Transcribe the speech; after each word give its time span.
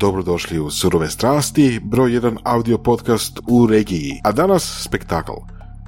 Dobrodošli 0.00 0.58
u 0.58 0.70
Surove 0.70 1.10
strasti, 1.10 1.80
broj 1.82 2.12
jedan 2.12 2.38
audio 2.44 2.78
podcast 2.78 3.40
u 3.48 3.66
regiji. 3.66 4.20
A 4.24 4.32
danas 4.32 4.82
spektakl. 4.84 5.32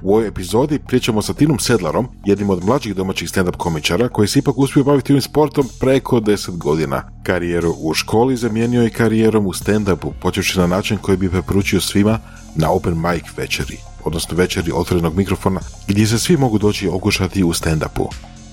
U 0.01 0.13
ovoj 0.13 0.27
epizodi 0.27 0.79
pričamo 0.79 1.21
sa 1.21 1.33
Tinom 1.33 1.59
Sedlarom, 1.59 2.07
jednim 2.25 2.49
od 2.49 2.65
mlađih 2.65 2.95
domaćih 2.95 3.29
stand-up 3.29 3.57
komičara 3.57 4.09
koji 4.09 4.27
se 4.27 4.39
ipak 4.39 4.57
uspio 4.57 4.83
baviti 4.83 5.13
ovim 5.13 5.21
sportom 5.21 5.67
preko 5.79 6.19
10 6.19 6.57
godina. 6.57 7.03
Karijeru 7.23 7.75
u 7.79 7.93
školi 7.93 8.37
zamijenio 8.37 8.81
je 8.81 8.89
karijerom 8.89 9.47
u 9.47 9.53
stand-upu, 9.53 10.11
počevši 10.21 10.59
na 10.59 10.67
način 10.67 10.97
koji 10.97 11.17
bi 11.17 11.29
preporučio 11.29 11.81
svima 11.81 12.19
na 12.55 12.71
open 12.71 12.97
mic 12.97 13.23
večeri, 13.37 13.77
odnosno 14.03 14.37
večeri 14.37 14.71
otvorenog 14.75 15.15
mikrofona, 15.15 15.59
gdje 15.87 16.07
se 16.07 16.19
svi 16.19 16.37
mogu 16.37 16.57
doći 16.57 16.87
okušati 16.87 17.43
u 17.43 17.53
stand-upu. 17.53 18.07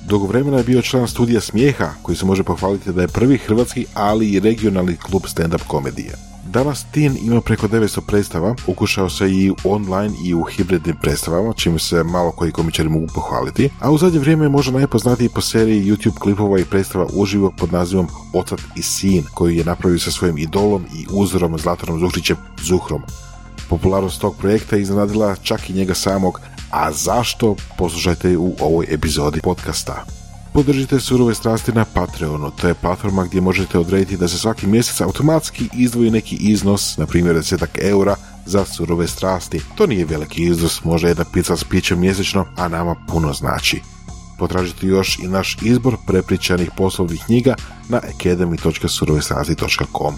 Dugo 0.09 0.27
vremena 0.27 0.57
je 0.57 0.65
bio 0.65 0.83
član 0.83 1.09
studija 1.09 1.41
Smijeha, 1.41 1.91
koji 2.03 2.17
se 2.17 2.27
može 2.27 2.43
pohvaliti 2.43 2.93
da 2.93 3.03
je 3.03 3.09
prvi 3.09 3.39
hrvatski, 3.39 3.87
ali 3.95 4.31
i 4.31 4.41
regionalni 4.41 4.97
klub 4.97 5.23
stand-up 5.23 5.63
komedije. 5.67 6.15
Danas 6.45 6.85
Tin 6.91 7.17
ima 7.23 7.41
preko 7.41 7.69
900 7.69 8.01
predstava, 8.07 8.55
ukušao 8.67 9.11
se 9.11 9.31
i 9.31 9.53
online 9.65 10.15
i 10.25 10.35
u 10.35 10.43
hibridnim 10.43 10.97
predstavama, 11.03 11.53
čime 11.53 11.79
se 11.79 12.03
malo 12.05 12.31
koji 12.31 12.53
komičari 12.53 12.89
mogu 12.89 13.07
pohvaliti, 13.15 13.71
a 13.81 13.91
u 13.91 13.99
zadnje 13.99 14.19
vrijeme 14.19 14.45
je 14.45 14.49
možda 14.49 14.73
najpoznatiji 14.73 15.29
po 15.29 15.41
seriji 15.41 15.85
YouTube 15.85 16.19
klipova 16.19 16.59
i 16.59 16.65
predstava 16.65 17.07
uživo 17.13 17.53
pod 17.59 17.73
nazivom 17.73 18.09
Ocat 18.33 18.61
i 18.77 18.83
sin, 18.83 19.25
koju 19.35 19.55
je 19.55 19.65
napravio 19.65 19.99
sa 19.99 20.11
svojim 20.11 20.39
idolom 20.39 20.85
i 20.95 21.07
uzorom 21.11 21.59
Zlatanom 21.59 22.01
Zuhrićem 22.01 22.37
Zuhrom. 22.63 23.03
Popularnost 23.69 24.21
tog 24.21 24.37
projekta 24.37 24.77
je 24.77 24.83
iznenadila 24.83 25.37
čak 25.37 25.71
i 25.71 25.73
njega 25.73 25.95
samog, 25.95 26.41
a 26.71 26.93
zašto? 26.93 27.57
Poslušajte 27.79 28.37
u 28.37 28.55
ovoj 28.61 28.87
epizodi 28.91 29.41
podcasta. 29.41 30.05
Podržite 30.53 31.01
surove 31.01 31.35
strasti 31.35 31.73
na 31.73 31.85
Patreonu, 31.85 32.51
to 32.51 32.69
je 32.69 32.75
platforma 32.75 33.25
gdje 33.25 33.41
možete 33.41 33.79
odrediti 33.79 34.17
da 34.17 34.29
se 34.29 34.39
svaki 34.39 34.67
mjesec 34.67 35.01
automatski 35.01 35.69
izdvoji 35.73 36.11
neki 36.11 36.37
iznos, 36.37 36.97
na 36.97 37.07
primjer 37.07 37.37
10 37.37 37.67
eura, 37.83 38.17
za 38.47 38.65
surove 38.65 39.09
strasti. 39.09 39.61
To 39.75 39.87
nije 39.87 40.05
veliki 40.05 40.43
iznos, 40.43 40.85
možda 40.85 41.09
jedna 41.09 41.25
pizza 41.33 41.57
s 41.57 41.65
pićem 41.65 42.01
mjesečno, 42.01 42.47
a 42.57 42.69
nama 42.69 42.95
puno 43.09 43.33
znači. 43.33 43.81
Potražite 44.39 44.87
još 44.87 45.19
i 45.19 45.29
naš 45.29 45.57
izbor 45.63 45.97
prepričanih 46.07 46.71
poslovnih 46.77 47.23
knjiga 47.27 47.55
na 47.89 47.97
academy.surovestrasti.com. 47.97 50.15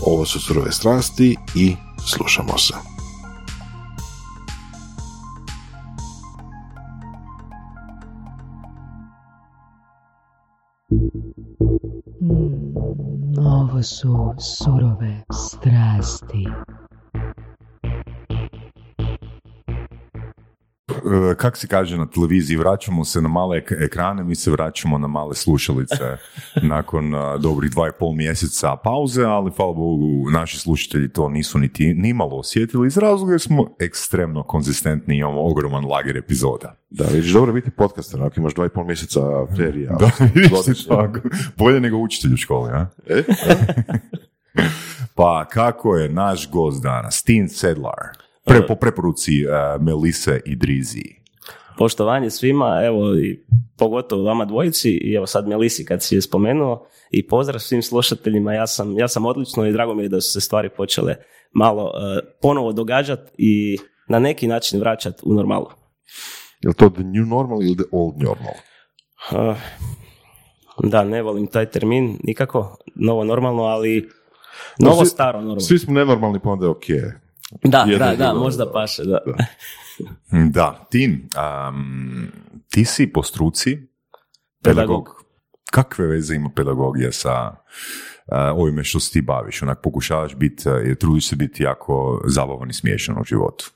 Ovo 0.00 0.26
su 0.26 0.40
surove 0.40 0.72
strasti 0.72 1.36
i 1.54 1.76
slušamo 2.06 2.58
se. 2.58 2.97
Mm, 12.28 13.38
ovo 13.38 13.82
su 13.82 14.34
surove 14.38 15.24
strasti. 15.32 16.44
Kak 21.36 21.56
se 21.56 21.66
kaže 21.66 21.96
na 21.96 22.06
televiziji, 22.06 22.56
vraćamo 22.56 23.04
se 23.04 23.22
na 23.22 23.28
male 23.28 23.60
ek- 23.60 23.84
ekrane, 23.84 24.24
mi 24.24 24.34
se 24.34 24.50
vraćamo 24.50 24.98
na 24.98 25.06
male 25.06 25.34
slušalice 25.34 26.16
nakon 26.62 27.14
a, 27.14 27.36
dobrih 27.36 27.70
dva 27.70 27.88
i 27.88 27.92
pol 27.98 28.12
mjeseca 28.12 28.76
pauze, 28.76 29.24
ali 29.24 29.50
hvala 29.56 29.72
Bogu 29.72 30.30
naši 30.30 30.58
slušatelji 30.58 31.08
to 31.08 31.28
nisu 31.28 31.58
niti 31.58 31.94
nimalo 31.94 32.36
osjetili 32.36 32.86
iz 32.86 32.96
razloga 32.96 33.32
jer 33.32 33.40
smo 33.40 33.68
ekstremno 33.80 34.42
konzistentni 34.42 35.14
i 35.14 35.18
imamo 35.18 35.46
ogroman 35.46 35.84
lager 35.84 36.16
epizoda. 36.16 36.74
Da, 36.90 37.04
vidiš, 37.04 37.32
dobro 37.32 37.52
biti 37.52 37.70
podcaster, 37.70 38.22
ako 38.22 38.40
imaš 38.40 38.54
dva 38.54 38.66
i 38.66 38.68
pol 38.68 38.84
mjeseca 38.84 39.20
ferija. 39.56 39.96
Da, 40.00 40.10
vidiš 40.34 40.86
tako. 40.86 41.20
Bolje 41.56 41.80
nego 41.80 41.96
učitelj 41.96 42.34
u 42.34 42.36
školi, 42.36 42.70
a? 42.72 42.86
E? 43.06 43.22
Pa 45.14 45.44
kako 45.44 45.96
je 45.96 46.08
naš 46.08 46.50
gost 46.50 46.82
danas, 46.82 47.22
Tin 47.22 47.48
Sedlar, 47.48 48.27
pre, 48.48 48.66
po 48.66 48.74
preporuci 48.74 49.44
uh, 49.46 49.82
Melise 49.82 50.40
i 50.46 50.56
Drizi. 50.56 51.04
Poštovanje 51.78 52.30
svima, 52.30 52.80
evo 52.84 53.14
i 53.14 53.44
pogotovo 53.76 54.22
vama 54.22 54.44
dvojici 54.44 54.90
i 54.90 55.14
evo 55.14 55.26
sad 55.26 55.48
Melisi 55.48 55.84
kad 55.84 56.02
si 56.02 56.14
je 56.14 56.22
spomenuo 56.22 56.86
i 57.10 57.26
pozdrav 57.26 57.60
svim 57.60 57.82
slušateljima, 57.82 58.54
ja 58.54 58.66
sam, 58.66 58.98
ja 58.98 59.08
sam 59.08 59.26
odlično 59.26 59.66
i 59.66 59.72
drago 59.72 59.94
mi 59.94 60.02
je 60.02 60.08
da 60.08 60.20
su 60.20 60.32
se 60.32 60.40
stvari 60.40 60.68
počele 60.76 61.14
malo 61.52 61.92
eh, 61.94 62.20
ponovo 62.42 62.72
događati 62.72 63.32
i 63.38 63.78
na 64.08 64.18
neki 64.18 64.46
način 64.46 64.80
vraćati 64.80 65.22
u 65.26 65.34
normalu. 65.34 65.66
Je 66.60 66.68
li 66.68 66.74
to 66.74 66.90
the 66.90 67.02
new 67.02 67.26
normal 67.26 67.62
ili 67.62 67.76
the 67.76 67.84
old 67.92 68.14
normal? 68.18 68.54
Eh, 69.32 69.56
da, 70.84 71.04
ne 71.04 71.22
volim 71.22 71.46
taj 71.46 71.66
termin 71.66 72.18
nikako, 72.24 72.76
novo 72.94 73.24
normalno, 73.24 73.62
ali 73.62 74.08
novo 74.78 75.04
svi- 75.04 75.08
staro 75.08 75.38
normalno. 75.38 75.60
Svi 75.60 75.78
smo 75.78 75.94
nenormalni, 75.94 76.40
pa 76.40 76.50
onda 76.50 76.66
je 76.66 76.70
okej. 76.70 77.02
Da, 77.64 77.86
da, 77.98 78.14
da, 78.16 78.34
možda 78.34 78.64
da. 78.64 78.72
paše, 78.72 79.02
da. 79.04 79.18
Da, 80.50 80.86
Tin, 80.90 81.28
um, 81.68 82.28
ti 82.70 82.84
si 82.84 83.12
po 83.12 83.22
struci 83.22 83.70
Pedagog. 83.70 83.84
pedagog. 84.62 85.24
Kakve 85.72 86.06
veze 86.06 86.34
ima 86.34 86.50
pedagogija 86.56 87.12
sa 87.12 87.48
uh, 87.48 87.54
ovime 88.54 88.84
što 88.84 89.00
se 89.00 89.12
ti 89.12 89.20
baviš? 89.22 89.62
Onak 89.62 89.82
pokušavaš 89.82 90.34
biti, 90.34 90.68
uh, 90.68 90.96
trudiš 91.00 91.28
se 91.28 91.36
biti 91.36 91.62
jako 91.62 92.22
zabavan 92.26 92.70
i 92.70 92.72
smiješan 92.72 93.18
u 93.20 93.24
životu. 93.24 93.70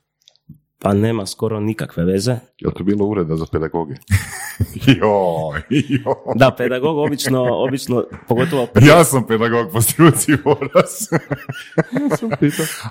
Pa 0.82 0.92
nema 0.94 1.26
skoro 1.26 1.60
nikakve 1.60 2.04
veze. 2.04 2.36
Je 2.58 2.74
to 2.74 2.84
bilo 2.84 3.06
ureda 3.06 3.36
za 3.36 3.46
pedagoge? 3.52 3.94
Joj, 5.00 5.62
joj. 5.70 6.14
Da, 6.34 6.54
pedagog 6.58 6.98
obično, 6.98 7.46
obično, 7.50 8.04
pogotovo 8.28 8.66
Ja 8.88 9.04
sam 9.04 9.26
pedagog 9.26 9.72
po 9.72 9.80
struci, 9.80 10.32
Boras. 10.44 11.08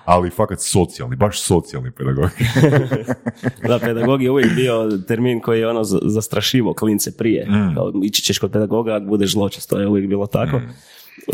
Ali 0.05 0.29
fakat 0.29 0.59
socijalni, 0.61 1.15
baš 1.15 1.41
socijalni 1.41 1.91
pedagog. 1.91 2.29
Da, 3.67 3.79
pedagog 3.79 4.23
je 4.23 4.31
uvijek 4.31 4.55
bio 4.55 4.89
termin 5.07 5.39
koji 5.39 5.59
je 5.59 5.67
ono 5.69 5.83
za- 5.83 5.99
zastrašivo 6.03 6.73
klince 6.73 7.17
prije. 7.17 7.47
Kao, 7.75 7.91
ići 8.03 8.21
ćeš 8.23 8.39
kod 8.39 8.51
pedagoga 8.51 8.95
ako 8.95 9.05
budeš 9.05 9.31
zločest, 9.31 9.69
to 9.69 9.79
je 9.79 9.87
uvijek 9.87 10.07
bilo 10.09 10.27
tako. 10.27 10.61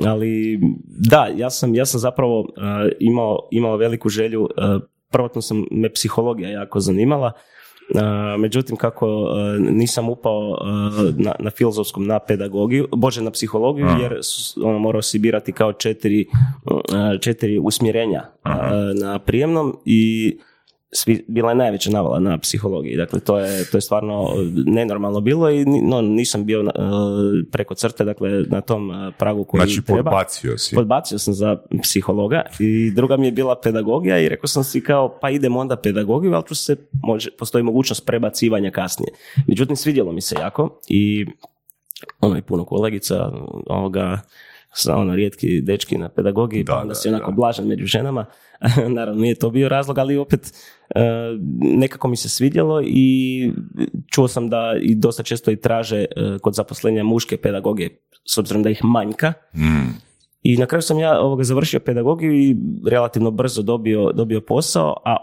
Ali 0.06 0.60
da, 0.88 1.28
ja 1.36 1.50
sam, 1.50 1.76
ja 1.76 1.86
sam 1.86 2.00
zapravo 2.00 2.40
uh, 2.40 2.48
imao, 3.00 3.48
imao 3.52 3.78
veliku 3.78 4.10
želju, 4.10 4.42
uh, 4.42 4.82
prvotno 5.12 5.42
sam 5.42 5.66
me 5.72 5.94
psihologija 5.94 6.50
jako 6.50 6.80
zanimala, 6.80 7.32
međutim, 8.38 8.76
kako 8.76 9.22
uh, 9.22 9.30
nisam 9.60 10.10
upao 10.10 10.50
uh, 10.50 10.58
na, 11.18 11.36
na 11.40 11.50
filozofskom 11.52 12.08
na 12.08 12.20
pedagogiju, 12.20 12.88
bože 12.92 13.22
na 13.22 13.32
psihologiju, 13.32 13.88
jer 14.02 14.20
ono, 14.64 14.80
morao 14.80 15.02
si 15.02 15.20
birati 15.20 15.52
kao 15.52 15.74
četiri, 15.74 16.26
uh, 16.66 17.20
četiri 17.22 17.60
usmjerenja 17.60 18.24
uh, 18.46 18.52
na 19.02 19.20
prijemnom 19.20 19.78
i 19.86 20.38
svi, 20.92 21.26
bila 21.28 21.52
je 21.52 21.56
najveća 21.56 21.90
navala 21.90 22.20
na 22.20 22.38
psihologiji. 22.38 22.98
Dakle, 22.98 23.20
to 23.20 23.40
je, 23.40 23.66
to 23.72 23.78
je 23.78 23.82
stvarno 23.82 24.28
nenormalno 24.66 25.22
bilo 25.22 25.50
i 25.50 25.66
no, 25.66 26.02
nisam 26.02 26.46
bio 26.46 26.62
uh, 26.62 26.70
preko 27.52 27.76
crte, 27.76 28.04
dakle, 28.04 28.30
na 28.48 28.62
tom 28.62 28.90
uh, 28.90 29.14
pragu 29.18 29.44
koji 29.44 29.60
Znači, 29.60 29.82
treba. 29.82 30.04
podbacio 30.04 30.58
si. 30.58 30.76
Podbacio 30.76 31.20
sam 31.20 31.34
za 31.34 31.58
psihologa 31.82 32.42
i 32.60 32.92
druga 32.92 33.18
mi 33.18 33.28
je 33.28 33.32
bila 33.32 33.60
pedagogija 33.64 34.20
i 34.20 34.30
rekao 34.30 34.48
sam 34.48 34.64
si 34.64 34.84
kao 34.84 35.18
pa 35.22 35.30
idem 35.30 35.56
onda 35.56 35.76
pedagogiju, 35.76 36.34
ali 36.34 36.44
ću 36.48 36.56
se, 36.56 36.76
može, 37.04 37.30
postoji 37.32 37.64
mogućnost 37.64 38.06
prebacivanja 38.06 38.72
kasnije. 38.72 39.12
Međutim, 39.48 39.76
svidjelo 39.76 40.12
mi 40.12 40.22
se 40.22 40.36
jako 40.40 40.80
i 40.90 41.26
ono 42.22 42.38
i 42.38 42.42
puno 42.42 42.66
kolegica 42.66 43.32
ovoga 43.68 44.20
sa 44.78 44.96
ono 44.96 45.16
rijetki 45.16 45.62
dečki 45.62 45.98
na 45.98 46.10
pedagogiji, 46.10 46.64
Da, 46.64 46.74
pa 46.74 46.78
onda 46.78 46.88
da, 46.88 46.96
si 46.96 47.10
onako 47.10 47.32
da. 47.32 47.36
blažan 47.36 47.68
među 47.68 47.86
ženama. 47.86 48.26
Naravno, 48.90 49.22
nije 49.22 49.36
to 49.36 49.50
bio 49.50 49.70
razlog, 49.70 49.98
ali 49.98 50.18
opet 50.18 50.54
e, 50.90 51.00
nekako 51.60 52.08
mi 52.08 52.16
se 52.16 52.30
svidjelo 52.30 52.82
i 52.84 53.52
čuo 54.08 54.28
sam 54.28 54.50
da 54.50 54.76
i 54.82 54.96
dosta 54.96 55.24
često 55.24 55.52
i 55.52 55.56
traže 55.56 55.98
e, 55.98 56.06
kod 56.42 56.54
zaposlenja 56.54 57.04
muške 57.04 57.38
pedagoge, 57.38 57.90
s 58.26 58.38
obzirom 58.38 58.64
da 58.64 58.70
ih 58.70 58.84
manjka. 58.84 59.34
Mm. 59.56 59.90
I 60.44 60.58
na 60.58 60.66
kraju 60.66 60.82
sam 60.82 61.00
ja 61.00 61.20
ovoga 61.20 61.44
završio 61.44 61.80
pedagogiju 61.80 62.34
i 62.34 62.56
relativno 62.88 63.32
brzo 63.32 63.62
dobio, 63.62 64.12
dobio 64.12 64.42
posao, 64.42 64.96
a 65.06 65.18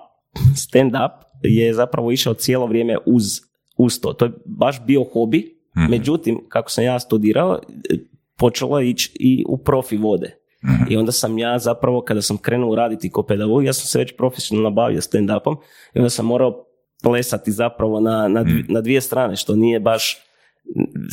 stand-up 0.56 1.10
je 1.42 1.74
zapravo 1.74 2.12
išao 2.12 2.34
cijelo 2.34 2.66
vrijeme 2.66 2.96
uz, 3.06 3.24
uz 3.76 4.00
to. 4.00 4.12
To 4.12 4.24
je 4.24 4.30
baš 4.46 4.84
bio 4.86 5.04
hobi, 5.04 5.54
Mhm. 5.76 5.90
međutim, 5.90 6.40
kako 6.48 6.70
sam 6.70 6.84
ja 6.84 7.00
studirao, 7.00 7.58
počelo 8.36 8.78
je 8.80 8.90
ići 8.90 9.16
i 9.20 9.44
u 9.48 9.58
profi 9.58 9.96
vode. 9.96 10.38
Mhm. 10.64 10.92
I 10.92 10.96
onda 10.96 11.12
sam 11.12 11.38
ja 11.38 11.58
zapravo, 11.58 12.00
kada 12.00 12.22
sam 12.22 12.36
krenuo 12.36 12.76
raditi 12.76 13.10
kao 13.10 13.22
pedagog, 13.22 13.64
ja 13.64 13.72
sam 13.72 13.86
se 13.86 13.98
već 13.98 14.16
profesionalno 14.16 14.70
bavio 14.70 15.00
stand-upom 15.00 15.56
i 15.94 15.98
onda 15.98 16.10
sam 16.10 16.26
morao 16.26 16.64
plesati 17.02 17.52
zapravo 17.52 18.00
na, 18.00 18.28
na, 18.28 18.44
dvi- 18.44 18.64
na 18.68 18.80
dvije 18.80 19.00
strane, 19.00 19.36
što 19.36 19.56
nije 19.56 19.80
baš, 19.80 20.18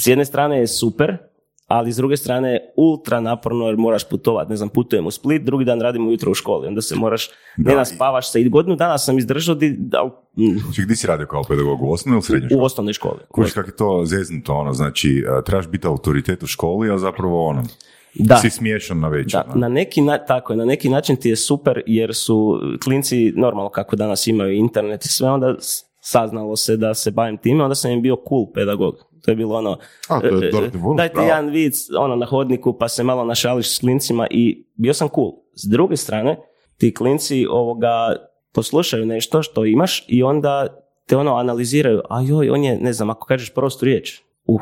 s 0.03 0.07
jedne 0.07 0.25
strane 0.25 0.59
je 0.59 0.67
super, 0.67 1.17
ali 1.71 1.91
s 1.91 1.95
druge 1.95 2.17
strane 2.17 2.51
je 2.51 2.73
ultra 2.75 3.19
naporno 3.19 3.65
jer 3.65 3.77
moraš 3.77 4.09
putovati. 4.09 4.49
Ne 4.49 4.55
znam, 4.55 4.69
putujem 4.69 5.07
u 5.07 5.11
Split, 5.11 5.43
drugi 5.43 5.65
dan 5.65 5.81
radim 5.81 6.07
ujutro 6.07 6.31
u 6.31 6.33
školi, 6.33 6.67
onda 6.67 6.81
se 6.81 6.95
moraš, 6.95 7.29
Da, 7.57 7.69
ne 7.71 7.75
naspavaš 7.75 8.31
se 8.31 8.41
i 8.41 8.49
godinu 8.49 8.75
dana 8.75 8.97
sam 8.97 9.17
izdržao 9.17 9.55
di, 9.55 9.75
da, 9.79 10.03
mm, 10.37 10.59
Znači, 10.63 10.81
gdje 10.81 10.95
si 10.95 11.07
radio 11.07 11.27
kao 11.27 11.43
pedagog? 11.43 11.81
U 11.81 11.91
osnovnoj 11.91 12.17
ili 12.17 12.23
srednjoj 12.23 12.49
školi? 12.49 12.61
u 12.61 12.65
osnovnoj 12.65 12.93
školi. 12.93 13.19
Kužiš 13.29 13.53
kako 13.53 13.69
je 13.69 13.75
to 13.75 14.01
zeznuto, 14.05 14.53
ono, 14.53 14.73
znači, 14.73 15.23
uh, 15.37 15.43
trebaš 15.43 15.67
biti 15.67 15.87
autoritet 15.87 16.43
u 16.43 16.47
školi, 16.47 16.91
a 16.91 16.97
zapravo 16.97 17.45
ono, 17.47 17.63
Da. 18.13 18.37
si 18.37 18.49
smiješan 18.49 18.99
na 18.99 19.07
večer. 19.07 19.41
Da, 19.47 19.59
na 19.59 19.69
neki, 19.69 20.01
na, 20.01 20.17
tako 20.17 20.53
je, 20.53 20.57
na 20.57 20.65
neki 20.65 20.89
način 20.89 21.15
ti 21.15 21.29
je 21.29 21.35
super 21.35 21.83
jer 21.87 22.15
su 22.15 22.59
klinci 22.83 23.33
normalno 23.35 23.69
kako 23.69 23.95
danas 23.95 24.27
imaju 24.27 24.53
internet 24.53 25.05
i 25.05 25.07
sve, 25.07 25.29
onda 25.29 25.55
saznalo 26.01 26.55
se 26.55 26.77
da 26.77 26.93
se 26.93 27.11
bavim 27.11 27.37
time, 27.37 27.63
onda 27.63 27.75
sam 27.75 27.91
im 27.91 28.01
bio 28.01 28.15
cool 28.29 28.51
pedagog. 28.53 29.10
To 29.21 29.31
je 29.31 29.35
bilo 29.35 29.55
ono, 29.55 29.77
A, 30.07 30.19
to 30.19 30.25
je 30.27 30.45
e, 30.45 30.47
e, 30.47 30.77
bonus, 30.77 30.97
dajte 30.97 31.13
bravo. 31.13 31.27
jedan 31.27 31.49
vic 31.49 31.75
ono, 31.99 32.15
na 32.15 32.25
hodniku 32.25 32.77
pa 32.77 32.87
se 32.87 33.03
malo 33.03 33.25
našališ 33.25 33.75
s 33.75 33.79
klincima 33.79 34.27
i 34.31 34.65
bio 34.75 34.93
sam 34.93 35.09
cool. 35.15 35.31
S 35.55 35.69
druge 35.69 35.97
strane, 35.97 36.39
ti 36.77 36.93
klinci 36.93 37.45
ovoga 37.49 38.15
poslušaju 38.53 39.05
nešto 39.05 39.43
što 39.43 39.65
imaš 39.65 40.05
i 40.07 40.23
onda 40.23 40.67
te 41.07 41.17
ono 41.17 41.35
analiziraju, 41.35 42.01
a 42.09 42.21
joj, 42.21 42.49
on 42.49 42.63
je, 42.63 42.77
ne 42.77 42.93
znam, 42.93 43.09
ako 43.09 43.25
kažeš 43.27 43.53
prostu 43.53 43.85
riječ, 43.85 44.21
uh, 44.45 44.61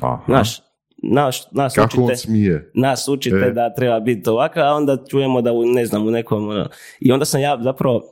Aha. 0.00 0.22
znaš, 0.26 0.60
naš, 1.02 1.50
nas 1.52 1.74
Kako 1.74 1.86
učite, 1.86 2.02
on 2.02 2.16
smije. 2.16 2.70
nas 2.74 3.08
učite 3.08 3.36
E. 3.36 3.50
da 3.50 3.74
treba 3.74 4.00
biti 4.00 4.30
ovakav, 4.30 4.68
a 4.68 4.74
onda 4.74 4.96
čujemo 5.10 5.42
da 5.42 5.52
u, 5.52 5.64
ne 5.64 5.86
znam, 5.86 6.06
u 6.06 6.10
nekom, 6.10 6.48
ono, 6.48 6.68
i 7.00 7.12
onda 7.12 7.24
sam 7.24 7.40
ja 7.40 7.58
zapravo 7.62 8.02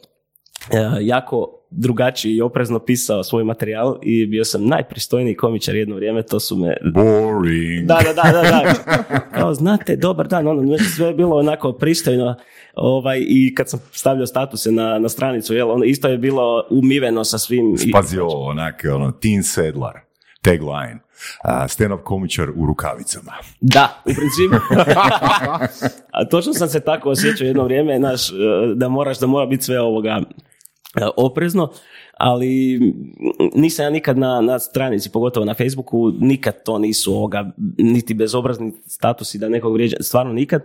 e, 0.72 0.78
jako 1.00 1.63
drugačiji 1.76 2.34
i 2.34 2.42
oprezno 2.42 2.78
pisao 2.78 3.24
svoj 3.24 3.44
materijal 3.44 3.98
i 4.02 4.26
bio 4.26 4.44
sam 4.44 4.66
najpristojniji 4.66 5.34
komičar 5.36 5.74
jedno 5.74 5.96
vrijeme, 5.96 6.22
to 6.22 6.40
su 6.40 6.56
me... 6.56 6.76
Boring. 6.94 7.86
Da, 7.86 7.98
da, 8.04 8.22
da, 8.22 8.32
da, 8.32 8.42
da. 8.42 9.20
Kao, 9.34 9.54
znate, 9.54 9.96
dobar 9.96 10.28
dan, 10.28 10.46
ono, 10.48 10.62
znači, 10.62 10.84
sve 10.84 11.06
je 11.06 11.14
bilo 11.14 11.36
onako 11.36 11.72
pristojno, 11.72 12.36
ovaj, 12.74 13.24
i 13.28 13.54
kad 13.54 13.70
sam 13.70 13.80
stavljao 13.92 14.26
statuse 14.26 14.72
na, 14.72 14.98
na 14.98 15.08
stranicu, 15.08 15.54
jel, 15.54 15.70
ono, 15.70 15.84
isto 15.84 16.08
je 16.08 16.18
bilo 16.18 16.64
umiveno 16.70 17.24
sa 17.24 17.38
svim... 17.38 17.76
i- 17.86 17.90
Pazi 17.90 18.18
ovo, 18.18 18.44
onak, 18.44 18.84
ono, 18.94 19.12
Tin 19.12 19.42
Sedlar, 19.42 20.00
tagline, 20.42 20.98
a, 21.44 21.68
stand-up 21.68 22.02
komičar 22.02 22.50
u 22.56 22.66
rukavicama. 22.66 23.32
Da, 23.60 24.02
u 24.04 24.10
principu. 24.14 24.74
A 26.16 26.24
točno 26.24 26.52
sam 26.52 26.68
se 26.68 26.80
tako 26.80 27.10
osjećao 27.10 27.46
jedno 27.46 27.64
vrijeme, 27.64 27.98
znaš, 27.98 28.30
e, 28.30 28.34
da 28.74 28.88
moraš, 28.88 29.18
da 29.18 29.26
mora 29.26 29.46
biti 29.46 29.64
sve 29.64 29.80
ovoga 29.80 30.20
oprezno, 31.16 31.70
ali 32.18 32.80
nisam 33.54 33.84
ja 33.84 33.90
nikad 33.90 34.18
na, 34.18 34.40
na 34.40 34.58
stranici, 34.58 35.10
pogotovo 35.10 35.46
na 35.46 35.54
Facebooku, 35.54 36.10
nikad 36.20 36.62
to 36.64 36.78
nisu 36.78 37.14
ovoga, 37.14 37.50
niti 37.78 38.14
bezobrazni 38.14 38.72
statusi 38.86 39.38
da 39.38 39.48
nekog 39.48 39.72
vrijeđa, 39.72 39.96
stvarno 40.00 40.32
nikad. 40.32 40.62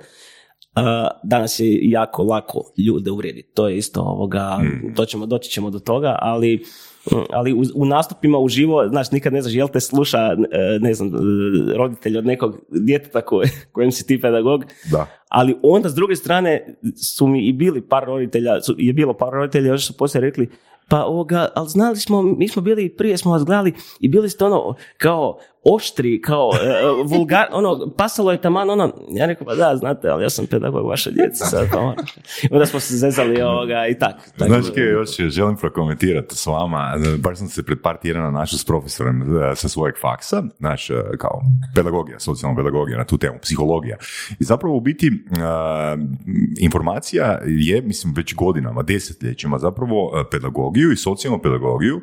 A, 0.75 1.07
danas 1.23 1.59
je 1.59 1.89
jako 1.89 2.23
lako 2.23 2.73
ljude 2.77 3.11
uvrijediti, 3.11 3.51
to 3.53 3.67
je 3.67 3.77
isto 3.77 4.01
ovoga, 4.01 4.59
to 4.95 5.05
ćemo, 5.05 5.25
doći 5.25 5.49
ćemo 5.49 5.69
do 5.69 5.79
toga, 5.79 6.17
ali 6.21 6.63
ali 7.29 7.53
u, 7.53 7.63
u 7.75 7.85
nastupima 7.85 8.37
uživo, 8.37 8.87
znaš, 8.89 9.11
nikad 9.11 9.33
ne 9.33 9.41
znaš 9.41 9.53
jel 9.53 9.67
te 9.67 9.79
sluša, 9.79 10.17
e, 10.51 10.79
ne 10.79 10.93
znam, 10.93 11.07
e, 11.07 11.19
roditelj 11.77 12.17
od 12.17 12.25
nekog 12.25 12.55
djeteta 12.69 13.21
koje, 13.21 13.49
kojem 13.71 13.91
si 13.91 14.07
ti 14.07 14.21
pedagog, 14.21 14.65
Da. 14.91 15.07
ali 15.29 15.57
onda 15.63 15.89
s 15.89 15.93
druge 15.93 16.15
strane 16.15 16.77
su 17.15 17.27
mi 17.27 17.47
i 17.47 17.53
bili 17.53 17.81
par 17.81 18.03
roditelja, 18.03 18.61
su, 18.61 18.75
je 18.77 18.93
bilo 18.93 19.13
par 19.13 19.29
roditelja, 19.33 19.67
još 19.67 19.87
su 19.87 19.97
poslije 19.97 20.21
rekli, 20.21 20.49
pa 20.89 21.05
ovoga, 21.05 21.49
ali 21.55 21.69
znali 21.69 21.97
smo, 21.97 22.21
mi 22.21 22.47
smo 22.47 22.61
bili, 22.61 22.89
prije 22.89 23.17
smo 23.17 23.31
vas 23.31 23.43
gledali 23.45 23.73
i 23.99 24.07
bili 24.07 24.29
ste 24.29 24.45
ono, 24.45 24.75
kao 24.97 25.39
oštri, 25.63 26.21
kao 26.21 26.50
e, 26.53 26.67
vulgar, 27.06 27.47
ono, 27.51 27.94
pasalo 27.97 28.31
je 28.31 28.41
taman, 28.41 28.69
ono, 28.69 28.94
ja 29.09 29.25
rekao, 29.25 29.47
pa 29.47 29.56
da, 29.56 29.75
znate, 29.75 30.09
ali 30.09 30.23
ja 30.23 30.29
sam 30.29 30.45
pedagog 30.45 30.88
vaše 30.88 31.11
djece, 31.11 31.45
sad, 31.45 31.67
ono. 31.77 31.95
Onda 32.51 32.65
smo 32.65 32.79
se 32.79 32.97
zezali 32.97 33.41
ovoga 33.41 33.88
i 33.88 34.00
tak. 34.00 34.15
tako. 34.38 34.51
Znaš 34.51 34.65
kaj, 34.75 34.83
još 34.83 35.17
želim 35.17 35.57
prokomentirati 35.57 36.35
s 36.35 36.45
vama, 36.45 36.94
baš 37.17 37.38
sam 37.38 37.47
se 37.47 37.63
pred 37.63 37.81
par 37.81 37.97
tjedana 37.97 38.31
našao 38.31 38.59
s 38.59 38.65
profesorom 38.65 39.21
e, 39.21 39.56
sa 39.56 39.69
svojeg 39.69 39.95
faksa, 40.01 40.44
znaš, 40.57 40.88
kao 41.17 41.41
pedagogija, 41.75 42.19
socijalna 42.19 42.57
pedagogija 42.57 42.97
na 42.97 43.06
tu 43.06 43.17
temu, 43.17 43.38
psihologija. 43.41 43.97
I 44.39 44.44
zapravo 44.44 44.75
u 44.75 44.81
biti 44.81 45.07
e, 45.07 45.11
informacija 46.59 47.39
je, 47.45 47.81
mislim, 47.81 48.13
već 48.17 48.35
godinama, 48.35 48.83
desetljećima, 48.83 49.59
zapravo 49.59 50.25
pedagogiju 50.31 50.91
i 50.91 50.95
socijalnu 50.95 51.41
pedagogiju 51.41 52.01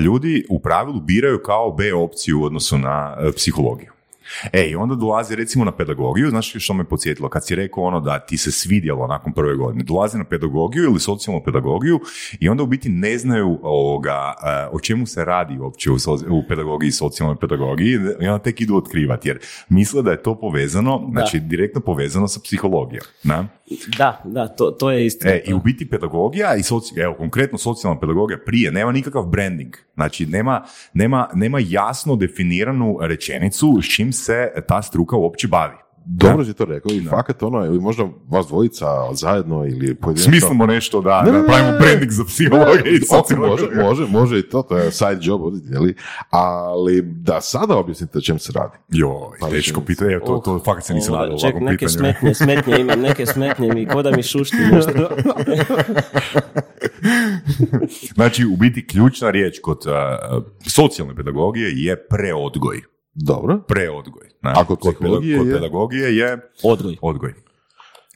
ljudi 0.00 0.44
u 0.50 0.60
pravilu 0.60 1.00
biraju 1.00 1.38
kao 1.44 1.72
B 1.72 1.94
opciju 1.94 2.40
u 2.40 2.44
odnosu 2.44 2.78
na 2.78 2.93
e, 3.20 3.32
psihologiju. 3.32 3.93
E, 4.52 4.66
i 4.66 4.74
onda 4.74 4.94
dolazi 4.94 5.36
recimo 5.36 5.64
na 5.64 5.72
pedagogiju, 5.72 6.30
znaš 6.30 6.52
što 6.58 6.74
me 6.74 6.84
podsjetilo, 6.84 7.28
kad 7.28 7.46
si 7.46 7.54
rekao 7.54 7.84
ono 7.84 8.00
da 8.00 8.18
ti 8.18 8.36
se 8.36 8.52
svidjelo 8.52 9.06
nakon 9.06 9.32
prve 9.32 9.56
godine, 9.56 9.84
dolazi 9.84 10.18
na 10.18 10.24
pedagogiju 10.24 10.84
ili 10.84 11.00
socijalnu 11.00 11.42
pedagogiju 11.44 12.00
i 12.40 12.48
onda 12.48 12.62
u 12.62 12.66
biti 12.66 12.88
ne 12.88 13.18
znaju 13.18 13.58
ovoga, 13.62 14.34
e, 14.44 14.68
o 14.72 14.80
čemu 14.80 15.06
se 15.06 15.24
radi 15.24 15.58
uopće 15.58 15.90
u, 15.90 15.98
soci- 15.98 16.28
u 16.30 16.44
pedagogiji 16.48 16.88
i 16.88 16.92
socijalnoj 16.92 17.36
pedagogiji 17.40 17.98
i 18.20 18.26
onda 18.26 18.38
tek 18.38 18.60
idu 18.60 18.76
otkrivati 18.76 19.28
jer 19.28 19.38
misle 19.68 20.02
da 20.02 20.10
je 20.10 20.22
to 20.22 20.40
povezano, 20.40 21.08
znači 21.12 21.40
direktno 21.40 21.80
povezano 21.80 22.28
sa 22.28 22.40
psihologijom. 22.44 23.04
Na? 23.22 23.48
Da, 23.98 24.22
da, 24.24 24.48
to, 24.48 24.70
to 24.70 24.90
je 24.90 25.06
istina. 25.06 25.32
E, 25.32 25.42
I 25.46 25.54
u 25.54 25.58
biti 25.58 25.90
pedagogija 25.90 26.56
i 26.56 26.62
soci, 26.62 27.00
evo 27.00 27.14
konkretno 27.14 27.58
socijalna 27.58 28.00
pedagogija 28.00 28.38
prije 28.46 28.72
nema 28.72 28.92
nikakav 28.92 29.22
branding. 29.22 29.76
Znači 29.94 30.26
nema, 30.26 30.64
nema, 30.94 31.28
nema 31.34 31.58
jasno 31.66 32.16
definiranu 32.16 32.98
rečenicu 33.00 33.80
s 33.82 33.94
čim 33.94 34.12
se 34.14 34.52
ta 34.68 34.82
struka 34.82 35.16
uopće 35.16 35.48
bavi. 35.48 35.74
Dobro 36.06 36.44
si 36.44 36.54
to 36.54 36.64
rekao 36.64 36.92
i 36.92 37.04
fakat 37.10 37.42
ono, 37.42 37.64
ili 37.64 37.80
možda 37.80 38.04
vas 38.28 38.46
dvojica 38.46 38.86
zajedno 39.12 39.66
ili 39.66 39.94
pojedinačno. 39.94 40.30
Smislimo 40.32 40.66
nešto 40.66 41.00
da, 41.00 41.22
Ne, 41.22 41.32
ne, 41.32 41.38
da 41.38 41.42
ne, 41.42 41.46
pravimo 41.46 41.70
ne. 41.70 41.78
branding 41.78 42.10
za 42.10 42.24
psihologiju 42.24 42.94
i 42.94 43.00
socijalnu 43.00 43.46
može, 43.46 43.66
može, 43.82 44.06
može 44.06 44.38
i 44.38 44.42
to, 44.42 44.62
to 44.62 44.76
je 44.76 44.92
side 44.92 45.18
job, 45.20 45.40
jeli? 45.70 45.94
ali 46.30 47.02
da 47.02 47.40
sada 47.40 47.76
objasnite 47.76 48.18
o 48.18 48.20
čem 48.20 48.38
se 48.38 48.52
radi. 48.52 48.76
Joj, 48.88 49.38
Pa, 49.40 49.48
teško 49.48 49.80
pitanje, 49.80 50.18
to, 50.26 50.42
to 50.44 50.60
fakat 50.64 50.84
se 50.84 50.94
nisam 50.94 51.14
nadao 51.14 51.38
ček, 51.38 51.44
ovakvom 51.44 51.64
neke 51.64 51.86
pitanju. 51.86 51.98
smetnje, 51.98 52.34
smetnje 52.34 52.80
imam, 52.80 53.00
neke 53.00 53.26
smetnje 53.34 53.72
mi, 53.72 53.86
ko 53.86 54.02
da 54.02 54.10
mi 54.10 54.22
šušti 54.22 54.56
nešto. 54.72 54.92
Znači, 58.14 58.44
u 58.44 58.56
biti 58.56 58.86
ključna 58.86 59.30
riječ 59.30 59.58
kod 59.62 59.78
uh, 59.86 60.42
socijalne 60.66 61.16
pedagogije 61.16 61.72
je 61.74 62.06
preodgoj. 62.08 62.93
Dobro. 63.14 63.58
Preodgoj. 63.68 64.28
Ne? 64.42 64.52
A 64.56 64.64
kod 64.64 64.78
psihologije 64.78 65.38
kod 65.38 65.46
je? 65.46 65.54
pedagogije 65.54 66.16
je 66.16 66.38
Odgoj. 66.62 66.96
odgoj. 67.02 67.34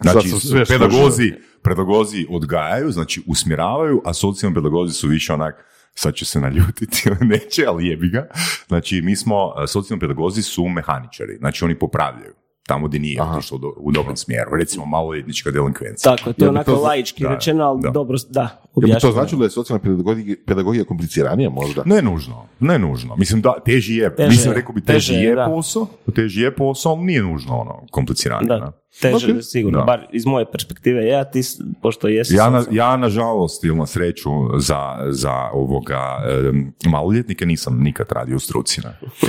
Znači, 0.00 0.28
sve 0.28 0.64
pedagozi, 0.64 1.32
pedagozi 1.62 2.26
odgajaju, 2.30 2.90
znači 2.90 3.22
usmjeravaju, 3.26 4.02
a 4.04 4.14
socijalni 4.14 4.54
pedagozi 4.54 4.94
su 4.94 5.08
više 5.08 5.32
onak, 5.32 5.64
sad 5.94 6.14
će 6.14 6.24
se 6.24 6.40
naljutiti 6.40 7.02
ili 7.06 7.16
neće, 7.20 7.64
ali 7.68 7.86
jebi 7.86 8.08
ga. 8.08 8.28
Znači, 8.68 9.02
mi 9.02 9.16
smo, 9.16 9.52
a, 9.56 9.66
socijalni 9.66 10.00
pedagozi 10.00 10.42
su 10.42 10.68
mehaničari, 10.68 11.36
znači 11.38 11.64
oni 11.64 11.78
popravljaju 11.78 12.34
tamo 12.68 12.88
gdje 12.88 13.00
nije 13.00 13.22
otišlo 13.24 13.58
do- 13.58 13.74
u 13.76 13.92
dobrom 13.92 14.16
smjeru. 14.16 14.50
Recimo, 14.52 14.86
maloljetnička 14.86 15.50
delinkvencija. 15.50 16.16
Tako, 16.16 16.32
to 16.32 16.44
je 16.44 16.48
onako 16.48 16.72
to 16.72 16.80
laički 16.80 17.22
da, 17.22 17.28
rečeno, 17.28 17.64
ali 17.64 17.80
da. 17.82 17.90
dobro, 17.90 18.16
da, 18.30 18.42
Je 18.42 18.46
bi 18.46 18.52
to 18.64 18.70
objašnjeno. 18.76 19.12
značilo 19.12 19.38
da 19.38 19.44
je 19.44 19.50
socijalna 19.50 19.82
pedagogija, 19.82 20.36
pedagogija 20.46 20.84
kompliciranija 20.84 21.50
možda? 21.50 21.82
Ne 21.86 22.02
nužno, 22.02 22.46
ne 22.60 22.78
nužno. 22.78 23.16
Mislim 23.16 23.40
da 23.40 23.54
teži 23.60 23.96
je, 23.96 24.16
Teže 24.16 24.28
mislim 24.28 24.54
rekao 24.54 24.74
bi 24.74 24.80
teži, 24.82 25.08
teže 25.08 25.20
je, 25.20 25.34
da. 25.34 25.46
posao, 25.46 25.86
teži 26.14 26.40
je 26.40 26.54
posao, 26.54 26.92
ali 26.92 27.02
nije 27.02 27.22
nužno 27.22 27.54
ono 27.54 27.86
kompliciranije. 27.90 28.48
Da, 28.50 28.72
teže, 29.00 29.32
Ok. 29.32 29.42
sigurno, 29.42 29.78
Da. 29.78 29.84
bar 29.84 30.06
iz 30.12 30.26
moje 30.26 30.46
perspektive, 30.46 31.06
ja 31.06 31.24
ti, 31.24 31.40
pošto 31.82 32.08
jesi... 32.08 32.34
Ja, 32.34 32.50
na, 32.50 32.64
ja 32.70 32.96
nažalost 32.96 33.64
ili 33.64 33.76
na 33.76 33.86
sreću 33.86 34.30
za, 34.56 34.78
za 35.08 35.50
ovoga 35.52 36.00
em, 36.48 36.72
maloljetnike 36.84 37.46
nisam 37.46 37.78
nikad 37.78 38.06
radio 38.10 38.36
u 38.36 38.40
struci. 38.40 38.80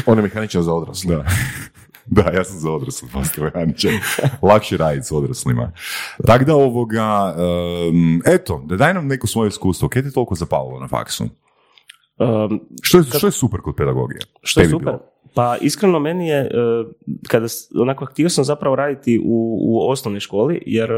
On 0.06 0.18
je 0.18 0.22
mehaničar 0.22 0.62
za 0.62 0.74
odrasle. 0.74 1.16
Da. 2.06 2.22
Ja 2.22 2.44
sam 2.44 2.60
za 2.60 2.72
odrasle 2.72 3.08
mehaničar. 3.38 3.92
Lakše 4.42 4.78
raditi 4.78 5.08
s 5.08 5.12
odraslima. 5.12 5.72
Tako 6.26 6.46
da 6.46 6.56
ovoga, 6.56 7.36
em, 7.38 8.22
eto, 8.26 8.64
da 8.66 8.76
daj 8.76 8.94
nam 8.94 9.08
neko 9.08 9.28
svoje 9.28 9.48
iskustvo. 9.48 9.90
Kaj 9.90 10.04
te 10.04 10.12
toliko 10.12 10.36
zapalilo 10.36 10.80
na 10.80 10.88
faksu? 10.88 11.24
Um, 12.18 12.62
Što 12.82 12.98
je, 12.98 13.04
što 13.04 13.28
je 13.28 13.32
super 13.32 13.62
kod 13.62 13.76
pedagogije? 13.76 14.20
Što 14.42 14.60
je 14.60 14.64
Tebi 14.64 14.72
super. 14.72 14.86
bilo? 14.86 15.00
Pa 15.34 15.58
iskreno 15.62 16.00
meni 16.00 16.28
je, 16.28 16.40
e, 16.40 16.50
kada 17.28 17.48
onako 17.76 18.06
htio 18.06 18.30
sam 18.30 18.44
zapravo 18.44 18.76
raditi 18.76 19.20
u, 19.26 19.58
u 19.62 19.90
osnovnoj 19.90 20.20
školi, 20.20 20.62
jer 20.66 20.90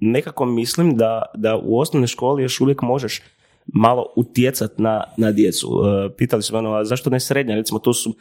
nekako 0.00 0.44
mislim 0.44 0.96
da, 0.96 1.22
da 1.34 1.56
u 1.56 1.78
osnovnoj 1.78 2.06
školi 2.06 2.42
još 2.42 2.60
uvijek 2.60 2.82
možeš 2.82 3.22
malo 3.66 4.06
utjecat 4.16 4.78
na, 4.78 5.04
na 5.16 5.32
djecu. 5.32 5.68
E, 5.68 6.16
Pitali 6.16 6.42
su 6.42 6.54
me 6.54 6.58
ono, 6.58 6.72
a 6.72 6.84
zašto 6.84 7.10
ne 7.10 7.20
srednja? 7.20 7.54
Recimo 7.54 7.78
tu 7.78 7.92
su, 7.92 8.14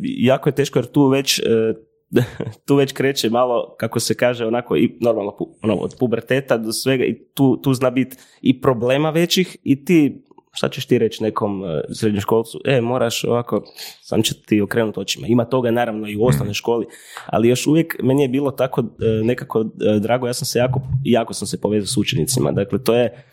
jako 0.00 0.48
je 0.48 0.54
teško 0.54 0.78
jer 0.78 0.86
tu 0.86 1.08
već 1.08 1.38
e, 1.38 1.74
tu 2.66 2.76
već 2.76 2.92
kreće 2.92 3.30
malo, 3.30 3.74
kako 3.78 4.00
se 4.00 4.14
kaže, 4.14 4.46
onako 4.46 4.76
i 4.76 4.96
normalno 5.00 5.36
ono, 5.62 5.74
od 5.74 5.94
puberteta 5.98 6.56
do 6.56 6.72
svega 6.72 7.04
i 7.04 7.24
tu, 7.34 7.56
tu 7.62 7.74
zna 7.74 7.90
biti 7.90 8.16
i 8.42 8.60
problema 8.60 9.10
većih 9.10 9.56
i 9.62 9.84
ti 9.84 10.24
šta 10.54 10.68
ćeš 10.68 10.86
ti 10.86 10.98
reći 10.98 11.22
nekom 11.22 11.64
e, 11.64 11.82
srednjoškolcu, 11.94 12.60
e, 12.64 12.80
moraš 12.80 13.24
ovako, 13.24 13.62
sam 14.02 14.22
će 14.22 14.34
ti 14.42 14.60
okrenuti 14.60 15.00
očima. 15.00 15.26
Ima 15.26 15.44
toga 15.44 15.70
naravno 15.70 16.08
i 16.08 16.16
u 16.16 16.24
osnovnoj 16.24 16.54
školi, 16.54 16.86
ali 17.26 17.48
još 17.48 17.66
uvijek 17.66 17.96
meni 18.02 18.22
je 18.22 18.28
bilo 18.28 18.50
tako 18.50 18.80
e, 18.80 18.84
nekako 19.24 19.60
e, 19.60 19.98
drago, 20.00 20.26
ja 20.26 20.34
sam 20.34 20.46
se 20.46 20.58
jako, 20.58 20.80
jako 21.04 21.34
sam 21.34 21.48
se 21.48 21.60
povezao 21.60 21.86
s 21.86 21.96
učenicima. 21.96 22.52
Dakle, 22.52 22.84
to 22.84 22.94
je, 22.94 23.24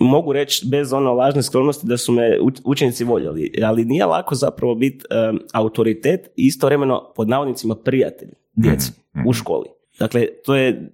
mogu 0.00 0.32
reći 0.32 0.66
bez 0.70 0.92
ono 0.92 1.12
lažne 1.12 1.42
skromnosti 1.42 1.86
da 1.86 1.96
su 1.96 2.12
me 2.12 2.38
uč- 2.40 2.60
učenici 2.64 3.04
voljeli, 3.04 3.52
ali 3.62 3.84
nije 3.84 4.06
lako 4.06 4.34
zapravo 4.34 4.74
biti 4.74 5.04
e, 5.10 5.32
autoritet 5.52 6.26
i 6.36 6.46
istovremeno 6.46 7.12
pod 7.16 7.28
navodnicima 7.28 7.74
prijatelj. 7.74 8.28
djeci 8.54 8.92
u 9.26 9.32
školi. 9.32 9.66
Dakle, 9.98 10.26
to 10.44 10.54
je 10.54 10.90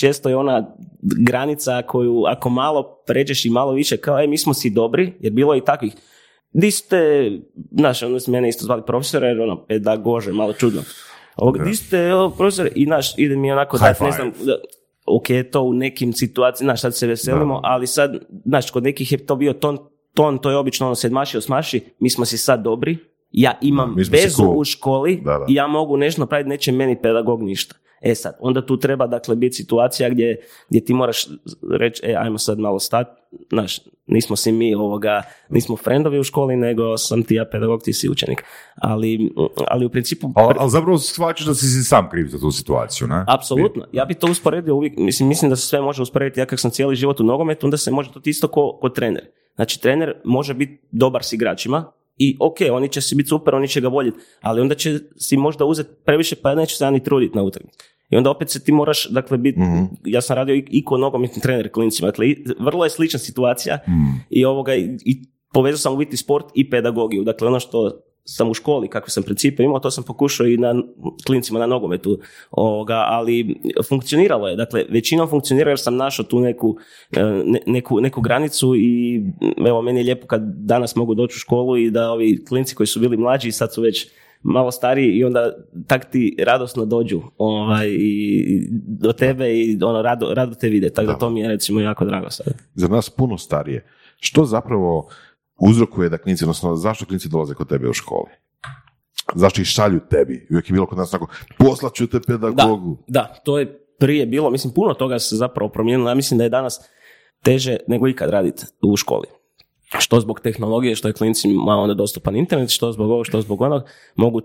često 0.00 0.28
je 0.28 0.36
ona 0.36 0.76
granica 1.02 1.82
koju 1.82 2.24
ako 2.26 2.48
malo 2.50 3.02
pređeš 3.06 3.44
i 3.44 3.50
malo 3.50 3.72
više 3.72 3.96
kao, 3.96 4.20
e, 4.20 4.26
mi 4.26 4.38
smo 4.38 4.54
si 4.54 4.70
dobri, 4.70 5.12
jer 5.20 5.32
bilo 5.32 5.54
je 5.54 5.58
i 5.58 5.64
takvih, 5.64 5.94
di 6.52 6.70
ste, 6.70 7.30
znaš, 7.70 8.02
ono 8.02 8.20
se 8.20 8.30
mene 8.30 8.48
isto 8.48 8.64
zvali 8.64 8.82
profesora, 8.86 9.26
jer 9.26 9.40
ono, 9.40 9.66
pedagože, 9.66 10.32
malo 10.32 10.52
čudno. 10.52 10.82
Ovog, 11.36 11.64
di 11.64 11.74
ste, 11.74 12.14
o, 12.14 12.30
profesor, 12.30 12.68
i 12.74 12.86
naš, 12.86 13.18
ide 13.18 13.36
mi 13.36 13.52
onako, 13.52 13.78
da, 13.78 13.94
ne 14.00 14.12
znam, 14.12 14.32
da, 14.44 14.56
ok, 15.06 15.26
to 15.52 15.62
u 15.62 15.72
nekim 15.72 16.12
situacijama, 16.12 16.68
znaš, 16.68 16.80
sad 16.80 16.96
se 16.96 17.06
veselimo, 17.06 17.60
ali 17.62 17.86
sad, 17.86 18.16
znaš, 18.44 18.70
kod 18.70 18.82
nekih 18.82 19.12
je 19.12 19.26
to 19.26 19.36
bio 19.36 19.52
ton, 19.52 19.78
ton, 20.14 20.38
to 20.38 20.50
je 20.50 20.56
obično 20.56 20.86
ono 20.86 20.94
sedmaši, 20.94 21.38
osmaši, 21.38 21.80
mi 21.98 22.10
smo 22.10 22.24
si 22.24 22.38
sad 22.38 22.62
dobri, 22.62 22.98
ja 23.32 23.58
imam 23.62 23.94
vezu 24.10 24.36
cool. 24.36 24.58
u 24.58 24.64
školi 24.64 25.20
Da, 25.24 25.38
da. 25.38 25.44
i 25.48 25.54
ja 25.54 25.66
mogu 25.66 25.96
nešto 25.96 26.20
napraviti, 26.20 26.48
neće 26.48 26.72
meni 26.72 27.02
pedagog 27.02 27.42
ništa. 27.42 27.74
E 28.00 28.14
sad, 28.14 28.36
onda 28.40 28.66
tu 28.66 28.76
treba 28.76 29.06
dakle 29.06 29.36
biti 29.36 29.56
situacija 29.56 30.08
gdje, 30.08 30.40
gdje 30.68 30.84
ti 30.84 30.94
moraš 30.94 31.26
reći, 31.70 32.02
e, 32.04 32.14
ajmo 32.18 32.38
sad 32.38 32.58
malo 32.58 32.78
stati, 32.78 33.20
znaš, 33.50 33.80
nismo 34.06 34.36
si 34.36 34.52
mi 34.52 34.74
ovoga, 34.74 35.22
nismo 35.48 35.76
frendovi 35.76 36.18
u 36.18 36.22
školi, 36.22 36.56
nego 36.56 36.98
sam 36.98 37.22
ti 37.22 37.34
ja 37.34 37.44
pedagog, 37.52 37.82
ti 37.82 37.92
si 37.92 38.08
učenik. 38.08 38.44
Ali, 38.76 39.32
ali 39.68 39.86
u 39.86 39.90
principu... 39.90 40.32
Ali, 40.34 40.54
ali 40.58 40.70
zapravo 40.70 40.98
shvaćaš 40.98 41.46
da 41.46 41.54
si 41.54 41.66
si 41.66 41.82
sam 41.82 42.10
kriv 42.10 42.26
za 42.26 42.38
tu 42.38 42.50
situaciju, 42.50 43.06
ne? 43.06 43.24
Apsolutno. 43.26 43.86
Ja 43.92 44.04
bi 44.04 44.14
to 44.14 44.26
usporedio 44.30 44.74
uvijek, 44.74 44.96
mislim, 44.96 45.28
mislim 45.28 45.50
da 45.50 45.56
se 45.56 45.66
sve 45.66 45.80
može 45.80 46.02
usporediti. 46.02 46.40
Ja 46.40 46.46
kak 46.46 46.60
sam 46.60 46.70
cijeli 46.70 46.96
život 46.96 47.20
u 47.20 47.24
nogometu, 47.24 47.66
onda 47.66 47.76
se 47.76 47.90
može 47.90 48.12
to 48.12 48.20
isto 48.24 48.48
ko, 48.48 48.78
ko 48.80 48.88
trener. 48.88 49.24
Znači, 49.54 49.80
trener 49.80 50.14
može 50.24 50.54
biti 50.54 50.80
dobar 50.90 51.24
s 51.24 51.32
igračima 51.32 51.92
i 52.20 52.36
ok, 52.40 52.56
oni 52.72 52.88
će 52.88 53.00
si 53.00 53.14
biti 53.14 53.28
super, 53.28 53.54
oni 53.54 53.68
će 53.68 53.80
ga 53.80 53.88
voljeti, 53.88 54.18
ali 54.40 54.60
onda 54.60 54.74
će 54.74 54.98
si 55.16 55.36
možda 55.36 55.64
uzeti 55.64 55.90
previše, 56.04 56.36
pa 56.36 56.54
neće 56.54 56.76
se 56.76 56.84
ja 56.84 56.90
ni 56.90 57.02
truditi 57.02 57.36
na 57.36 57.42
utakmici. 57.42 57.78
I 58.10 58.16
onda 58.16 58.30
opet 58.30 58.50
se 58.50 58.64
ti 58.64 58.72
moraš, 58.72 59.08
dakle, 59.08 59.38
biti, 59.38 59.60
ja 60.04 60.20
sam 60.20 60.36
radio 60.36 60.54
i, 60.54 60.64
i 60.70 60.84
ko 60.84 60.96
nogometni 60.96 61.42
trener 61.42 61.72
klincima, 61.72 62.08
dakle, 62.08 62.28
i- 62.28 62.44
vrlo 62.60 62.84
je 62.84 62.90
slična 62.90 63.18
situacija 63.18 63.78
i 64.30 64.44
ovoga, 64.44 64.74
i, 64.74 64.88
i 65.04 65.22
povezao 65.52 65.78
sam 65.78 65.94
u 65.94 65.96
biti 65.96 66.16
sport 66.16 66.44
i 66.54 66.70
pedagogiju, 66.70 67.24
dakle, 67.24 67.48
ono 67.48 67.60
što 67.60 68.00
sam 68.30 68.50
u 68.50 68.54
školi, 68.54 68.88
kakve 68.88 69.10
sam 69.10 69.22
principe 69.22 69.62
imao, 69.62 69.78
to 69.78 69.90
sam 69.90 70.04
pokušao 70.04 70.46
i 70.46 70.56
na 70.56 70.74
klincima 71.26 71.58
na 71.58 71.66
nogometu, 71.66 72.18
ovoga, 72.50 73.04
ali 73.06 73.60
funkcioniralo 73.88 74.48
je, 74.48 74.56
dakle, 74.56 74.84
većinom 74.88 75.28
funkcionira 75.28 75.70
jer 75.70 75.78
sam 75.78 75.96
našao 75.96 76.24
tu 76.24 76.40
neku, 76.40 76.76
e, 77.12 77.22
ne- 77.44 77.60
neku, 77.66 78.00
neku 78.00 78.20
granicu 78.20 78.74
i 78.76 79.22
evo, 79.66 79.82
meni 79.82 80.00
je 80.00 80.04
lijepo 80.04 80.26
kad 80.26 80.42
danas 80.44 80.96
mogu 80.96 81.14
doći 81.14 81.32
u 81.32 81.38
školu 81.38 81.76
i 81.76 81.90
da 81.90 82.10
ovi 82.10 82.44
klinci 82.44 82.74
koji 82.74 82.86
su 82.86 83.00
bili 83.00 83.16
mlađi 83.16 83.48
i 83.48 83.52
sad 83.52 83.74
su 83.74 83.82
već 83.82 84.08
malo 84.42 84.70
stariji 84.70 85.12
i 85.12 85.24
onda 85.24 85.52
tak 85.86 86.10
ti 86.10 86.36
radosno 86.38 86.84
dođu 86.84 87.20
ovaj, 87.38 87.88
i 87.88 88.46
do 88.86 89.12
tebe 89.12 89.54
i 89.54 89.78
ono, 89.82 90.02
rado, 90.02 90.34
rado 90.34 90.54
te 90.54 90.68
vide, 90.68 90.90
tako 90.90 91.06
da, 91.06 91.12
Da. 91.12 91.18
to 91.18 91.30
mi 91.30 91.40
je 91.40 91.48
recimo 91.48 91.80
jako 91.80 92.04
drago 92.04 92.30
sad. 92.30 92.46
Za 92.74 92.88
nas 92.88 93.10
puno 93.10 93.38
starije. 93.38 93.86
Što 94.20 94.44
zapravo 94.44 95.08
uzrokuje 95.60 96.08
da 96.08 96.18
klinci, 96.18 96.44
odnosno 96.44 96.76
zašto 96.76 97.06
klinci 97.06 97.28
dolaze 97.28 97.54
kod 97.54 97.68
tebe 97.68 97.88
u 97.88 97.92
školi? 97.92 98.30
Zašto 99.34 99.60
ih 99.60 99.66
šalju 99.66 100.00
tebi? 100.10 100.46
Uvijek 100.50 100.70
je 100.70 100.72
bilo 100.72 100.86
kod 100.86 100.98
nas 100.98 101.10
tako, 101.10 101.26
poslat 101.58 101.94
ću 101.94 102.06
te 102.06 102.18
Da, 102.18 102.24
pedagogu. 102.26 102.98
da, 103.06 103.34
to 103.44 103.58
je 103.58 103.86
prije 103.98 104.26
bilo, 104.26 104.50
mislim 104.50 104.74
puno 104.74 104.94
toga 104.94 105.18
se 105.18 105.36
zapravo 105.36 105.68
promijenilo, 105.70 106.10
ja 106.10 106.14
mislim 106.14 106.38
da 106.38 106.44
je 106.44 106.50
danas 106.50 106.80
teže 107.42 107.76
nego 107.88 108.08
ikad 108.08 108.30
raditi 108.30 108.64
u 108.82 108.96
školi. 108.96 109.26
Što 109.98 110.20
zbog 110.20 110.40
tehnologije, 110.40 110.94
što 110.94 111.08
je 111.08 111.14
klincima 111.14 111.76
onda 111.76 111.94
dostupan 111.94 112.36
internet, 112.36 112.70
što 112.70 112.92
zbog 112.92 113.10
ovog, 113.10 113.26
što 113.26 113.40
zbog 113.40 113.60
onog, 113.60 113.82
mogu, 114.16 114.40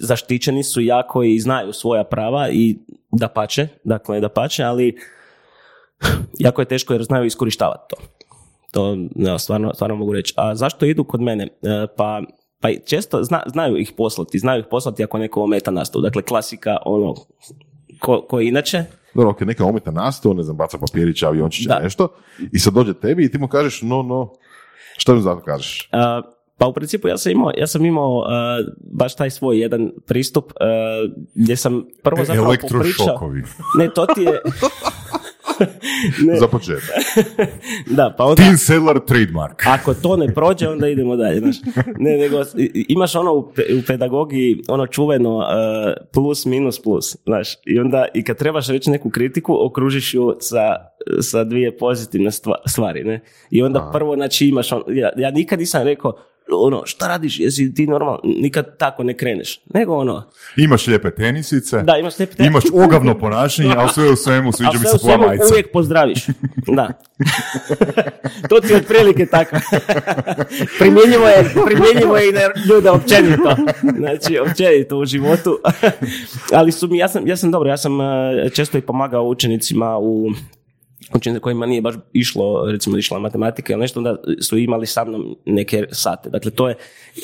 zaštićeni 0.00 0.64
su 0.64 0.80
jako 0.80 1.22
i 1.22 1.40
znaju 1.40 1.72
svoja 1.72 2.04
prava 2.04 2.48
i 2.50 2.76
da 3.12 3.28
pače, 3.28 3.68
dakle 3.84 4.20
da 4.20 4.28
pače, 4.28 4.62
ali 4.62 4.96
jako 6.38 6.62
je 6.62 6.66
teško 6.68 6.92
jer 6.92 7.02
znaju 7.02 7.24
iskorištavati 7.24 7.84
to. 7.88 7.96
To 8.74 8.96
ja, 9.16 9.38
stvarno, 9.38 9.74
stvarno 9.74 9.96
mogu 9.96 10.12
reći. 10.12 10.34
A 10.36 10.54
zašto 10.54 10.86
idu 10.86 11.04
kod 11.04 11.20
mene? 11.20 11.44
E, 11.44 11.86
Pa, 11.96 12.22
pa 12.60 12.68
često 12.86 13.22
zna- 13.22 13.42
znaju 13.46 13.76
ih 13.76 13.92
poslati, 13.96 14.38
znaju 14.38 14.60
ih 14.60 14.66
poslati 14.70 15.04
ako 15.04 15.18
neko 15.18 15.42
ometa 15.42 15.70
nastavu. 15.70 16.02
Dakle, 16.02 16.22
klasika, 16.22 16.76
ono, 16.84 17.14
ko, 18.00 18.22
ko 18.22 18.40
inače, 18.40 18.84
Dobro, 19.14 19.30
ok, 19.30 19.40
neka 19.40 19.64
ometa 19.64 19.90
nastavu, 19.90 20.34
ne 20.34 20.42
znam, 20.42 20.56
baca 20.56 20.78
papirića, 20.78 21.28
aviončiće, 21.28 21.68
Da. 21.68 21.78
nešto, 21.78 22.08
i 22.52 22.58
sad 22.58 22.74
dođe 22.74 22.94
tebi 22.94 23.24
i 23.24 23.30
ti 23.30 23.38
mu 23.38 23.48
kažeš, 23.48 23.82
no, 23.82 24.02
no, 24.02 24.32
što 24.96 25.14
mi 25.14 25.22
zato 25.22 25.40
kažeš? 25.40 25.88
A, 25.92 26.22
pa 26.58 26.66
u 26.66 26.72
principu 26.72 27.08
ja 27.08 27.18
sam 27.18 27.32
imao, 27.32 27.50
ja 27.56 27.66
sam 27.66 27.84
imao 27.84 28.20
a, 28.20 28.58
baš 28.92 29.14
taj 29.14 29.30
svoj 29.30 29.58
jedan 29.58 29.92
pristup 30.06 30.52
a, 30.52 30.64
gdje 31.34 31.56
sam 31.56 31.84
prvo 32.02 32.24
zapravo 32.24 32.54
popričao. 32.62 33.30
Ne, 33.78 33.88
to 33.94 34.06
ti 34.06 34.20
je... 34.22 34.40
ne, 36.26 36.38
Za 36.38 36.48
početak. 36.48 36.90
da, 37.96 38.14
pa 38.18 38.24
onda... 38.24 38.42
Teen 38.42 38.58
Sedlar 38.58 39.00
trademark. 39.06 39.62
Ako 39.80 39.94
to 39.94 40.16
ne 40.16 40.34
prođe, 40.34 40.68
onda 40.68 40.88
idemo 40.88 41.16
dalje. 41.16 41.38
Znaš. 41.40 41.56
Ne, 41.98 42.16
nego, 42.16 42.42
imaš 42.88 43.14
ono 43.14 43.32
u, 43.32 43.52
pe- 43.56 43.78
u 43.78 43.82
pedagogiji, 43.86 44.62
ono 44.68 44.86
čuveno 44.86 45.36
uh, 45.36 45.44
plus, 46.12 46.44
minus, 46.46 46.82
plus. 46.82 47.16
Znaš. 47.24 47.48
I 47.66 47.78
onda, 47.78 48.06
i 48.14 48.24
kad 48.24 48.36
trebaš 48.36 48.68
reći 48.68 48.90
neku 48.90 49.10
kritiku, 49.10 49.66
okružiš 49.66 50.14
ju 50.14 50.36
sa, 50.40 50.76
sa 51.20 51.44
dvije 51.44 51.76
pozitivne 51.76 52.30
stva- 52.30 52.62
stvari. 52.68 53.04
Ne? 53.04 53.20
I 53.50 53.62
onda 53.62 53.90
prvo, 53.92 54.14
znači, 54.14 54.46
imaš 54.46 54.72
on, 54.72 54.82
ja, 54.88 55.10
ja 55.16 55.30
nikad 55.30 55.58
nisam 55.58 55.82
rekao, 55.82 56.12
ono, 56.52 56.82
šta 56.86 57.08
radiš, 57.08 57.40
jesi 57.40 57.74
ti 57.74 57.86
normalno, 57.86 58.20
nikad 58.24 58.78
tako 58.78 59.02
ne 59.02 59.16
kreneš. 59.16 59.60
Nego 59.74 59.94
ono, 59.96 60.30
Imaš 60.56 60.86
lijepe 60.86 61.10
tenisice, 61.10 61.82
da, 61.82 61.96
imaš 61.96 62.18
lijepe 62.18 62.34
te- 62.36 62.44
imaš 62.44 62.64
ogavno 62.72 63.18
ponašanje, 63.18 63.74
ali 63.76 63.88
sve 63.88 64.10
u 64.10 64.16
svemu 64.16 64.52
sviđa 64.52 64.70
mi 64.72 64.78
sve 64.78 64.90
se 64.90 64.98
tvoja 64.98 65.16
majica. 65.18 65.44
uvijek 65.50 65.72
pozdraviš. 65.72 66.26
Da. 66.66 66.88
to 68.48 68.60
ti 68.60 68.72
je 68.72 68.76
otprilike 68.76 69.26
tako. 69.26 69.56
primjenjivo, 70.78 71.26
je, 71.28 71.54
primjenjivo 71.66 72.16
je 72.16 72.28
i 72.28 72.32
na 72.32 72.40
ljude 72.74 72.90
općenito. 72.90 73.56
Znači, 73.98 74.38
općenito 74.38 74.98
u 74.98 75.04
životu. 75.04 75.58
Ali 76.58 76.72
su 76.72 76.88
mi, 76.88 76.98
ja 76.98 77.08
sam, 77.08 77.26
ja 77.26 77.36
sam 77.36 77.50
dobro, 77.50 77.70
ja 77.70 77.76
sam 77.76 78.00
eh, 78.00 78.04
često 78.54 78.78
i 78.78 78.82
pomagao 78.82 79.24
učenicima 79.24 79.98
u 79.98 80.30
kojima 81.40 81.66
nije 81.66 81.80
baš 81.80 81.94
išlo, 82.12 82.70
recimo 82.70 82.98
išla 82.98 83.18
matematika 83.18 83.72
ili 83.72 83.80
nešto, 83.80 84.00
onda 84.00 84.16
su 84.40 84.58
imali 84.58 84.86
sa 84.86 85.04
mnom 85.04 85.36
neke 85.46 85.86
sate. 85.90 86.30
Dakle, 86.30 86.50
to 86.50 86.68
je, 86.68 86.74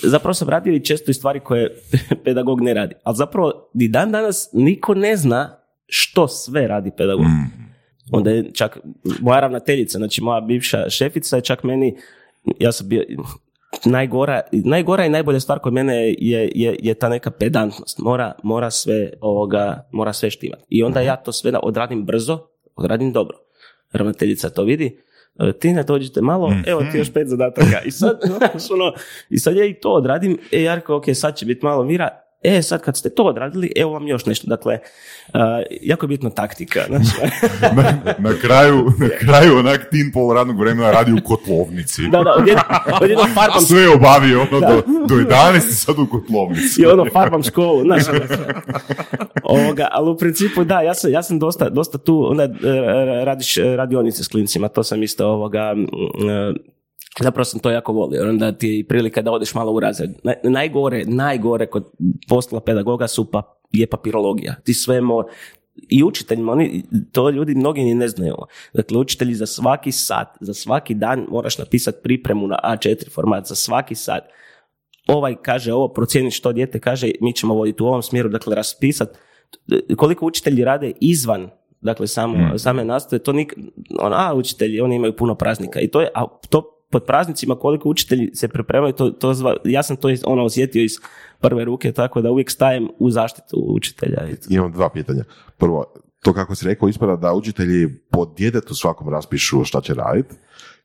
zapravo 0.02 0.34
sam 0.34 0.48
radio 0.48 0.74
i 0.74 0.84
često 0.84 1.10
i 1.10 1.14
stvari 1.14 1.40
koje 1.40 1.74
pedagog 2.24 2.60
ne 2.60 2.74
radi. 2.74 2.94
Ali 3.04 3.16
zapravo, 3.16 3.70
ni 3.74 3.88
dan 3.88 4.12
danas 4.12 4.48
niko 4.52 4.94
ne 4.94 5.16
zna 5.16 5.56
što 5.86 6.28
sve 6.28 6.66
radi 6.68 6.90
pedagog. 6.96 7.26
Onda 8.12 8.30
je 8.30 8.50
čak 8.54 8.78
moja 9.20 9.40
ravnateljica, 9.40 9.98
znači 9.98 10.22
moja 10.22 10.40
bivša 10.40 10.90
šefica 10.90 11.36
je 11.36 11.42
čak 11.42 11.64
meni, 11.64 11.96
ja 12.58 12.72
sam 12.72 12.88
bio, 12.88 13.04
najgora, 13.84 14.40
najgora 14.52 15.06
i 15.06 15.08
najbolja 15.08 15.40
stvar 15.40 15.58
kod 15.58 15.72
mene 15.72 16.14
je, 16.18 16.50
je, 16.54 16.76
je 16.82 16.94
ta 16.94 17.08
neka 17.08 17.30
pedantnost. 17.30 17.98
Mora, 17.98 18.32
mora 18.42 18.70
sve 18.70 19.12
ovoga, 19.20 19.88
mora 19.92 20.12
sve 20.12 20.30
štimati. 20.30 20.62
I 20.68 20.82
onda 20.82 21.00
ja 21.00 21.16
to 21.16 21.32
sve 21.32 21.52
odradim 21.62 22.04
brzo, 22.04 22.38
odradim 22.76 23.12
dobro. 23.12 23.49
Ravnateljica 23.92 24.50
to 24.50 24.64
vidi, 24.64 24.98
e, 25.38 25.52
ti 25.52 25.72
ne 25.72 25.82
dođite 25.82 26.20
malo, 26.20 26.52
evo 26.66 26.82
ti 26.92 26.98
još 26.98 27.12
pet 27.12 27.28
zadataka. 27.28 27.80
I 27.84 27.90
sad, 27.90 28.20
znaš, 28.38 28.70
ono, 28.70 28.92
i 29.30 29.38
sad 29.38 29.56
ja 29.56 29.64
i 29.64 29.74
to 29.74 29.92
odradim, 29.92 30.38
e, 30.52 30.62
ja 30.62 30.74
rekao, 30.74 30.96
ok, 30.96 31.04
sad 31.14 31.36
će 31.36 31.46
biti 31.46 31.64
malo 31.64 31.84
mira, 31.84 32.29
e, 32.42 32.62
sad 32.62 32.82
kad 32.82 32.96
ste 32.96 33.10
to 33.10 33.22
odradili, 33.22 33.72
evo 33.76 33.92
vam 33.92 34.08
još 34.08 34.26
nešto. 34.26 34.46
Dakle, 34.46 34.78
a, 35.32 35.62
jako 35.82 36.04
je 36.04 36.08
bitna 36.08 36.30
taktika. 36.30 36.80
Znači, 36.88 37.10
na, 37.76 38.14
na 38.18 38.34
kraju, 38.40 38.92
na 38.98 39.08
kraju 39.20 39.58
onak 39.58 39.88
tin 39.90 40.12
pol 40.12 40.34
radnog 40.34 40.60
vremena 40.60 40.90
radi 40.90 41.12
u 41.12 41.18
kotlovnici. 41.24 42.02
da, 42.02 42.22
da, 42.22 42.32
odjedno, 42.32 42.62
odjedno 43.00 43.24
farbam 43.34 43.60
Sve 43.60 43.80
je 43.80 43.94
obavio 43.94 44.40
ono 44.40 44.60
do, 44.60 44.82
do 45.08 45.14
11 45.14 45.56
i 45.56 45.74
sad 45.74 45.98
u 45.98 46.06
kotlovnici. 46.06 46.82
i 46.82 46.86
ono 46.86 47.06
farbam 47.12 47.42
školu, 47.42 47.82
znaš. 47.82 48.02
Ovoga, 49.42 49.88
ali 49.92 50.10
u 50.10 50.16
principu 50.16 50.64
da, 50.64 50.80
ja 50.80 50.94
sam, 50.94 51.12
ja 51.12 51.22
sam 51.22 51.38
dosta, 51.38 51.68
dosta 51.68 51.98
tu, 51.98 52.26
onda 52.30 52.44
e, 52.44 52.48
radiš 53.24 53.56
radionice 53.56 54.24
s 54.24 54.28
klincima, 54.28 54.68
to 54.68 54.82
sam 54.82 55.02
isto 55.02 55.26
ovoga, 55.26 55.58
e, 55.58 56.70
zapravo 57.20 57.44
sam 57.44 57.60
to 57.60 57.70
jako 57.70 57.92
volio, 57.92 58.28
onda 58.28 58.52
ti 58.52 58.68
je 58.68 58.84
prilika 58.84 59.22
da 59.22 59.32
odeš 59.32 59.54
malo 59.54 59.72
u 59.72 59.80
razred. 59.80 60.10
Naj- 60.24 60.50
Najgore, 60.50 61.04
najgore 61.04 61.66
kod 61.66 61.90
posla 62.28 62.60
pedagoga 62.60 63.08
su 63.08 63.30
pa, 63.30 63.42
je 63.72 63.86
papirologija. 63.86 64.54
Ti 64.64 64.74
sve 64.74 65.00
mo, 65.00 65.24
i 65.88 66.04
učiteljima, 66.04 66.52
oni, 66.52 66.82
to 67.12 67.30
ljudi 67.30 67.54
mnogi 67.54 67.84
ni 67.84 67.94
ne 67.94 68.08
znaju. 68.08 68.34
Dakle, 68.74 68.98
učitelji 68.98 69.34
za 69.34 69.46
svaki 69.46 69.92
sat, 69.92 70.28
za 70.40 70.54
svaki 70.54 70.94
dan 70.94 71.26
moraš 71.30 71.58
napisati 71.58 71.98
pripremu 72.02 72.46
na 72.46 72.58
A4 72.64 73.14
format, 73.14 73.46
za 73.46 73.54
svaki 73.54 73.94
sat 73.94 74.24
ovaj 75.08 75.36
kaže 75.42 75.72
ovo, 75.72 75.88
procijeniti 75.88 76.36
što 76.36 76.52
dijete 76.52 76.78
kaže, 76.78 77.10
mi 77.20 77.32
ćemo 77.32 77.54
voditi 77.54 77.82
u 77.82 77.86
ovom 77.86 78.02
smjeru, 78.02 78.28
dakle 78.28 78.54
raspisati 78.54 79.18
koliko 79.96 80.26
učitelji 80.26 80.64
rade 80.64 80.92
izvan 81.00 81.50
dakle 81.80 82.06
samo, 82.06 82.58
same 82.58 82.84
nastave, 82.84 83.22
to 83.22 83.32
nik, 83.32 83.54
on, 84.00 84.12
a 84.14 84.34
učitelji, 84.34 84.80
oni 84.80 84.96
imaju 84.96 85.16
puno 85.16 85.34
praznika 85.34 85.80
i 85.80 85.88
to 85.88 86.00
je, 86.00 86.08
a 86.14 86.26
to 86.50 86.79
pod 86.90 87.04
praznicima 87.04 87.54
koliko 87.56 87.88
učitelji 87.88 88.30
se 88.34 88.48
pripremaju, 88.48 88.92
to, 88.92 89.10
to 89.10 89.30
zva- 89.30 89.56
ja 89.64 89.82
sam 89.82 89.96
to 89.96 90.10
iz- 90.10 90.22
ono 90.26 90.44
osjetio 90.44 90.82
iz 90.82 90.92
prve 91.40 91.64
ruke, 91.64 91.92
tako 91.92 92.20
da 92.20 92.30
uvijek 92.30 92.50
stajem 92.50 92.88
u 92.98 93.10
zaštitu 93.10 93.56
učitelja. 93.68 94.18
Imam 94.50 94.72
dva 94.72 94.88
pitanja. 94.88 95.24
Prvo, 95.58 95.84
to 96.22 96.32
kako 96.32 96.54
si 96.54 96.66
rekao, 96.66 96.88
ispada 96.88 97.16
da 97.16 97.32
učitelji 97.32 97.88
po 98.10 98.26
djetetu 98.28 98.74
svakom 98.74 99.08
raspišu 99.08 99.64
šta 99.64 99.80
će 99.80 99.94
raditi. 99.94 100.34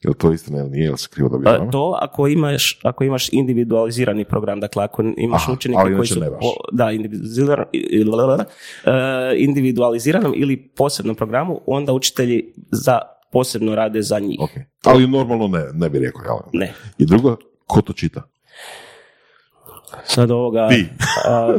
Je 0.01 0.09
li 0.09 0.15
to 0.15 0.31
istina 0.31 0.59
ili 0.59 0.69
nije, 0.69 0.85
ili 0.85 0.97
se 0.97 1.07
krivo 1.09 1.29
dobio? 1.29 1.49
A, 1.51 1.69
To 1.71 1.97
ako 2.01 2.27
imaš, 2.27 2.79
ako 2.83 3.03
imaš 3.03 3.33
individualizirani 3.33 4.25
program, 4.25 4.59
dakle 4.59 4.83
ako 4.83 5.03
imaš 5.17 5.41
Aha, 5.43 5.51
učenike 5.53 5.81
koji 5.95 6.07
su 6.07 6.19
po- 6.31 6.67
da, 6.71 6.85
individualiziran- 6.85 8.45
e, 8.85 8.91
individualiziranom 9.37 10.33
ili 10.35 10.57
posebnom 10.67 11.15
programu, 11.15 11.61
onda 11.65 11.93
učitelji 11.93 12.43
za 12.71 12.99
posebno 13.35 13.75
rade 13.75 14.01
za 14.01 14.19
njih. 14.19 14.37
Ok. 14.39 14.49
Ali 14.83 15.07
normalno 15.07 15.47
ne, 15.47 15.63
ne 15.73 15.89
bi 15.89 15.99
rekao, 15.99 16.21
jel? 16.23 16.37
Ne. 16.53 16.73
I 16.97 17.05
drugo, 17.05 17.37
ko 17.67 17.81
to 17.81 17.93
čita? 17.93 18.23
Sad 20.05 20.31
ovoga... 20.31 20.67
Ti. 20.69 20.85
a, 21.25 21.57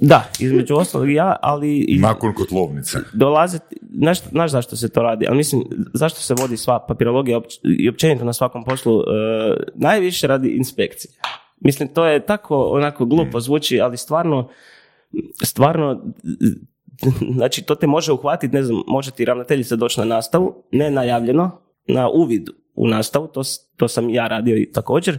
da, 0.00 0.30
između 0.38 0.76
ostalog 0.76 1.12
ja, 1.12 1.36
ali 1.42 1.78
i 1.78 1.98
Nakon 1.98 2.34
kotlovnice. 2.34 2.98
dolaze, 3.12 3.58
znaš, 3.94 4.22
znaš 4.22 4.50
zašto 4.50 4.76
se 4.76 4.88
to 4.88 5.02
radi, 5.02 5.26
ali 5.28 5.36
mislim, 5.36 5.62
zašto 5.94 6.20
se 6.20 6.34
vodi 6.34 6.56
sva 6.56 6.86
papirologija 6.88 7.38
opć- 7.38 7.60
i 7.78 7.88
općenito 7.88 8.24
na 8.24 8.32
svakom 8.32 8.64
poslu, 8.64 9.00
e, 9.00 9.04
najviše 9.74 10.26
radi 10.26 10.48
inspekcije. 10.48 11.12
Mislim, 11.60 11.88
to 11.88 12.04
je 12.06 12.26
tako 12.26 12.56
onako 12.64 13.04
glupo 13.04 13.40
zvuči, 13.40 13.80
ali 13.80 13.96
stvarno, 13.96 14.48
stvarno, 15.44 16.02
znači 17.36 17.62
to 17.62 17.74
te 17.74 17.86
može 17.86 18.12
uhvatiti, 18.12 18.54
ne 18.54 18.62
znam, 18.62 18.82
može 18.86 19.10
ti 19.10 19.24
ravnateljica 19.24 19.76
doći 19.76 20.00
na 20.00 20.06
nastavu, 20.06 20.62
ne 20.72 20.90
najavljeno, 20.90 21.50
na 21.86 22.08
uvid 22.08 22.48
u 22.74 22.88
nastavu, 22.88 23.26
to, 23.26 23.42
to 23.76 23.88
sam 23.88 24.10
ja 24.10 24.28
radio 24.28 24.56
i 24.56 24.72
također, 24.72 25.18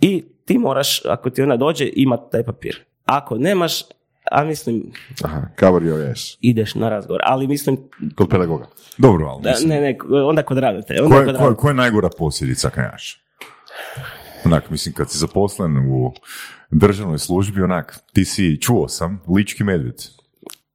i 0.00 0.24
ti 0.44 0.58
moraš, 0.58 1.04
ako 1.04 1.30
ti 1.30 1.42
ona 1.42 1.56
dođe, 1.56 1.90
imati 1.92 2.22
taj 2.32 2.42
papir. 2.42 2.84
Ako 3.04 3.38
nemaš, 3.38 3.82
a 4.30 4.44
mislim, 4.44 4.92
Aha, 5.24 5.42
cover 5.60 5.82
your 5.82 6.10
ass. 6.12 6.36
ideš 6.40 6.74
na 6.74 6.88
razgovor, 6.88 7.20
ali 7.24 7.46
mislim, 7.46 7.76
Kod 8.14 8.28
pedagoga. 8.28 8.66
Dobro, 8.98 9.26
ali 9.26 9.42
da, 9.42 9.54
ne, 9.66 9.80
ne, 9.80 9.96
onda 10.24 10.42
kod 10.42 10.58
ravnatelja. 10.58 11.02
Onda 11.02 11.14
Koja 11.14 11.24
kod 11.24 11.28
je, 11.28 11.38
ravnatelja. 11.38 11.56
koja 11.56 11.70
je 11.70 11.74
najgora 11.74 12.08
posljedica 12.18 12.70
kad 12.70 12.84
imaš? 12.84 13.24
Onak, 14.44 14.70
mislim, 14.70 14.94
kad 14.94 15.10
si 15.10 15.18
zaposlen 15.18 15.76
u 15.78 16.12
državnoj 16.70 17.18
službi, 17.18 17.62
onak, 17.62 17.98
ti 18.12 18.24
si, 18.24 18.60
čuo 18.60 18.88
sam, 18.88 19.20
lički 19.36 19.64
medvjed. 19.64 19.94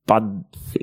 Pa 0.05 0.21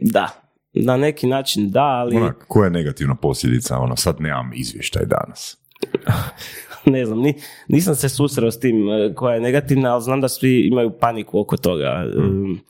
da, 0.03 0.29
na 0.73 0.97
neki 0.97 1.27
način 1.27 1.71
da, 1.71 1.83
ali 1.85 2.17
Onak, 2.17 2.45
koja 2.49 2.65
je 2.65 2.71
negativna 2.71 3.15
posljedica? 3.15 3.79
Ono, 3.79 3.97
sad 3.97 4.21
nemam 4.21 4.51
izvještaj 4.55 5.05
danas. 5.07 5.57
ne 6.93 7.07
znam, 7.07 7.19
ni, 7.19 7.35
nisam 7.69 7.95
se 7.95 8.09
susreo 8.09 8.51
s 8.51 8.61
tim 8.61 8.89
e, 8.89 9.15
koja 9.15 9.35
je 9.35 9.41
negativna, 9.41 9.93
ali 9.93 10.03
znam 10.03 10.21
da 10.21 10.29
svi 10.29 10.61
imaju 10.61 10.91
paniku 10.91 11.41
oko 11.41 11.57
toga. 11.57 12.05
Um, 12.17 12.61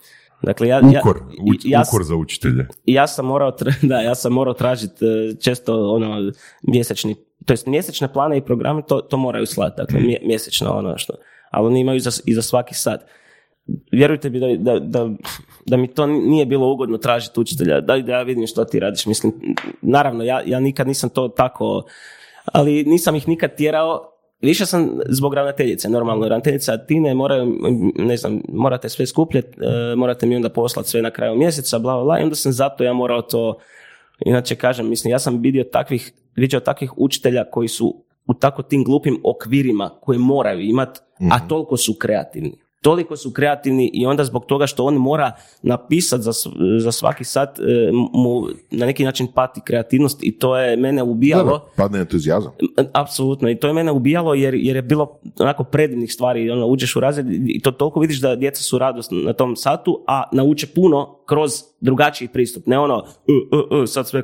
Dakle, 0.43 0.69
ja, 0.69 0.77
ja, 0.93 1.01
Ukor, 1.01 1.23
uč- 1.43 1.65
ja, 1.65 1.83
ukor 1.89 2.05
za 2.05 2.15
učitelje. 2.17 2.67
ja 2.87 3.07
sam 3.07 3.27
morao, 3.27 3.53
da, 3.83 4.01
ja 4.01 4.15
sam 4.15 4.33
morao 4.33 4.55
tražiti 4.55 5.05
e, 5.05 5.35
često 5.41 5.91
ono 5.91 6.33
mjesečni, 6.63 7.15
to 7.45 7.53
jest 7.53 7.67
mjesečne 7.67 8.13
plane 8.13 8.39
i 8.39 8.45
programe 8.45 8.83
to, 8.89 9.01
to 9.01 9.17
moraju 9.17 9.47
slati, 9.47 9.75
dakle 9.77 10.01
mje- 10.01 10.27
mjesečno 10.27 10.71
ono 10.71 10.99
što, 10.99 11.13
ali 11.51 11.67
oni 11.67 11.81
imaju 11.81 12.01
za, 12.01 12.11
i 12.27 12.35
za 12.35 12.43
svaki 12.43 12.75
sat. 12.75 13.01
Vjerujte 13.93 14.31
mi 14.31 14.41
da, 14.41 14.47
da, 14.73 14.79
da, 14.79 15.11
da 15.67 15.77
mi 15.77 15.89
to 15.89 16.07
nije 16.07 16.47
bilo 16.47 16.73
ugodno 16.73 16.99
tražiti 16.99 17.41
učitelja, 17.41 17.81
da, 17.81 17.99
da 17.99 18.13
ja 18.13 18.23
vidim 18.23 18.47
što 18.47 18.65
ti 18.65 18.81
radiš, 18.81 19.07
mislim, 19.07 19.33
naravno, 19.83 20.25
ja, 20.25 20.43
ja 20.47 20.61
nikad 20.61 20.87
nisam 20.87 21.11
to 21.11 21.29
tako, 21.29 21.83
ali 22.45 22.85
nisam 22.85 23.17
ih 23.17 23.29
nikad 23.29 23.57
tjerao, 23.57 24.11
Više 24.43 24.67
sam 24.67 24.99
zbog 25.09 25.35
ravnateljice, 25.35 25.89
normalno. 25.89 26.29
Ravnateljica 26.29 26.79
Tine 26.79 27.15
moraju, 27.15 27.59
ne 27.97 28.17
znam, 28.17 28.41
morate 28.49 28.89
sve 28.89 29.07
skupljati, 29.07 29.49
e, 29.49 29.97
morate 29.97 30.27
mi 30.27 30.37
onda 30.37 30.49
poslati 30.49 30.89
sve 30.89 31.03
na 31.03 31.11
kraju 31.11 31.37
mjeseca, 31.37 31.79
bla, 31.79 31.95
bla, 31.95 32.05
bla, 32.05 32.21
i 32.21 32.23
onda 32.23 32.35
sam 32.35 32.53
zato 32.53 32.85
ja 32.85 32.93
morao 32.93 33.23
to, 33.23 33.59
inače 34.27 34.57
kažem, 34.57 34.89
mislim, 34.89 35.11
ja 35.11 35.19
sam 35.19 35.41
vidio 35.41 35.65
takvih, 35.65 36.13
vidio 36.37 36.61
takvih 36.61 36.93
učitelja 36.97 37.45
koji 37.51 37.69
su 37.69 38.05
u 38.27 38.35
tako 38.35 38.63
tim 38.63 38.85
glupim 38.85 39.21
okvirima 39.25 39.91
koje 40.01 40.19
moraju 40.19 40.61
imati, 40.61 41.01
a 41.31 41.49
toliko 41.49 41.77
su 41.77 41.95
kreativni. 41.99 42.60
Toliko 42.83 43.17
su 43.17 43.31
kreativni 43.31 43.91
i 43.95 44.07
onda 44.07 44.25
zbog 44.25 44.45
toga 44.45 44.67
što 44.67 44.85
on 44.85 44.95
mora 44.95 45.33
napisati 45.63 46.23
za, 46.23 46.33
za 46.79 46.93
svaki 46.93 47.25
sat 47.25 47.59
e, 47.59 47.63
mu 47.93 48.47
na 48.71 48.87
neki 48.87 49.05
način 49.05 49.27
pati 49.35 49.61
kreativnost 49.65 50.19
i 50.23 50.39
to 50.39 50.59
je 50.59 50.77
mene 50.77 51.03
ubijalo. 51.03 51.45
Dobro, 51.45 51.67
padne 51.77 51.99
entuzijazam. 51.99 52.53
Apsolutno, 52.93 53.51
i 53.51 53.57
to 53.57 53.67
je 53.67 53.73
mene 53.73 53.93
ubijalo 53.93 54.35
jer, 54.35 54.55
jer 54.55 54.77
je 54.77 54.83
bilo 54.83 55.19
onako 55.39 55.65
predivnih 55.65 56.13
stvari, 56.13 56.51
ono, 56.51 56.67
uđeš 56.67 56.97
u 56.97 57.01
razred 57.01 57.27
i 57.31 57.61
to 57.61 57.71
toliko 57.71 58.01
vidiš 58.01 58.21
da 58.21 58.37
djeca 58.37 58.63
su 58.63 58.79
radost 58.79 59.11
na 59.13 59.33
tom 59.33 59.57
satu, 59.57 60.05
a 60.07 60.23
nauče 60.33 60.67
puno 60.67 61.17
kroz 61.27 61.51
drugačiji 61.81 62.29
pristup, 62.29 62.67
ne 62.67 62.79
ono, 62.79 63.05
"E, 63.29 63.33
e, 63.33 63.83
e, 63.83 63.87
sad 63.87 64.09
sve 64.09 64.23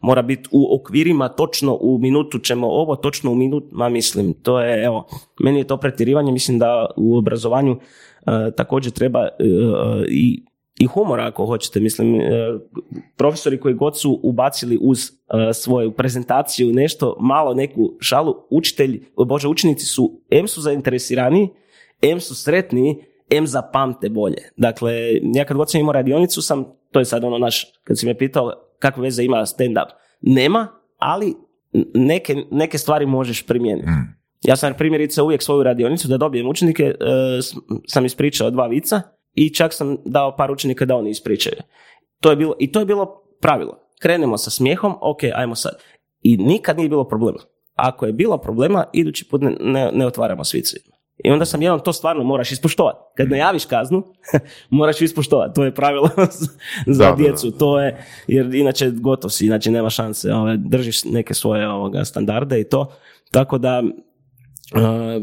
mora 0.00 0.22
biti 0.22 0.48
u 0.52 0.74
okvirima, 0.80 1.28
točno 1.28 1.78
u 1.80 1.98
minutu 1.98 2.38
ćemo 2.38 2.68
ovo, 2.68 2.96
točno 2.96 3.30
u 3.30 3.34
minut, 3.34 3.64
ma 3.72 3.88
mislim, 3.88 4.32
to 4.34 4.60
je, 4.60 4.84
evo, 4.84 5.06
meni 5.40 5.58
je 5.58 5.66
to 5.66 5.76
pretjerivanje, 5.76 6.32
mislim 6.32 6.58
da 6.58 6.90
u 6.96 7.16
obrazovanju 7.16 7.69
e, 7.72 8.50
također 8.56 8.92
treba 8.92 9.20
e, 9.20 9.28
i 10.08 10.44
i 10.78 10.86
humora 10.86 11.26
ako 11.26 11.46
hoćete, 11.46 11.80
mislim, 11.80 12.20
e, 12.20 12.26
profesori 13.16 13.60
koji 13.60 13.74
god 13.74 13.98
su 13.98 14.20
ubacili 14.22 14.78
uz 14.80 14.98
svoju 15.54 15.92
prezentaciju 15.92 16.72
nešto, 16.72 17.16
malo 17.20 17.54
neku 17.54 17.92
šalu, 18.00 18.34
učitelj, 18.50 19.06
bože, 19.26 19.48
učenici 19.48 19.86
su, 19.86 20.22
em 20.30 20.48
su 20.48 20.60
zainteresirani, 20.60 21.48
em 22.02 22.20
su 22.20 22.34
sretni, 22.34 23.04
em 23.30 23.46
zapamte 23.46 24.08
bolje. 24.08 24.50
Dakle, 24.56 24.92
ja 25.34 25.44
kad 25.44 25.56
god 25.56 25.70
sam 25.70 25.80
imao 25.80 25.92
radionicu 25.92 26.42
sam, 26.42 26.64
to 26.90 26.98
je 26.98 27.04
sad 27.04 27.24
ono 27.24 27.38
naš, 27.38 27.66
kad 27.84 27.98
si 27.98 28.06
me 28.06 28.18
pitao 28.18 28.52
kakve 28.78 29.02
veze 29.02 29.24
ima 29.24 29.36
stand-up, 29.46 29.86
nema, 30.20 30.68
ali 30.98 31.34
neke, 31.94 32.36
neke 32.50 32.78
stvari 32.78 33.06
možeš 33.06 33.46
primijeniti. 33.46 33.88
Ja 34.44 34.56
sam 34.56 34.74
primjerice 34.74 35.22
uvijek 35.22 35.42
svoju 35.42 35.62
radionicu 35.62 36.08
da 36.08 36.16
dobijem 36.16 36.48
učenike, 36.48 36.82
e, 36.84 36.94
sam 37.86 38.06
ispričao 38.06 38.50
dva 38.50 38.66
vica 38.66 39.02
i 39.34 39.54
čak 39.54 39.74
sam 39.74 39.96
dao 40.04 40.36
par 40.36 40.50
učenika 40.50 40.84
da 40.84 40.96
oni 40.96 41.10
ispričaju. 41.10 41.56
To 42.20 42.30
je 42.30 42.36
bilo, 42.36 42.54
I 42.58 42.72
to 42.72 42.80
je 42.80 42.86
bilo 42.86 43.22
pravilo. 43.40 43.78
Krenemo 44.00 44.38
sa 44.38 44.50
smijehom, 44.50 44.94
ok, 45.00 45.18
ajmo 45.34 45.54
sad. 45.54 45.72
I 46.22 46.36
nikad 46.36 46.76
nije 46.76 46.88
bilo 46.88 47.08
problema. 47.08 47.38
Ako 47.74 48.06
je 48.06 48.12
bilo 48.12 48.38
problema, 48.38 48.84
idući 48.92 49.28
put 49.28 49.42
ne, 49.42 49.56
ne, 49.60 49.90
ne 49.92 50.06
otvaramo 50.06 50.44
svicu. 50.44 50.76
I 51.24 51.30
onda 51.30 51.44
sam 51.44 51.62
jednom 51.62 51.80
to 51.80 51.92
stvarno 51.92 52.24
moraš 52.24 52.52
ispoštovati. 52.52 52.98
Kad 53.16 53.30
najaviš 53.30 53.64
kaznu, 53.64 54.02
moraš 54.70 55.00
ispoštovati. 55.00 55.54
To 55.54 55.64
je 55.64 55.74
pravilo 55.74 56.08
za 56.86 57.04
Da, 57.04 57.10
da, 57.10 57.16
djecu. 57.16 57.50
To 57.50 57.80
je, 57.80 58.04
jer 58.26 58.54
inače 58.54 58.90
gotov 58.90 59.30
si, 59.30 59.46
inače 59.46 59.70
nema 59.70 59.90
šanse. 59.90 60.32
Ove, 60.32 60.56
držiš 60.56 61.04
neke 61.04 61.34
svoje 61.34 61.68
ovoga, 61.68 62.04
standarde 62.04 62.60
i 62.60 62.68
to. 62.68 62.92
Tako 63.30 63.58
da, 63.58 63.82
e, 64.72 65.20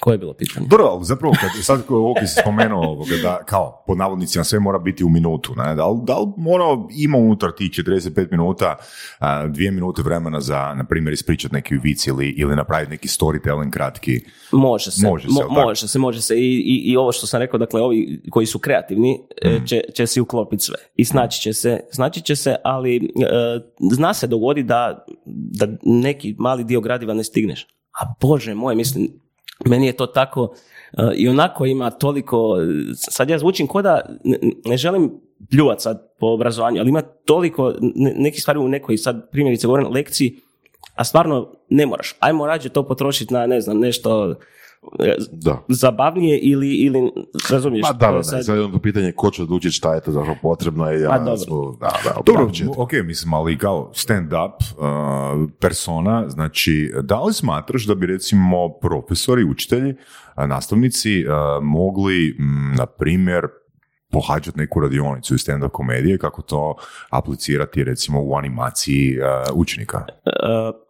koje 0.00 0.14
je 0.14 0.18
bilo 0.18 0.34
pitanje? 0.34 0.66
Dobro, 0.68 0.98
zapravo 1.02 1.34
kad 1.40 1.64
sad 1.64 1.86
ko- 1.86 1.96
ovo 1.96 2.14
si 2.20 2.40
spomenuo 2.40 2.86
ovoga, 2.86 3.10
da 3.22 3.40
kao 3.44 3.84
pod 3.86 3.98
navodnicima 3.98 4.44
sve 4.44 4.60
mora 4.60 4.78
biti 4.78 5.04
u 5.04 5.08
minutu, 5.08 5.52
ne? 5.56 5.74
Da, 5.74 5.86
li, 5.86 5.98
da 6.02 6.18
li 6.18 6.26
mora 6.36 6.64
ima 6.96 7.18
unutar 7.18 7.50
tih 7.52 7.70
45 7.70 8.28
minuta 8.30 8.76
a, 9.18 9.46
dvije 9.46 9.70
minute 9.70 10.02
vremena 10.02 10.40
za, 10.40 10.74
na 10.74 10.84
primjer, 10.84 11.12
ispričati 11.12 11.54
neki 11.54 11.74
vic 11.76 12.06
ili, 12.06 12.28
ili 12.28 12.56
napraviti 12.56 12.90
neki 12.90 13.08
storytelling 13.08 13.70
kratki? 13.70 14.20
Može 14.52 14.90
se, 14.90 15.06
Može 15.06 15.28
se, 15.28 15.34
mo- 15.34 15.64
može 15.64 15.88
se, 15.88 15.98
može 15.98 16.22
se. 16.22 16.36
I, 16.36 16.56
i, 16.56 16.82
I 16.84 16.96
ovo 16.96 17.12
što 17.12 17.26
sam 17.26 17.40
rekao, 17.40 17.58
dakle, 17.58 17.80
ovi 17.82 18.22
koji 18.30 18.46
su 18.46 18.58
kreativni 18.58 19.18
Mhm. 19.46 19.64
će, 19.64 19.80
će 19.94 20.06
si 20.06 20.20
uklopiti 20.20 20.62
sve. 20.62 20.76
I 20.96 21.04
snaći 21.04 21.40
će 21.40 21.52
se, 21.52 21.80
snaći 21.92 22.22
će 22.22 22.36
se, 22.36 22.56
ali 22.64 22.96
e, 22.96 23.00
zna 23.92 24.14
se 24.14 24.26
dogodi 24.26 24.62
da, 24.62 25.04
da 25.26 25.66
neki 25.82 26.34
mali 26.38 26.64
dio 26.64 26.80
gradiva 26.80 27.14
ne 27.14 27.24
stigneš. 27.24 27.66
A 27.92 28.14
bože 28.20 28.54
moj, 28.54 28.74
mislim, 28.74 29.08
meni 29.66 29.86
je 29.86 29.92
to 29.92 30.06
tako 30.06 30.54
e, 30.92 31.12
i 31.14 31.28
onako 31.28 31.66
ima 31.66 31.90
toliko, 31.90 32.56
sad 32.94 33.30
ja 33.30 33.38
zvučim 33.38 33.66
ko 33.66 33.82
da 33.82 34.00
ne, 34.64 34.76
želim 34.76 35.20
pljuvat 35.50 35.80
sad 35.80 36.16
po 36.18 36.26
obrazovanju, 36.26 36.80
ali 36.80 36.88
ima 36.88 37.02
toliko 37.02 37.74
ne, 37.80 38.14
nekih 38.16 38.42
stvari 38.42 38.58
u 38.58 38.68
nekoj 38.68 38.96
sad 38.96 39.30
primjerice 39.30 39.66
govorim 39.66 39.92
lekciji, 39.92 40.36
a 40.94 41.04
stvarno 41.04 41.52
ne 41.68 41.86
moraš. 41.86 42.14
Ajmo 42.20 42.46
rađe 42.46 42.68
to 42.68 42.86
potrošiti 42.86 43.34
na, 43.34 43.46
ne 43.46 43.60
znam, 43.60 43.78
nešto 43.78 44.34
Da. 45.32 45.64
zabavnije 45.68 46.38
ili, 46.38 46.74
ili 46.74 47.10
razumiješ? 47.50 47.82
Ma 47.82 47.92
da, 47.92 47.98
to 47.98 48.06
da, 48.06 48.08
je 48.08 48.16
da. 48.16 48.22
sad- 48.22 48.44
Sad 48.44 48.56
je 48.56 48.64
ono 48.64 48.78
pitanje 48.78 49.12
ko 49.12 49.30
će 49.30 49.42
odlučiti 49.42 49.72
šta 49.72 49.94
je 49.94 50.00
to 50.00 50.12
zapravo 50.12 50.36
potrebno. 50.42 50.92
I 50.92 51.00
ja, 51.00 51.08
Pa 51.08 51.18
dobro. 51.18 51.36
smo, 51.36 51.76
da, 51.80 51.92
da, 52.04 52.20
Dobro, 52.26 52.46
da, 52.46 52.70
ok, 52.76 52.90
mislim, 53.04 53.34
ali 53.34 53.58
kao 53.58 53.90
stand-up 53.94 54.52
uh, 54.52 55.50
persona, 55.60 56.28
znači, 56.28 56.92
da 57.02 57.20
li 57.20 57.32
smatraš 57.32 57.86
da 57.86 57.94
bi 57.94 58.06
recimo 58.06 58.68
profesori, 58.70 59.44
učitelji, 59.44 59.94
a, 60.34 60.46
nastavnici 60.46 61.10
uh, 61.20 61.32
mogli, 61.62 62.36
mm, 62.38 62.74
na 62.74 62.86
primjer, 62.86 63.46
pohađati 64.10 64.58
neku 64.58 64.80
radionicu 64.80 65.34
iz 65.34 65.40
stand-up 65.40 65.68
komedije, 65.68 66.18
kako 66.18 66.42
to 66.42 66.74
aplicirati 67.10 67.84
recimo 67.84 68.22
u 68.22 68.36
animaciji 68.36 69.18
uh, 69.18 69.24
učenika? 69.54 70.04
E, 70.26 70.30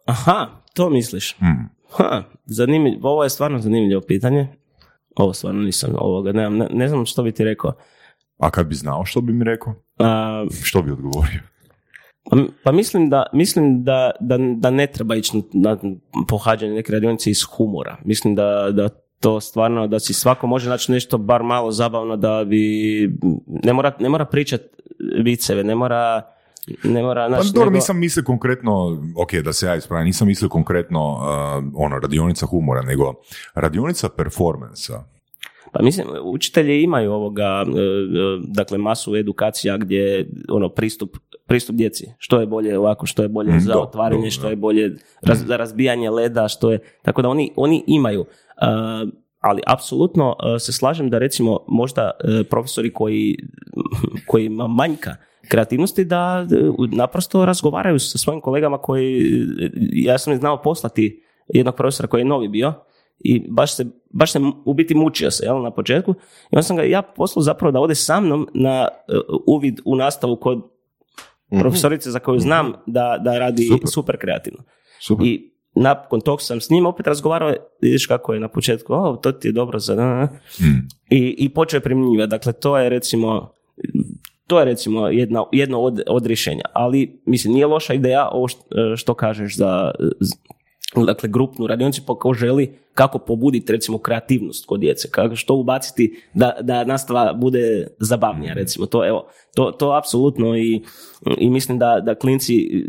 Aha, 0.05 0.47
to 0.73 0.89
misliš. 0.89 1.35
Hmm. 1.37 1.69
Ha, 1.91 2.23
zanimljivo, 2.45 3.09
ovo 3.09 3.23
je 3.23 3.29
stvarno 3.29 3.59
zanimljivo 3.59 4.01
pitanje. 4.01 4.47
Ovo 5.15 5.33
stvarno 5.33 5.61
nisam 5.61 5.89
ovoga, 5.97 6.31
ne, 6.31 6.49
ne 6.49 6.87
znam 6.87 7.05
što 7.05 7.23
bi 7.23 7.31
ti 7.31 7.43
rekao. 7.43 7.73
A 8.37 8.49
kad 8.49 8.67
bi 8.67 8.75
znao 8.75 9.05
što 9.05 9.21
bi 9.21 9.33
mi 9.33 9.43
rekao? 9.43 9.73
A, 9.99 10.45
Što 10.63 10.81
bi 10.81 10.91
odgovorio? 10.91 11.39
Pa, 12.29 12.37
pa 12.63 12.71
mislim, 12.71 13.09
da, 13.09 13.25
mislim 13.33 13.83
da, 13.83 14.11
da, 14.19 14.37
da 14.37 14.69
ne 14.69 14.87
treba 14.87 15.15
ići 15.15 15.41
na 15.53 15.77
pohađanje 16.27 16.73
neke 16.73 16.91
radionice 16.91 17.29
iz 17.29 17.43
humora. 17.43 17.97
Mislim 18.05 18.35
da, 18.35 18.69
da 18.71 18.89
to 19.19 19.39
stvarno, 19.39 19.87
da 19.87 19.99
si 19.99 20.13
svako 20.13 20.47
može 20.47 20.69
naći 20.69 20.91
nešto 20.91 21.17
bar 21.17 21.43
malo 21.43 21.71
zabavno 21.71 22.17
da 22.17 22.43
bi, 22.43 23.09
ne 23.47 23.73
mora, 23.73 23.91
ne 23.99 24.09
mora 24.09 24.25
pričati 24.25 24.63
viceve, 25.23 25.63
ne 25.63 25.75
mora, 25.75 26.21
ne 26.83 27.03
mora, 27.03 27.21
Pa 27.23 27.29
znaš, 27.29 27.47
dobro, 27.47 27.65
nego- 27.65 27.75
nisam 27.75 27.99
mislio 27.99 28.23
konkretno, 28.23 28.73
ok, 29.17 29.33
da 29.35 29.53
se 29.53 29.65
ja 29.65 29.75
ispravim, 29.75 30.05
nisam 30.05 30.27
mislio 30.27 30.49
konkretno 30.49 31.11
uh, 31.11 31.19
ono, 31.75 31.99
radionica 31.99 32.45
humora, 32.45 32.81
nego 32.81 33.13
radionica 33.55 34.09
performansa. 34.09 35.03
Pa 35.73 35.81
mislim, 35.81 36.07
učitelji 36.23 36.83
imaju 36.83 37.11
ovoga, 37.13 37.65
e, 37.67 37.69
e, 37.69 37.73
dakle, 38.43 38.77
masu 38.77 39.15
edukacija 39.15 39.77
gdje, 39.77 40.29
ono, 40.49 40.69
pristup, 40.69 41.17
pristup 41.47 41.75
djeci. 41.75 42.07
Što 42.17 42.39
je 42.39 42.45
bolje 42.45 42.77
ovako, 42.79 43.05
što 43.05 43.21
je 43.21 43.27
bolje 43.29 43.51
Mm, 43.51 43.59
za 43.59 43.77
otvaranje, 43.79 44.31
što 44.31 44.49
je 44.49 44.55
bolje 44.55 44.89
raz- 45.23 45.45
za 45.45 45.57
razbijanje 45.57 46.09
leda, 46.09 46.47
što 46.47 46.71
je, 46.71 46.79
tako 47.01 47.21
da 47.21 47.29
oni, 47.29 47.51
oni 47.55 47.83
imaju. 47.87 48.21
E, 48.21 48.65
ali 49.39 49.61
apsolutno 49.67 50.35
se 50.59 50.73
slažem 50.73 51.09
da 51.09 51.17
recimo 51.17 51.59
možda 51.67 52.11
profesori 52.49 52.93
koji, 52.93 53.37
kojima 54.27 54.67
manjka 54.67 55.15
kreativnosti 55.51 56.05
da 56.05 56.47
e, 56.51 56.55
naprosto 56.95 57.45
razgovaraju 57.45 57.99
sa 57.99 58.17
svojim 58.17 58.41
kolegama 58.41 58.77
koji, 58.77 59.23
ja 59.91 60.17
sam 60.17 60.37
znao 60.37 60.61
poslati 60.61 61.23
jednog 61.47 61.75
profesora 61.75 62.07
koji 62.07 62.21
je 62.21 62.25
novi 62.25 62.47
bio 62.47 62.73
i 63.19 63.47
baš 63.49 63.75
se, 63.75 63.85
baš 64.09 64.31
se 64.31 64.39
u 64.65 64.73
biti 64.73 64.95
mučio 64.95 65.31
se 65.31 65.45
jel, 65.45 65.61
na 65.61 65.71
početku 65.71 66.11
i 66.51 66.55
onda 66.55 66.63
sam 66.63 66.77
ga 66.77 66.83
ja 66.83 67.01
poslao 67.01 67.43
zapravo 67.43 67.71
da 67.71 67.79
ode 67.79 67.95
sa 67.95 68.19
mnom 68.19 68.47
na 68.53 68.87
e, 69.07 69.13
uvid 69.47 69.79
u 69.85 69.95
nastavu 69.95 70.35
kod 70.35 70.71
profesorice 71.59 72.11
za 72.11 72.19
koju 72.19 72.39
znam 72.39 72.73
da, 72.87 73.17
da 73.23 73.39
radi 73.39 73.63
Super. 73.63 73.89
super, 73.93 74.17
kreativno. 74.17 74.59
Super. 74.99 75.25
I 75.25 75.51
nakon 75.75 76.21
tog 76.21 76.41
sam 76.41 76.61
s 76.61 76.69
njim 76.69 76.85
opet 76.85 77.07
razgovarao, 77.07 77.53
vidiš 77.81 78.05
kako 78.05 78.33
je 78.33 78.39
na 78.39 78.47
početku, 78.47 78.93
o, 78.93 79.15
to 79.15 79.31
ti 79.31 79.47
je 79.47 79.51
dobro 79.51 79.79
za... 79.79 79.95
da, 79.95 80.01
da." 80.01 80.25
Mm. 80.65 80.87
I, 81.09 81.35
i 81.37 81.49
počeo 81.49 81.77
je 81.77 81.81
primjenjivati. 81.81 82.29
Dakle, 82.29 82.53
to 82.53 82.77
je 82.77 82.89
recimo 82.89 83.51
to 84.51 84.59
je 84.59 84.65
recimo 84.65 85.07
jedna, 85.07 85.43
jedno 85.51 85.81
od, 85.81 86.01
od 86.07 86.25
rješenja. 86.25 86.63
Ali, 86.73 87.21
mislim, 87.25 87.53
nije 87.53 87.65
loša 87.65 87.93
ideja 87.93 88.29
ovo 88.31 88.47
što, 88.47 88.95
što 88.95 89.13
kažeš 89.13 89.57
za 89.57 89.91
dakle, 90.95 91.29
grupnu 91.29 91.67
radionicu 91.67 92.01
pa 92.07 92.15
ko 92.15 92.33
želi 92.33 92.73
kako 92.93 93.19
pobuditi 93.19 93.71
recimo 93.71 93.97
kreativnost 93.97 94.65
kod 94.65 94.79
djece, 94.79 95.09
kako 95.11 95.35
što 95.35 95.55
ubaciti 95.55 96.21
da, 96.33 96.57
da 96.61 96.83
nastava 96.83 97.33
bude 97.33 97.87
zabavnija 97.99 98.53
recimo. 98.53 98.85
To, 98.85 99.07
evo, 99.07 99.27
to, 99.55 99.71
to 99.71 99.91
apsolutno 99.91 100.57
i, 100.57 100.81
i 101.37 101.49
mislim 101.49 101.79
da, 101.79 101.99
da 102.05 102.15
klinci, 102.15 102.85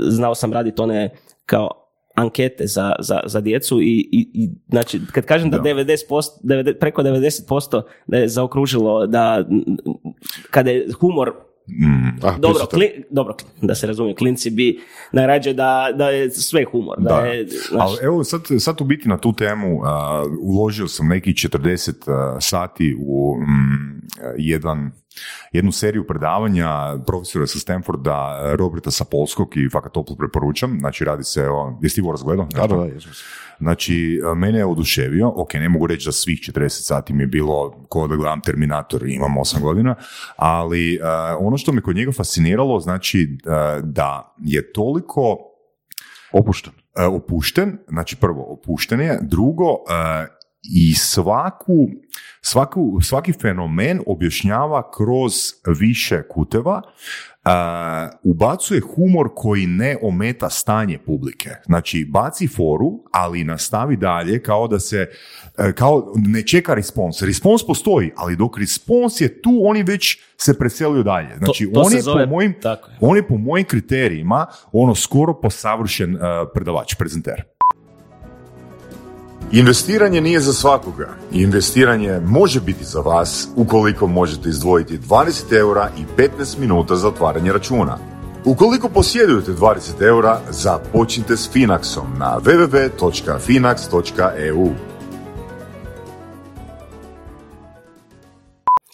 znao 0.00 0.34
sam 0.34 0.52
raditi 0.52 0.82
one 0.82 1.10
kao 1.46 1.79
ankete 2.20 2.66
za, 2.66 2.92
za, 2.98 3.20
za 3.26 3.40
djecu 3.40 3.80
i, 3.80 4.08
i, 4.12 4.30
i 4.34 4.50
znači 4.68 5.00
kad 5.12 5.24
kažem 5.24 5.50
da, 5.50 5.58
Da. 5.58 5.62
90%, 5.64 5.96
90, 6.44 6.72
preko 6.74 7.02
90% 7.02 7.82
da 8.06 8.16
je 8.16 8.28
zaokružilo 8.28 9.06
da 9.06 9.44
kada 10.50 10.70
je 10.70 10.88
humor 11.00 11.32
Mm. 11.72 12.08
Ah, 12.22 12.38
dobro, 12.38 12.64
kli- 12.72 13.02
dobro, 13.10 13.34
da 13.62 13.74
se 13.74 13.86
razumije, 13.86 14.14
klinci 14.14 14.50
bi 14.50 14.80
najrađe 15.12 15.52
da, 15.52 15.88
da 15.94 16.10
je 16.10 16.30
sve 16.30 16.64
humor. 16.64 16.96
Da, 17.00 17.08
Da. 17.08 17.20
je, 17.20 17.46
znaš, 17.48 17.82
Ali 17.82 17.96
evo 18.02 18.24
sad, 18.24 18.40
sad 18.58 18.80
u 18.80 18.84
biti 18.84 19.08
na 19.08 19.18
tu 19.18 19.32
temu 19.32 19.80
a, 19.84 20.24
uložio 20.40 20.88
sam 20.88 21.08
nekih 21.08 21.34
40 21.34 21.90
a, 22.06 22.40
sati 22.40 22.96
u 23.00 23.36
mm, 23.36 24.00
jedan, 24.38 24.90
jednu 25.52 25.72
seriju 25.72 26.06
predavanja 26.06 26.98
profesora 27.06 27.46
sa 27.46 27.58
Stanforda 27.58 28.40
Roberta 28.58 28.90
Sapolskog 28.90 29.56
i 29.56 29.68
fakat 29.72 29.92
toplo 29.92 30.16
preporučam. 30.16 30.76
Znači 30.80 31.04
radi 31.04 31.24
se 31.24 31.48
o... 31.48 31.78
Jesi 31.82 31.94
ti 31.94 32.00
ovo 32.00 32.10
razgledao? 32.10 32.46
Da, 32.54 32.66
da, 32.66 32.76
da. 32.76 32.86
Znači, 33.60 34.20
a, 34.24 34.34
mene 34.34 34.58
je 34.58 34.66
oduševio, 34.66 35.32
ok, 35.36 35.54
ne 35.54 35.68
mogu 35.68 35.86
reći 35.86 36.08
da 36.08 36.12
svih 36.12 36.38
40 36.38 36.68
sati 36.68 37.12
mi 37.12 37.22
je 37.22 37.26
bilo 37.26 37.86
ko 37.88 38.08
da 38.08 38.16
gledam 38.16 38.40
Terminator 38.40 39.02
imam 39.06 39.34
8 39.34 39.60
godina, 39.60 39.94
ali 40.36 41.00
a, 41.02 41.36
ono 41.40 41.56
što 41.56 41.72
me 41.72 41.82
kod 41.82 41.96
njega 41.96 42.12
fasciniralo, 42.12 42.80
znači 42.80 43.38
a, 43.46 43.80
da 43.82 44.34
je 44.38 44.72
toliko 44.72 45.36
Opušten. 46.32 46.72
opušten, 47.08 47.78
znači 47.88 48.16
prvo 48.16 48.52
opušten 48.52 49.00
je, 49.00 49.18
drugo 49.22 49.64
i 50.62 50.94
svaku, 50.94 51.88
svaku, 52.42 53.00
svaki 53.02 53.32
fenomen 53.32 54.00
objašnjava 54.06 54.90
kroz 54.90 55.32
više 55.78 56.22
kuteva, 56.28 56.82
e, 57.44 57.50
ubacuje 58.22 58.80
humor 58.80 59.28
koji 59.34 59.66
ne 59.66 59.96
ometa 60.02 60.50
stanje 60.50 60.98
publike. 61.06 61.50
Znači, 61.66 62.08
baci 62.10 62.48
foru, 62.48 62.90
ali 63.12 63.44
nastavi 63.44 63.96
dalje 63.96 64.42
kao 64.42 64.68
da 64.68 64.80
se, 64.80 65.08
e, 65.58 65.72
kao 65.72 66.12
ne 66.16 66.42
čeka 66.46 66.74
respons. 66.74 67.22
Respons 67.22 67.66
postoji, 67.66 68.10
ali 68.16 68.36
dok 68.36 68.58
respons 68.58 69.20
je 69.20 69.42
tu, 69.42 69.60
oni 69.64 69.82
već 69.82 70.18
se 70.36 70.58
preselio 70.58 71.02
dalje. 71.02 71.36
Znači, 71.38 71.70
to 71.74 71.80
on 71.80 71.90
se 71.90 71.96
je 71.96 72.02
zove- 72.02 72.24
po 72.24 72.30
mojim 72.30 72.54
tako 72.62 72.90
je. 72.90 72.96
on 73.00 73.16
je 73.16 73.28
po 73.28 73.36
mojim 73.36 73.66
kriterijima 73.66 74.46
ono 74.72 74.94
skoro 74.94 75.40
posavršen 75.40 76.14
uh, 76.14 76.20
predavač, 76.54 76.94
prezenter. 76.94 77.42
Investiranje 79.52 80.20
nije 80.20 80.40
za 80.40 80.52
svakoga. 80.52 81.08
Investiranje 81.32 82.20
može 82.20 82.60
biti 82.60 82.84
za 82.84 83.00
vas 83.00 83.48
ukoliko 83.56 84.06
možete 84.06 84.48
izdvojiti 84.48 84.98
20 84.98 85.58
eura 85.58 85.90
i 85.98 86.02
15 86.38 86.58
minuta 86.58 86.96
za 86.96 87.08
otvaranje 87.08 87.52
računa. 87.52 87.98
Ukoliko 88.44 88.88
posjedujete 88.88 89.52
20 89.52 90.02
eura, 90.02 90.40
započnite 90.50 91.36
s 91.36 91.50
Finaxom 91.54 92.18
na 92.18 92.38
www.finax.eu. 92.44 94.68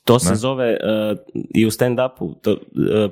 To 0.05 0.19
se 0.19 0.31
Ne? 0.31 0.37
zove 0.37 0.67
e, 0.67 0.77
i 1.55 1.67
u 1.67 1.71
stand-upu 1.71 2.35
to, 2.43 2.51
e, 2.53 2.57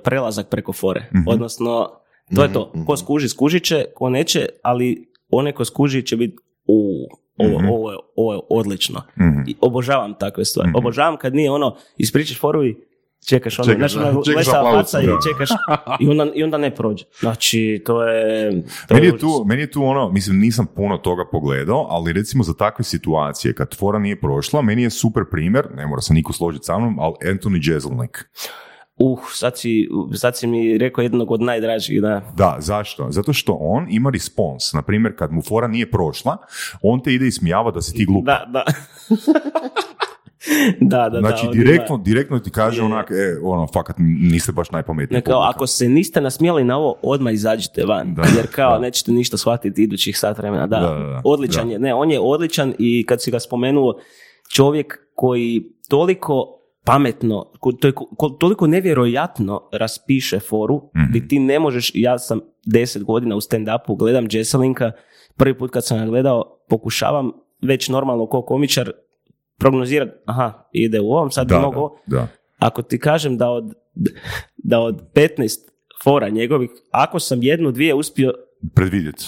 prelazak 0.05 0.49
preko 0.49 0.73
fore. 0.73 1.11
Mhm. 1.15 1.29
Odnosno, 1.29 1.89
to 2.37 2.43
je 2.43 2.53
to. 2.53 2.73
Ko 2.87 2.97
skuži, 2.97 3.29
skužit 3.29 3.65
će, 3.65 3.85
ko 3.95 4.11
neće, 4.11 4.49
ali 4.63 5.13
onaj 5.31 5.53
ko 5.53 5.65
skuži 5.65 6.07
će 6.07 6.17
biti 6.17 6.37
u 6.67 7.07
ovo, 7.37 7.59
Mhm. 7.59 7.69
ovo, 7.69 7.91
je, 7.93 7.99
ovo 8.17 8.33
je 8.35 8.41
odlično. 8.51 9.03
Mhm. 9.21 9.41
I 9.47 9.57
obožavam 9.61 10.15
takve 10.15 10.45
stvari. 10.45 10.69
Mhm. 10.69 10.77
Obožavam 10.79 11.17
kad 11.17 11.35
nije 11.35 11.51
ono, 11.51 11.77
ispričaš 11.97 12.41
foru 12.41 12.65
i 12.65 12.77
čekaš 13.29 13.59
ono, 13.59 13.73
Čekaš, 13.73 13.97
ono, 13.97 14.13
da, 14.13 14.23
čekaš 14.23 14.47
i 14.47 15.07
čekaš 15.29 15.49
i 16.01 16.09
onda, 16.09 16.27
i 16.35 16.43
onda 16.43 16.59
ne 16.59 16.75
prođe. 16.75 17.05
Znači, 17.21 17.83
to 17.87 18.05
je... 18.05 18.51
To 18.89 18.95
Meni 18.95 19.07
je, 19.07 19.19
tu, 19.19 19.45
meni 19.47 19.63
je 19.63 19.71
tu 19.71 19.85
ono, 19.85 20.11
mislim 20.11 20.39
nisam 20.39 20.67
puno 20.67 20.99
toga 20.99 21.25
pogledao, 21.33 21.87
ali 21.91 22.13
recimo 22.13 22.45
za 22.45 22.55
takve 22.55 22.85
situacije, 22.85 23.55
kad 23.55 23.77
fora 23.77 23.99
nije 23.99 24.21
prošla, 24.21 24.63
meni 24.63 24.83
je 24.83 24.91
super 24.91 25.23
primjer, 25.31 25.67
ne 25.77 25.87
mora 25.87 26.01
se 26.01 26.15
niko 26.15 26.33
složiti 26.33 26.65
sa 26.65 26.79
mnom, 26.79 26.99
ali 26.99 27.15
Anthony 27.23 27.73
Jeselnik. 27.73 28.29
Uh, 28.97 29.19
sad 29.29 29.59
si, 29.59 29.89
sad 30.13 30.37
si 30.37 30.47
mi 30.47 30.79
rekao 30.79 31.03
jednog 31.03 31.31
od 31.31 31.41
najdražih, 31.41 32.01
da. 32.03 32.33
Da, 32.37 32.57
zašto? 32.59 33.07
Zato 33.11 33.33
što 33.33 33.53
on 33.53 33.87
ima 33.91 34.11
respons. 34.11 34.73
Na 34.73 34.83
primjer, 34.83 35.17
kad 35.17 35.33
mu 35.33 35.43
fora 35.43 35.69
nije 35.69 35.91
prošla, 35.91 36.37
on 36.83 37.01
te 37.01 37.15
ide 37.15 37.27
ismijava 37.27 37.71
da 37.71 37.83
si 37.83 37.95
ti 37.95 38.05
glup. 38.05 38.25
Da, 38.25 38.45
da. 38.49 38.65
da, 40.81 41.09
da, 41.09 41.19
znači, 41.21 41.43
da. 41.43 41.51
on 41.51 41.55
ima- 41.55 41.65
direktno, 41.65 41.97
direktno 41.99 42.39
ti 42.39 42.51
kaže 42.51 42.81
Je. 42.81 42.85
onak, 42.85 43.11
e, 43.11 43.15
ono, 43.43 43.67
fakat 43.67 43.97
niste 43.99 44.53
baš 44.53 44.71
najpametniji. 44.71 45.17
Ne, 45.17 45.23
kao, 45.23 45.35
publika. 45.35 45.51
ako 45.51 45.67
se 45.67 45.89
niste 45.89 46.21
nasmijali 46.21 46.65
na 46.65 46.77
ovo, 46.79 46.95
odmah 47.03 47.33
izađite 47.33 47.85
van. 47.85 48.15
Da, 48.15 48.23
jer 48.37 48.47
kao 48.51 48.73
da. 48.73 48.79
nećete 48.79 49.13
ništa 49.13 49.37
shvatiti 49.37 49.83
idućih 49.83 50.19
sat 50.19 50.39
vremena. 50.39 50.67
Da, 50.67 50.81
Da, 50.81 50.89
da, 50.89 50.99
da. 51.01 51.21
odličan 51.25 51.67
Da. 51.67 51.73
je. 51.73 51.79
Ne, 51.79 51.95
on 51.95 52.11
je 52.11 52.21
odličan 52.21 52.75
i 52.79 53.07
kad 53.07 53.23
si 53.23 53.31
ga 53.31 53.41
spomenuo, 53.41 53.95
čovjek 54.49 54.99
koji 55.15 55.63
toliko 55.89 56.61
pametno, 56.85 57.45
to 57.81 57.89
je 57.89 57.93
ko- 57.95 58.29
toliko 58.31 58.67
nevjerojatno 58.67 59.69
raspiše 59.73 60.41
foru, 60.41 60.91
Mhm. 60.97 61.05
gdje 61.09 61.29
ti 61.29 61.39
ne 61.39 61.59
možeš, 61.59 61.91
ja 61.95 62.19
sam 62.19 62.41
deset 62.67 63.05
godina 63.05 63.37
u 63.37 63.41
stand-upu, 63.41 63.97
gledam 63.97 64.27
Jesselinka, 64.31 64.93
prvi 65.37 65.59
put 65.59 65.71
kad 65.71 65.85
sam 65.85 65.99
ga 65.99 66.07
gledao, 66.07 66.59
pokušavam 66.69 67.33
već 67.63 67.89
normalno 67.89 68.27
ko 68.27 68.43
komičar 68.43 68.91
prognozirati, 69.59 70.13
aha, 70.25 70.69
ide 70.73 71.01
u 71.01 71.07
ovom, 71.07 71.31
sad 71.31 71.47
Da, 71.49 71.59
mogao 71.59 71.97
da, 72.07 72.17
da. 72.17 72.27
ako 72.59 72.83
ti 72.83 72.99
kažem 72.99 73.39
da 73.39 73.51
od, 73.51 73.75
da 74.57 74.81
od 74.81 75.03
15 75.13 75.59
fora 76.05 76.29
njegovih, 76.29 76.71
ako 76.91 77.19
sam 77.19 77.43
jednu, 77.43 77.73
dvije 77.73 77.95
uspio, 77.95 78.33
Predvidjeti. 78.75 79.25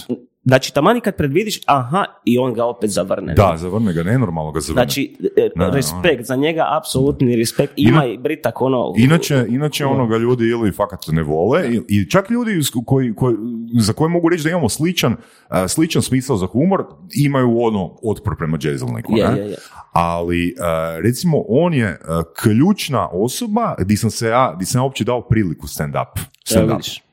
Znači 0.46 0.74
taman 0.74 0.96
i 0.96 1.00
kad 1.00 1.16
predvidiš, 1.16 1.60
aha, 1.66 2.04
i 2.24 2.38
on 2.38 2.54
ga 2.54 2.64
opet 2.64 2.90
zavrne. 2.90 3.34
Da, 3.34 3.54
zavrne 3.56 3.92
ga, 3.92 4.02
nenormalno 4.02 4.52
ga 4.52 4.60
zavrne. 4.60 4.82
Znači, 4.82 5.16
e, 5.36 5.48
Da, 5.56 5.70
respekt, 5.70 6.24
za 6.24 6.36
njega 6.36 6.64
apsolutni 6.78 7.36
respekt. 7.36 7.72
Ima 7.76 8.06
i 8.06 8.18
Britak 8.18 8.60
ono... 8.60 8.92
Inače, 8.96 9.46
inače 9.48 9.86
onoga 9.86 10.16
ljudi 10.16 10.44
ili 10.44 10.72
fakat 10.72 11.00
ne 11.08 11.22
vole 11.22 11.68
i, 11.68 11.80
i 11.88 12.10
čak 12.10 12.30
ljudi 12.30 12.60
koji, 12.86 13.14
koji, 13.14 13.36
za 13.78 13.92
koje 13.92 14.08
mogu 14.08 14.28
reći 14.28 14.44
da 14.44 14.50
imamo 14.50 14.68
sličan, 14.68 15.16
a, 15.48 15.68
sličan 15.68 16.02
smisao 16.02 16.36
za 16.36 16.46
humor 16.46 16.84
imaju 17.14 17.62
ono 17.62 17.96
otpor 18.02 18.36
prema 18.38 18.58
Jezelniku. 18.60 19.12
Je, 19.16 19.28
ne? 19.28 19.38
je, 19.38 19.50
je. 19.50 19.56
Ali 19.92 20.54
a, 20.60 20.98
recimo 21.02 21.44
on 21.48 21.74
je 21.74 21.98
a, 22.04 22.22
ključna 22.42 23.08
osoba 23.08 23.74
di 23.78 23.96
sam 23.96 24.10
se 24.10 24.28
ja, 24.28 24.56
di 24.58 24.64
sam 24.64 24.78
ja 24.78 24.82
uopće 24.82 25.04
dao 25.04 25.28
priliku 25.28 25.66
stand-up. 25.66 26.20
Stand-up. 26.44 27.05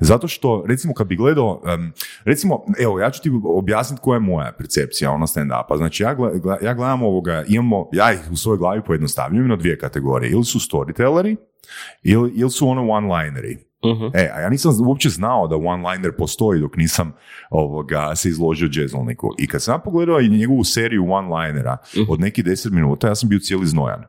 Zato 0.00 0.28
što, 0.28 0.64
recimo, 0.66 0.94
kad 0.94 1.06
bi 1.06 1.16
gledao, 1.16 1.62
em, 1.66 1.92
recimo, 2.24 2.64
evo, 2.80 3.00
ja 3.00 3.10
ću 3.10 3.22
ti 3.22 3.30
objasniti 3.44 4.02
koja 4.02 4.16
je 4.16 4.20
moja 4.20 4.52
percepcija 4.52 5.10
ono 5.10 5.26
stand-upa. 5.26 5.76
Znači, 5.76 6.02
ja, 6.02 6.16
gle- 6.16 6.64
ja 6.64 6.74
gledam 6.74 7.02
ovoga, 7.02 7.44
imamo, 7.48 7.88
ja 7.92 8.12
ih 8.12 8.20
u 8.32 8.36
svojoj 8.36 8.58
glavi 8.58 8.82
pojednostavljujem 8.82 9.48
na 9.48 9.56
dvije 9.56 9.78
kategorije. 9.78 10.30
Ili 10.30 10.44
su 10.44 10.58
storytelleri, 10.60 11.36
ili, 12.02 12.32
ili 12.34 12.50
su 12.50 12.68
ono 12.68 12.82
one-lineri. 12.82 13.56
Mhm. 13.86 14.04
E, 14.14 14.30
a 14.34 14.40
ja 14.40 14.48
nisam 14.48 14.72
uopće 14.86 15.08
znao 15.08 15.48
da 15.48 15.56
one-liner 15.56 16.12
postoji 16.18 16.60
dok 16.60 16.76
nisam 16.76 17.12
ovoga, 17.50 18.14
se 18.16 18.28
izložio 18.28 18.68
jazzolniku. 18.72 19.30
I 19.38 19.46
kad 19.46 19.62
sam 19.62 19.80
pogledao 19.84 20.20
i 20.20 20.28
njegovu 20.28 20.64
seriju 20.64 21.02
one-linera 21.04 21.76
Mhm. 21.96 22.10
od 22.10 22.20
nekih 22.20 22.44
deset 22.44 22.72
minuta, 22.72 23.08
ja 23.08 23.14
sam 23.14 23.28
bio 23.28 23.38
cijeli 23.38 23.66
znojan. 23.66 24.02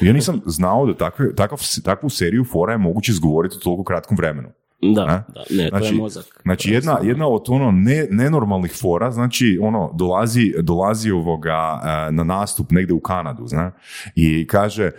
Ja 0.00 0.12
nisam 0.12 0.40
znao 0.46 0.86
da 0.86 0.94
takve, 0.94 1.34
takav, 1.34 1.58
takvu 1.84 2.10
seriju 2.10 2.44
fora 2.44 2.72
je 2.72 2.78
moguće 2.78 3.12
izgovoriti 3.12 3.56
u 3.56 3.60
toliko 3.60 3.84
kratkom 3.84 4.16
vremenu. 4.16 4.48
Da, 4.82 5.04
da, 5.04 5.44
ne, 5.50 5.70
to 5.70 5.76
je 5.76 5.82
Znači- 5.82 5.94
mozak. 5.94 6.24
Znači 6.42 6.70
jedna, 6.70 6.98
jedna 7.02 7.28
od 7.28 7.44
ono 7.48 7.70
ne, 7.70 8.06
nenormalnih 8.10 8.72
fora, 8.80 9.10
znači 9.10 9.58
ono 9.62 9.92
dolazi, 9.94 10.54
dolazi 10.62 11.10
ovoga 11.10 11.80
e, 12.08 12.12
na 12.12 12.24
nastup 12.24 12.70
negdje 12.70 12.94
u 12.94 13.00
Kanadu, 13.00 13.46
zna? 13.46 13.72
I 14.14 14.46
kaže, 14.46 14.84
e, 14.84 14.92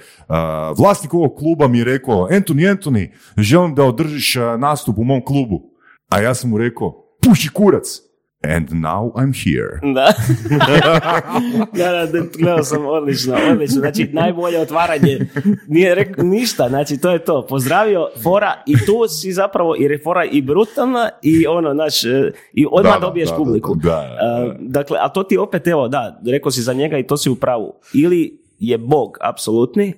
vlasnik 0.77 1.13
ovog 1.13 1.35
kluba 1.37 1.67
mi 1.67 1.77
je 1.77 1.83
rekao, 1.83 2.27
Anthony, 2.27 2.77
Anthony, 2.77 3.11
želim 3.37 3.75
da 3.75 3.83
održiš 3.83 4.35
e, 4.35 4.39
nastup 4.57 4.97
u 4.97 5.03
mom 5.03 5.25
klubu. 5.25 5.61
A 6.09 6.19
ja 6.19 6.33
sam 6.33 6.49
mu 6.49 6.57
rekao, 6.57 7.05
puši 7.21 7.49
kurac. 7.49 8.12
And 8.43 8.69
now 8.69 9.11
I'm 9.15 9.33
here. 9.33 9.79
Da. 9.93 10.13
da, 11.77 11.91
da, 11.91 12.05
da, 12.05 12.25
gledao 12.39 12.63
sam 12.63 12.85
odlično, 12.85 13.35
odlično. 13.51 13.79
Znači, 13.79 14.09
najbolje 14.13 14.59
otvaranje. 14.59 15.19
Nije 15.67 15.95
rekao 15.95 16.23
ništa, 16.23 16.69
znači, 16.69 16.97
to 16.97 17.11
je 17.11 17.19
to. 17.19 17.45
Pozdravio 17.47 18.09
fora 18.23 18.63
i 18.65 18.73
tu 18.85 19.07
si 19.07 19.33
zapravo, 19.33 19.75
jer 19.75 19.91
je 19.91 19.99
fora 20.03 20.25
i 20.25 20.41
brutalna 20.41 21.09
i 21.21 21.47
ono, 21.47 21.73
znaš, 21.73 22.03
e, 22.03 22.31
i 22.53 22.65
odmah 22.71 22.93
Da, 22.93 22.99
dobiješ 22.99 23.29
da, 23.29 23.35
publiku. 23.35 23.75
da, 23.75 23.89
da, 23.89 23.95
da. 23.95 24.45
E, 24.45 24.57
dakle, 24.59 24.97
a 25.01 25.09
to 25.09 25.23
ti 25.23 25.37
opet, 25.37 25.67
evo, 25.67 25.87
da, 25.87 26.21
rekao 26.25 26.51
si 26.51 26.61
za 26.61 26.73
njega 26.73 26.97
i 26.97 27.07
to 27.07 27.17
si 27.17 27.29
u 27.29 27.35
pravu. 27.35 27.73
Ili 27.93 28.39
je 28.59 28.77
bog 28.77 29.17
apsolutni, 29.21 29.93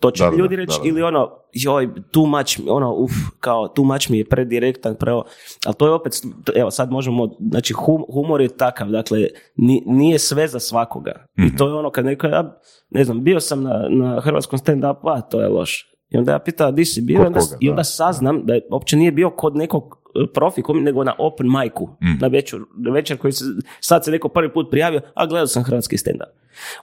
to 0.00 0.10
će 0.10 0.24
Da, 0.24 0.30
ljudi 0.30 0.56
reći, 0.56 0.78
da, 0.78 0.82
da. 0.82 0.88
ili 0.88 1.02
ono, 1.02 1.30
joj, 1.52 1.88
too 2.10 2.26
much, 2.26 2.60
ono, 2.68 2.94
uf, 2.94 3.10
kao, 3.40 3.68
too 3.68 3.84
much 3.84 4.10
mi 4.10 4.18
je 4.18 4.24
predirektan, 4.24 4.94
preo, 4.94 5.22
ali 5.66 5.74
to 5.74 5.86
je 5.86 5.92
opet, 5.92 6.12
evo, 6.54 6.70
sad 6.70 6.90
možemo, 6.90 7.28
znači, 7.40 7.74
hum- 7.74 8.04
humor 8.08 8.40
je 8.40 8.48
takav, 8.48 8.88
dakle, 8.88 9.26
ni- 9.56 9.82
nije 9.86 10.18
sve 10.18 10.48
za 10.48 10.58
svakoga. 10.60 11.12
Mhm. 11.38 11.46
I 11.46 11.56
to 11.56 11.66
je 11.66 11.74
ono, 11.74 11.90
kad 11.90 12.04
neko, 12.04 12.26
ja, 12.26 12.58
ne 12.90 13.04
znam, 13.04 13.24
bio 13.24 13.40
sam 13.40 13.62
na, 13.62 13.86
na 13.90 14.20
hrvatskom 14.20 14.58
stand-upu, 14.58 15.08
a 15.08 15.20
to 15.20 15.40
je 15.40 15.48
loše. 15.48 15.86
I 16.10 16.16
onda 16.16 16.32
ja 16.32 16.38
pitam, 16.38 16.74
di 16.74 16.84
si 16.84 17.00
bio? 17.00 17.20
Onda, 17.20 17.40
koga, 17.40 17.56
I 17.60 17.68
onda 17.68 17.80
da. 17.80 17.84
saznam 17.84 18.42
da 18.44 18.54
je, 18.54 18.60
uopće 18.70 18.96
nije 18.96 19.12
bio 19.12 19.30
kod 19.30 19.56
nekog 19.56 19.96
e, 20.16 20.32
profi, 20.34 20.62
komi- 20.62 20.82
nego 20.82 21.04
na 21.04 21.14
open 21.18 21.46
micu, 21.48 21.88
Mhm. 22.02 22.12
na 22.20 22.28
večer, 22.28 22.60
na 22.76 22.92
večer 22.92 23.18
koji 23.18 23.32
se, 23.32 23.44
sad 23.80 24.04
se 24.04 24.10
neko 24.10 24.28
prvi 24.28 24.52
put 24.52 24.70
prijavio, 24.70 25.00
a 25.14 25.26
gledao 25.26 25.46
sam 25.46 25.62
hrvatski 25.64 25.96
stand-up. 25.96 26.30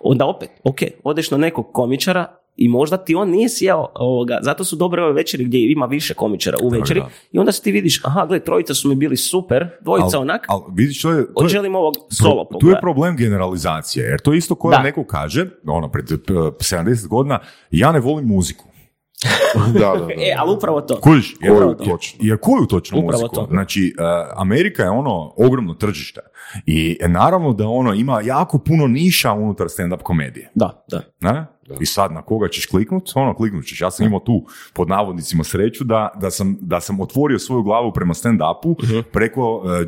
Onda 0.01 0.25
opet, 0.25 0.49
ok, 0.63 0.75
odeš 1.03 1.32
na 1.32 1.38
nekog 1.38 1.71
komičara 1.73 2.25
i 2.58 2.67
možda 2.70 2.98
ti 2.98 3.15
on 3.15 3.30
nije 3.30 3.50
sjeo 3.50 3.86
ovoga, 3.96 4.39
zato 4.41 4.63
su 4.63 4.76
dobre 4.76 5.04
ove 5.04 5.13
večeri 5.13 5.46
gdje 5.46 5.72
ima 5.72 5.86
više 5.86 6.13
komičara 6.13 6.58
u 6.63 6.70
večeri 6.70 7.00
da. 7.00 7.10
i 7.32 7.39
onda 7.39 7.52
se 7.52 7.62
ti 7.62 7.72
vidiš, 7.72 8.02
aha, 8.06 8.26
gle, 8.26 8.39
trojica 8.39 8.74
su 8.74 8.89
mi 8.89 8.96
bili 8.96 9.17
super, 9.17 9.67
dvojica 9.82 10.17
Al- 10.17 10.22
onak, 10.22 10.46
al 10.50 10.63
vidiš, 10.76 11.02
to 11.02 11.12
je, 11.12 11.26
to 11.34 11.48
je, 11.48 11.70
ovog 11.76 11.93
solo 12.12 12.48
tu 12.60 12.70
je 12.70 12.80
problem 12.82 13.17
generalizacije, 13.17 14.04
jer 14.06 14.22
to 14.22 14.32
je 14.34 14.38
isto 14.38 14.56
Da. 14.63 14.70
da 14.78 14.84
neko 14.84 15.04
kaže, 15.04 15.50
ono, 15.67 15.91
pred 15.91 16.12
eh, 16.12 16.15
70 16.15 17.08
godina, 17.08 17.39
ja 17.72 17.91
ne 17.91 18.00
volim 18.00 18.28
muziku. 18.28 18.63
da, 19.74 19.80
da, 19.80 20.06
da. 20.06 20.08
E, 20.24 20.36
ali 20.38 20.54
upravo 20.56 20.82
to. 20.82 21.02
Kužiš? 21.02 21.36
Jer, 21.41 21.54
Upravo 21.54 21.74
to. 21.74 21.98
jer 22.22 22.38
koju 22.38 22.65
točno 22.65 22.98
Upravo 22.98 23.22
muziku? 23.22 23.36
to. 23.36 23.48
Znači, 23.50 23.93
uh, 24.00 24.41
Amerika 24.41 24.84
je 24.84 24.89
ono 24.89 25.34
ogromno 25.38 25.74
tržište. 25.74 26.22
I 26.65 26.98
naravno 27.08 27.54
da 27.54 27.67
ono 27.67 27.93
ima 27.93 28.22
jako 28.22 28.58
puno 28.60 28.88
niša 28.88 29.32
unutar 29.34 29.67
stand-up 29.67 30.02
komedije. 30.04 30.52
Da, 30.56 30.86
da. 30.91 31.02
Ne? 31.20 31.46
I 31.80 31.86
sad 31.86 32.12
na 32.12 32.21
koga 32.21 32.47
ćeš 32.47 32.65
kliknut? 32.65 33.12
Ono, 33.15 33.36
kliknut 33.36 33.65
ćeš. 33.65 33.82
Ja 33.82 33.91
sam 33.91 34.06
imao 34.06 34.19
tu, 34.19 34.45
pod 34.73 34.89
navodnicima, 34.89 35.43
sreću 35.43 35.84
da, 35.84 36.10
da, 36.21 36.32
sam, 36.32 36.58
da 36.62 36.80
sam 36.80 36.99
otvorio 36.99 37.39
svoju 37.39 37.63
glavu 37.63 37.91
prema 37.93 38.13
stand-upu 38.13 39.03
preko 39.12 39.56
uh. 39.56 39.88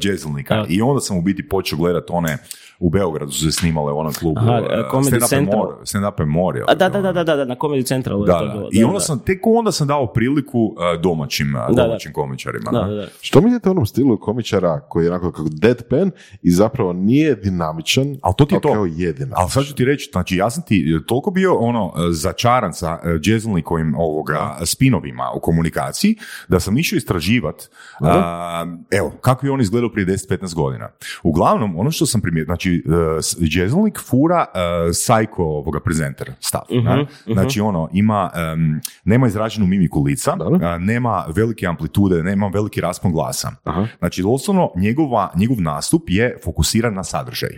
Evo. 0.56 0.66
I 0.70 0.82
onda 0.82 1.02
sam 1.02 1.18
u 1.18 1.22
biti 1.22 1.48
počeo 1.48 1.78
gledat 1.78 2.06
one 2.10 2.38
u 2.80 2.90
Beogradu 2.90 3.32
su 3.32 3.46
se 3.46 3.52
snimale 3.52 3.94
u 3.94 3.98
onom 3.98 4.14
klubu. 4.14 4.40
Aha, 4.40 4.62
uh, 4.62 4.92
Comedy 4.92 5.08
Stand 5.08 5.24
Up 5.24 5.30
Central. 5.30 5.80
Stand 5.84 6.06
Up 6.06 6.20
Memorial. 6.20 6.66
A, 6.70 6.76
da, 6.76 6.90
da, 6.90 7.02
da, 7.02 7.14
da, 7.14 7.24
da, 7.24 7.36
da, 7.36 7.46
na 7.46 7.56
Comedy 7.56 7.88
Centralu 7.88 8.24
je 8.24 8.28
Da, 8.28 8.40
to 8.40 8.46
da. 8.46 8.52
bilo. 8.54 8.70
I 8.72 8.80
da, 8.80 8.86
onda 8.86 8.98
da. 8.98 9.00
sam, 9.00 9.20
tek 9.20 9.40
onda 9.46 9.72
sam 9.72 9.88
dao 9.88 10.08
priliku 10.14 10.60
uh, 10.60 11.02
domaćim, 11.02 11.56
uh, 11.56 11.76
da. 11.76 11.84
domaćim 11.84 12.14
komičarima. 12.14 12.72
Da, 12.72 12.80
da, 12.80 12.94
da. 12.94 13.08
Što 13.22 13.42
mislite 13.42 13.70
o 13.70 13.72
onom 13.72 13.86
stilu 13.86 14.20
komičara 14.20 14.80
koji 14.80 15.06
je 15.06 15.12
onako 15.12 15.32
kako 15.32 15.50
deadpan 15.52 16.12
i 16.42 16.52
zapravo 16.52 16.94
nije 16.94 17.36
dinamičan, 17.36 18.18
Ali 18.22 18.34
to 18.38 18.46
ti 18.46 18.56
je 18.56 18.62
to. 18.62 18.74
kao 18.74 18.86
je. 18.86 19.16
Ali 19.32 19.50
sad 19.50 19.66
ću 19.66 19.76
ti 19.76 19.86
reći, 19.86 20.10
znači 20.12 20.36
ja 20.36 20.50
sam 20.50 20.64
ti 20.64 20.96
e, 20.98 21.06
toliko 21.06 21.32
bio 21.32 21.56
ono 21.56 21.94
e, 21.96 22.12
začaran 22.12 22.74
sa 22.74 23.00
jazzlnikovim 23.24 23.96
ovoga 23.96 24.58
spinovima 24.66 25.32
u 25.36 25.40
komunikaciji, 25.40 26.16
da 26.48 26.60
sam 26.60 26.78
išao 26.78 26.98
istraživat 26.98 27.70
a, 28.02 28.66
evo, 28.92 29.12
kako 29.22 29.46
je 29.46 29.52
on 29.52 29.62
izgledao 29.62 29.92
prije 29.92 30.08
10-15 30.08 30.56
godina. 30.56 30.90
Uglavnom, 31.24 31.80
ono 31.80 31.92
što 31.92 32.06
sam 32.06 32.22
primijetio, 32.22 32.46
znači 32.46 32.69
uh, 32.86 32.94
jazzlnik 33.40 34.00
fura 34.00 34.46
uh, 34.54 34.92
psycho 34.92 35.44
ovoga 35.44 35.80
prezenter 35.80 36.32
stav. 36.40 36.62
ne? 36.70 37.06
Znači 37.34 37.62
ono, 37.62 37.90
ima, 37.94 38.30
em, 38.36 38.82
nema 39.04 39.28
izraženu 39.28 39.68
mimiku 39.68 40.04
lica, 40.04 40.38
a, 40.62 40.78
nema 40.78 41.26
velike 41.36 41.68
amplitude, 41.68 42.24
nema 42.24 42.48
veliki 42.48 42.82
raspon 42.82 43.12
glasa. 43.12 43.52
Aha. 43.64 43.88
Znači, 44.00 44.22
doslovno, 44.22 44.72
njegova, 44.76 45.32
njegov 45.36 45.62
nastup 45.62 46.04
je 46.08 46.38
fokusiran 46.44 46.94
na 46.94 47.04
sadržaj. 47.04 47.50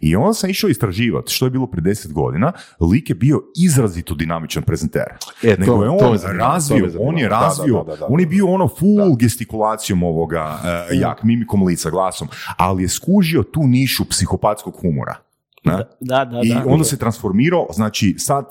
I 0.00 0.16
onda 0.16 0.32
sam 0.32 0.50
išao 0.50 0.70
istraživati 0.70 1.32
što 1.32 1.46
je 1.46 1.50
bilo 1.50 1.66
prije 1.66 1.82
deset 1.82 2.12
godina, 2.12 2.52
lik 2.82 3.08
je 3.08 3.14
bio 3.14 3.40
izrazito 3.56 4.14
dinamičan 4.14 4.62
prezenter. 4.62 5.02
E, 5.42 5.54
to- 5.54 5.60
Nego 5.60 5.84
je 5.84 5.88
to 5.88 5.92
on 5.94 6.18
to 6.18 6.26
razvio, 6.28 6.84
me 6.84 6.90
zanima. 6.90 7.08
on 7.08 7.18
je 7.18 7.28
razvio, 7.28 7.74
da, 7.76 7.90
da, 7.90 7.96
da. 7.96 8.06
on 8.08 8.20
je 8.20 8.26
bio 8.26 8.46
ono 8.46 8.68
full 8.68 9.16
gestikulacijom 9.16 10.02
ovoga, 10.02 10.58
e, 10.90 10.96
jak, 10.96 11.22
mimikom 11.22 11.62
lica, 11.62 11.90
glasom, 11.90 12.28
ali 12.56 12.82
je 12.82 12.88
skužio 12.88 13.42
tu 13.42 13.60
nišu 13.62 14.04
psihopatskog 14.04 14.76
humora. 14.80 15.16
Ne? 15.64 15.72
Da, 16.00 16.24
da, 16.24 16.40
I 16.44 16.48
da. 16.48 16.64
onda 16.66 16.84
se 16.84 16.98
transformirao, 16.98 17.66
znači 17.72 18.14
sad 18.18 18.44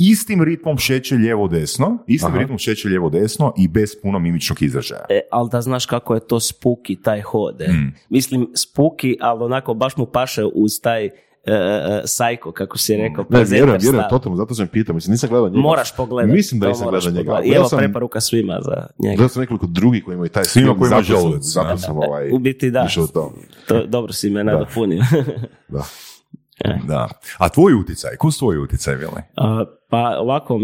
istim 0.00 0.42
ritmom 0.42 0.78
šeće 0.78 1.14
lijevo-desno, 1.14 1.98
istim 2.06 2.30
Aha. 2.30 2.38
ritmom 2.38 2.58
šeće 2.58 2.88
lijevo-desno 2.88 3.52
i 3.58 3.68
bez 3.68 3.90
puno 4.02 4.18
mimičnog 4.18 4.62
izražaja. 4.62 5.04
E, 5.08 5.20
ali 5.30 5.48
da 5.50 5.60
znaš 5.60 5.86
kako 5.86 6.14
je 6.14 6.20
to 6.20 6.40
spuki 6.40 6.96
taj 6.96 7.20
hod. 7.20 7.60
e. 7.60 7.68
Mm. 7.68 7.94
Mislim, 8.08 8.48
spuki, 8.54 9.16
ali 9.20 9.44
onako 9.44 9.74
baš 9.74 9.96
mu 9.96 10.06
paše 10.06 10.44
uz 10.44 10.80
taj 10.82 11.04
e, 11.04 11.10
e, 11.46 12.02
sajko, 12.04 12.52
kako 12.52 12.78
si 12.78 12.96
rekao. 12.96 13.24
Ne, 13.30 13.44
vjerujem, 13.44 13.78
vjerujem, 13.80 14.00
stav. 14.00 14.10
totalno, 14.10 14.36
zato 14.36 14.54
sam 14.54 14.66
pitao, 14.66 14.94
mislim, 14.94 15.12
nisam 15.12 15.28
gledao 15.30 15.48
njega. 15.48 15.60
Moraš 15.60 15.96
pogledati. 15.96 16.34
Mislim 16.34 16.60
da 16.60 16.68
nisam 16.68 16.88
gledao 16.90 17.10
njega. 17.10 17.40
I 17.44 17.50
evo 17.50 17.68
sam- 17.68 17.78
preporuka 17.78 18.20
svima 18.20 18.58
za 18.62 18.86
njega. 18.98 19.16
Gledao 19.16 19.28
sam 19.28 19.40
nekoliko 19.40 19.66
drugih 19.66 20.04
koji 20.04 20.14
imaju 20.14 20.28
taj 20.28 20.44
Svima 20.44 20.74
koji 20.78 20.88
imaju 20.88 21.02
želudac, 21.04 21.42
Zato 21.42 21.68
da. 21.68 21.78
sam 21.78 21.96
ovaj, 21.96 22.30
U 22.32 22.38
biti 22.38 22.70
da. 22.70 22.88
to. 23.14 23.32
To, 23.68 23.86
dobro 23.86 24.12
si 24.12 24.30
me 24.30 24.44
nadopunio. 24.44 25.02
Da. 25.68 25.82
Da. 26.86 27.08
A 27.38 27.48
tvoj 27.48 27.74
utjecaj, 27.74 28.16
ko 28.16 28.30
su 28.30 28.38
tvoji 28.38 28.58
utjecaj, 28.58 28.94
Vili? 28.94 29.22
A, 29.36 29.64
pa 29.88 30.18
ovako, 30.18 30.60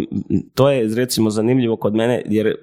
to 0.54 0.70
je 0.70 0.94
recimo 0.94 1.30
zanimljivo 1.30 1.76
kod 1.76 1.94
mene 1.94 2.22
jer 2.26 2.54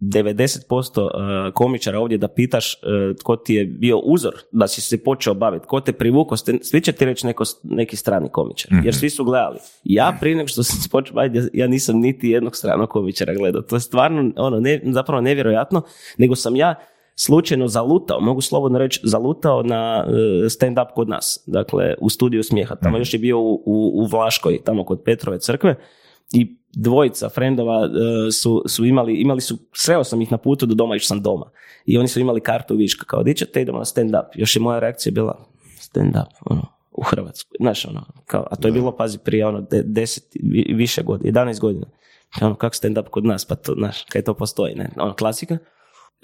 90% 0.00 1.08
a, 1.14 1.50
komičara 1.50 1.98
ovdje 1.98 2.18
da 2.18 2.28
pitaš 2.28 2.74
e, 2.74 2.76
tko 3.20 3.36
ti 3.36 3.54
je 3.54 3.64
bio 3.66 3.98
uzor 3.98 4.34
da 4.52 4.68
si 4.68 4.80
se 4.80 5.04
počeo 5.04 5.34
baviti, 5.34 5.66
ko 5.66 5.80
te 5.80 5.92
privukao, 5.92 6.36
svi 6.62 6.80
će 6.80 6.92
ti 6.92 7.04
reći 7.04 7.26
neko, 7.26 7.44
neki 7.62 7.96
strani 7.96 8.28
komičar, 8.28 8.70
jer 8.84 8.94
svi 8.94 9.10
su 9.10 9.24
gledali. 9.24 9.58
Ja 9.84 10.16
prije 10.20 10.36
nego 10.36 10.48
što 10.48 10.62
sam 10.62 10.80
se 10.80 10.88
počeo 10.88 11.14
baviti, 11.14 11.36
ja- 11.36 11.48
ja 11.54 11.66
nisam 11.66 11.96
niti 11.96 12.28
jednog 12.28 12.56
stranog 12.56 12.88
komičara 12.88 13.34
gledao. 13.34 13.62
To 13.62 13.76
je 13.76 13.80
stvarno 13.80 14.32
ono, 14.36 14.60
ne, 14.60 14.80
zapravo 14.84 15.20
nevjerojatno, 15.20 15.82
nego 16.18 16.34
sam 16.36 16.56
ja 16.56 16.74
slučajno 17.24 17.68
zalutao, 17.68 18.20
mogu 18.20 18.40
slobodno 18.40 18.78
reći, 18.78 19.00
zalutao 19.02 19.62
na 19.62 20.04
e, 20.08 20.12
stand-up 20.48 20.86
kod 20.94 21.08
nas, 21.08 21.44
dakle 21.46 21.94
u 22.00 22.10
studiju 22.10 22.42
smijeha. 22.42 22.74
Tamo 22.74 22.98
još 22.98 23.14
je 23.14 23.18
bio 23.18 23.38
u, 23.40 23.54
u, 23.54 23.92
u 23.94 24.06
Vlaškoj, 24.06 24.62
tamo 24.64 24.84
kod 24.84 25.02
Petrove 25.04 25.40
crkve 25.40 25.74
i 26.32 26.56
dvojica 26.72 27.28
frendova 27.28 27.84
e, 27.84 28.30
su, 28.32 28.62
su 28.66 28.84
imali, 28.84 29.14
imali 29.14 29.40
su, 29.40 29.58
sreo 29.72 30.04
sam 30.04 30.20
ih 30.20 30.32
na 30.32 30.38
putu 30.38 30.66
do 30.66 30.74
doma, 30.74 30.96
išao 30.96 31.06
sam 31.06 31.22
doma. 31.22 31.50
I 31.86 31.98
oni 31.98 32.08
su 32.08 32.20
imali 32.20 32.40
kartu 32.40 32.76
viška, 32.76 33.04
kao 33.06 33.22
di 33.22 33.34
ćete, 33.34 33.62
idemo 33.62 33.78
na 33.78 33.84
stand 33.84 34.10
up. 34.10 34.34
Još 34.34 34.56
je 34.56 34.62
moja 34.62 34.78
reakcija 34.78 35.12
bila, 35.12 35.44
stand 35.80 36.16
up, 36.16 36.50
ono, 36.50 36.66
u 36.92 37.02
Hrvatskoj. 37.02 37.56
Znaš, 37.60 37.86
ono, 37.86 38.04
kao, 38.26 38.46
a 38.50 38.56
to 38.56 38.68
je 38.68 38.72
bilo, 38.72 38.96
pazi, 38.96 39.18
prije 39.18 39.46
ono, 39.46 39.60
de, 39.60 39.82
deset, 39.82 40.24
vi- 40.42 40.74
više 40.74 41.02
godina, 41.02 41.40
11 41.40 41.60
godina. 41.60 41.86
Ono, 42.40 42.54
kako 42.54 42.74
stand 42.74 42.98
up 42.98 43.08
kod 43.08 43.24
nas, 43.24 43.44
pa 43.44 43.54
to, 43.54 43.74
znaš, 43.74 44.04
kaj 44.04 44.22
to 44.22 44.34
postoji, 44.34 44.74
ne, 44.74 44.90
ono, 44.96 45.14
klasika. 45.14 45.58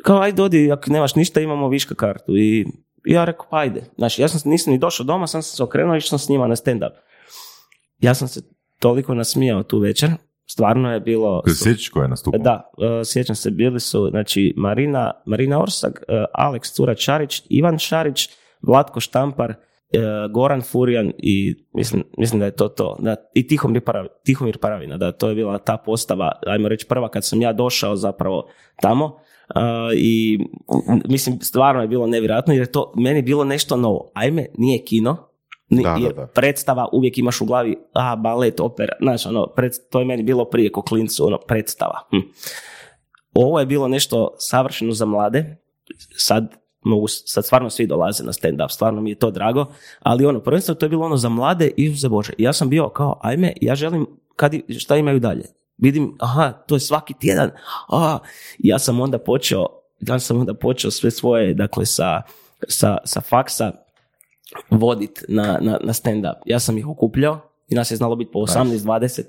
Kao, 0.02 0.20
ajde, 0.20 0.42
odi, 0.42 0.72
ako 0.72 0.90
nemaš 0.90 1.14
ništa, 1.14 1.40
imamo 1.40 1.68
viška 1.68 1.94
kartu. 1.94 2.36
I 2.36 2.66
ja 3.04 3.24
rekao, 3.24 3.46
pa 3.50 3.58
ajde. 3.58 3.84
Znači, 3.96 4.22
ja 4.22 4.28
sam, 4.28 4.50
nisam 4.50 4.72
ni 4.72 4.78
došao 4.78 5.04
doma, 5.06 5.26
sam 5.26 5.42
se 5.42 5.62
okrenuo 5.62 5.96
i 5.96 6.00
sam 6.00 6.18
s 6.18 6.28
njima 6.28 6.46
na 6.46 6.56
stand 6.56 6.82
up. 6.82 6.92
Ja 7.98 8.14
sam 8.14 8.28
se 8.28 8.42
toliko 8.78 9.14
nasmijao 9.14 9.62
tu 9.62 9.78
večer, 9.78 10.10
stvarno 10.46 10.92
je 10.92 11.00
bilo... 11.00 11.42
Sjećaš 11.62 11.88
ko 11.88 12.02
je 12.02 12.08
nastupao? 12.08 12.40
Da, 12.40 12.70
e, 13.00 13.04
sjećam 13.04 13.36
se, 13.36 13.50
bili 13.50 13.80
su 13.80 14.08
znači, 14.10 14.54
Marina, 14.56 15.12
Marina 15.26 15.62
Orsak, 15.62 16.04
e, 16.08 16.24
Aleks 16.34 16.72
Cura 16.72 16.96
Šarić, 16.96 17.42
Ivan 17.48 17.78
Šarić, 17.78 18.28
Vlatko 18.62 19.00
Štampar, 19.00 19.50
e, 19.50 19.56
Goran 20.34 20.62
Furjan 20.62 21.12
i 21.18 21.64
mislim, 21.74 22.04
mislim 22.18 22.38
da 22.38 22.44
je 22.44 22.56
to 22.56 22.68
to. 22.68 22.96
Da, 22.98 23.16
I 23.34 23.46
Tihomir, 23.46 23.82
Paravi- 23.82 24.08
Tihomir 24.24 24.58
Paravina, 24.58 24.96
da 24.96 25.12
to 25.12 25.28
je 25.28 25.34
bila 25.34 25.58
ta 25.58 25.76
postava, 25.76 26.32
ajmo 26.46 26.68
reći 26.68 26.86
prva 26.86 27.08
kad 27.08 27.24
sam 27.24 27.42
ja 27.42 27.52
došao 27.52 27.96
zapravo 27.96 28.48
tamo. 28.82 29.18
I 29.94 30.38
mislim, 31.08 31.40
stvarno 31.40 31.82
je 31.82 31.88
bilo 31.88 32.06
nevjerojatno 32.06 32.54
jer 32.54 32.62
je 32.62 32.72
to 32.72 32.92
meni 32.96 33.22
bilo 33.22 33.44
nešto 33.44 33.76
novo. 33.76 34.10
Ajme, 34.14 34.46
nije 34.58 34.84
kino, 34.84 35.16
ni- 35.68 35.82
Da, 35.82 35.90
da, 35.90 35.96
jer 36.02 36.14
da. 36.14 36.26
predstava 36.26 36.88
uvijek 36.92 37.18
imaš 37.18 37.40
u 37.40 37.44
glavi, 37.44 37.76
a, 37.92 38.16
balet, 38.16 38.60
opera, 38.60 38.92
znaš, 39.00 39.26
ono, 39.26 39.46
pred, 39.46 39.72
to 39.90 39.98
je 39.98 40.04
meni 40.04 40.22
bilo 40.22 40.44
prije 40.44 40.72
ko 40.72 40.82
klincu, 40.82 41.26
ono, 41.26 41.38
predstava. 41.38 41.98
Hm. 42.10 42.28
Ovo 43.34 43.60
je 43.60 43.66
bilo 43.66 43.88
nešto 43.88 44.34
savršeno 44.38 44.92
za 44.92 45.06
mlade, 45.06 45.56
sad 46.16 46.54
mogu, 46.80 47.06
sad 47.08 47.44
stvarno 47.44 47.70
svi 47.70 47.86
dolaze 47.86 48.24
na 48.24 48.32
stand-up, 48.32 48.68
stvarno 48.70 49.00
mi 49.00 49.10
je 49.10 49.18
to 49.18 49.30
drago, 49.30 49.66
ali 50.00 50.26
ono, 50.26 50.40
prvenstveno 50.40 50.78
to 50.78 50.86
je 50.86 50.90
bilo 50.90 51.04
ono 51.04 51.16
za 51.16 51.28
mlade 51.28 51.70
i 51.76 51.90
za 51.90 52.08
Bože. 52.08 52.32
Ja 52.38 52.52
sam 52.52 52.68
bio 52.68 52.88
kao, 52.88 53.20
ajme, 53.22 53.52
ja 53.60 53.74
želim, 53.74 54.06
kad, 54.36 54.54
šta 54.78 54.96
imaju 54.96 55.20
dalje? 55.20 55.42
Vidim, 55.78 56.16
aha, 56.18 56.52
to 56.52 56.76
je 56.76 56.80
svaki 56.80 57.14
tjedan, 57.20 57.50
a, 57.88 58.18
ja 58.58 58.78
sam 58.78 59.00
onda 59.00 59.18
počeo, 59.18 59.66
ja 60.00 60.18
sam 60.18 60.40
onda 60.40 60.54
počeo 60.54 60.90
sve 60.90 61.10
svoje, 61.10 61.54
dakle, 61.54 61.86
sa, 61.86 62.22
sa, 62.68 62.96
sa 63.04 63.20
faksa, 63.20 63.72
vodit 64.70 65.24
na, 65.28 65.58
na, 65.60 65.78
na 65.82 65.92
stand-up. 65.92 66.36
Ja 66.46 66.60
sam 66.60 66.78
ih 66.78 66.88
okupljao 66.88 67.40
i 67.68 67.74
nas 67.74 67.90
je 67.90 67.96
znalo 67.96 68.16
biti 68.16 68.30
po 68.32 68.38
18-20. 68.38 69.22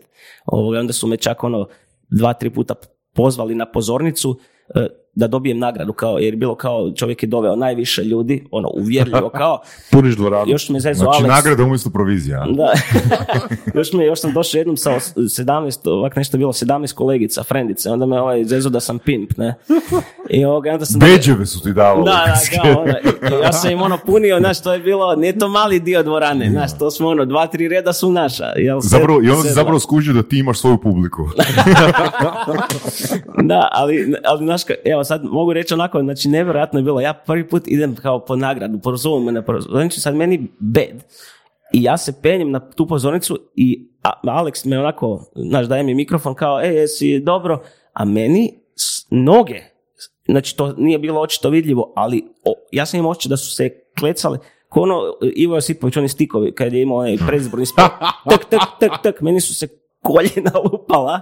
Ovoga, 0.46 0.80
onda 0.80 0.94
su 0.94 1.08
me 1.08 1.18
čak 1.18 1.44
ono 1.44 1.68
dva, 2.10 2.34
tri 2.34 2.50
puta 2.50 2.76
pozvali 3.14 3.56
na 3.56 3.72
pozornicu 3.72 4.40
e, 4.76 4.88
da 5.14 5.28
dobijem 5.28 5.60
nagradu, 5.60 5.94
kao, 5.94 6.18
jer 6.18 6.34
je 6.34 6.38
bilo 6.38 6.56
kao 6.56 6.92
čovjek 6.92 7.24
je 7.24 7.28
doveo 7.28 7.56
najviše 7.56 8.04
ljudi, 8.04 8.44
ono, 8.52 8.70
uvjerljivo 8.70 9.30
kao, 9.38 9.60
Puniš 9.92 10.16
dvoranu. 10.16 10.46
još 10.48 10.70
me 10.70 10.80
zezao 10.80 11.06
Znači, 11.06 11.24
Alex. 11.24 11.28
nagrada 11.28 11.64
umjesto 11.64 11.90
provizija. 11.90 12.46
Da. 12.52 12.72
još, 13.76 13.94
me, 13.94 14.06
još 14.06 14.20
sam 14.20 14.34
došao 14.34 14.60
jednom 14.60 14.78
sa 14.78 14.92
os- 14.92 15.14
17, 15.16 15.90
ovak 15.90 16.16
nešto 16.16 16.38
bilo, 16.38 16.54
17 16.54 16.94
kolegica, 16.94 17.44
frendice, 17.44 17.90
onda 17.90 18.06
me 18.06 18.22
ovaj 18.22 18.44
zezo 18.46 18.70
da 18.70 18.80
sam 18.80 19.00
pimp, 19.00 19.38
ne. 19.38 19.56
I 20.30 20.46
ovoga, 20.46 20.72
onda 20.72 20.86
sam... 20.86 21.00
Beđeve 21.00 21.46
su 21.46 21.62
ti 21.62 21.74
davali. 21.74 22.06
Da, 22.06 22.12
da, 22.52 22.62
kao, 22.64 22.82
ono, 22.82 22.94
ja 23.40 23.54
sam 23.54 23.72
im 23.72 23.82
ono 23.82 23.98
punio, 24.00 24.40
znaš, 24.40 24.62
to 24.62 24.74
je 24.74 24.80
bilo, 24.80 25.16
nije 25.16 25.40
to 25.40 25.48
mali 25.50 25.80
dio 25.80 26.04
dvorane, 26.04 26.50
znaš, 26.50 26.78
to 26.78 26.92
smo 26.92 27.08
ono, 27.08 27.26
dva, 27.26 27.48
tri 27.48 27.68
reda 27.68 27.94
su 27.94 28.12
naša. 28.12 28.46
Jel, 28.56 28.82
se- 28.82 28.88
Zapravo, 28.88 29.22
I 29.22 29.30
onda 29.30 29.42
si 29.44 29.50
zapravo 29.50 29.80
skužio 29.80 30.14
da 30.14 30.24
ti 30.24 30.40
imaš 30.40 30.60
svoju 30.60 30.78
publiku. 30.78 31.30
Da, 33.40 33.68
ali, 33.72 34.14
ali 34.26 34.38
znaš, 34.40 34.62
ka- 34.64 34.76
evo 35.00 35.04
sad 35.04 35.24
mogu 35.24 35.54
reći 35.54 35.74
onako, 35.74 36.02
znači 36.04 36.30
nevjerojatno 36.30 36.80
je 36.80 36.84
bilo, 36.84 37.02
ja 37.02 37.14
prvi 37.14 37.48
put 37.48 37.64
idem 37.68 37.96
kao 37.96 38.26
po 38.26 38.36
nagradu, 38.36 38.80
pozovu 38.80 39.20
me 39.20 39.32
na 39.32 39.42
pozornicu, 39.42 40.02
sad 40.02 40.16
meni 40.16 40.48
bed. 40.60 41.04
I 41.74 41.84
ja 41.84 41.98
se 41.98 42.22
penjem 42.22 42.52
na 42.52 42.70
tu 42.70 42.88
pozornicu 42.88 43.40
i 43.56 43.90
Alex 44.24 44.70
me 44.70 44.80
onako, 44.80 45.32
znaš, 45.36 45.68
daje 45.68 45.84
mi 45.84 45.96
mikrofon 45.96 46.36
kao, 46.36 46.62
e, 46.62 46.68
jesi 46.68 47.20
dobro, 47.20 47.62
a 47.94 48.06
meni 48.06 48.60
noge, 49.10 49.62
znači 50.28 50.58
to 50.58 50.74
nije 50.78 51.00
bilo 51.00 51.22
očito 51.22 51.50
vidljivo, 51.50 51.94
ali 51.96 52.24
o, 52.46 52.54
ja 52.72 52.86
sam 52.86 53.00
imao 53.00 53.12
osjećaj 53.12 53.30
da 53.30 53.38
su 53.38 53.56
se 53.56 53.70
klecale, 54.00 54.38
ko 54.70 54.82
ono 54.82 55.02
Ivo 55.36 55.56
Josipović, 55.56 55.98
oni 55.98 56.10
stikovi, 56.10 56.52
kad 56.52 56.74
je 56.74 56.82
imao 56.82 56.98
onaj 56.98 57.18
predizborni 57.28 57.66
spot, 57.66 57.92
tak, 58.30 58.46
tak, 58.50 58.62
tak, 58.80 58.92
tak, 59.04 59.22
meni 59.22 59.42
su 59.42 59.56
se 59.56 59.68
koljena 60.02 60.52
lupala, 60.72 61.22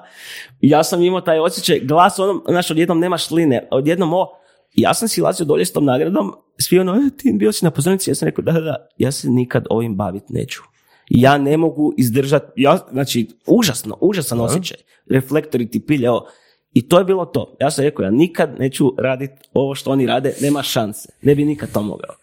ja 0.62 0.84
sam 0.84 1.02
imao 1.02 1.22
taj 1.22 1.40
osjećaj, 1.40 1.80
glas 1.80 2.20
onom, 2.20 2.44
znaš, 2.50 2.72
odjednom 2.72 3.00
nema 3.00 3.18
šline, 3.18 3.68
odjednom 3.72 4.14
o, 4.14 4.28
ja 4.76 4.94
sam 4.94 5.08
si 5.08 5.22
lazio 5.22 5.46
dolje 5.46 5.66
s 5.66 5.74
tom 5.74 5.86
nagradom, 5.86 6.34
svi 6.60 6.80
ono, 6.80 6.96
e, 6.96 7.18
ti 7.18 7.34
bio 7.34 7.52
si 7.52 7.66
na 7.66 7.72
pozornici, 7.72 8.12
ja 8.12 8.16
sam 8.16 8.26
rekao, 8.26 8.44
da, 8.44 8.52
da, 8.52 8.60
da, 8.60 8.88
ja 8.98 9.12
se 9.12 9.30
nikad 9.30 9.66
ovim 9.70 9.96
bavit 9.96 10.24
neću. 10.30 10.62
Ja 11.10 11.38
ne 11.38 11.58
mogu 11.58 11.94
izdržati, 11.98 12.46
ja, 12.56 12.80
znači, 12.92 13.28
užasno, 13.48 13.98
užasan 14.02 14.40
osjećaj. 14.40 14.78
Reflektori 15.10 15.70
ti 15.70 15.86
pilje, 15.86 16.10
ovo. 16.12 16.28
I 16.74 16.90
to 16.90 16.98
je 16.98 17.06
bilo 17.06 17.26
to. 17.26 17.58
Ja 17.60 17.72
sam 17.72 17.84
rekao, 17.84 18.04
ja 18.04 18.12
nikad 18.12 18.60
neću 18.60 18.94
raditi 18.98 19.50
ovo 19.54 19.76
što 19.76 19.92
oni 19.92 20.06
rade, 20.06 20.34
nema 20.42 20.64
šanse. 20.64 21.10
Ne 21.22 21.36
bi 21.36 21.46
nikad 21.46 21.72
to 21.72 21.82
mogao. 21.82 22.16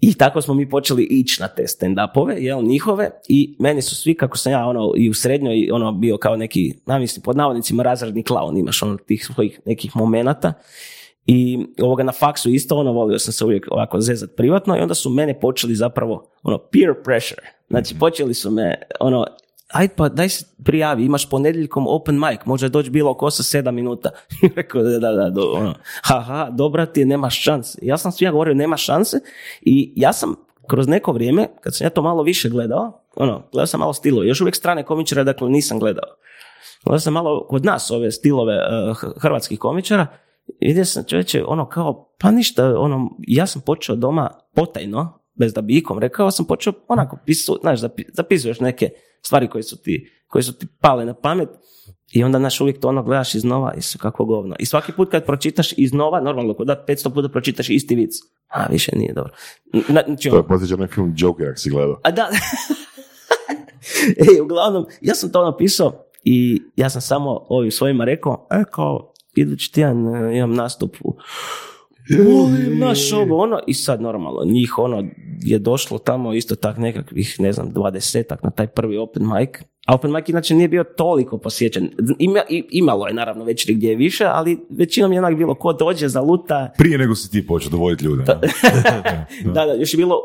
I 0.00 0.14
tako 0.14 0.42
smo 0.42 0.54
mi 0.54 0.68
počeli 0.68 1.04
ići 1.04 1.40
na 1.40 1.48
te 1.48 1.62
stand-upove, 1.62 2.36
jel, 2.38 2.62
njihove, 2.62 3.10
i 3.28 3.56
meni 3.58 3.82
su 3.82 3.96
svi, 3.96 4.14
kako 4.14 4.38
sam 4.38 4.52
ja 4.52 4.66
ono, 4.66 4.92
i 4.96 5.10
u 5.10 5.14
srednjoj 5.14 5.70
ono, 5.72 5.92
bio 5.92 6.18
kao 6.18 6.36
neki, 6.36 6.74
na 6.86 6.98
mislim, 6.98 7.22
pod 7.22 7.36
navodnicima 7.36 7.82
razredni 7.82 8.22
klaun, 8.22 8.56
imaš 8.56 8.82
ono 8.82 8.96
tih 8.96 9.24
svojih 9.24 9.60
nekih 9.66 9.96
momenata. 9.96 10.52
I 11.26 11.58
ovoga 11.82 12.02
na 12.02 12.12
faksu 12.12 12.50
isto, 12.50 12.76
ono, 12.76 12.92
volio 12.92 13.18
sam 13.18 13.32
se 13.32 13.44
uvijek 13.44 13.68
ovako 13.70 14.00
zezat 14.00 14.30
privatno 14.36 14.76
i 14.76 14.80
onda 14.80 14.94
su 14.94 15.10
mene 15.10 15.40
počeli 15.40 15.74
zapravo, 15.74 16.30
ono, 16.42 16.58
peer 16.58 16.94
pressure. 17.04 17.42
Znači, 17.68 17.94
počeli 17.98 18.34
su 18.34 18.50
me, 18.50 18.74
ono, 19.00 19.26
aj 19.72 19.88
pa 19.88 20.08
daj 20.08 20.28
se 20.28 20.44
prijavi, 20.64 21.04
imaš 21.04 21.30
ponedjeljkom 21.30 21.86
open 21.88 22.14
mic, 22.18 22.40
može 22.44 22.68
doći 22.68 22.90
bilo 22.90 23.10
oko 23.10 23.30
sa 23.30 23.42
sedam 23.42 23.74
minuta. 23.74 24.10
Rekao, 24.56 24.82
da, 24.82 24.98
da, 24.98 25.12
da, 25.12 25.30
do, 25.30 25.42
ono, 25.56 25.74
haha, 26.02 26.50
dobra 26.50 26.86
ti 26.86 27.00
je, 27.00 27.06
nemaš 27.06 27.42
šanse. 27.42 27.78
Ja 27.82 27.98
sam 27.98 28.12
svima 28.12 28.32
govorio, 28.32 28.54
nema 28.54 28.76
šanse 28.76 29.16
i 29.60 29.92
ja 29.96 30.12
sam 30.12 30.34
kroz 30.68 30.88
neko 30.88 31.12
vrijeme, 31.12 31.48
kad 31.60 31.76
sam 31.76 31.84
ja 31.84 31.90
to 31.90 32.02
malo 32.02 32.22
više 32.22 32.48
gledao, 32.48 33.02
ono, 33.16 33.42
gledao 33.52 33.66
sam 33.66 33.80
malo 33.80 33.92
stilove, 33.92 34.26
još 34.28 34.40
uvijek 34.40 34.56
strane 34.56 34.82
komičare, 34.84 35.24
dakle 35.24 35.48
nisam 35.50 35.78
gledao. 35.78 36.08
Gledao 36.84 37.00
sam 37.00 37.12
malo 37.12 37.46
kod 37.48 37.64
nas 37.64 37.90
ove 37.90 38.10
stilove 38.10 38.54
eh, 38.54 38.94
h- 38.94 39.12
hrvatskih 39.16 39.58
komičara, 39.58 40.06
vidio 40.60 40.84
sam 40.84 41.04
čovječe, 41.04 41.44
ono 41.46 41.68
kao, 41.68 42.14
pa 42.18 42.30
ništa, 42.30 42.78
ono, 42.78 43.10
ja 43.18 43.46
sam 43.46 43.62
počeo 43.66 43.96
doma 43.96 44.30
potajno, 44.54 45.20
bez 45.34 45.54
da 45.54 45.60
bi 45.60 45.76
ikom 45.76 45.98
rekao, 45.98 46.30
sam 46.30 46.46
počeo 46.46 46.72
onako, 46.88 47.18
pisu, 47.26 47.58
znaš, 47.60 47.80
zapi- 47.80 48.10
zapisuješ 48.12 48.60
neke 48.60 48.90
stvari 49.22 49.48
koje 49.48 49.62
su 49.62 49.82
ti, 49.82 50.10
koje 50.26 50.42
su 50.42 50.58
ti 50.58 50.66
pale 50.80 51.04
na 51.04 51.14
pamet 51.14 51.48
i 52.12 52.24
onda 52.24 52.38
znaš 52.38 52.60
uvijek 52.60 52.80
to 52.80 52.88
ono 52.88 53.02
gledaš 53.02 53.34
iznova 53.34 53.74
i 53.74 53.82
su 53.82 53.98
kako 53.98 54.24
govno. 54.24 54.56
I 54.58 54.66
svaki 54.66 54.92
put 54.92 55.10
kad 55.10 55.24
pročitaš 55.26 55.72
iznova, 55.72 56.20
normalno 56.20 56.54
kod 56.54 56.66
da 56.66 56.84
500 56.88 57.14
puta 57.14 57.28
pročitaš 57.28 57.70
isti 57.70 57.94
vic, 57.94 58.10
a 58.48 58.66
više 58.66 58.92
nije 58.96 59.12
dobro. 59.12 59.32
Na- 59.88 60.02
Znači, 60.06 60.28
To 60.28 60.34
ono, 60.34 60.44
je 60.44 60.48
posjeća 60.48 60.76
na 60.76 60.86
film 60.86 61.14
Joker, 61.16 61.48
ako 61.48 61.56
si 61.56 61.70
gledao. 61.70 62.00
a 62.02 62.10
da. 62.10 62.28
Ej, 64.30 64.40
uglavnom, 64.40 64.86
ja 65.00 65.14
sam 65.14 65.32
to 65.32 65.44
napisao 65.44 66.04
i 66.24 66.62
ja 66.76 66.90
sam 66.90 67.00
samo 67.00 67.46
ovim 67.48 67.70
svojima 67.70 68.04
rekao, 68.04 68.46
e, 68.50 68.62
kao, 68.70 69.12
idući 69.34 69.72
tjedan 69.72 70.14
e, 70.16 70.36
imam 70.36 70.54
nastup 70.54 70.96
u 71.00 71.16
Molim, 72.18 72.78
naš 72.78 73.12
ovo, 73.12 73.42
ono, 73.42 73.60
i 73.66 73.74
sad 73.74 74.02
normalno, 74.02 74.44
njih 74.44 74.78
ono 74.78 75.04
je 75.42 75.58
došlo 75.58 75.98
tamo 75.98 76.34
isto 76.34 76.56
tak 76.56 76.78
nekakvih, 76.78 77.36
ne 77.38 77.52
znam, 77.52 77.70
dvadesetak 77.72 78.42
na 78.42 78.50
taj 78.50 78.66
prvi 78.66 78.96
open 78.96 79.22
mic, 79.22 79.50
a 79.86 79.94
open 79.94 80.12
mic 80.12 80.28
inače 80.28 80.54
nije 80.54 80.68
bio 80.68 80.84
toliko 80.84 81.38
posjećen. 81.38 81.90
Ima, 82.18 82.40
imalo 82.70 83.06
je 83.06 83.14
naravno 83.14 83.44
večeri 83.44 83.74
gdje 83.74 83.88
je 83.88 83.96
više, 83.96 84.24
ali 84.24 84.58
većinom 84.70 85.12
je 85.12 85.18
onak 85.18 85.36
bilo 85.36 85.54
ko 85.54 85.72
dođe, 85.72 86.08
zaluta, 86.08 86.72
Prije 86.78 86.98
nego 86.98 87.14
si 87.14 87.30
ti 87.30 87.46
počeo 87.46 87.70
dovoditi 87.70 88.04
ljude. 88.04 88.24
ne? 88.26 89.26
da, 89.54 89.66
da, 89.66 89.72
još 89.72 89.94
je 89.94 89.98
bilo, 89.98 90.16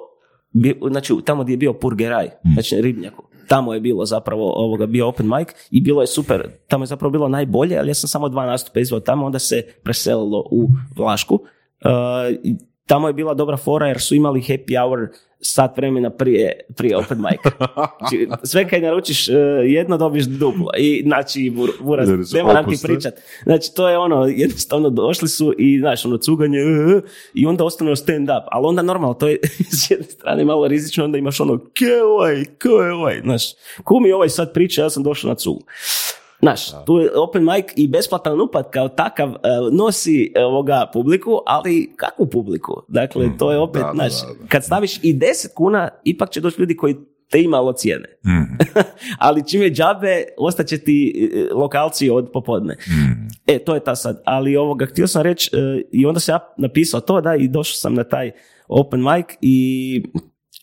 bi, 0.51 0.79
znači 0.91 1.13
tamo 1.25 1.43
gdje 1.43 1.53
je 1.53 1.57
bio 1.57 1.73
Purgeraj, 1.73 2.29
znači 2.53 2.75
na 2.75 2.81
Ribnjaku, 2.81 3.23
tamo 3.47 3.73
je 3.73 3.79
bilo 3.79 4.05
zapravo 4.05 4.53
ovoga 4.55 4.85
bio 4.85 5.07
open 5.07 5.27
mic 5.37 5.47
i 5.71 5.81
bilo 5.81 6.01
je 6.01 6.07
super, 6.07 6.49
tamo 6.67 6.83
je 6.83 6.87
zapravo 6.87 7.11
bilo 7.11 7.27
najbolje, 7.27 7.77
ali 7.77 7.89
ja 7.89 7.93
sam 7.93 8.07
samo 8.07 8.29
dva 8.29 8.45
nastupa 8.45 8.79
izveo 8.79 8.99
tamo, 8.99 9.25
onda 9.25 9.39
se 9.39 9.61
preselilo 9.83 10.47
u 10.51 10.67
Vlašku. 10.95 11.39
Uh, 11.81 12.55
tamo 12.85 13.07
je 13.07 13.13
bila 13.13 13.33
dobra 13.33 13.57
fora 13.57 13.87
jer 13.87 14.01
su 14.01 14.15
imali 14.15 14.41
happy 14.41 14.81
hour 14.81 15.07
sat 15.41 15.77
vremena 15.77 16.09
prije, 16.09 16.59
prije 16.75 16.97
open 16.97 17.17
mic. 17.17 17.53
Znači, 17.99 18.27
sve 18.51 18.69
kad 18.69 18.81
naručiš 18.81 19.29
uh, 19.29 19.35
jedno 19.63 19.97
dobiš 19.97 20.25
duplo. 20.25 20.71
I 20.77 21.03
znači, 21.05 21.39
bur- 21.55 21.83
buraz, 21.83 22.09
Jer 22.09 22.25
su 22.25 22.37
ne 22.37 22.43
moram 22.43 22.69
ti 22.69 22.77
pričat. 22.83 23.13
Znači, 23.43 23.75
to 23.75 23.89
je 23.89 23.97
ono, 23.97 24.25
jednostavno 24.25 24.89
došli 24.89 25.27
su 25.27 25.53
i, 25.57 25.79
znaš, 25.79 26.05
ono, 26.05 26.17
cuganje, 26.17 26.59
uh, 26.63 26.95
uh, 26.95 27.03
i 27.33 27.45
onda 27.45 27.63
ostane 27.63 27.95
stand 27.95 28.29
up. 28.29 28.47
Ali 28.51 28.65
onda 28.65 28.81
normalno, 28.81 29.13
to 29.13 29.27
je 29.27 29.39
s 29.81 29.91
jedne 29.91 30.05
strane 30.05 30.45
malo 30.45 30.67
rizično, 30.67 31.03
onda 31.03 31.17
imaš 31.17 31.39
ono, 31.39 31.57
ke 31.57 32.03
ovaj, 32.03 32.45
ko 32.61 32.69
je 32.69 32.93
ovaj, 32.93 33.21
znaš, 33.23 33.43
ko 33.83 33.99
mi 33.99 34.11
ovaj 34.11 34.29
sad 34.29 34.53
priča, 34.53 34.81
ja 34.81 34.89
sam 34.89 35.03
došao 35.03 35.29
na 35.29 35.35
cugu. 35.35 35.63
Znaš, 36.45 36.85
tu 36.85 36.97
je 36.97 37.19
open 37.19 37.43
mic 37.43 37.65
i 37.75 37.87
besplatan 37.87 38.41
upad 38.41 38.69
kao 38.71 38.87
takav 38.87 39.29
e, 39.29 39.35
nosi 39.71 40.33
e, 40.35 40.43
ovoga 40.43 40.89
publiku, 40.93 41.39
ali 41.45 41.93
kakvu 41.95 42.29
publiku? 42.29 42.81
Dakle, 42.87 43.29
to 43.37 43.51
je 43.51 43.59
opet, 43.59 43.81
da, 43.81 43.91
znaš, 43.93 44.13
kad 44.49 44.63
staviš 44.63 44.97
i 45.03 45.13
10 45.13 45.53
kuna, 45.55 45.89
ipak 46.03 46.29
će 46.29 46.41
doći 46.41 46.61
ljudi 46.61 46.77
koji 46.77 46.95
te 47.29 47.41
imalo 47.41 47.73
cijene. 47.73 48.17
ali 49.25 49.47
čim 49.47 49.61
je 49.61 49.71
džabe, 49.71 50.23
ostaće 50.37 50.77
ti 50.77 51.29
e, 51.33 51.53
lokalci 51.53 52.09
od 52.09 52.29
popodne. 52.33 52.77
E, 53.47 53.59
to 53.59 53.73
je 53.73 53.83
ta 53.83 53.95
sad. 53.95 54.21
Ali 54.25 54.57
ovoga, 54.57 54.85
htio 54.85 55.07
sam 55.07 55.21
reći, 55.21 55.49
i 55.91 56.05
onda 56.05 56.19
sam 56.19 56.33
ja 56.33 56.39
napisao 56.57 57.01
to, 57.01 57.21
da, 57.21 57.35
i 57.35 57.47
došao 57.47 57.75
sam 57.75 57.93
na 57.93 58.03
taj 58.03 58.31
open 58.67 59.03
mic 59.03 59.25
i 59.41 60.03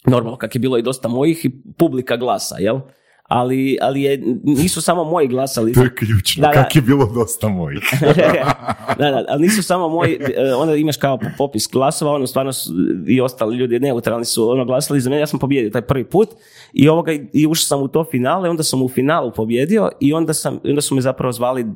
normalno, 0.07 0.37
kak 0.37 0.55
je 0.55 0.59
bilo 0.59 0.78
i 0.78 0.83
dosta 0.83 1.09
mojih, 1.09 1.45
i 1.45 1.51
publika 1.78 2.16
glasa, 2.16 2.57
jel? 2.59 2.80
Ali, 3.29 3.79
ali 3.81 4.03
je, 4.03 4.23
nisu 4.45 4.83
samo 4.83 5.05
moji 5.05 5.29
glasali. 5.29 5.73
To 5.73 5.83
je 5.83 5.95
ključno, 5.95 6.41
Da, 6.41 6.49
da. 6.49 6.62
kak 6.62 6.77
je 6.77 6.83
bilo 6.83 7.12
dosta 7.14 7.49
mojih. 7.49 7.83
da, 8.99 9.11
da, 9.11 9.25
ali 9.29 9.43
nisu 9.43 9.62
samo 9.62 9.89
moji, 9.89 10.18
e, 10.37 10.55
onda 10.55 10.75
imaš 10.75 10.97
kao 10.97 11.18
popis 11.39 11.68
glasova, 11.73 12.12
ono 12.12 12.27
stvarno 12.27 12.53
su, 12.53 12.73
i 13.07 13.20
ostali 13.20 13.57
ljudi 13.57 13.81
neutralni 13.81 14.25
su 14.25 14.51
ono 14.51 14.64
glasali 14.64 15.01
za 15.01 15.11
mene, 15.11 15.23
ja 15.23 15.27
sam 15.27 15.39
pobjedio 15.39 15.70
taj 15.70 15.83
prvi 15.83 16.05
put 16.05 16.29
i 16.73 16.89
ovoga 16.89 17.12
i 17.33 17.47
ušao 17.47 17.64
sam 17.64 17.83
u 17.83 17.89
to 17.89 18.05
finale, 18.11 18.51
onda 18.51 18.62
sam 18.62 18.83
u 18.83 18.89
finalu 18.89 19.33
pobjedio 19.37 19.91
i 20.01 20.12
onda 20.12 20.35
sam, 20.35 20.61
onda 20.64 20.81
su 20.81 20.95
me 20.95 21.01
zapravo 21.01 21.33
zvali 21.33 21.66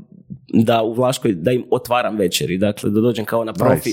da 0.48 0.82
u 0.82 0.92
Vlaškoj, 0.92 1.32
da 1.32 1.52
im 1.52 1.64
otvaram 1.70 2.16
večeri, 2.16 2.58
dakle 2.58 2.90
da 2.90 3.00
dođem 3.00 3.24
kao 3.24 3.44
na 3.44 3.52
profi, 3.52 3.90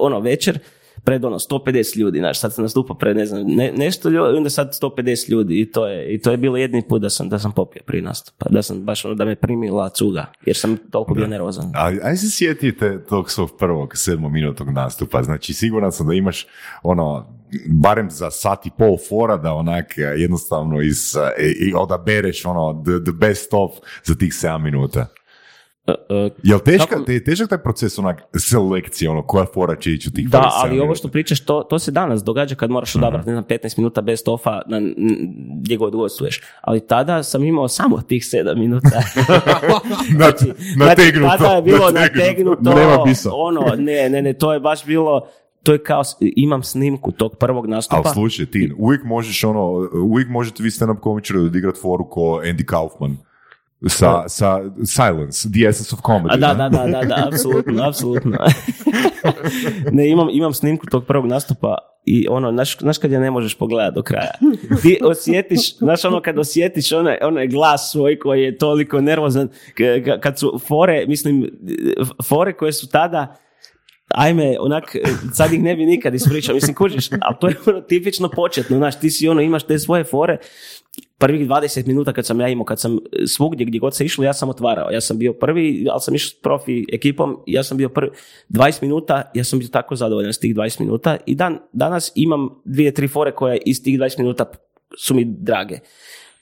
ono 0.00 0.20
večer, 0.20 0.58
pred 1.06 1.24
ono 1.24 1.38
150 1.38 1.98
ljudi, 1.98 2.18
znaš, 2.18 2.40
sad 2.40 2.54
sam 2.54 2.64
nastupao 2.64 2.96
pred 2.96 3.16
ne 3.16 3.26
znam, 3.26 3.42
ne, 3.46 3.72
nešto 3.76 4.08
ljudi, 4.08 4.36
onda 4.36 4.50
sad 4.50 4.78
150 4.82 5.30
ljudi 5.30 5.60
i 5.60 5.70
to 5.70 5.86
je, 5.86 6.14
i 6.14 6.20
to 6.20 6.30
je 6.30 6.36
bilo 6.36 6.56
jedni 6.56 6.82
put 6.88 7.02
da 7.02 7.10
sam, 7.10 7.28
da 7.28 7.38
sam 7.38 7.52
popio 7.52 7.82
prije 7.86 8.02
nastupa, 8.02 8.46
da 8.50 8.62
sam 8.62 8.82
baš 8.82 9.04
ono, 9.04 9.14
da 9.14 9.24
me 9.24 9.36
primila 9.36 9.88
cuga, 9.88 10.26
jer 10.46 10.56
sam 10.56 10.76
toliko 10.90 11.14
bio 11.14 11.26
nervozan. 11.26 11.72
Ali 11.74 12.00
aj 12.02 12.16
se 12.16 12.30
sjetite 12.30 13.04
tog 13.04 13.30
svog 13.30 13.50
prvog 13.58 13.96
sedmominutnog 13.96 14.70
nastupa. 14.70 15.22
Znači, 15.22 15.54
siguran 15.54 15.92
sam 15.92 16.06
da 16.06 16.14
imaš 16.14 16.46
ono, 16.82 17.36
barem 17.66 18.10
za 18.10 18.30
sat 18.30 18.66
i 18.66 18.70
pol 18.78 18.96
fora 19.08 19.36
da 19.36 19.52
onak 19.52 19.94
jednostavno 20.16 20.80
iz, 20.80 21.16
i, 21.38 21.68
i 21.68 21.74
odabereš 21.74 22.44
ono 22.44 22.82
the, 22.84 23.04
the 23.04 23.12
best 23.12 23.48
of 23.52 23.70
za 24.04 24.14
tih 24.14 24.32
7 24.32 24.58
minuta. 24.58 25.06
E, 25.88 25.92
Jel 26.42 26.58
teška, 26.58 26.86
Kako- 26.86 27.04
te, 27.04 27.24
težak 27.24 27.48
taj 27.48 27.58
proces 27.58 27.98
onak 27.98 28.22
selekcije, 28.34 29.10
ono, 29.10 29.22
koja 29.22 29.46
fora 29.46 29.76
će 29.76 29.92
ići 29.92 30.08
u 30.08 30.12
tih 30.12 30.28
Da, 30.28 30.50
ali 30.54 30.70
ovo 30.70 30.80
minuta? 30.80 30.98
što 30.98 31.08
pričaš, 31.08 31.40
to, 31.40 31.62
to 31.62 31.78
se 31.78 31.90
danas 31.90 32.24
događa 32.24 32.54
kad 32.54 32.70
moraš 32.70 32.96
odabrati, 32.96 33.26
ne 33.26 33.34
znam, 33.34 33.44
15 33.44 33.78
minuta 33.78 34.00
bez 34.00 34.24
tofa 34.24 34.62
na, 34.66 34.80
gdje 35.54 35.76
god 35.76 35.92
gostuješ. 35.92 36.40
Ali 36.60 36.80
tada 36.80 37.22
sam 37.22 37.44
imao 37.44 37.68
samo 37.68 38.00
tih 38.00 38.22
7 38.22 38.56
minuta. 38.56 38.88
Nat- 40.12 40.54
nategnuto, 40.78 41.26
Znači, 41.28 41.38
tada 41.38 41.54
je 41.54 41.62
bilo 41.62 41.90
nategnuto. 41.90 42.62
nategnuto. 42.62 43.30
Ono, 43.32 43.60
ne, 43.78 44.08
ne, 44.10 44.22
ne, 44.22 44.32
to 44.32 44.52
je 44.52 44.60
baš 44.60 44.84
bilo, 44.84 45.26
to 45.62 45.72
je 45.72 45.78
kao, 45.78 46.02
imam 46.20 46.62
snimku 46.62 47.12
tog 47.12 47.36
prvog 47.36 47.66
nastupa. 47.66 47.96
Ali 47.98 48.12
slušaj, 48.14 48.46
ti 48.46 48.72
uvijek 48.78 49.04
možeš 49.04 49.44
ono, 49.44 49.66
uvijek 49.94 50.28
možete 50.28 50.62
vi 50.62 50.70
stand-up 50.70 51.00
komičari 51.00 51.38
odigrat 51.40 51.74
foru 51.76 52.04
ko 52.04 52.20
Andy 52.20 52.64
Kaufman. 52.64 53.16
Sa, 53.86 54.28
sa 54.28 54.60
Silence, 54.84 55.48
The 55.50 55.68
Essence 55.68 55.94
of 55.94 56.00
Comedy. 56.00 56.32
A 56.32 56.36
da, 56.36 56.54
da, 56.54 56.68
da, 56.68 56.86
da, 56.86 57.02
da, 57.02 57.28
apsolutno, 57.32 57.82
apsolutno. 57.88 58.38
ne, 59.92 60.08
imam, 60.08 60.28
imam 60.32 60.52
snimku 60.52 60.86
tog 60.86 61.04
prvog 61.06 61.26
nastupa 61.26 61.76
i 62.04 62.26
ono, 62.30 62.52
znaš, 62.52 62.78
znaš 62.78 62.98
kad 62.98 63.12
je 63.12 63.20
ne 63.20 63.30
možeš 63.30 63.54
pogledati 63.54 63.94
do 63.94 64.02
kraja. 64.02 64.32
Ti 64.82 64.98
osjetiš, 65.02 65.76
znaš 65.78 66.04
ono 66.04 66.22
kad 66.22 66.38
osjetiš 66.38 66.92
onaj, 66.92 67.18
onaj 67.22 67.46
glas 67.46 67.92
svoj 67.92 68.18
koji 68.18 68.42
je 68.42 68.58
toliko 68.58 69.00
nervozan, 69.00 69.48
k- 69.48 70.20
kad 70.20 70.38
su 70.38 70.60
fore, 70.66 71.04
mislim, 71.08 71.50
fore 72.24 72.52
koje 72.52 72.72
su 72.72 72.88
tada, 72.88 73.36
ajme, 74.14 74.56
onak, 74.60 74.96
sad 75.32 75.52
ih 75.52 75.62
ne 75.62 75.76
bi 75.76 75.86
nikad 75.86 76.14
ispričao, 76.14 76.54
mislim, 76.54 76.74
kužiš, 76.74 77.08
ali 77.20 77.36
to 77.40 77.48
je 77.48 77.56
ono 77.66 77.80
tipično 77.80 78.28
početno, 78.28 78.76
znaš, 78.76 79.00
ti 79.00 79.10
si 79.10 79.28
ono, 79.28 79.40
imaš 79.40 79.62
te 79.62 79.78
svoje 79.78 80.04
fore, 80.04 80.38
prvih 81.18 81.48
20 81.48 81.86
minuta 81.86 82.12
kad 82.12 82.26
sam 82.26 82.40
ja 82.40 82.48
imao, 82.48 82.64
kad 82.64 82.80
sam 82.80 82.98
svugdje 83.26 83.66
gdje 83.66 83.78
god 83.78 83.94
se 83.94 84.04
išlo, 84.04 84.24
ja 84.24 84.32
sam 84.32 84.48
otvarao. 84.48 84.90
Ja 84.90 85.00
sam 85.00 85.18
bio 85.18 85.32
prvi, 85.32 85.86
ali 85.90 86.00
sam 86.00 86.14
išao 86.14 86.28
s 86.28 86.42
profi 86.42 86.84
ekipom, 86.92 87.38
ja 87.46 87.62
sam 87.62 87.76
bio 87.76 87.88
prvi. 87.88 88.10
20 88.48 88.82
minuta, 88.82 89.30
ja 89.34 89.44
sam 89.44 89.58
bio 89.58 89.68
tako 89.68 89.96
zadovoljan 89.96 90.32
s 90.32 90.38
tih 90.38 90.54
20 90.54 90.80
minuta 90.80 91.16
i 91.26 91.34
dan, 91.34 91.58
danas 91.72 92.12
imam 92.14 92.48
dvije, 92.64 92.94
tri 92.94 93.08
fore 93.08 93.32
koje 93.32 93.58
iz 93.66 93.82
tih 93.82 93.98
20 93.98 94.18
minuta 94.18 94.44
su 94.98 95.14
mi 95.14 95.24
drage. 95.24 95.78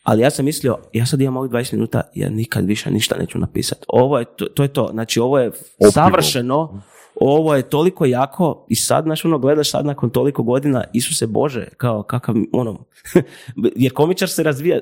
Ali 0.03 0.23
ja 0.23 0.31
sam 0.31 0.45
mislio, 0.45 0.79
ja 0.93 1.07
sad 1.07 1.21
imam 1.21 1.37
ovih 1.37 1.51
20 1.51 1.73
minuta, 1.73 2.03
ja 2.15 2.31
nikad 2.31 2.67
više 2.67 2.91
ništa 2.91 3.17
neću 3.17 3.39
napisati. 3.39 3.85
Ovo 3.89 4.19
je, 4.19 4.25
to, 4.25 4.45
to 4.45 4.63
je 4.63 4.69
to. 4.69 4.89
Znači, 4.93 5.21
ovo 5.21 5.39
je 5.39 5.51
savršeno, 5.93 6.83
ovo 7.21 7.55
je 7.55 7.63
toliko 7.63 8.05
jako 8.05 8.67
i 8.69 8.75
sad, 8.75 9.05
znaš, 9.05 9.25
ono, 9.25 9.39
gledaš 9.39 9.71
sad 9.71 9.87
nakon 9.87 10.11
toliko 10.11 10.43
godina, 10.43 10.85
Isuse 10.93 11.27
Bože, 11.27 11.69
kao 11.77 12.03
kakav, 12.03 12.35
ono, 12.53 12.85
jer 13.77 13.93
komičar 13.93 14.29
se 14.29 14.43
razvija, 14.43 14.81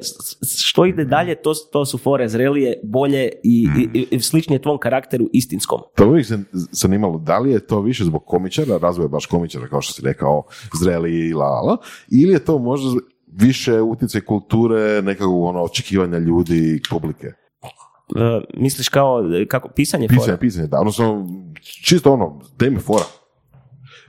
što 0.56 0.86
ide 0.86 1.04
dalje, 1.04 1.34
to, 1.34 1.54
to 1.72 1.86
su 1.86 1.98
fore 1.98 2.28
zrelije, 2.28 2.80
bolje 2.84 3.30
i, 3.42 3.68
i, 3.94 4.06
i 4.10 4.20
sličnije 4.20 4.62
tvom 4.62 4.78
karakteru 4.78 5.28
istinskom. 5.32 5.80
To 5.94 6.08
uvijek 6.08 6.26
se 6.26 6.38
zanimalo, 6.52 7.18
da 7.18 7.38
li 7.38 7.52
je 7.52 7.66
to 7.66 7.80
više 7.80 8.04
zbog 8.04 8.24
komičara, 8.26 8.78
razvoja 8.78 9.08
baš 9.08 9.26
komičara, 9.26 9.68
kao 9.68 9.80
što 9.80 9.92
si 9.92 10.02
rekao, 10.02 10.42
zreli 10.80 11.28
i 11.28 11.34
la, 11.34 11.60
la, 11.60 11.76
ili 12.10 12.32
je 12.32 12.44
to 12.44 12.58
možda 12.58 13.00
više 13.26 13.80
utjecaj 13.80 14.20
kulture, 14.20 15.02
nekakvog 15.02 15.42
ono, 15.42 15.62
očekivanja 15.62 16.18
ljudi, 16.18 16.80
publike? 16.90 17.41
E, 18.16 18.40
misliš 18.54 18.88
kao, 18.88 19.22
kako, 19.48 19.68
pisanje, 19.68 20.08
Pisanje, 20.08 20.26
fora? 20.26 20.36
pisanje, 20.36 20.66
da, 20.66 20.80
odnosno, 20.80 21.26
čisto 21.84 22.12
ono, 22.12 22.40
teme 22.58 22.80
fora. 22.80 23.04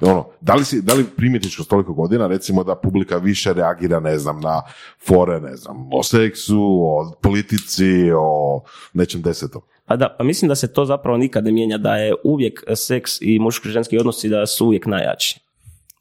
Ono, 0.02 0.26
da 0.42 0.54
li, 0.54 0.66
si, 0.66 0.82
da 0.82 0.94
li 0.94 1.06
primjetiš 1.18 1.56
kroz 1.56 1.68
toliko 1.68 1.94
godina, 1.94 2.28
recimo 2.28 2.64
da 2.64 2.76
publika 2.76 3.18
više 3.18 3.54
reagira, 3.54 4.00
ne 4.00 4.18
znam, 4.18 4.40
na 4.40 4.62
fore, 5.08 5.40
ne 5.40 5.56
znam, 5.56 5.90
o 5.94 6.04
seksu, 6.04 6.60
o 6.62 7.14
politici, 7.22 8.12
o 8.18 8.62
nečem 8.94 9.22
desetom? 9.22 9.62
Pa 9.86 9.96
da, 9.96 10.16
pa 10.18 10.24
mislim 10.24 10.50
da 10.50 10.56
se 10.56 10.74
to 10.74 10.86
zapravo 10.86 11.18
nikad 11.18 11.44
ne 11.44 11.52
mijenja, 11.52 11.78
da 11.78 11.96
je 11.96 12.14
uvijek 12.24 12.64
seks 12.76 13.22
i 13.22 13.40
muško-ženski 13.40 14.00
odnosi 14.00 14.30
da 14.30 14.46
su 14.46 14.66
uvijek 14.66 14.86
najjači. 14.86 15.40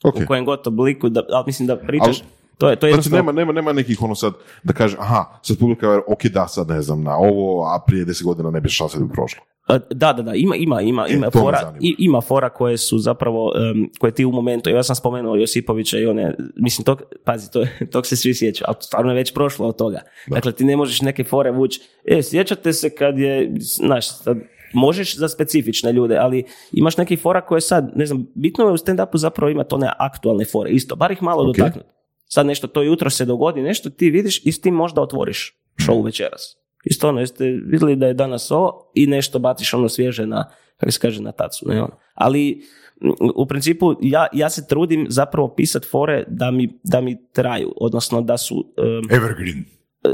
Ok. 0.05 0.17
U 0.17 0.27
kojem 0.27 0.45
god 0.45 0.67
obliku, 0.67 1.09
da, 1.09 1.23
ali 1.31 1.45
mislim 1.47 1.67
da 1.67 1.77
pričaš, 1.77 2.21
Ali- 2.21 2.29
to 2.63 2.71
je, 2.71 2.77
to 2.77 2.87
je 2.87 2.95
Znači, 2.95 3.11
nema, 3.11 3.33
nema, 3.33 3.53
nema 3.53 3.73
nekih 3.73 4.03
ono 4.03 4.15
sad, 4.15 4.33
da 4.63 4.73
kaže, 4.73 4.97
aha, 5.01 5.25
sad 5.43 5.59
publika, 5.59 5.87
je, 5.87 6.01
ok, 6.09 6.25
da, 6.25 6.49
sad 6.49 6.69
ne 6.69 6.83
znam, 6.83 7.03
na 7.03 7.17
ovo, 7.17 7.65
a 7.65 7.85
prije 7.87 8.05
deset 8.05 8.25
godina 8.25 8.51
ne 8.51 8.61
bi 8.61 8.69
da 8.99 9.05
bi 9.05 9.13
prošlo. 9.13 9.43
Da, 9.91 10.13
da, 10.13 10.23
da, 10.23 10.35
ima, 10.35 10.57
ima, 10.57 10.81
ima, 10.81 11.07
E, 11.09 11.15
ima 11.15 11.31
to 11.31 11.41
fora, 11.41 11.75
ima 11.81 12.21
fora 12.21 12.49
koje 12.49 12.77
su 12.79 12.99
zapravo, 12.99 13.53
em, 13.57 13.91
koje 13.99 14.15
ti 14.15 14.25
u 14.25 14.33
momentu, 14.33 14.71
ja 14.71 14.83
sam 14.83 14.97
spomenuo 14.97 15.37
Josipovića 15.37 15.99
i 15.99 16.07
one, 16.07 16.35
mislim, 16.57 16.85
tog, 16.85 17.03
pazi, 17.25 17.51
to, 17.51 17.67
tog 17.93 18.07
se 18.07 18.17
svi 18.17 18.35
sjećaju, 18.35 18.65
ali 18.69 18.77
stvarno 18.81 19.11
je 19.11 19.17
već 19.17 19.35
prošlo 19.35 19.69
od 19.69 19.77
toga. 19.77 20.01
Dakle, 20.27 20.53
ti 20.53 20.65
ne 20.65 20.77
možeš 20.77 21.01
neke 21.01 21.25
fore 21.25 21.51
vući, 21.51 21.81
e, 22.05 22.23
sjećate 22.23 22.73
se 22.73 22.91
kad 22.91 23.19
je, 23.19 23.55
znaš, 23.59 24.19
sad, 24.19 24.37
možeš 24.73 25.17
za 25.17 25.29
specifične 25.29 25.93
ljude, 25.93 26.17
ali 26.17 26.45
imaš 26.73 26.97
nekih 26.97 27.21
fora 27.21 27.41
koje 27.41 27.61
sad, 27.61 27.93
ne 27.95 28.07
znam, 28.07 28.27
bitno 28.35 28.65
je 28.65 28.73
u 28.73 28.77
stand-upu 28.77 29.17
zapravo 29.17 29.51
imati 29.51 29.75
one 29.75 29.93
aktualne 29.99 30.45
fore, 30.45 30.71
isto, 30.71 30.97
bar 30.97 31.13
ih 31.13 31.23
malo 31.23 31.51
Ok. 31.51 31.57
dotaknuti. 31.57 31.89
Sad 32.35 32.47
nešto, 32.47 32.67
to 32.67 32.83
jutro 32.83 33.11
se 33.11 33.25
dogodi, 33.25 33.63
nešto 33.63 33.91
ti 33.91 34.11
vidiš 34.11 34.47
i 34.47 34.53
s 34.53 34.61
tim 34.61 34.75
možda 34.75 35.03
otvoriš 35.03 35.57
show 35.79 36.05
večeras. 36.05 36.57
Isto 36.85 37.09
ono, 37.09 37.21
jeste 37.21 37.45
vidjeli 37.45 37.97
da 37.97 38.07
je 38.07 38.15
danas 38.15 38.51
ovo 38.51 38.91
i 38.95 39.07
nešto 39.07 39.39
baciš 39.39 39.75
ono 39.75 39.89
svježe 39.89 40.27
na, 40.27 40.49
kako 40.77 40.93
se 40.93 40.99
kaže, 41.01 41.23
na 41.23 41.33
tacu. 41.33 41.69
Ne, 41.69 41.83
ono. 41.83 41.97
Ali 42.15 42.63
m, 43.03 43.13
u 43.35 43.47
principu 43.47 43.95
ja, 44.01 44.27
ja 44.33 44.51
se 44.51 44.67
trudim 44.67 45.07
zapravo 45.09 45.55
pisati 45.55 45.87
fore 45.87 46.25
da 46.29 46.51
mi, 46.51 46.79
da 46.85 47.01
mi 47.01 47.29
traju, 47.33 47.73
odnosno 47.77 48.21
da 48.21 48.39
su, 48.39 48.75
em, 48.77 49.17
Evergreen. 49.17 49.65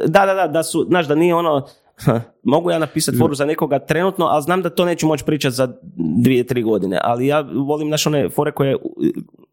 da, 0.06 0.26
da, 0.26 0.34
da, 0.34 0.46
da 0.46 0.62
su, 0.62 0.86
znaš, 0.88 1.08
da 1.08 1.14
nije 1.14 1.34
ono, 1.34 1.66
mogu 2.42 2.70
ja 2.70 2.78
napisati 2.78 3.18
foru 3.18 3.34
za 3.34 3.44
nekoga 3.44 3.78
trenutno, 3.78 4.24
ali 4.24 4.42
znam 4.42 4.62
da 4.62 4.70
to 4.70 4.84
neću 4.84 5.06
moći 5.06 5.24
pričati 5.24 5.54
za 5.54 5.72
dvije, 6.22 6.44
tri 6.46 6.62
godine, 6.62 6.98
ali 7.02 7.26
ja 7.26 7.40
volim, 7.40 7.88
znaš, 7.88 8.06
one 8.06 8.28
fore 8.28 8.52
koje 8.52 8.76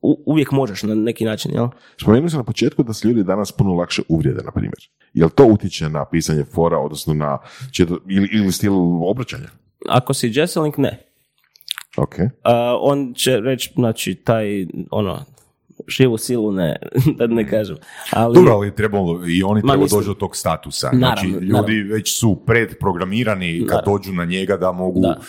u- 0.02 0.24
uvijek 0.26 0.52
možeš 0.52 0.84
na 0.84 0.96
neki 0.96 1.26
način, 1.26 1.52
jel? 1.54 1.68
Spomenuli 2.02 2.30
sam 2.30 2.39
na 2.39 2.43
početku 2.43 2.84
da 2.84 2.93
se 2.93 3.08
ljudi 3.08 3.24
danas 3.24 3.52
puno 3.52 3.74
lakše 3.74 4.02
uvrijede, 4.08 4.43
na 4.43 4.52
primjer. 4.52 4.89
Jel 5.14 5.30
to 5.30 5.46
utječe 5.46 5.89
na 5.89 6.06
pisanje 6.06 6.43
fora, 6.43 6.78
odnosno 6.78 7.14
na 7.14 7.38
četo, 7.72 7.98
ili, 8.10 8.30
ili 8.34 8.52
stil 8.52 8.74
obraćanja? 9.04 9.48
Ako 9.89 10.14
si 10.14 10.32
Jesselink, 10.34 10.78
ne. 10.78 11.02
Ok. 11.98 12.16
A, 12.43 12.78
on 12.82 13.14
će 13.14 13.39
reći, 13.39 13.72
znači, 13.76 14.16
taj, 14.16 14.68
ono, 14.91 15.26
živu 15.88 16.18
silu 16.18 16.52
ne, 16.52 16.76
da 17.18 17.28
ne 17.28 17.50
kažem. 17.50 17.76
Ali, 18.12 18.36
Dobro, 18.36 18.54
ali 18.54 18.76
trebalo, 18.76 19.22
i 19.28 19.44
oni 19.44 19.62
Ma, 19.64 19.68
treba 19.68 19.84
mislim- 19.84 20.00
doći 20.00 20.08
do 20.08 20.14
tog 20.14 20.36
statusa. 20.36 20.88
Naravno, 20.88 21.06
znači, 21.22 21.28
ljudi 21.28 21.52
naravno. 21.74 21.94
već 21.94 22.20
su 22.20 22.36
predprogramirani 22.46 23.60
kad 23.60 23.76
Naravno. 23.76 23.94
dođu 23.94 24.14
na 24.14 24.26
njega 24.26 24.58
da 24.58 24.72
mogu 24.72 25.02
Da. 25.02 25.20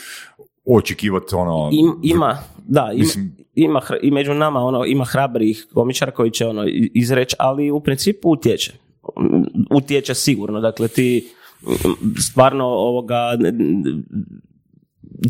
očekivati 0.66 1.34
ono... 1.34 1.68
im, 1.72 1.92
ima, 2.04 2.38
da, 2.58 2.90
ima, 2.92 2.98
Mislim- 2.98 3.36
ima 3.54 3.80
i 4.02 4.10
među 4.10 4.34
nama 4.34 4.60
ono, 4.60 4.84
ima 4.84 5.04
hrabrih 5.04 5.66
komičara 5.74 6.10
koji 6.12 6.30
će 6.30 6.46
ono 6.46 6.64
izreći, 6.94 7.36
ali 7.38 7.70
u 7.70 7.80
principu 7.80 8.30
utječe. 8.30 8.72
Utječe 9.70 10.14
sigurno, 10.14 10.60
dakle 10.60 10.88
ti 10.88 11.28
stvarno 12.20 12.64
ovoga 12.66 13.16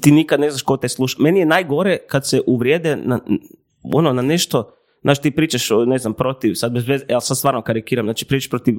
ti 0.02 0.10
nikad 0.10 0.40
ne 0.40 0.50
znaš 0.50 0.62
ko 0.62 0.76
te 0.76 0.88
sluša. 0.88 1.16
Meni 1.20 1.38
je 1.38 1.46
najgore 1.46 1.98
kad 1.98 2.28
se 2.28 2.40
uvrijede 2.46 2.96
na, 2.96 3.20
ono, 3.84 4.12
na 4.12 4.22
nešto 4.22 4.72
Znaš, 5.06 5.20
ti 5.20 5.30
pričaš, 5.30 5.68
ne 5.86 5.98
znam, 5.98 6.14
protiv, 6.14 6.54
sad 6.54 6.72
bez 6.72 6.88
veze, 6.88 7.04
ja 7.08 7.20
sad 7.20 7.36
stvarno 7.38 7.62
karikiram, 7.62 8.06
znači 8.06 8.24
pričaš 8.24 8.50
protiv, 8.50 8.74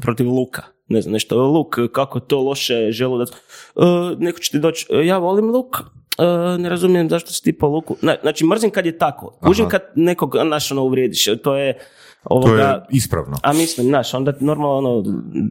protiv 0.00 0.28
luka, 0.28 0.62
ne 0.88 1.00
znam, 1.02 1.12
nešto, 1.12 1.46
luk, 1.46 1.76
kako 1.92 2.20
to 2.20 2.40
loše 2.40 2.90
želudac, 2.90 3.28
uh, 3.28 3.84
neko 4.18 4.38
će 4.38 4.50
ti 4.50 4.58
doći, 4.58 4.86
"E, 4.90 5.06
ja 5.06 5.18
volim 5.18 5.50
luk, 5.50 5.76
e, 6.18 6.58
ne 6.58 6.68
razumijem 6.68 7.10
zašto 7.10 7.32
si 7.32 7.42
ti 7.42 7.52
po 7.52 7.66
luku, 7.66 7.96
Na- 8.02 8.16
znači 8.22 8.46
mrzim 8.46 8.70
kad 8.70 8.86
je 8.86 8.98
tako, 8.98 9.38
užim 9.48 9.68
kad 9.68 9.82
nekog, 9.94 10.36
znaš, 10.46 10.72
ono, 10.72 10.82
uvrijediš, 10.82 11.24
to 11.42 11.56
je, 11.56 11.72
To 11.74 12.34
ovoga, 12.34 12.62
je 12.62 12.80
ispravno. 12.90 13.36
a 13.42 13.52
mislim, 13.52 13.86
znaš, 13.86 14.14
onda 14.14 14.32
normalno, 14.40 14.98
ono, 14.98 15.04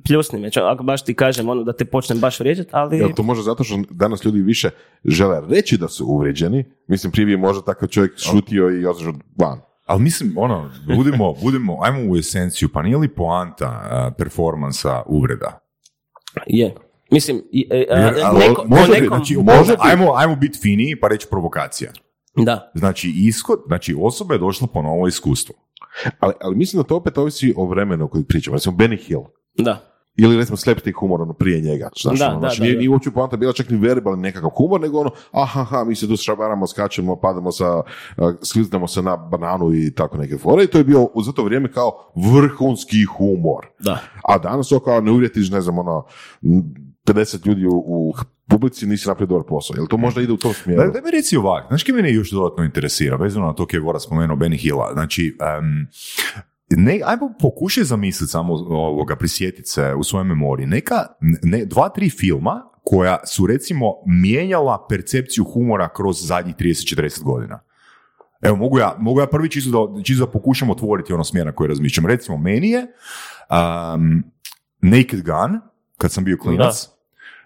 pljusni 0.07 0.39
me, 0.39 0.49
ako 0.64 0.84
baš 0.84 1.03
ti 1.03 1.14
kažem, 1.14 1.49
ono, 1.49 1.64
da 1.64 1.74
te 1.74 1.86
počnem 1.86 2.20
baš 2.20 2.39
vrijeđati, 2.39 2.70
ali... 2.72 2.97
Jel 2.97 3.09
to 3.16 3.24
može 3.24 3.41
zato 3.41 3.64
što 3.64 3.76
danas 3.89 4.26
ljudi 4.26 4.41
više 4.41 4.70
žele 5.05 5.41
reći 5.49 5.78
da 5.78 5.88
su 5.88 6.05
uvrijeđeni? 6.05 6.66
Mislim, 6.88 7.11
prije 7.11 7.26
bi 7.26 7.38
možda 7.38 7.61
takav 7.64 7.89
čovjek 7.89 8.14
šutio 8.18 8.82
i 8.82 8.86
otišao 8.86 9.14
van. 9.38 9.72
Ali 9.86 10.02
mislim, 10.02 10.34
ono, 10.38 10.72
budimo, 10.88 11.34
budimo, 11.44 11.78
ajmo 11.82 12.12
u 12.12 12.18
esenciju, 12.18 12.70
pa 12.74 12.82
nije 12.82 12.98
li 12.98 13.08
poanta 13.08 13.66
a, 13.66 14.12
performansa 14.18 15.04
uvreda? 15.06 15.60
Je. 16.48 16.76
Mislim, 17.12 17.42
i- 17.52 17.68
e, 17.72 17.86
a, 17.92 17.98
Jer, 17.98 18.14
ali 18.24 18.40
neko, 18.40 18.66
može 18.68 18.92
nekom- 18.92 19.08
znači, 19.08 19.36
može 19.38 19.76
ajmo, 19.80 20.14
ajmo 20.16 20.36
biti 20.36 20.60
finiji 20.60 20.96
pa 20.96 21.08
reći 21.08 21.28
provokacija. 21.30 21.92
da, 22.36 22.72
Znači, 22.76 23.14
ishod, 23.18 23.60
znači 23.68 23.96
osoba 24.00 24.34
je 24.34 24.40
došla 24.40 24.68
po 24.68 24.82
novo 24.82 25.08
iskustvo. 25.08 25.56
Ali, 26.20 26.34
ali 26.42 26.56
mislim 26.56 26.82
da 26.82 26.88
to 26.88 26.96
opet 26.96 27.18
ovisi 27.18 27.54
o 27.58 27.66
vremenu 27.66 28.06
o 28.06 28.08
kojem 28.08 28.26
pričamo. 28.26 28.56
Recimo 28.56 28.76
Benny 28.78 29.00
Hill. 29.00 29.22
da. 29.56 29.93
Ili 30.16 30.38
recimo 30.38 30.57
slapstick 30.57 30.99
humor 30.99 31.22
ono 31.22 31.34
prije 31.34 31.61
njega. 31.61 31.89
Znaš, 32.01 32.20
Da, 32.20 32.28
ono, 32.30 32.36
da, 32.36 32.39
znači, 32.39 32.59
da, 32.59 32.64
nije, 32.64 32.74
da. 32.74 32.80
nije 32.80 32.89
uopće 32.89 33.11
poanta 33.11 33.38
bila 33.38 33.53
čak 33.53 33.70
ni 33.70 33.78
verbalni 33.78 34.22
nekakav 34.22 34.49
humor, 34.49 34.82
nego 34.82 34.99
ono, 34.99 35.11
aha, 35.32 35.64
ha, 35.64 35.84
mi 35.84 35.95
se 35.95 36.07
tu 36.07 36.18
šabaramo, 36.18 36.68
skačemo, 36.68 37.16
padamo 37.16 37.51
sa, 37.51 37.82
skliznemo 38.43 38.88
se 38.88 39.01
na 39.01 39.18
bananu 39.18 39.74
i 39.74 39.93
tako 39.95 40.18
neke 40.18 40.38
fore. 40.38 40.64
I 40.64 40.68
to 40.68 40.78
je 40.78 40.84
bio 40.84 41.03
u 41.14 41.24
za 41.24 41.32
to 41.32 41.43
vrijeme 41.43 41.72
kao 41.72 41.91
vrhunski 42.16 43.05
humor. 43.18 43.68
Da. 43.80 43.99
A 44.24 44.38
danas 44.38 44.70
to 44.70 44.80
kao 44.80 45.01
ne 45.01 45.11
uvjetiš, 45.11 45.49
ne 45.51 45.61
znam, 45.61 45.80
ono, 45.80 46.05
m, 46.43 46.64
50 47.05 47.47
ljudi 47.47 47.66
u, 47.66 47.84
u 47.86 48.14
publici 48.49 48.86
nisi 48.86 49.07
napravio 49.07 49.30
dobar 49.30 49.47
posao. 49.49 49.76
Jel 49.76 49.88
to 49.88 49.97
možda 49.97 50.22
ide 50.22 50.34
u 50.34 50.38
tom 50.38 50.53
smjeru? 50.53 50.82
Da, 50.84 50.89
da 50.89 51.01
mi 51.01 51.11
reci 51.11 51.38
ovak, 51.38 51.66
znaš 51.68 51.84
kaj 51.84 51.95
mene 51.95 52.14
još 52.14 52.32
dodatno 52.32 52.64
interesira, 52.64 53.16
vezano 53.16 53.45
na 53.45 53.53
to 53.53 53.66
kaj 53.66 53.78
je 53.78 53.82
Vora 53.82 53.99
spomenuo 53.99 54.38
Benny 54.38 54.61
Hilla, 54.61 54.89
znači, 54.93 55.38
em, 55.57 55.88
ne, 56.78 56.99
ajmo 57.05 57.34
pokušaj 57.39 57.84
zamisliti 57.84 58.32
samo 58.32 58.53
ovoga, 58.53 59.15
prisjetiti 59.15 59.69
se 59.69 59.93
u 59.93 60.03
svojoj 60.03 60.24
memoriji, 60.24 60.67
neka, 60.67 60.95
ne, 61.43 61.65
dva, 61.65 61.89
tri 61.89 62.09
filma 62.09 62.61
koja 62.84 63.17
su 63.26 63.47
recimo 63.47 63.93
mijenjala 64.05 64.86
percepciju 64.89 65.43
humora 65.43 65.89
kroz 65.93 66.28
zadnjih 66.28 66.55
30-40 66.55 67.24
godina. 67.24 67.59
Evo, 68.41 68.55
mogu 68.55 68.80
ja, 68.80 68.95
mogu 68.99 69.19
ja 69.19 69.28
prvi 69.28 69.49
čisto 69.49 69.88
da, 69.88 70.03
čisto 70.03 70.26
da 70.26 70.32
pokušam 70.32 70.69
otvoriti 70.69 71.13
ono 71.13 71.24
smjer 71.24 71.45
na 71.45 71.51
koji 71.51 71.67
razmišljam. 71.67 72.05
Recimo, 72.05 72.38
meni 72.38 72.69
je 72.69 72.80
um, 72.80 74.24
Naked 74.82 75.21
Gun, 75.21 75.59
kad 75.97 76.11
sam 76.11 76.24
bio 76.24 76.38
klinac, 76.38 76.88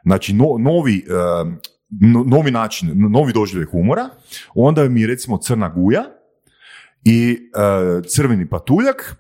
znači 0.04 0.34
no- 0.34 0.58
novi, 0.60 1.06
um, 1.44 1.58
no- 1.90 2.24
novi 2.24 2.52
način, 2.52 2.92
novi 3.12 3.34
doživljaj 3.34 3.66
humora, 3.66 4.10
onda 4.56 4.90
mi 4.90 5.02
je 5.02 5.08
recimo 5.08 5.38
Crna 5.38 5.70
guja 5.70 6.04
i 7.08 7.38
uh, 7.38 8.06
Crveni 8.06 8.50
patuljak 8.50 9.16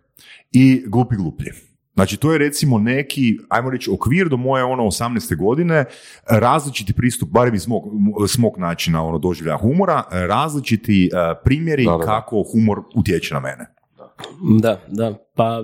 i 0.51 0.83
Glupi 0.88 1.15
gluplji. 1.15 1.51
Znači, 1.93 2.17
to 2.17 2.31
je 2.31 2.38
recimo 2.38 2.77
neki, 2.77 3.38
ajmo 3.49 3.69
reći, 3.69 3.89
okvir 3.91 4.29
do 4.29 4.38
moje 4.38 4.63
ono 4.63 4.83
18. 4.83 5.38
godine, 5.38 5.85
različiti 6.29 6.93
pristup, 6.93 7.29
barem 7.29 7.55
iz 7.55 7.67
mog, 7.67 7.83
s 8.27 8.38
mog 8.38 8.57
načina 8.57 9.03
ono 9.03 9.17
doživljaja 9.17 9.57
humora, 9.57 10.03
različiti 10.11 11.09
uh, 11.13 11.38
primjeri 11.43 11.85
Da, 11.85 11.91
da, 11.91 11.97
da. 11.97 12.03
kako 12.03 12.43
humor 12.51 12.81
utječe 12.95 13.33
na 13.33 13.39
mene. 13.39 13.65
Da, 14.61 14.81
da, 14.88 15.13
pa 15.35 15.63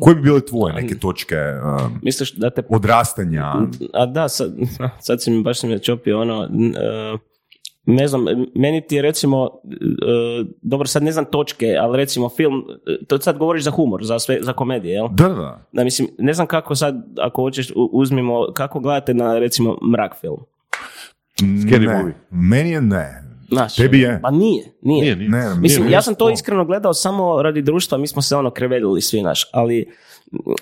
Koje 0.00 0.14
bi 0.14 0.22
bile 0.22 0.40
tvoje 0.40 0.74
neke 0.74 0.98
točke 0.98 1.36
um, 1.36 1.98
misliš 2.02 2.34
da 2.34 2.50
te... 2.50 2.62
odrastanja? 2.68 3.54
A 3.94 4.06
da, 4.06 4.28
sad, 4.28 4.52
sad 5.06 5.22
si 5.22 5.30
mi 5.30 5.42
baš 5.42 5.60
si 5.60 5.66
me 5.66 5.78
čopio 5.78 6.20
ono... 6.20 6.44
e, 6.44 7.18
ne 7.86 8.08
znam, 8.08 8.24
meni 8.54 8.86
ti 8.86 8.96
je 8.96 9.02
recimo, 9.02 9.50
e, 9.64 10.44
dobro 10.62 10.86
sad 10.86 11.02
ne 11.02 11.12
znam 11.12 11.24
točke, 11.24 11.76
ali 11.80 11.96
recimo 11.96 12.28
film, 12.28 12.64
e, 12.86 13.04
to 13.06 13.18
sad 13.18 13.38
govoriš 13.38 13.64
za 13.64 13.70
humor, 13.70 14.04
za 14.04 14.18
sve, 14.18 14.38
za 14.42 14.52
komedije, 14.52 14.92
jel? 14.94 15.08
Da, 15.12 15.28
da, 15.28 15.34
da. 15.34 15.66
Da, 15.72 15.84
mislim, 15.84 16.08
ne 16.18 16.32
znam 16.34 16.46
kako 16.46 16.74
sad, 16.74 17.06
ako 17.18 17.42
hoćeš, 17.42 17.72
uzmimo, 17.92 18.46
kako 18.54 18.80
gledate 18.80 19.14
na 19.14 19.38
recimo 19.38 19.78
mrak 19.92 20.20
film. 20.20 20.38
Scary 21.40 21.86
ne, 21.86 21.98
movie. 21.98 22.14
meni 22.30 22.70
je 22.70 22.80
ne. 22.80 23.22
Znaš, 23.48 23.74
Tebi 23.76 24.00
je? 24.00 24.20
Pa 24.22 24.30
nije, 24.30 24.64
nije. 24.82 25.02
Nije, 25.02 25.16
nije. 25.16 25.30
Ne, 25.30 25.54
Mislim, 25.60 25.84
nije- 25.84 25.94
ja 25.94 26.02
sam 26.02 26.14
to 26.14 26.30
iskreno 26.30 26.64
gledao 26.64 26.94
samo 26.94 27.42
radi 27.42 27.62
društva, 27.62 27.98
mi 27.98 28.06
smo 28.06 28.22
se 28.22 28.36
ono 28.36 28.50
kreveljili 28.50 29.00
svi 29.00 29.22
naš, 29.22 29.48
ali 29.52 29.88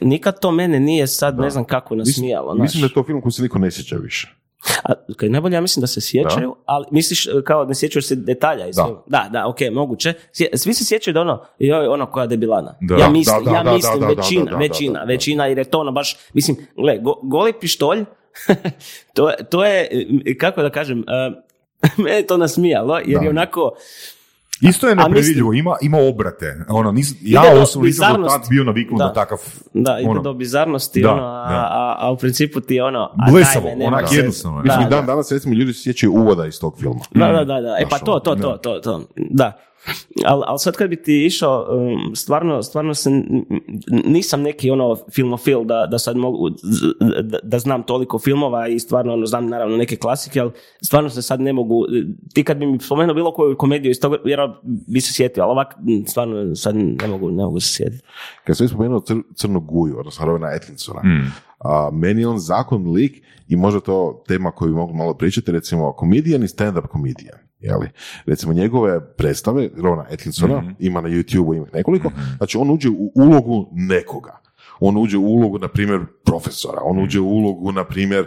nikad 0.01 0.41
to 0.41 0.51
mene 0.51 0.81
nije 0.81 1.07
sad 1.07 1.39
ne 1.39 1.51
znam 1.51 1.65
kako 1.65 1.95
nasmijalo. 1.95 2.55
Mislim 2.55 2.81
znaš. 2.81 2.81
da 2.81 2.87
je 2.87 2.95
to 2.95 3.07
film 3.07 3.21
koji 3.21 3.33
se 3.33 3.43
niko 3.43 3.59
ne 3.59 3.71
sjeća 3.71 3.97
više. 3.97 4.42
A, 4.85 4.93
kaj, 5.17 5.29
najbolje 5.29 5.55
ja 5.55 5.61
mislim 5.61 5.81
da 5.81 5.87
se 5.87 6.01
sjećaju, 6.01 6.57
ali 6.67 6.87
misliš 6.91 7.27
e, 7.27 7.31
kao 7.45 7.65
ne 7.65 7.75
sjećaju 7.75 8.03
se 8.03 8.15
detalja 8.15 8.67
i 8.67 8.71
Da. 8.77 9.03
Da, 9.07 9.29
da, 9.33 9.49
ok, 9.49 9.59
moguće. 9.73 10.13
Svi 10.55 10.75
se 10.75 10.85
sjećaju 10.85 11.15
da 11.15 11.21
ono, 11.21 11.45
joj, 11.59 11.87
ono 11.87 12.07
koja 12.07 12.27
debilana. 12.27 12.75
Da. 12.81 12.95
ja 12.95 13.07
Da, 13.07 13.09
mislim, 13.09 13.45
da, 13.45 13.51
da, 13.51 13.57
ja 13.57 13.63
da, 13.65 13.73
mislim 13.73 14.01
da, 14.01 14.07
da, 14.07 14.13
većina, 14.13 14.45
da, 14.45 14.51
da, 14.51 14.57
većina, 14.57 14.93
da, 14.93 14.99
da. 15.07 15.13
većina, 15.13 15.47
jer 15.47 15.59
je 15.59 15.65
to 15.65 15.79
ono 15.81 15.93
baš, 15.93 16.17
mislim, 16.35 16.57
gle, 16.77 16.99
go- 16.99 17.21
goli 17.23 17.53
pištolj, 17.61 18.05
to, 19.15 19.31
to 19.51 19.65
je, 19.65 19.89
kako 20.41 20.63
da 20.63 20.71
kažem, 20.71 20.99
e, 21.01 21.43
mene 22.03 22.17
je 22.17 22.27
to 22.27 22.37
nasmijalo, 22.37 22.99
jer 22.99 23.19
Da. 23.19 23.25
je 23.25 23.31
onako, 23.31 23.71
Isto 24.63 24.89
je 24.89 24.95
nepredvidljivo, 24.97 25.53
ima, 25.53 25.77
ima 25.81 25.99
obrate. 26.01 26.65
Ono, 26.69 26.93
nis, 26.93 27.15
ja 27.21 27.43
do 27.55 27.61
osobno 27.61 27.87
nisam 27.87 28.23
do 28.23 28.29
tad 28.29 28.41
bio 28.51 28.65
naviknut 28.65 28.99
Da. 28.99 29.05
na 29.05 29.13
takav... 29.13 29.39
da, 29.75 29.99
ide 30.01 30.11
ono, 30.11 30.23
do 30.23 30.33
bizarnosti, 30.35 31.03
Da, 31.03 31.13
ono, 31.13 31.23
a, 31.23 31.49
da. 31.49 31.55
a, 31.57 31.97
a 31.99 32.11
u 32.11 32.17
principu 32.17 32.61
ti 32.61 32.75
je 32.75 32.85
ono, 32.85 33.01
a 33.19 33.31
Blesavo, 33.31 33.65
daj 33.65 33.77
nema 33.77 33.97
onak 33.97 34.09
se- 34.09 34.17
jednostavno 34.17 34.59
je. 34.59 34.63
Da, 34.63 34.67
Mislim, 34.67 34.91
da. 34.91 34.97
dan 34.97 35.07
danas 35.07 35.33
recimo 35.33 35.55
ljudi 35.55 35.73
se 35.73 35.83
sjećaju 35.83 36.13
uvoda 36.13 36.47
iz 36.47 36.61
tog 36.61 36.79
filma. 36.79 37.01
Da, 37.11 37.27
da, 37.29 37.45
da, 37.45 37.61
da. 37.61 37.77
E 37.79 37.87
pa 37.91 37.99
to, 37.99 38.19
to, 38.19 38.35
to, 38.37 38.57
to, 38.57 38.79
to, 38.81 39.05
da. 39.17 39.53
Ali 40.25 40.43
al 40.47 40.59
sad 40.59 40.77
kad 40.77 40.91
bi 40.91 41.03
ti 41.03 41.27
išao, 41.27 41.67
um, 41.71 42.17
stvarno, 42.17 42.63
stvarno 42.63 42.95
se, 42.95 43.11
nisam 44.05 44.43
neki 44.43 44.71
ono 44.71 44.97
filmofil 45.13 45.65
da, 45.65 45.87
da 45.87 45.99
sad 45.99 46.17
mogu, 46.17 46.49
da, 47.31 47.39
da 47.43 47.59
znam 47.59 47.83
toliko 47.83 48.19
filmova 48.19 48.69
i 48.69 48.79
stvarno 48.79 49.13
ono, 49.13 49.27
znam 49.27 49.47
naravno 49.47 49.77
neke 49.77 49.97
klasike, 49.97 50.41
ali 50.41 50.51
stvarno 50.85 51.11
se 51.11 51.23
sad 51.23 51.41
ne 51.41 51.53
mogu, 51.53 51.85
ti 52.35 52.45
kad 52.45 52.57
bi 52.57 52.67
mi 52.67 52.79
spomenuo 52.81 53.15
bilo 53.15 53.33
koju 53.33 53.57
komediju 53.57 53.91
iz 53.91 54.01
toga, 54.01 54.17
vjerojatno 54.25 54.61
bi 54.65 55.01
se 55.01 55.13
sjetio, 55.13 55.43
ali 55.43 55.51
ovak 55.51 55.75
stvarno 56.07 56.55
sad 56.55 56.77
ne 56.77 57.09
mogu, 57.09 57.31
ne 57.31 57.45
mogu 57.45 57.61
se 57.61 57.73
sjetiti. 57.73 58.05
Kad 58.45 58.57
sam 58.57 58.69
spomenuo 58.69 59.01
cr- 59.01 59.23
Crnu 59.37 59.61
guju, 59.61 59.99
odnosno 59.99 60.27
Rovena 60.27 60.47
Atkinsona, 60.47 61.01
Mm. 61.05 61.33
a, 61.59 61.91
meni 61.93 62.21
je 62.21 62.29
on 62.29 62.39
zakon 62.39 62.93
lik 62.93 63.13
i 63.49 63.57
možda 63.57 63.81
to 63.81 64.25
tema 64.29 64.51
koju 64.51 64.69
bi 64.69 64.75
mogli 64.75 64.97
malo 64.97 65.15
pričati, 65.15 65.53
recimo 65.53 65.93
komedijan 65.93 66.43
i 66.43 66.49
stand-up 66.49 66.87
komedijan. 66.87 67.39
Jeli? 67.63 67.89
Recimo 68.27 68.53
njegove 68.53 69.01
predstave, 69.17 69.69
Rovena 69.77 70.05
Atkinsona, 70.13 70.61
Mhm. 70.61 70.71
ima 70.79 71.01
na 71.01 71.09
YouTube, 71.09 71.57
ima 71.57 71.67
nekoliko, 71.73 72.11
znači 72.37 72.59
on 72.59 72.71
uđe 72.71 72.89
u 72.89 73.13
ulogu 73.15 73.69
nekoga. 73.73 74.39
On 74.85 74.97
uđe 74.97 75.17
u 75.19 75.25
ulogu, 75.27 75.59
na 75.59 75.69
primjer, 75.69 76.01
profesora, 76.25 76.79
on 76.85 77.03
uđe 77.03 77.21
u 77.21 77.27
ulogu, 77.29 77.73
na 77.73 77.85
primjer, 77.85 78.27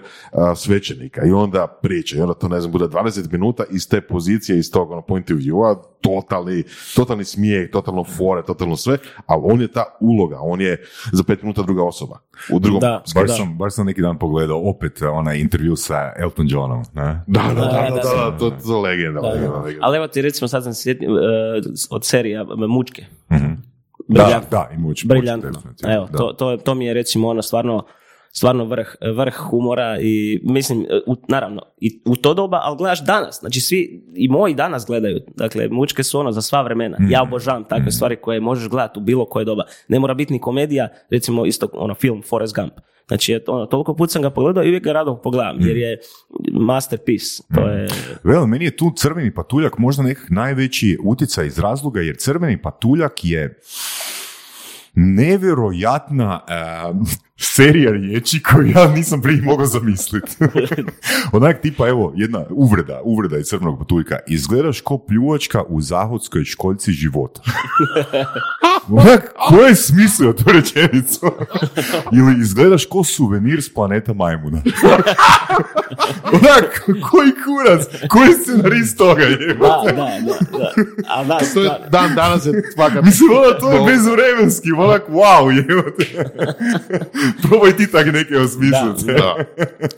svećenika 0.55 1.25
i 1.25 1.31
onda 1.31 1.67
priča 1.81 2.17
i 2.17 2.21
onda 2.21 2.33
to, 2.33 2.47
ne 2.47 2.59
znam, 2.59 2.71
bude 2.71 2.85
20 2.85 3.31
minuta 3.31 3.63
iz 3.71 3.89
te 3.89 4.01
pozicije, 4.01 4.59
iz 4.59 4.71
tog 4.71 4.91
ono, 4.91 5.01
point 5.01 5.31
of 5.31 5.37
view-a, 5.37 5.75
totalni, 6.01 6.63
totalni 6.95 7.23
smijeh, 7.23 7.69
totalno 7.71 8.03
fore, 8.03 8.43
totalno 8.43 8.75
sve, 8.75 8.97
ali 9.25 9.41
on 9.45 9.61
je 9.61 9.67
ta 9.67 9.83
uloga, 10.01 10.37
on 10.41 10.61
je 10.61 10.83
za 11.11 11.23
pet 11.23 11.41
minuta 11.41 11.61
druga 11.61 11.83
osoba. 11.83 12.19
U 12.53 12.59
drugom 12.59 12.79
Da. 12.79 13.03
Baš 13.15 13.27
Da. 13.27 13.33
sam, 13.33 13.57
baš 13.57 13.73
sam 13.73 13.85
neki 13.85 14.01
dan 14.01 14.17
pogledao 14.19 14.69
opet 14.69 15.01
onaj 15.01 15.37
intervju 15.39 15.75
sa 15.75 16.13
Elton 16.19 16.45
Johnom. 16.49 16.83
Ne? 16.93 17.23
Da, 17.27 17.41
da, 17.41 17.53
da, 17.53 17.61
Da, 17.61 17.61
da, 17.61 17.89
da, 17.89 18.25
da, 18.25 18.31
da. 18.31 18.37
to, 18.37 18.49
to 18.49 18.75
je 18.75 18.81
legenda, 18.81 19.21
Da, 19.21 19.27
legenda, 19.27 19.51
da. 19.51 19.61
legenda. 19.61 19.85
Ali 19.85 19.97
evo 19.97 20.07
ti 20.07 20.21
recimo 20.21 20.47
sad 20.47 20.63
sam 20.63 20.73
sjetio 20.73 21.11
uh, 21.11 21.19
od 21.89 22.05
serija 22.05 22.45
Mučke. 22.67 23.05
Mhm. 23.31 23.44
Briljantno. 24.07 24.49
Da, 24.49 24.57
da, 24.57 24.69
i 24.73 24.77
muč, 24.77 25.05
briljantno. 25.05 25.49
muč, 25.49 25.55
definitivno, 25.57 25.93
Evo, 25.93 26.05
da. 26.05 26.17
to, 26.17 26.33
to, 26.33 26.57
to 26.57 26.75
mi 26.75 26.85
je 26.85 26.93
recimo 26.93 27.27
ono 27.27 27.41
stvarno 27.41 27.85
stvarno 28.37 28.65
vrh, 28.65 28.95
vrh 29.15 29.35
humora 29.35 29.97
i 30.01 30.39
mislim, 30.43 30.85
u, 31.05 31.15
naravno, 31.27 31.61
i 31.77 32.01
u 32.05 32.15
to 32.15 32.33
doba, 32.33 32.59
ali 32.63 32.77
gledaš 32.77 33.05
danas, 33.05 33.39
znači 33.39 33.61
svi, 33.61 34.03
i 34.15 34.27
moji 34.27 34.53
danas 34.53 34.85
gledaju, 34.85 35.19
dakle, 35.35 35.67
mučke 35.69 36.03
su 36.03 36.19
ono 36.19 36.31
za 36.31 36.41
sva 36.41 36.61
vremena, 36.61 36.97
ja 37.09 37.23
obožavam 37.23 37.63
takve 37.63 37.91
stvari 37.91 38.15
koje 38.15 38.39
možeš 38.39 38.69
gledati 38.69 38.99
u 38.99 39.03
bilo 39.03 39.25
koje 39.25 39.45
doba, 39.45 39.63
ne 39.87 39.99
mora 39.99 40.13
biti 40.13 40.33
ni 40.33 40.39
komedija, 40.39 40.87
recimo 41.09 41.45
isto 41.45 41.67
ono 41.73 41.93
film 41.93 42.21
Forrest 42.29 42.55
Gump, 42.55 42.73
znači 43.07 43.31
je 43.31 43.43
to, 43.43 43.51
ono, 43.51 43.65
toliko 43.65 43.95
put 43.95 44.11
sam 44.11 44.21
ga 44.21 44.29
pogledao 44.29 44.63
i 44.63 44.67
uvijek 44.67 44.83
ga 44.83 44.91
rado 44.91 45.21
pogledam, 45.23 45.57
jer 45.59 45.77
je 45.77 45.99
masterpiece, 46.53 47.43
to 47.55 47.67
je, 47.67 47.87
Vel, 48.23 48.45
meni 48.45 48.65
je 48.65 48.77
tu 48.77 48.91
crveni 48.95 49.33
patuljak 49.33 49.77
možda 49.77 50.03
nekak 50.03 50.29
najveći 50.29 50.97
utjecaj 51.03 51.47
iz 51.47 51.59
razloga, 51.59 52.01
jer 52.01 52.15
crveni 52.17 52.61
patuljak 52.61 53.13
je 53.23 53.59
nevjerojatna, 54.95 56.41
eh, 56.47 56.93
serija 57.37 57.91
riječi 57.91 58.43
koju 58.43 58.67
ja 58.67 58.87
nisam 58.87 59.21
prije 59.21 59.41
mogao 59.41 59.65
zamisliti. 59.65 60.31
Onak 61.33 61.61
tipa, 61.61 61.87
evo, 61.87 62.13
jedna 62.15 62.45
uvreda, 62.49 63.01
uvreda 63.03 63.37
iz 63.37 63.45
crnog 63.45 63.79
patuljka. 63.79 64.19
Izgledaš 64.27 64.81
ko 64.81 64.97
pljuvačka 64.97 65.63
u 65.67 65.81
zahodskoj 65.81 66.43
školjci 66.43 66.91
života. 66.91 67.41
Onak, 68.89 69.33
ko 69.49 69.55
je 69.61 69.75
smislio 69.75 70.33
tu 70.33 70.43
rečenicu? 70.47 71.19
Ili 72.17 72.35
izgledaš 72.41 72.85
ko 72.85 73.03
suvenir 73.03 73.63
s 73.63 73.73
planeta 73.73 74.13
majmuna. 74.13 74.61
Onak, 76.37 76.83
koji 77.09 77.31
kurac, 77.45 77.81
koji 78.09 78.33
scenarist 78.33 78.97
toga 78.97 79.23
je? 79.23 79.53
Da, 79.53 79.81
da, 79.85 79.91
da. 79.91 80.57
da. 80.57 80.71
A 81.07 81.23
da, 81.23 81.37
To 81.53 81.61
je, 81.61 81.69
dan 81.89 82.15
danas 82.15 82.45
je 82.45 82.51
svaka... 82.73 83.01
Mislim, 83.01 83.29
ono, 83.31 83.59
to 83.59 83.71
je 83.71 83.81
bezvremenski, 83.85 84.71
onak, 84.71 85.03
wow, 85.09 85.49
je. 85.49 85.65
Probaj 87.49 87.77
ti 87.77 87.91
tak 87.91 88.05
neke 88.05 88.37
osmisliti. 88.37 89.05
Da. 89.05 89.35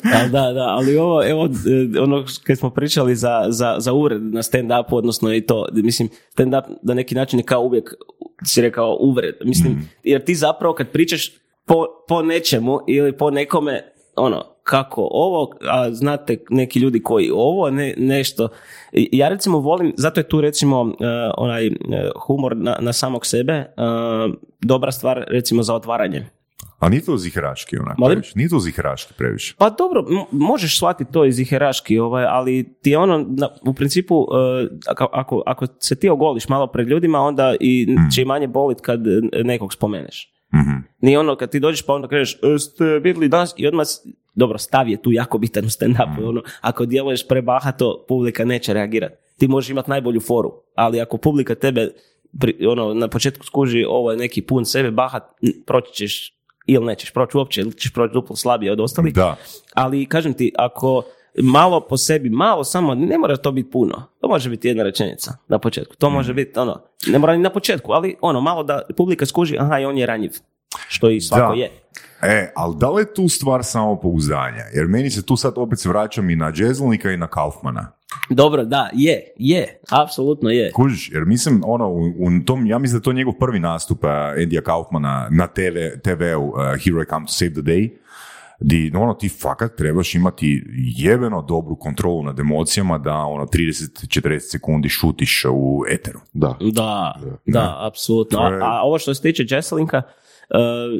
Da, 0.03 0.27
da, 0.31 0.53
da, 0.53 0.65
ali 0.67 0.97
ovo, 0.97 1.29
evo, 1.29 1.45
e, 1.45 1.99
ono 1.99 2.25
kad 2.43 2.57
smo 2.57 2.69
pričali 2.69 3.15
za, 3.15 3.45
za, 3.49 3.75
za 3.79 3.93
uvred 3.93 4.23
na 4.23 4.41
stand-upu, 4.41 4.95
odnosno 4.95 5.33
i 5.33 5.41
to, 5.41 5.67
mislim, 5.73 6.09
stand-up 6.37 6.63
na 6.81 6.93
neki 6.93 7.15
način 7.15 7.39
je 7.39 7.45
kao 7.45 7.61
uvijek, 7.61 7.93
si 8.45 8.61
rekao, 8.61 8.76
uvred, 8.85 9.35
mislim, 9.43 9.89
jer 10.03 10.25
ti 10.25 10.35
zapravo 10.35 10.73
kad 10.73 10.91
pričaš 10.91 11.31
po, 11.65 11.85
po 12.07 12.21
nečemu 12.21 12.79
ili 12.87 13.17
po 13.17 13.31
nekome, 13.31 13.91
ono, 14.15 14.43
kako 14.63 15.07
ovo, 15.11 15.53
a 15.69 15.91
znate 15.91 16.37
neki 16.49 16.79
ljudi 16.79 17.03
koji 17.03 17.31
ovo, 17.33 17.69
ne, 17.69 17.93
nešto. 17.97 18.49
Ja 18.91 19.29
recimo 19.29 19.59
volim, 19.59 19.93
zato 19.97 20.19
je 20.19 20.27
tu 20.27 20.41
recimo 20.41 20.93
e, 20.99 21.05
onaj 21.37 21.67
e, 21.67 21.71
humor 22.25 22.57
na, 22.57 22.77
na 22.79 22.93
samog 22.93 23.25
sebe 23.25 23.53
e, 23.53 23.65
dobra 24.61 24.91
stvar 24.91 25.25
recimo 25.27 25.63
za 25.63 25.75
otvaranje. 25.75 26.25
A 26.79 26.89
nije 26.89 27.01
to 27.01 27.17
ziheraški 27.17 27.77
onak 27.77 27.97
Molim? 27.97 28.13
previše? 28.13 28.33
Nije 28.35 28.49
to 28.49 28.59
ziheraški 28.59 29.13
previše? 29.13 29.55
Pa 29.57 29.69
dobro, 29.69 29.99
m- 30.01 30.25
možeš 30.31 30.77
shvatiti 30.77 31.11
to 31.11 31.25
iz 31.25 31.39
iheraški, 31.39 31.99
ovaj, 31.99 32.25
ali 32.25 32.75
ti 32.81 32.89
je 32.89 32.97
ono, 32.97 33.25
na- 33.29 33.49
u 33.63 33.73
principu, 33.73 34.15
e, 34.15 34.67
ako, 34.87 35.09
ako, 35.13 35.43
ako 35.45 35.65
se 35.79 35.95
ti 35.95 36.09
ogoliš 36.09 36.49
malo 36.49 36.67
pred 36.67 36.87
ljudima, 36.87 37.19
onda 37.19 37.55
i 37.59 37.87
će 38.15 38.21
i 38.21 38.25
manje 38.25 38.47
bolit 38.47 38.81
kad 38.81 38.99
nekog 39.43 39.73
spomeneš. 39.73 40.33
Mhm. 40.53 40.71
Nije 40.99 41.19
ono 41.19 41.35
kad 41.35 41.51
ti 41.51 41.59
dođeš 41.59 41.81
pa 41.81 41.93
onda 41.93 42.07
kažeš 42.07 42.33
"E, 42.35 42.59
ste 42.59 42.85
vidjeli 42.85 43.29
danas 43.29 43.53
i 43.57 43.67
odmah, 43.67 43.85
dobro, 44.35 44.57
stav 44.57 44.89
je 44.89 45.01
tu 45.01 45.11
jako 45.11 45.37
bitan 45.37 45.65
u 45.65 45.69
stand-upu, 45.69 46.29
ono, 46.29 46.41
ako 46.61 46.85
djeluješ 46.85 47.27
prebahato, 47.27 48.05
publika 48.07 48.45
neće 48.45 48.73
reagirati. 48.73 49.15
Ti 49.37 49.47
možeš 49.47 49.69
imati 49.69 49.89
najbolju 49.89 50.19
foru, 50.19 50.51
ali 50.75 51.01
ako 51.01 51.17
publika 51.17 51.55
tebe 51.55 51.89
pri- 52.33 52.67
ono, 52.67 52.93
na 52.93 53.07
početku 53.07 53.45
skuži 53.45 53.85
ovo 53.85 54.11
je 54.11 54.17
neki 54.17 54.41
pun 54.41 54.65
sebe, 54.65 54.91
bahat, 54.91 55.23
proći 55.65 55.93
ćeš 55.93 56.36
ili 56.67 56.85
nećeš 56.85 57.13
proći 57.13 57.37
uopće, 57.37 57.61
ili 57.61 57.73
ćeš 57.73 57.93
proći 57.93 58.13
duplo 58.13 58.35
slabije 58.35 58.71
od 58.71 58.79
ostalih. 58.79 59.13
Da. 59.13 59.35
Ali 59.73 60.05
kažem 60.05 60.33
ti, 60.33 60.53
ako 60.57 61.03
malo 61.43 61.87
po 61.87 61.97
sebi, 61.97 62.29
malo 62.29 62.63
samo, 62.63 62.95
ne 62.95 63.17
mora 63.17 63.37
to 63.37 63.51
biti 63.51 63.71
puno. 63.71 64.03
To 64.21 64.27
može 64.27 64.49
biti 64.49 64.67
jedna 64.67 64.83
rečenica 64.83 65.37
na 65.47 65.59
početku. 65.59 65.95
To 65.95 66.09
može 66.09 66.33
biti 66.33 66.59
ono, 66.59 66.81
ne 67.07 67.19
mora 67.19 67.33
ni 67.35 67.43
na 67.43 67.49
početku, 67.49 67.91
ali 67.91 68.15
ono, 68.21 68.41
malo 68.41 68.63
da 68.63 68.81
publika 68.97 69.25
skuži, 69.25 69.57
aha, 69.59 69.79
i 69.79 69.85
on 69.85 69.97
je 69.97 70.05
ranjiv. 70.05 70.31
Što 70.87 71.09
i 71.09 71.21
svako 71.21 71.55
Da. 71.55 71.61
je. 71.61 71.71
E, 72.21 72.51
ali 72.55 72.75
da 72.77 72.89
li 72.89 73.01
je 73.01 73.13
tu 73.13 73.29
stvar 73.29 73.63
samopouzdanja? 73.63 74.63
Jer 74.73 74.87
meni 74.87 75.09
se 75.09 75.25
tu 75.25 75.37
sad 75.37 75.53
opet 75.55 75.85
vraćam 75.85 76.29
i 76.29 76.35
na 76.35 76.51
Džezlnika 76.51 77.11
i 77.11 77.17
na 77.17 77.27
Kaufmana. 77.27 77.91
Dobro, 78.29 78.65
da, 78.65 78.89
je, 78.93 79.33
je, 79.37 79.79
apsolutno 79.91 80.49
je. 80.49 80.71
Kužiš, 80.71 81.11
jer 81.11 81.25
mislim, 81.25 81.61
ono, 81.65 81.89
u, 81.89 81.99
u 81.99 82.45
tom, 82.45 82.65
ja 82.67 82.77
mislim 82.77 82.95
da 82.95 83.01
je 83.01 83.03
to 83.03 83.13
njegov 83.13 83.33
prvi 83.33 83.59
nastup 83.59 84.03
uh, 84.03 84.09
Endija 84.37 84.61
Kaufmana 84.61 85.27
na 85.31 85.47
TV, 85.47 85.61
TV-u 86.03 86.43
uh, 86.43 86.55
Here 86.57 87.01
I 87.03 87.09
Come 87.09 87.25
to 87.25 87.31
Save 87.31 87.51
the 87.51 87.61
Day, 87.61 87.89
di, 88.59 88.91
ono, 88.95 89.13
ti 89.13 89.29
fakat 89.31 89.75
trebaš 89.75 90.15
imati 90.15 90.63
jebeno 90.97 91.41
dobru 91.41 91.75
kontrolu 91.75 92.23
nad 92.23 92.39
emocijama 92.39 92.97
da, 92.97 93.15
ono, 93.15 93.45
30-40 93.45 94.39
sekundi 94.41 94.89
šutiš 94.89 95.45
u 95.45 95.83
eteru. 95.89 96.19
Da. 96.33 96.55
Da, 96.73 97.15
da, 97.45 97.77
apsolutno. 97.81 98.39
A, 98.39 98.49
To 98.49 98.55
je- 98.55 98.61
a 98.63 98.81
ovo 98.81 98.99
što 98.99 99.13
se 99.13 99.21
tiče 99.21 99.45
Jesselinka, 99.49 100.01
uh, 100.49 100.55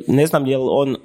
ne 0.08 0.28
znam 0.28 0.45
je 0.45 0.58
li 0.58 0.68
on, 0.68 0.95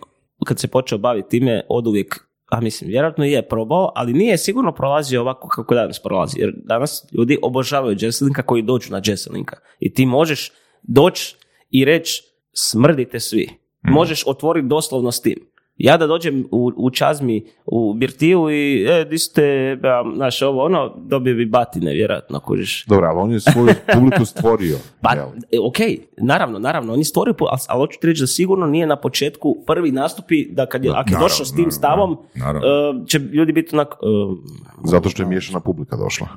kad 0.46 0.58
se 0.58 0.68
počeo 0.68 0.98
baviti 0.98 1.28
time, 1.30 1.60
od 1.68 1.86
uvijek, 1.86 2.26
a 2.52 2.60
mislim, 2.60 2.90
vjerojatno 2.90 3.24
je 3.24 3.48
probao, 3.48 3.92
ali 3.94 4.12
nije 4.12 4.38
sigurno 4.38 4.72
prolazio 4.72 5.20
ovako 5.20 5.48
kako 5.48 5.74
danas 5.74 6.02
prolazi. 6.02 6.40
Jer 6.40 6.52
danas 6.64 7.06
ljudi 7.12 7.38
obožavaju 7.42 7.96
Jesselinka 8.00 8.42
koji 8.42 8.62
dođu 8.62 8.92
na 8.92 9.00
Jesselinka. 9.04 9.56
I 9.80 9.94
ti 9.94 10.06
možeš 10.06 10.52
doći 10.82 11.36
i 11.70 11.84
reći, 11.84 12.22
smrdite 12.52 13.20
svi. 13.20 13.48
Možeš 13.82 14.26
otvoriti 14.26 14.68
doslovno 14.68 15.12
s 15.12 15.20
tim. 15.20 15.51
Ja 15.82 15.96
da 15.96 16.06
dođem 16.06 16.44
u, 16.50 16.72
u 16.76 16.90
Čazmi, 16.90 17.44
u 17.66 17.94
Birtiju 17.94 18.50
i, 18.50 18.86
e, 18.88 19.04
di 19.04 19.18
ste, 19.18 19.44
ja, 19.84 20.04
znaš, 20.14 20.42
ovo, 20.42 20.64
ono, 20.64 20.94
dobio 20.96 21.34
bi 21.34 21.46
batine, 21.46 21.92
vjerojatno, 21.92 22.40
kužiš. 22.40 22.86
Dobro, 22.86 23.06
ali 23.06 23.18
on 23.18 23.32
je 23.32 23.40
svoju 23.40 23.74
publiku 23.94 24.24
stvorio. 24.24 24.76
Pa, 25.00 25.14
jel? 25.14 25.26
e, 25.26 25.58
ok, 25.68 25.76
naravno, 26.16 26.58
naravno, 26.58 26.92
on 26.92 26.98
je 26.98 27.04
stvorio, 27.04 27.34
ali, 27.40 27.60
ali 27.68 27.80
hoću 27.80 28.00
ti 28.00 28.06
reći 28.06 28.22
da 28.22 28.26
sigurno 28.26 28.66
nije 28.66 28.86
na 28.86 28.96
početku 28.96 29.64
prvi 29.66 29.92
nastupi, 29.92 30.52
da 30.52 30.66
kad 30.66 30.84
je, 30.84 30.90
ako 30.94 31.10
je 31.10 31.18
došao 31.20 31.46
s 31.46 31.54
tim 31.54 31.56
naravno, 31.56 31.70
stavom, 31.70 32.16
naravno. 32.34 32.68
e, 32.68 33.06
će 33.06 33.18
ljudi 33.18 33.52
biti 33.52 33.76
onak... 33.76 33.88
e, 33.88 34.06
Zato 34.84 35.08
što 35.08 35.22
je 35.22 35.26
miješana 35.28 35.60
publika 35.60 35.96
došla. 35.96 36.28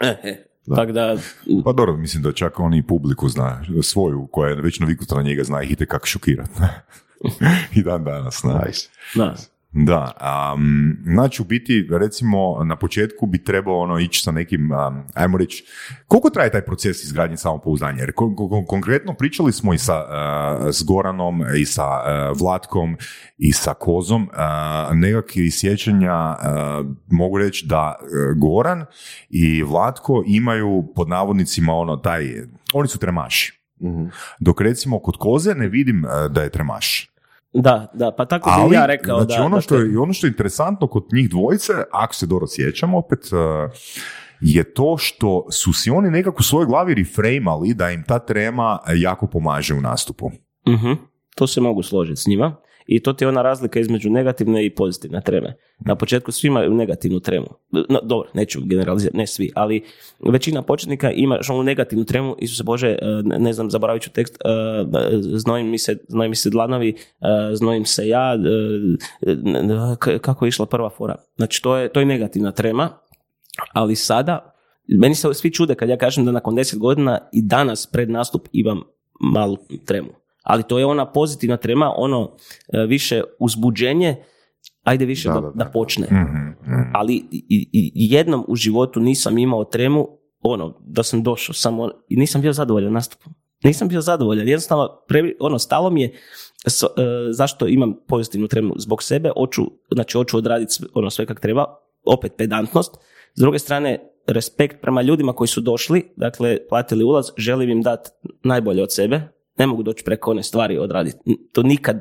e, 0.00 0.06
e, 0.06 0.46
Tako 0.76 0.92
da, 0.92 1.16
Pa 1.64 1.72
dobro, 1.72 1.96
mislim 1.96 2.22
da 2.22 2.32
čak 2.32 2.60
on 2.60 2.74
i 2.74 2.86
publiku 2.86 3.28
zna, 3.28 3.64
svoju, 3.82 4.28
koja 4.32 4.48
je 4.48 4.62
već 4.62 4.80
naviknuta 4.80 5.14
na 5.14 5.22
njega, 5.22 5.44
zna 5.44 5.62
ih 5.62 5.70
itekako 5.70 6.06
šokirat. 6.06 6.50
I 7.76 7.82
dan 7.82 8.04
danas, 8.04 8.42
ne? 8.42 8.54
Nice. 8.66 8.88
da. 9.14 9.34
Da, 9.78 10.12
um, 10.54 10.96
znači 11.04 11.42
u 11.42 11.44
biti 11.44 11.88
recimo 11.90 12.64
na 12.64 12.76
početku 12.76 13.26
bi 13.26 13.44
trebao 13.44 13.78
ono 13.78 13.98
ići 13.98 14.22
sa 14.22 14.30
nekim, 14.30 14.72
um, 14.72 15.02
ajmo 15.14 15.38
reći, 15.38 15.64
koliko 16.06 16.30
traje 16.30 16.50
taj 16.50 16.64
proces 16.64 17.04
izgradnje 17.04 17.36
samopouzdanja? 17.36 18.00
Jer 18.00 18.12
kon- 18.12 18.34
kon- 18.36 18.66
konkretno 18.66 19.14
pričali 19.14 19.52
smo 19.52 19.74
i 19.74 19.78
sa 19.78 19.94
uh, 19.98 20.68
s 20.70 20.84
Goranom 20.84 21.42
i 21.56 21.64
sa 21.64 21.82
uh, 21.82 22.40
Vlatkom 22.40 22.96
i 23.38 23.52
sa 23.52 23.74
Kozom, 23.74 24.22
uh, 24.22 24.96
nekakvi 24.96 25.50
sjećanja 25.50 26.30
uh, 26.30 26.86
mogu 27.10 27.38
reći 27.38 27.66
da 27.66 27.96
uh, 28.00 28.38
Goran 28.38 28.84
i 29.30 29.62
Vlatko 29.62 30.22
imaju 30.26 30.92
pod 30.94 31.08
navodnicima 31.08 31.72
ono 31.72 31.96
taj, 31.96 32.24
oni 32.74 32.88
su 32.88 32.98
tremaši. 32.98 33.65
Mhm. 33.82 34.04
Dok 34.40 34.60
recimo 34.60 34.98
kod 34.98 35.16
Koze 35.16 35.54
ne 35.54 35.68
vidim 35.68 36.04
uh, 36.04 36.32
da 36.32 36.42
je 36.42 36.50
tremaš. 36.50 37.10
Da, 37.52 37.90
da, 37.94 38.12
pa 38.12 38.24
tako 38.24 38.50
Ali, 38.52 38.68
bi 38.68 38.74
ja 38.74 38.86
rekao 38.86 39.20
znači 39.20 39.38
da... 39.38 39.44
ono, 39.44 39.56
da 39.56 39.60
što 39.60 39.76
te- 39.76 39.82
je, 39.82 39.98
ono 39.98 40.12
što 40.12 40.26
je 40.26 40.28
interesantno 40.28 40.86
kod 40.86 41.04
njih 41.12 41.30
dvojice, 41.30 41.72
ako 41.92 42.14
se 42.14 42.26
dobro 42.26 42.46
sjećam 42.46 42.94
opet, 42.94 43.18
uh, 43.32 43.70
je 44.40 44.74
to 44.74 44.96
što 44.98 45.46
su 45.50 45.72
si 45.72 45.90
oni 45.90 46.10
nekako 46.10 46.36
u 46.40 46.42
svojoj 46.42 46.66
glavi 46.66 46.94
reframali 46.94 47.74
da 47.74 47.90
im 47.90 48.02
ta 48.02 48.18
trema 48.18 48.78
jako 48.94 49.26
pomaže 49.26 49.74
u 49.74 49.80
nastupu. 49.80 50.30
Mhm, 50.68 50.92
To 51.34 51.46
se 51.46 51.60
mogu 51.60 51.82
složiti 51.82 52.20
s 52.20 52.26
njima. 52.26 52.56
I 52.86 53.02
to 53.02 53.12
ti 53.12 53.24
je 53.24 53.28
ona 53.28 53.42
razlika 53.42 53.80
između 53.80 54.10
negativne 54.10 54.66
i 54.66 54.74
pozitivne 54.74 55.20
treme. 55.20 55.56
Na 55.78 55.96
početku 55.96 56.32
svi 56.32 56.46
imaju 56.46 56.74
negativnu 56.74 57.20
tremu. 57.20 57.46
No, 57.70 58.00
dobro, 58.02 58.28
neću 58.34 58.60
generalizirati, 58.64 59.16
ne 59.16 59.26
svi, 59.26 59.50
ali 59.54 59.84
većina 60.20 60.62
početnika 60.62 61.10
ima 61.10 61.38
onu 61.50 61.62
negativnu 61.62 62.04
tremu, 62.04 62.36
Isuse 62.38 62.62
Bože, 62.62 62.88
e, 62.88 62.96
ne 63.24 63.52
znam, 63.52 63.70
zaboravit 63.70 64.02
ću 64.02 64.10
tekst, 64.10 64.34
e, 64.34 64.48
znojim 65.20 65.70
mi 65.70 65.78
se, 65.78 65.96
znojim 66.08 66.30
mi 66.30 66.36
se 66.36 66.50
dlanovi, 66.50 66.88
e, 66.90 66.94
znojim 67.54 67.84
se 67.84 68.08
ja, 68.08 68.36
kako 70.20 70.44
je 70.44 70.48
išla 70.48 70.66
prva 70.66 70.90
fora. 70.90 71.14
Znači, 71.36 71.62
to 71.62 71.76
je, 71.76 71.88
to 71.88 72.00
je 72.00 72.06
negativna 72.06 72.52
trema, 72.52 72.98
ali 73.72 73.96
sada, 73.96 74.54
meni 74.88 75.14
se 75.14 75.34
svi 75.34 75.52
čude 75.52 75.74
kad 75.74 75.88
ja 75.88 75.96
kažem 75.96 76.24
da 76.24 76.32
nakon 76.32 76.56
10 76.56 76.78
godina 76.78 77.18
i 77.32 77.42
danas 77.42 77.86
pred 77.86 78.10
nastup 78.10 78.48
imam 78.52 78.82
malu 79.20 79.56
tremu. 79.84 80.25
Ali 80.46 80.62
to 80.62 80.78
je 80.78 80.86
ona 80.86 81.06
pozitivna 81.06 81.56
trema, 81.56 81.92
ono 81.96 82.36
e, 82.68 82.78
više 82.80 83.22
uzbuđenje, 83.40 84.16
ajde 84.82 85.04
više 85.04 85.28
Da, 85.28 85.34
da, 85.34 85.40
da, 85.40 85.46
da, 85.48 85.64
da. 85.64 85.70
počne. 85.70 86.06
Mhm, 86.06 86.72
mhm. 86.72 86.90
Ali 86.94 87.14
i, 87.30 87.44
i- 87.72 87.92
jednom 88.10 88.44
u 88.48 88.56
životu 88.56 89.00
nisam 89.00 89.38
imao 89.38 89.64
tremu, 89.64 90.08
ono, 90.40 90.78
da 90.80 91.02
sam 91.02 91.22
došao 91.22 91.52
samo 91.54 91.90
i 92.08 92.16
nisam 92.16 92.40
bio 92.40 92.52
zadovoljan 92.52 92.92
nastupom. 92.92 93.32
Nisam 93.64 93.88
bio 93.88 94.00
zadovoljan, 94.00 94.48
jednostavno, 94.48 94.88
previ- 95.08 95.36
ono, 95.40 95.58
stalo 95.58 95.90
mi 95.90 96.02
je 96.02 96.12
s- 96.66 96.82
e, 96.82 96.86
zašto 97.30 97.66
imam 97.66 97.94
pozitivnu 98.08 98.48
tremu 98.48 98.74
zbog 98.76 99.02
sebe, 99.02 99.30
hoću, 99.30 99.62
znači 99.90 100.18
hoću 100.18 100.36
odraditi 100.38 100.72
sve, 100.72 100.86
ono, 100.94 101.10
sve 101.10 101.26
kak 101.26 101.40
treba, 101.40 101.64
opet 102.06 102.32
pedantnost, 102.38 102.94
s 103.34 103.40
druge 103.40 103.58
strane, 103.58 103.98
respekt 104.26 104.80
prema 104.80 105.02
ljudima 105.02 105.32
koji 105.32 105.48
su 105.48 105.60
došli, 105.60 106.12
dakle, 106.16 106.58
platili 106.68 107.04
ulaz, 107.04 107.26
želim 107.36 107.70
im 107.70 107.82
dati 107.82 108.10
najbolje 108.44 108.82
od 108.82 108.92
sebe, 108.92 109.20
ne 109.58 109.66
mogu 109.66 109.82
doći 109.82 110.04
preko 110.04 110.30
one 110.30 110.42
stvari 110.42 110.78
odraditi. 110.78 111.18
To 111.52 111.62
nikad, 111.62 111.96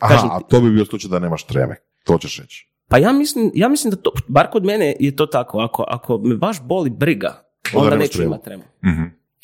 kažem 0.00 0.28
Aha, 0.28 0.38
ti- 0.38 0.44
a 0.44 0.48
to 0.48 0.60
bi 0.60 0.70
bio 0.70 0.84
slučaj 0.84 1.10
da 1.10 1.18
nemaš 1.18 1.44
treme. 1.44 1.76
To 2.04 2.18
ćeš 2.18 2.38
reći. 2.38 2.68
pa 2.88 2.98
ja 2.98 3.12
mislim, 3.12 3.50
ja 3.54 3.68
mislim 3.68 3.90
da 3.90 3.96
to, 3.96 4.10
bar 4.28 4.50
kod 4.50 4.64
mene 4.64 4.96
je 5.00 5.16
to 5.16 5.26
tako, 5.26 5.58
ako, 5.58 5.84
ako 5.88 6.18
me 6.18 6.36
baš 6.36 6.62
boli 6.62 6.90
briga, 6.90 7.42
onda 7.74 7.90
nemaš 7.90 8.00
neću 8.00 8.12
tremu. 8.12 8.26
imati 8.26 8.44
tremu. 8.44 8.62
Mhm. 8.84 9.02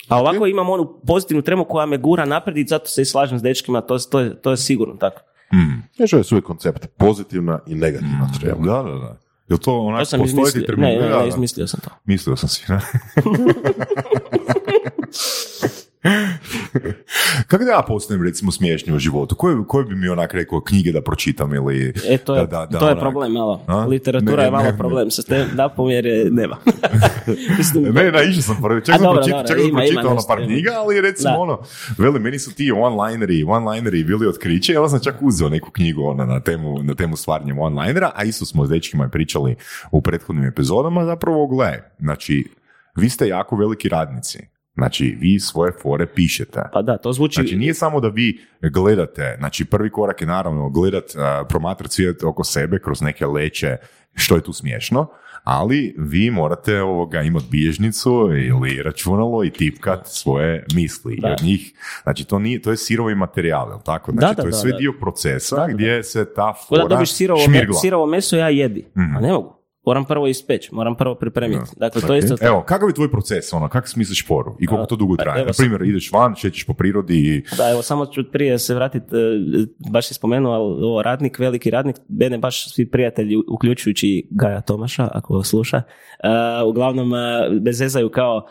A 0.08 0.18
ovako 0.18 0.46
imam 0.46 0.70
onu 0.70 1.00
pozitivnu 1.06 1.42
tremu 1.42 1.64
koja 1.64 1.86
me 1.86 1.98
gura 1.98 2.24
naprijed 2.24 2.58
i 2.58 2.64
zato 2.64 2.86
se 2.86 3.02
i 3.02 3.06
slažem 3.06 3.38
s 3.38 3.42
dečkima, 3.42 3.80
to, 3.80 3.98
to, 4.00 4.20
je, 4.20 4.34
to 4.36 4.50
je 4.50 4.56
sigurno 4.56 4.94
tako. 4.94 5.20
Znači, 5.96 6.14
ovo 6.14 6.20
je 6.20 6.24
svoj 6.24 6.40
koncept, 6.42 6.86
pozitivna 6.88 7.58
i 7.66 7.74
negativna 7.74 8.28
strela. 8.34 8.58
Da, 8.58 8.82
da, 8.82 8.98
da. 8.98 9.16
Jel 9.48 9.58
to 9.58 9.78
onak 9.78 9.98
To 9.98 10.04
sam 10.04 10.24
izmislio. 10.24 10.66
termin? 10.66 10.84
Ne, 10.84 10.96
ne, 10.98 11.08
ne, 11.12 11.28
izmislio 11.28 11.66
sam 11.66 11.80
to. 11.80 11.90
Mislio 12.04 12.36
sam 12.36 12.48
si. 12.48 12.64
ne? 12.68 12.80
Kako 17.48 17.64
da 17.64 17.70
ja 17.70 17.82
postanem 17.82 18.22
recimo 18.22 18.52
smiješni 18.52 18.94
u 18.94 18.98
životu? 18.98 19.34
Koje, 19.34 19.56
koje 19.68 19.84
bi 19.84 19.94
mi 19.94 20.08
onak 20.08 20.34
rekao 20.34 20.60
knjige 20.60 20.92
da 20.92 21.02
pročitam 21.02 21.54
ili... 21.54 21.92
E, 22.06 22.18
to 22.18 22.34
je, 22.34 22.40
da, 22.40 22.46
da, 22.48 22.66
da, 22.66 22.78
to 22.78 22.86
je 22.86 22.92
onak- 22.92 23.00
problem 23.00 23.32
malo. 23.32 23.64
A? 23.66 23.76
Literatura 23.76 24.36
Ne, 24.36 24.44
je 24.44 24.50
malo 24.50 24.64
ne, 24.64 24.78
problem 24.78 25.10
sa 25.10 25.22
stand-upom 25.22 25.88
jer 25.88 26.06
je 26.06 26.30
nema. 26.30 26.56
Ne, 27.92 28.12
ne, 28.12 28.24
išao 28.24 28.42
sam 28.44 28.56
prvi, 28.62 28.80
čak 28.82 28.94
sam 28.96 29.14
pročitao, 29.14 29.42
čak 29.44 29.58
ima- 29.60 29.78
pročitao 29.78 30.10
ono 30.10 30.20
par 30.28 30.38
knjiga, 30.38 30.70
ali 30.74 31.00
recimo 31.00 31.30
Da. 31.30 31.38
ono, 31.38 31.58
veli, 31.98 32.20
meni 32.20 32.38
su 32.38 32.52
ti 32.52 32.72
one-lineri, 32.72 33.44
one-lineri 33.44 34.04
bili 34.04 34.26
otkriće, 34.26 34.72
ja 34.72 34.88
sam 34.88 35.00
čak 35.00 35.14
uzeo 35.20 35.48
neku 35.48 35.70
knjigu 35.70 36.02
ono, 36.04 36.24
na 36.26 36.40
temu, 36.40 36.78
na 36.78 36.94
temu 36.94 37.16
stvaranja 37.16 37.54
one-linera, 37.54 38.10
a 38.14 38.24
isto 38.24 38.44
smo 38.44 38.66
s 38.66 38.70
dečkima 38.70 39.08
pričali 39.08 39.56
u 39.90 40.02
prethodnim 40.02 40.44
epizodama, 40.44 41.04
zapravo, 41.04 41.46
gle, 41.46 41.72
znači, 41.98 42.44
vi 42.96 43.08
ste 43.08 43.28
jako 43.28 43.56
veliki 43.56 43.88
radnici. 43.88 44.38
Znači, 44.74 45.16
vi 45.20 45.40
svoje 45.40 45.72
fore 45.72 46.06
pišete. 46.06 46.60
Pa 46.72 46.82
da, 46.82 46.98
to 46.98 47.12
zvuči... 47.12 47.34
Znači, 47.34 47.56
nije 47.56 47.74
samo 47.74 48.00
da 48.00 48.08
vi 48.08 48.40
gledate, 48.62 49.36
znači 49.38 49.64
prvi 49.64 49.90
korak 49.90 50.20
je 50.20 50.26
naravno 50.26 50.70
gledat, 50.70 51.04
uh, 51.04 51.20
promatrati 51.48 51.94
svijet 51.94 52.22
oko 52.24 52.44
sebe 52.44 52.78
kroz 52.78 53.02
neke 53.02 53.26
leće, 53.26 53.76
što 54.14 54.34
je 54.34 54.40
tu 54.42 54.52
smiješno, 54.52 55.06
ali 55.44 55.94
vi 55.98 56.30
morate 56.30 56.82
ovoga 56.82 57.20
imati 57.20 57.46
bilježnicu 57.50 58.10
ili 58.48 58.82
računalo 58.82 59.44
i 59.44 59.50
tipkat 59.50 60.00
svoje 60.06 60.64
misli. 60.74 61.14
I 61.14 61.20
Da. 61.20 61.28
od 61.30 61.42
njih, 61.42 61.72
znači 62.02 62.24
to 62.24 62.38
nije, 62.38 62.62
to 62.62 62.70
je 62.70 62.76
sirovi 62.76 63.14
materijal, 63.14 63.68
jel 63.70 63.78
tako? 63.84 64.12
Da, 64.12 64.18
Znači, 64.18 64.36
da, 64.36 64.42
to 64.42 64.48
je 64.48 64.50
da, 64.50 64.56
sve 64.56 64.70
da. 64.70 64.76
dio 64.76 64.92
procesa 65.00 65.56
Da, 65.56 65.60
da, 65.62 65.66
da. 65.66 65.72
gdje 65.74 66.02
se 66.02 66.34
ta 66.34 66.52
Ko 66.68 66.76
da 66.76 66.82
fora 66.82 66.94
dobiš 66.94 67.12
sirovo, 67.12 67.40
me- 67.48 67.66
sirovo 67.80 68.06
meso, 68.06 68.36
ja 68.36 68.48
jedi. 68.48 68.84
Mhm. 68.96 69.16
A 69.16 69.20
ne 69.20 69.32
mogu. 69.32 69.61
Moram 69.86 70.04
prvo 70.04 70.26
ispeći, 70.26 70.74
moram 70.74 70.96
prvo 70.96 71.14
pripremiti. 71.14 71.70
Dakle, 71.76 72.02
to 72.02 72.16
isto... 72.16 72.36
Evo, 72.40 72.62
kakav 72.62 72.88
je 72.88 72.94
tvoj 72.94 73.10
proces, 73.10 73.52
ono, 73.52 73.68
kako 73.68 73.88
smisliš 73.88 74.26
foru 74.26 74.56
i 74.60 74.66
koliko 74.66 74.86
to 74.86 74.96
dugo 74.96 75.16
pa 75.16 75.22
traje? 75.22 75.46
Na 75.46 75.52
primjer, 75.58 75.82
ideš 75.82 76.12
van, 76.12 76.34
šećeš 76.34 76.64
po 76.64 76.74
prirodi 76.74 77.18
i... 77.18 77.42
Da, 77.56 77.70
evo, 77.70 77.82
samo 77.82 78.06
ću 78.06 78.24
prije 78.32 78.58
se 78.58 78.74
vratiti, 78.74 79.06
baš 79.90 80.08
si 80.08 80.14
spomenuo, 80.14 80.52
ali 80.52 80.84
ovo 80.84 81.02
radnik, 81.02 81.38
veliki 81.38 81.70
radnik, 81.70 81.96
mene 82.08 82.38
baš 82.38 82.74
svi 82.74 82.90
prijatelji, 82.90 83.36
uključujući 83.48 84.28
Gaja 84.30 84.60
Tomaša, 84.60 85.08
ako 85.12 85.42
sluša, 85.42 85.76
uh, 85.76 86.68
uglavnom 86.68 87.12
uh, 87.12 87.18
bezezaju 87.60 88.10
kao 88.10 88.46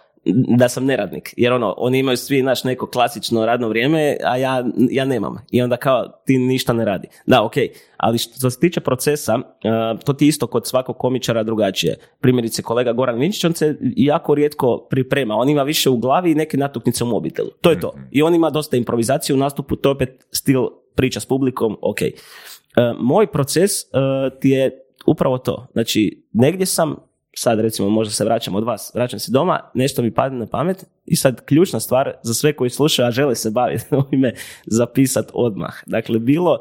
da 0.57 0.69
sam 0.69 0.85
neradnik, 0.85 1.33
jer 1.37 1.53
ono, 1.53 1.73
oni 1.77 1.99
imaju 1.99 2.17
svi 2.17 2.41
naš 2.41 2.63
neko 2.63 2.87
klasično 2.87 3.45
radno 3.45 3.69
vrijeme, 3.69 4.17
a 4.23 4.37
ja, 4.37 4.63
ja 4.89 5.05
nemam. 5.05 5.37
I 5.51 5.61
onda 5.61 5.77
kao 5.77 6.07
ti 6.25 6.37
ništa 6.37 6.73
ne 6.73 6.85
radi. 6.85 7.07
Da, 7.25 7.43
ok, 7.43 7.53
ali 7.97 8.17
što 8.17 8.49
se 8.49 8.59
tiče 8.59 8.79
procesa, 8.79 9.35
uh, 9.35 9.99
to 10.05 10.13
ti 10.13 10.27
isto 10.27 10.47
kod 10.47 10.67
svakog 10.67 10.97
komičara 10.97 11.43
drugačije. 11.43 11.95
Primjerice, 12.19 12.61
kolega 12.61 12.93
Goran 12.93 13.19
Vinčić, 13.19 13.45
on 13.45 13.53
se 13.53 13.77
jako 13.81 14.35
rijetko 14.35 14.87
priprema. 14.89 15.35
On 15.35 15.49
ima 15.49 15.63
više 15.63 15.89
u 15.89 15.97
glavi 15.97 16.31
i 16.31 16.35
neke 16.35 16.57
natuknice 16.57 17.03
u 17.03 17.07
mobitelu. 17.07 17.49
To 17.61 17.69
je 17.69 17.79
to. 17.79 17.93
I 18.11 18.21
on 18.21 18.35
ima 18.35 18.49
dosta 18.49 18.77
improvizacije 18.77 19.33
u 19.33 19.39
nastupu, 19.39 19.75
to 19.75 19.89
je 19.89 19.95
opet 19.95 20.25
stil 20.31 20.67
priča 20.95 21.19
s 21.19 21.25
publikom, 21.25 21.77
ok. 21.81 21.99
Uh, 22.01 22.99
moj 22.99 23.27
proces 23.27 23.71
uh, 23.71 24.39
ti 24.39 24.49
je 24.49 24.71
upravo 25.05 25.37
to. 25.37 25.67
Znači, 25.71 26.23
negdje 26.33 26.65
sam, 26.65 26.95
sad 27.33 27.59
recimo 27.59 27.89
možda 27.89 28.11
se 28.11 28.25
vraćam 28.25 28.55
od 28.55 28.63
vas, 28.63 28.91
vraćam 28.95 29.19
se 29.19 29.31
doma, 29.31 29.59
nešto 29.73 30.01
mi 30.01 30.13
padne 30.13 30.39
na 30.39 30.47
pamet 30.47 30.85
i 31.05 31.15
sad 31.15 31.45
ključna 31.45 31.79
stvar 31.79 32.13
za 32.23 32.33
sve 32.33 32.53
koji 32.53 32.69
slušaju, 32.69 33.07
a 33.07 33.11
žele 33.11 33.35
se 33.35 33.51
baviti 33.51 33.85
ovime, 33.97 34.33
zapisat 34.65 35.31
odmah. 35.33 35.73
Dakle, 35.85 36.19
bilo 36.19 36.59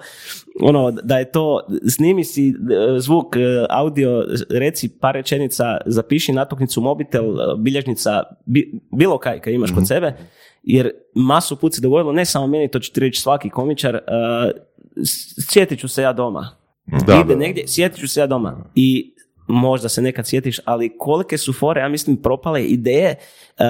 ono 0.63 0.91
da 0.93 1.19
je 1.19 1.33
to, 1.33 1.61
snimi 1.89 2.25
si 2.25 2.49
e, 2.49 2.53
zvuk, 2.99 3.37
e, 3.37 3.41
audio, 3.71 4.25
reci 4.51 4.89
par 4.91 5.15
rečenica, 5.15 5.65
zapiši 5.87 6.33
natuknicu, 6.33 6.81
mobitel, 6.81 7.25
e, 7.31 7.55
bilježnica, 7.59 8.11
bi- 8.47 8.81
bilo 8.93 9.19
kaj 9.19 9.41
kad 9.41 9.55
imaš 9.55 9.71
kod 9.71 9.87
sebe, 9.89 10.15
jer 10.63 10.91
masu 11.15 11.57
put 11.57 11.75
se 11.75 11.81
dogodilo, 11.81 12.13
ne 12.13 12.25
samo 12.25 12.47
meni, 12.47 12.71
to 12.71 12.79
će 12.79 12.93
ti 12.93 13.01
reći 13.01 13.21
svaki 13.21 13.51
komičar, 13.51 13.99
s- 14.97 15.53
sjetit 15.53 15.79
ću 15.79 15.89
se 15.89 16.03
ja 16.03 16.13
doma. 16.13 16.57
Da, 17.07 17.15
Ide 17.17 17.35
da. 17.35 17.41
negdje, 17.41 17.65
sjetit 17.67 17.99
ću 18.01 18.09
se 18.09 18.21
ja 18.21 18.27
doma. 18.27 18.65
I 18.75 19.15
možda 19.51 19.89
se 19.89 20.03
nekad 20.03 20.27
sjetiš, 20.27 20.61
ali 20.65 20.97
kolike 20.99 21.39
su 21.39 21.53
fore, 21.53 21.81
ja 21.81 21.89
mislim, 21.89 22.17
propale 22.17 22.65
ideje. 22.65 23.15
Uh, 23.51 23.65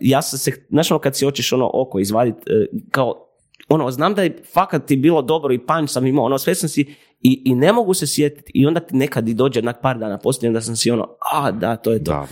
ja 0.00 0.22
sam 0.22 0.38
se, 0.38 0.52
znaš 0.68 0.90
ono 0.90 1.00
kad 1.00 1.16
si 1.16 1.24
hoćeš 1.24 1.52
ono 1.52 1.70
oko 1.74 1.98
izvadit, 1.98 2.34
uh, 2.34 2.42
kao, 2.90 3.28
ono, 3.68 3.90
znam 3.90 4.14
da 4.14 4.22
je 4.22 4.42
fakat 4.44 4.86
ti 4.86 4.96
bilo 4.96 5.22
dobro 5.22 5.54
i 5.54 5.66
panj 5.66 5.86
sam 5.86 6.06
imao, 6.06 6.24
ono, 6.24 6.38
sve 6.38 6.54
sam 6.54 6.68
si, 6.68 6.94
i, 7.20 7.42
i 7.44 7.54
ne 7.54 7.72
mogu 7.72 7.94
se 7.94 8.06
sjetiti, 8.06 8.52
i 8.54 8.66
onda 8.66 8.80
ti 8.80 8.96
nekad 8.96 9.28
i 9.28 9.34
dođe 9.34 9.60
onak 9.60 9.80
par 9.82 9.98
dana 9.98 10.18
poslije, 10.18 10.48
onda 10.48 10.60
sam 10.60 10.76
si 10.76 10.90
ono, 10.90 11.08
a, 11.32 11.50
da, 11.50 11.76
to 11.76 11.92
je 11.92 11.98
to. 11.98 12.12
Da, 12.12 12.18
da, 12.18 12.26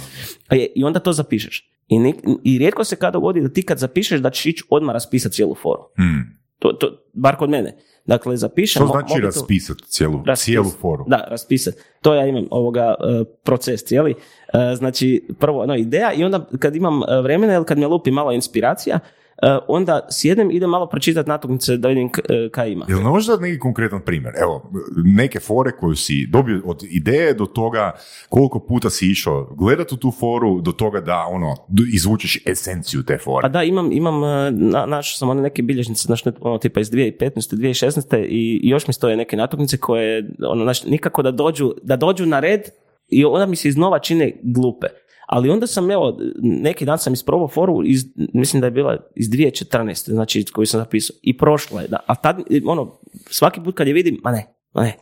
Pa 0.48 0.54
je- 0.54 0.72
I 0.74 0.84
onda 0.84 1.00
to 1.00 1.12
zapišeš. 1.12 1.68
I, 1.88 1.98
nik- 1.98 2.38
I 2.44 2.58
rijetko 2.58 2.84
se 2.84 2.96
kada 2.96 3.10
dogodi 3.10 3.40
da 3.40 3.48
ti 3.48 3.62
kad 3.62 3.78
zapišeš 3.78 4.20
da 4.20 4.30
ćeš 4.30 4.46
ići 4.46 4.64
odmah 4.70 4.92
raspisati 4.92 5.34
cijelu 5.34 5.54
foru. 5.54 5.82
Hmm. 5.96 6.38
To, 6.58 6.68
to, 6.70 7.04
bar 7.12 7.36
kod 7.36 7.50
mene. 7.50 7.76
Dakle, 8.04 8.36
zapišem... 8.36 8.86
Što 8.86 8.94
mo- 8.94 9.08
znači 9.08 9.20
raspisati 9.20 9.82
cijelu, 9.84 10.22
Raspis- 10.26 10.44
cijelu 10.44 10.70
foru? 10.80 11.04
Da, 11.08 11.26
raspisati. 11.30 11.76
To 12.00 12.14
ja 12.14 12.26
imam 12.26 12.44
ovoga 12.50 12.94
e, 13.00 13.24
proces 13.42 13.84
cijeli. 13.84 14.14
E, 14.52 14.74
znači, 14.76 15.28
prvo 15.38 15.66
no, 15.66 15.76
ideja 15.76 16.12
i 16.12 16.24
onda 16.24 16.46
kad 16.58 16.76
imam 16.76 17.02
e, 17.02 17.20
vremena 17.22 17.54
ili 17.54 17.64
kad 17.64 17.78
me 17.78 17.86
lupi 17.86 18.10
malo 18.10 18.32
inspiracija, 18.32 18.98
e, 19.42 19.58
onda 19.68 20.06
sjedem 20.10 20.50
idem 20.50 20.70
malo 20.70 20.88
pročitati 20.88 21.28
natuknice 21.28 21.76
da 21.76 21.88
vidim 21.88 22.12
k- 22.12 22.20
e, 22.28 22.48
kaj 22.48 22.70
ima. 22.70 22.86
Jel 22.88 23.00
možeš 23.00 23.26
dati 23.26 23.42
neki 23.42 23.58
konkretan 23.58 24.00
primjer? 24.00 24.34
Evo, 24.36 24.70
neke 25.06 25.40
fore 25.40 25.70
koju 25.72 25.96
si 25.96 26.26
dobio 26.26 26.62
od 26.64 26.82
ideje 26.90 27.34
do 27.34 27.46
toga 27.46 27.92
koliko 28.28 28.58
puta 28.60 28.90
si 28.90 29.06
išao 29.06 29.44
gledati 29.50 29.94
u 29.94 29.98
tu 29.98 30.10
foru, 30.10 30.60
do 30.60 30.72
toga 30.72 31.00
da 31.00 31.26
ono, 31.30 31.56
izvučeš 31.94 32.46
esenciju 32.46 33.02
te 33.02 33.18
fore. 33.18 33.42
Pa 33.42 33.48
da, 33.48 33.62
imam, 33.62 33.92
imam 33.92 34.24
e, 34.24 34.50
na, 34.50 34.86
našao 34.86 35.18
sam 35.18 35.28
one 35.28 35.42
neke 35.42 35.62
bilježnice, 35.62 36.02
znaš, 36.02 36.22
ono, 36.40 36.58
tipa 36.58 36.80
iz 36.80 36.90
2015. 36.90 37.20
2016. 37.52 38.16
i, 38.18 38.26
i 38.62 38.68
još 38.68 38.86
mi 38.86 38.92
stoje 38.92 39.16
neke 39.16 39.36
natuknice 39.36 39.76
koje, 39.76 40.30
ono, 40.42 40.64
znaš, 40.64 40.84
nikako 40.84 41.22
da 41.22 41.30
dođu, 41.30 41.74
da 41.82 41.96
dođu 41.96 42.26
na 42.26 42.40
red 42.40 42.60
i 43.08 43.24
onda 43.24 43.46
mi 43.46 43.56
se 43.56 43.68
iznova 43.68 43.98
čine 43.98 44.32
glupe. 44.42 44.86
Ali 45.26 45.50
onda 45.50 45.66
sam, 45.66 45.90
evo, 45.90 46.18
neki 46.42 46.84
dan 46.84 46.98
sam 46.98 47.12
isprobao 47.12 47.48
foru, 47.48 47.82
iz, 47.84 48.04
mislim 48.34 48.60
da 48.60 48.66
je 48.66 48.70
bila 48.70 48.96
iz 49.16 49.28
2014. 49.28 50.10
znači 50.10 50.44
koju 50.52 50.66
sam 50.66 50.80
zapisao. 50.80 51.16
I 51.22 51.38
prošla 51.38 51.80
je, 51.82 51.88
da. 51.88 51.98
A 52.06 52.14
tad, 52.14 52.42
ono, 52.66 52.98
svaki 53.30 53.60
put 53.64 53.76
kad 53.76 53.86
je 53.86 53.92
vidim, 53.92 54.20
ma 54.24 54.30
ne, 54.30 54.54
ma 54.74 54.82
ne. 54.82 54.96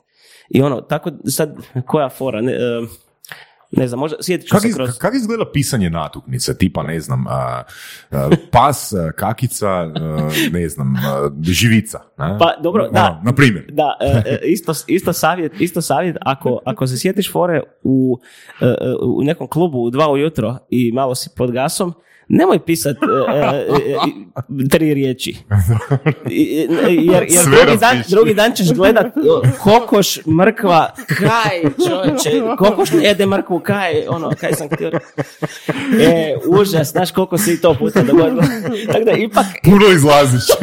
I 0.51 0.63
ono, 0.63 0.81
tako 0.81 1.11
sad, 1.25 1.57
koja 1.87 2.09
fora, 2.09 2.41
ne, 2.41 2.53
ne 3.71 3.89
znam, 3.89 4.01
možda 4.01 4.17
sjetit 4.21 4.49
ću 4.49 4.51
Kako 4.51 4.69
se 4.69 4.75
kroz... 4.75 4.99
kak 4.99 5.15
izgleda 5.15 5.45
pisanje 5.53 5.91
natuknice? 5.91 6.59
Tipa, 6.59 6.83
ne 6.83 7.01
znam, 7.01 7.27
a, 7.27 7.63
a, 8.11 8.31
pas, 8.51 8.93
a, 8.93 9.13
kakica, 9.17 9.69
a, 9.69 10.31
ne 10.53 10.69
znam, 10.69 10.97
a, 10.97 11.31
živica. 11.43 12.01
a? 12.17 12.39
Pa, 12.41 12.55
dobro, 12.63 12.89
da. 12.89 13.11
Ono, 13.11 13.21
na 13.25 13.33
primjer. 13.33 13.65
Da, 13.73 13.97
e, 14.01 14.23
e, 14.27 14.41
isto, 14.45 14.73
isto 14.87 15.13
savjet, 15.13 15.61
isto 15.61 15.83
savjet 15.83 16.17
ako, 16.21 16.59
ako 16.65 16.87
se 16.87 16.99
sjetiš 16.99 17.33
fore 17.33 17.63
u, 17.83 18.21
e, 18.61 18.75
u 19.03 19.23
nekom 19.23 19.49
klubu 19.49 19.79
u 19.79 19.91
dva 19.91 20.11
ujutro 20.13 20.59
i 20.71 20.93
malo 20.93 21.15
si 21.15 21.31
pod 21.37 21.51
gasom, 21.53 21.95
nemoj 22.31 22.59
pisat 22.59 22.97
e, 22.97 23.07
e, 23.37 23.67
e, 24.65 24.69
tri 24.69 24.95
riječi. 24.95 25.37
I- 26.31 26.67
Jer, 26.89 27.27
jer 27.29 27.45
drugi, 27.45 27.79
dan, 27.81 28.03
drugi 28.09 28.35
dan 28.35 28.53
ćeš 28.53 28.73
gledat 28.73 29.07
e, 29.07 29.11
kokoš, 29.59 30.27
mrkva, 30.27 30.91
kaj 31.09 31.61
čovječe, 31.89 32.31
kokoš 32.59 32.89
jede 32.95 33.27
mrkvu, 33.27 33.61
kaj, 33.61 34.05
ono, 34.09 34.31
kaj 34.41 34.53
sam 34.53 34.69
htio. 34.69 34.91
E, 36.01 36.35
užas, 36.47 36.89
znaš 36.89 37.11
koliko 37.11 37.39
se 37.39 37.53
i 37.53 37.57
to 37.57 37.75
puta 37.75 38.03
dogodilo. 38.03 38.43
Tako 38.93 39.05
da 39.05 39.13
ipak, 39.13 39.47
Puno 39.65 39.87
izlaziš. 39.89 40.43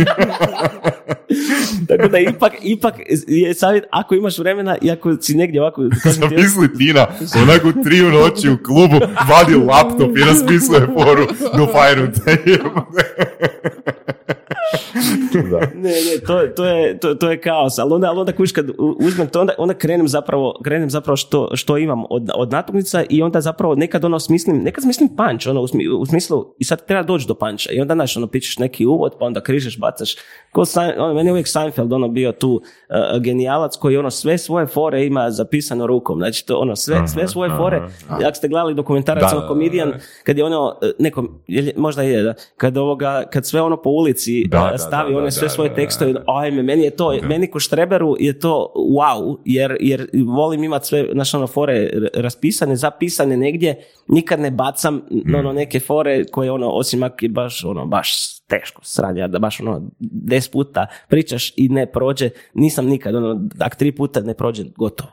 Tako 1.88 2.08
da 2.08 2.20
ipak, 2.20 2.54
ipak 2.62 2.94
je 3.28 3.54
savjet, 3.54 3.84
ako 3.92 4.16
imaš 4.16 4.38
vremena 4.38 4.78
i 4.82 4.92
ako 4.92 5.16
si 5.22 5.36
negdje 5.36 5.62
ovako... 5.62 5.82
Zamisli 6.04 6.78
Tina, 6.78 7.08
onako 7.44 7.72
tri 7.84 8.02
u 8.02 8.10
noći 8.10 8.50
u 8.50 8.58
klubu, 8.58 8.96
vadi 9.30 9.56
laptop 9.56 10.18
i 10.18 10.22
raspisuje 10.22 10.88
foru 10.94 11.28
do 11.58 11.68
Fajruta. 11.74 12.22
da. 15.52 15.60
Ne, 15.76 15.90
ne, 15.90 16.20
to, 16.28 16.48
to, 16.56 16.66
je, 16.66 17.00
to, 17.00 17.16
to 17.16 17.32
je 17.32 17.42
kaos, 17.42 17.80
ali 17.80 17.94
onda, 17.94 18.10
ali 18.10 18.20
onda 18.20 18.32
kuš 18.32 18.52
kad 18.52 18.66
uzmem 18.78 19.28
to, 19.28 19.42
onda, 19.42 19.54
onda 19.58 19.74
krenem 19.74 20.08
zapravo, 20.08 20.60
krenem 20.64 20.90
zapravo 20.90 21.18
što, 21.18 21.50
što 21.54 21.78
imam 21.78 22.04
od, 22.10 22.30
od 22.36 22.52
natuknica 22.52 23.04
i 23.10 23.22
onda 23.22 23.42
zapravo 23.42 23.76
nekad 23.76 24.06
ono 24.06 24.20
smislim, 24.20 24.58
nekad 24.58 24.84
smislim 24.84 25.10
panč, 25.16 25.48
ono 25.48 25.62
u, 25.62 25.68
smi- 25.68 25.90
u 26.00 26.06
smislu 26.06 26.54
i 26.58 26.64
sad 26.64 26.86
treba 26.86 27.04
doći 27.04 27.28
do 27.28 27.36
panča 27.36 27.72
i 27.72 27.82
onda 27.82 27.94
znaš, 27.94 28.18
ono 28.18 28.28
pičeš 28.28 28.58
neki 28.58 28.86
uvod, 28.86 29.16
pa 29.20 29.26
onda 29.26 29.42
križeš, 29.42 29.80
bacaš, 29.80 30.16
ko 30.52 30.64
ono, 30.98 31.14
meni 31.14 31.28
je 31.28 31.32
uvijek 31.32 31.48
Seinfeld 31.48 31.94
ono 31.94 32.08
bio 32.08 32.32
tu 32.32 32.52
uh, 32.52 33.22
genijalac 33.22 33.76
koji 33.76 33.98
ono 33.98 34.12
sve 34.12 34.38
svoje 34.38 34.68
fore 34.68 35.06
ima 35.06 35.32
zapisano 35.32 35.88
rukom, 35.88 36.20
znači 36.20 36.46
to 36.46 36.58
ono 36.58 36.76
sve, 36.76 37.08
sve 37.08 37.28
svoje 37.28 37.52
fore, 37.58 37.82
ako 38.10 38.36
ste 38.36 38.48
gledali 38.48 38.76
dokumentarac 38.76 39.32
da, 39.32 39.48
komedijan, 39.48 39.94
kad 40.24 40.38
je 40.38 40.44
ono, 40.44 40.78
e, 40.82 40.92
nekom, 41.00 41.30
možda 41.76 42.02
je, 42.02 42.24
da, 42.24 42.34
kad 42.58 42.78
ovoga, 42.78 43.24
kad 43.32 43.46
sve 43.46 43.62
ono 43.62 43.82
po 43.82 43.90
ulici 43.90 44.48
Da, 44.66 44.72
da, 44.72 44.78
stavi 44.78 45.12
da, 45.12 45.18
one 45.18 45.28
one 45.28 45.32
sve 45.32 45.48
da, 45.48 45.50
svoje 45.50 45.70
da, 45.70 45.76
tekstove, 45.76 46.14
ajme, 46.28 46.64
meni 46.64 46.84
je 46.84 46.90
to, 46.90 47.20
meni 47.24 47.52
ko 47.52 47.60
Štreberu 47.60 48.16
je 48.20 48.40
to 48.40 48.74
wow, 48.76 49.38
jer, 49.46 49.78
jer 49.80 50.10
volim 50.26 50.64
imati 50.64 50.88
sve, 50.88 51.08
znaš, 51.14 51.34
ono, 51.34 51.48
fore 51.48 51.90
raspisane, 52.14 52.76
zapisane 52.76 53.38
negdje, 53.38 53.84
nikad 54.08 54.40
ne 54.40 54.52
bacam 54.52 55.02
Mm. 55.26 55.36
ono, 55.36 55.54
neke 55.54 55.80
fore 55.80 56.26
koje, 56.26 56.52
ono, 56.52 56.70
osim 56.70 57.04
ako 57.04 57.16
je 57.22 57.30
baš, 57.30 57.64
ono, 57.64 57.86
baš 57.86 58.40
teško 58.48 58.82
sranja, 58.84 59.28
da 59.28 59.40
baš, 59.40 59.60
ono, 59.60 59.82
des 60.00 60.48
puta 60.48 60.88
pričaš 61.08 61.54
i 61.56 61.70
ne 61.70 61.92
prođe, 61.92 62.30
nisam 62.54 62.86
nikad, 62.86 63.16
ono, 63.16 63.42
ak 63.60 63.76
tri 63.76 63.92
puta 63.92 64.22
ne 64.22 64.34
prođe, 64.34 64.64
gotovo. 64.76 65.10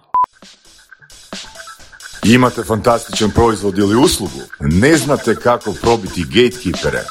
Imate 2.24 2.62
fantastičan 2.62 3.30
proizvod 3.30 3.78
ili 3.78 3.96
uslugu? 3.96 4.40
Ne 4.60 4.96
znate 4.96 5.34
kako 5.34 5.72
probiti 5.82 6.24
gatekeepere? 6.24 7.02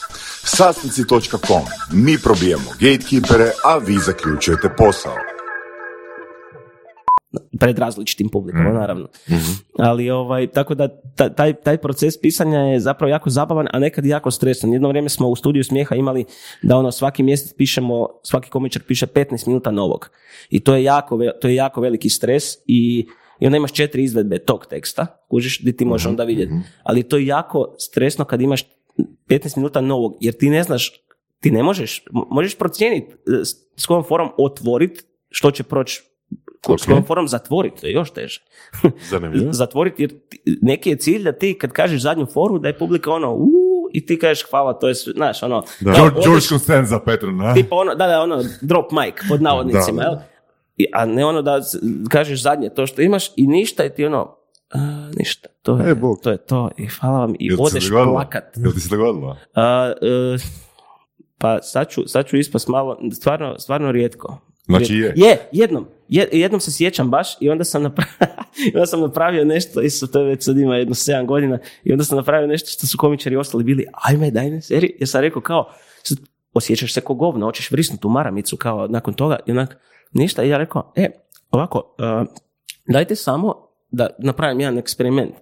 Sastnici.com. 0.46 1.62
Mi 1.94 2.18
probijamo 2.20 2.64
gatekeepere, 2.72 3.52
a 3.66 3.78
vi 3.78 3.98
zaključujete 3.98 4.70
posao. 4.78 5.16
pred 7.60 7.80
različitim 7.80 8.30
publikama, 8.30 8.64
Mhm. 8.66 8.74
naravno. 8.74 9.08
Ali 9.80 10.10
ovaj, 10.10 10.48
tako 10.48 10.76
da 10.76 10.88
ta- 11.16 11.30
taj, 11.30 11.54
taj 11.54 11.78
proces 11.78 12.22
pisanja 12.22 12.60
je 12.60 12.80
zapravo 12.80 13.10
jako 13.10 13.30
zabavan, 13.30 13.68
a 13.74 13.80
nekad 13.80 14.06
jako 14.06 14.32
stresan. 14.32 14.74
Jedno 14.74 14.88
vrijeme 14.88 15.10
smo 15.10 15.28
u 15.28 15.36
studiju 15.36 15.64
smijeha 15.64 15.96
imali 15.96 16.26
da 16.62 16.78
ono 16.78 16.92
svaki 16.92 17.24
mjesec 17.24 17.54
pišemo, 17.54 18.08
svaki 18.24 18.50
komičar 18.50 18.82
piše 18.82 19.08
15 19.08 19.48
minuta 19.48 19.72
novog. 19.72 20.10
I 20.50 20.60
to 20.60 20.76
je 20.76 20.84
jako, 20.84 21.20
to 21.42 21.48
je 21.48 21.56
jako 21.56 21.82
veliki 21.82 22.10
stres 22.10 22.44
i 22.68 23.08
i 23.40 23.46
onda 23.46 23.58
imaš 23.58 23.72
četiri 23.72 24.04
izvedbe 24.04 24.40
tog 24.40 24.66
teksta, 24.66 25.06
kužiš, 25.30 25.62
gdje 25.62 25.78
ti 25.78 25.86
možeš 25.86 26.06
onda 26.06 26.24
vidjeti. 26.24 26.54
Ali 26.84 27.04
to 27.04 27.18
je 27.18 27.26
jako 27.26 27.76
stresno 27.80 28.26
kad 28.26 28.42
imaš 28.42 28.64
15 29.28 29.58
minuta 29.58 29.82
novog, 29.82 30.18
jer 30.20 30.34
ti 30.34 30.50
ne 30.50 30.64
znaš, 30.64 30.92
ti 31.40 31.52
ne 31.52 31.64
možeš, 31.64 32.04
mo- 32.06 32.28
možeš 32.30 32.56
procijeniti 32.56 33.12
e, 33.12 33.16
s- 33.78 33.86
kojom 33.86 34.04
forom 34.04 34.30
otvoriti 34.38 35.02
što 35.30 35.52
će 35.52 35.64
proći 35.64 36.02
Ok. 36.68 36.80
s 36.80 36.86
kojom 36.86 37.04
forom 37.04 37.28
zatvoriti, 37.28 37.82
to 37.82 37.88
je 37.88 37.94
još 37.94 38.12
teže. 38.12 38.42
Zanimljivo. 39.12 39.54
zatvoriti, 39.54 40.04
jer 40.04 40.12
neki 40.62 40.90
je 40.90 40.96
cilj 40.96 41.24
da 41.24 41.32
ti 41.32 41.54
kad 41.54 41.72
kažeš 41.72 42.02
zadnju 42.02 42.26
foru, 42.26 42.60
da 42.60 42.68
je 42.68 42.78
publika 42.78 43.12
ono, 43.12 43.34
uuu, 43.34 43.50
i 43.94 44.06
ti 44.06 44.20
kažeš 44.20 44.44
hvala, 44.44 44.74
to 44.74 44.88
je 44.88 44.94
znaš, 44.94 45.44
ono, 45.44 45.64
Da. 45.82 45.92
da, 45.92 45.98
George, 46.24 46.42
Costanza, 46.42 47.00
Petro, 47.00 47.32
ne? 47.32 47.54
tipa 47.54 47.76
ono, 47.76 47.96
da, 47.96 48.08
da, 48.08 48.22
ono, 48.22 48.44
drop 48.62 48.92
mic, 48.92 49.14
pod 49.30 49.42
navodnicima, 49.42 49.98
Da. 49.98 50.04
jel? 50.04 50.16
I, 50.78 50.86
a 50.94 51.06
ne 51.06 51.26
ono 51.26 51.42
da 51.42 51.62
kažeš 52.10 52.42
zadnje 52.42 52.70
to 52.70 52.88
što 52.88 53.02
imaš 53.02 53.32
i 53.36 53.48
ništa 53.48 53.86
i 53.86 53.90
ti 53.90 54.06
ono, 54.06 54.36
a, 54.74 55.10
ništa, 55.18 55.50
to 55.62 55.78
je, 55.78 55.92
E, 55.92 55.96
Bog. 55.96 56.20
to 56.24 56.32
je 56.32 56.38
to 56.38 56.70
i 56.78 56.88
hvala 56.88 57.20
vam 57.20 57.34
i 57.40 57.46
Jel 57.46 57.58
odeš 57.62 57.90
plakat. 57.90 58.44
Jel 58.58 58.72
ti 58.74 58.80
se 58.80 58.90
dogodilo? 58.90 59.38
A, 59.56 59.94
e, 60.02 60.38
pa 61.38 61.62
sad 61.62 61.90
ću, 61.90 62.02
sad 62.08 62.26
ću 62.28 62.38
ispast 62.38 62.68
malo, 62.68 62.98
stvarno, 63.14 63.60
stvarno 63.60 63.92
rijetko. 63.92 64.38
Znači 64.66 64.96
je. 64.96 65.14
Je, 65.16 65.38
jednom. 65.52 65.88
Je- 66.10 66.30
jednom 66.32 66.60
se 66.62 66.72
sjećam 66.72 67.10
baš 67.10 67.28
i 67.40 67.50
onda 67.50 67.64
sam, 67.64 67.84
napravio, 67.84 68.14
onda 68.76 68.86
sam 68.86 69.02
napravio 69.02 69.46
nešto, 69.46 69.82
isto 69.82 70.08
to 70.08 70.20
je 70.20 70.26
već 70.26 70.44
sad 70.44 70.58
ima 70.58 70.76
jedno 70.76 70.94
7 70.96 71.26
godina, 71.26 71.60
i 71.84 71.92
onda 71.92 72.04
sam 72.04 72.16
napravio 72.18 72.48
nešto 72.48 72.70
što 72.70 72.88
su 72.88 72.98
komičari 72.98 73.36
ostali 73.36 73.64
bili, 73.64 73.86
ajme, 73.94 74.32
daj 74.32 74.50
me, 74.50 74.62
seri, 74.62 74.96
jer 75.00 75.10
sam 75.10 75.22
rekao 75.22 75.42
kao, 75.42 75.70
sad, 76.04 76.18
osjećaš 76.54 76.94
se 76.94 77.02
ko 77.02 77.14
govno, 77.14 77.46
hoćeš 77.46 77.72
vrisnuti 77.72 78.08
u 78.08 78.10
maramicu 78.10 78.58
kao 78.58 78.88
nakon 78.88 79.14
toga 79.14 79.40
i 79.46 79.52
onak, 79.52 79.78
ništa, 80.12 80.44
i 80.44 80.50
ja 80.50 80.58
rekao, 80.58 80.94
e, 80.96 81.10
ovako, 81.52 81.96
dajte 82.88 83.16
samo 83.16 83.68
da 83.94 84.10
napravim 84.20 84.60
jedan 84.60 84.78
eksperiment. 84.78 85.36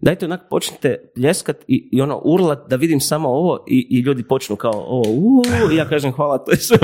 Dajte 0.00 0.26
onak 0.26 0.40
počnite 0.50 1.10
pljeskat 1.14 1.56
i, 1.68 1.88
i 1.92 2.00
ono 2.00 2.20
urlat 2.24 2.58
da 2.68 2.76
vidim 2.76 3.00
samo 3.00 3.28
ovo 3.28 3.64
i, 3.68 3.86
i 3.90 4.00
ljudi 4.00 4.22
počnu 4.22 4.56
kao 4.56 4.84
ovo, 4.86 5.10
uuu, 5.10 5.42
i 5.72 5.76
ja 5.76 5.88
kažem 5.88 6.12
hvala, 6.12 6.38
to 6.38 6.50
je 6.50 6.56
sve. 6.56 6.78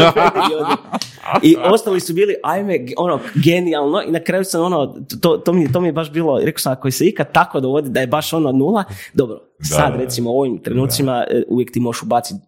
I 1.43 1.57
ostali 1.65 2.01
su 2.01 2.15
bili, 2.15 2.35
ajme, 2.43 2.79
ono, 2.97 3.21
genijalno 3.45 4.03
i 4.03 4.11
na 4.11 4.21
kraju 4.21 4.45
sam 4.45 4.65
ono, 4.65 4.97
to, 5.21 5.37
to, 5.37 5.53
mi, 5.53 5.73
to 5.73 5.81
mi 5.81 5.89
je 5.89 5.93
baš 5.93 6.13
bilo, 6.13 6.39
rekao 6.39 6.59
sam, 6.59 6.73
ako 6.73 6.91
se 6.91 7.07
ikad 7.07 7.33
tako 7.33 7.61
dovodi 7.61 7.91
da 7.91 8.01
je 8.01 8.07
baš 8.07 8.33
ono 8.33 8.53
nula, 8.53 8.85
dobro, 9.15 9.41
sad 9.63 9.93
da. 9.93 9.99
recimo 9.99 10.31
u 10.33 10.39
ovim 10.39 10.59
trenucima 10.59 11.25
e, 11.31 11.43
uvijek 11.49 11.73
ti 11.73 11.81
možeš 11.81 12.03
ubaciti 12.03 12.41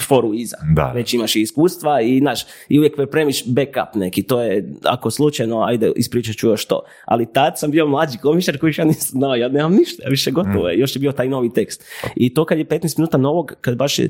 foru 0.00 0.34
iza. 0.34 0.56
Da. 0.74 0.92
Već 0.94 1.14
imaš 1.14 1.36
i 1.36 1.40
iskustva 1.40 2.00
i, 2.00 2.18
znaš, 2.18 2.44
i 2.68 2.78
uvijek 2.78 2.96
pripremiš 2.96 3.44
backup 3.46 3.94
neki, 3.94 4.22
to 4.22 4.42
je, 4.42 4.74
ako 4.84 5.10
slučajno, 5.10 5.62
ajde, 5.62 5.92
ispričat 5.96 6.36
ću 6.36 6.48
još 6.48 6.64
to. 6.64 6.82
Ali 7.04 7.32
tad 7.32 7.58
sam 7.58 7.70
bio 7.70 7.86
mlađi 7.86 8.18
komičar 8.18 8.58
koji 8.58 8.74
ja 8.78 8.84
nisam 8.84 9.18
znao, 9.18 9.34
ja 9.34 9.48
nemam 9.48 9.72
ništa, 9.72 10.08
više 10.08 10.30
gotovo 10.30 10.68
je, 10.68 10.78
još 10.78 10.96
je 10.96 11.00
bio 11.00 11.12
taj 11.12 11.28
novi 11.28 11.52
tekst. 11.52 11.84
I 12.16 12.34
to 12.34 12.44
kad 12.44 12.58
je 12.58 12.64
15 12.64 12.98
minuta 12.98 13.18
novog, 13.18 13.52
kad 13.60 13.76
baš 13.76 13.98
je, 13.98 14.08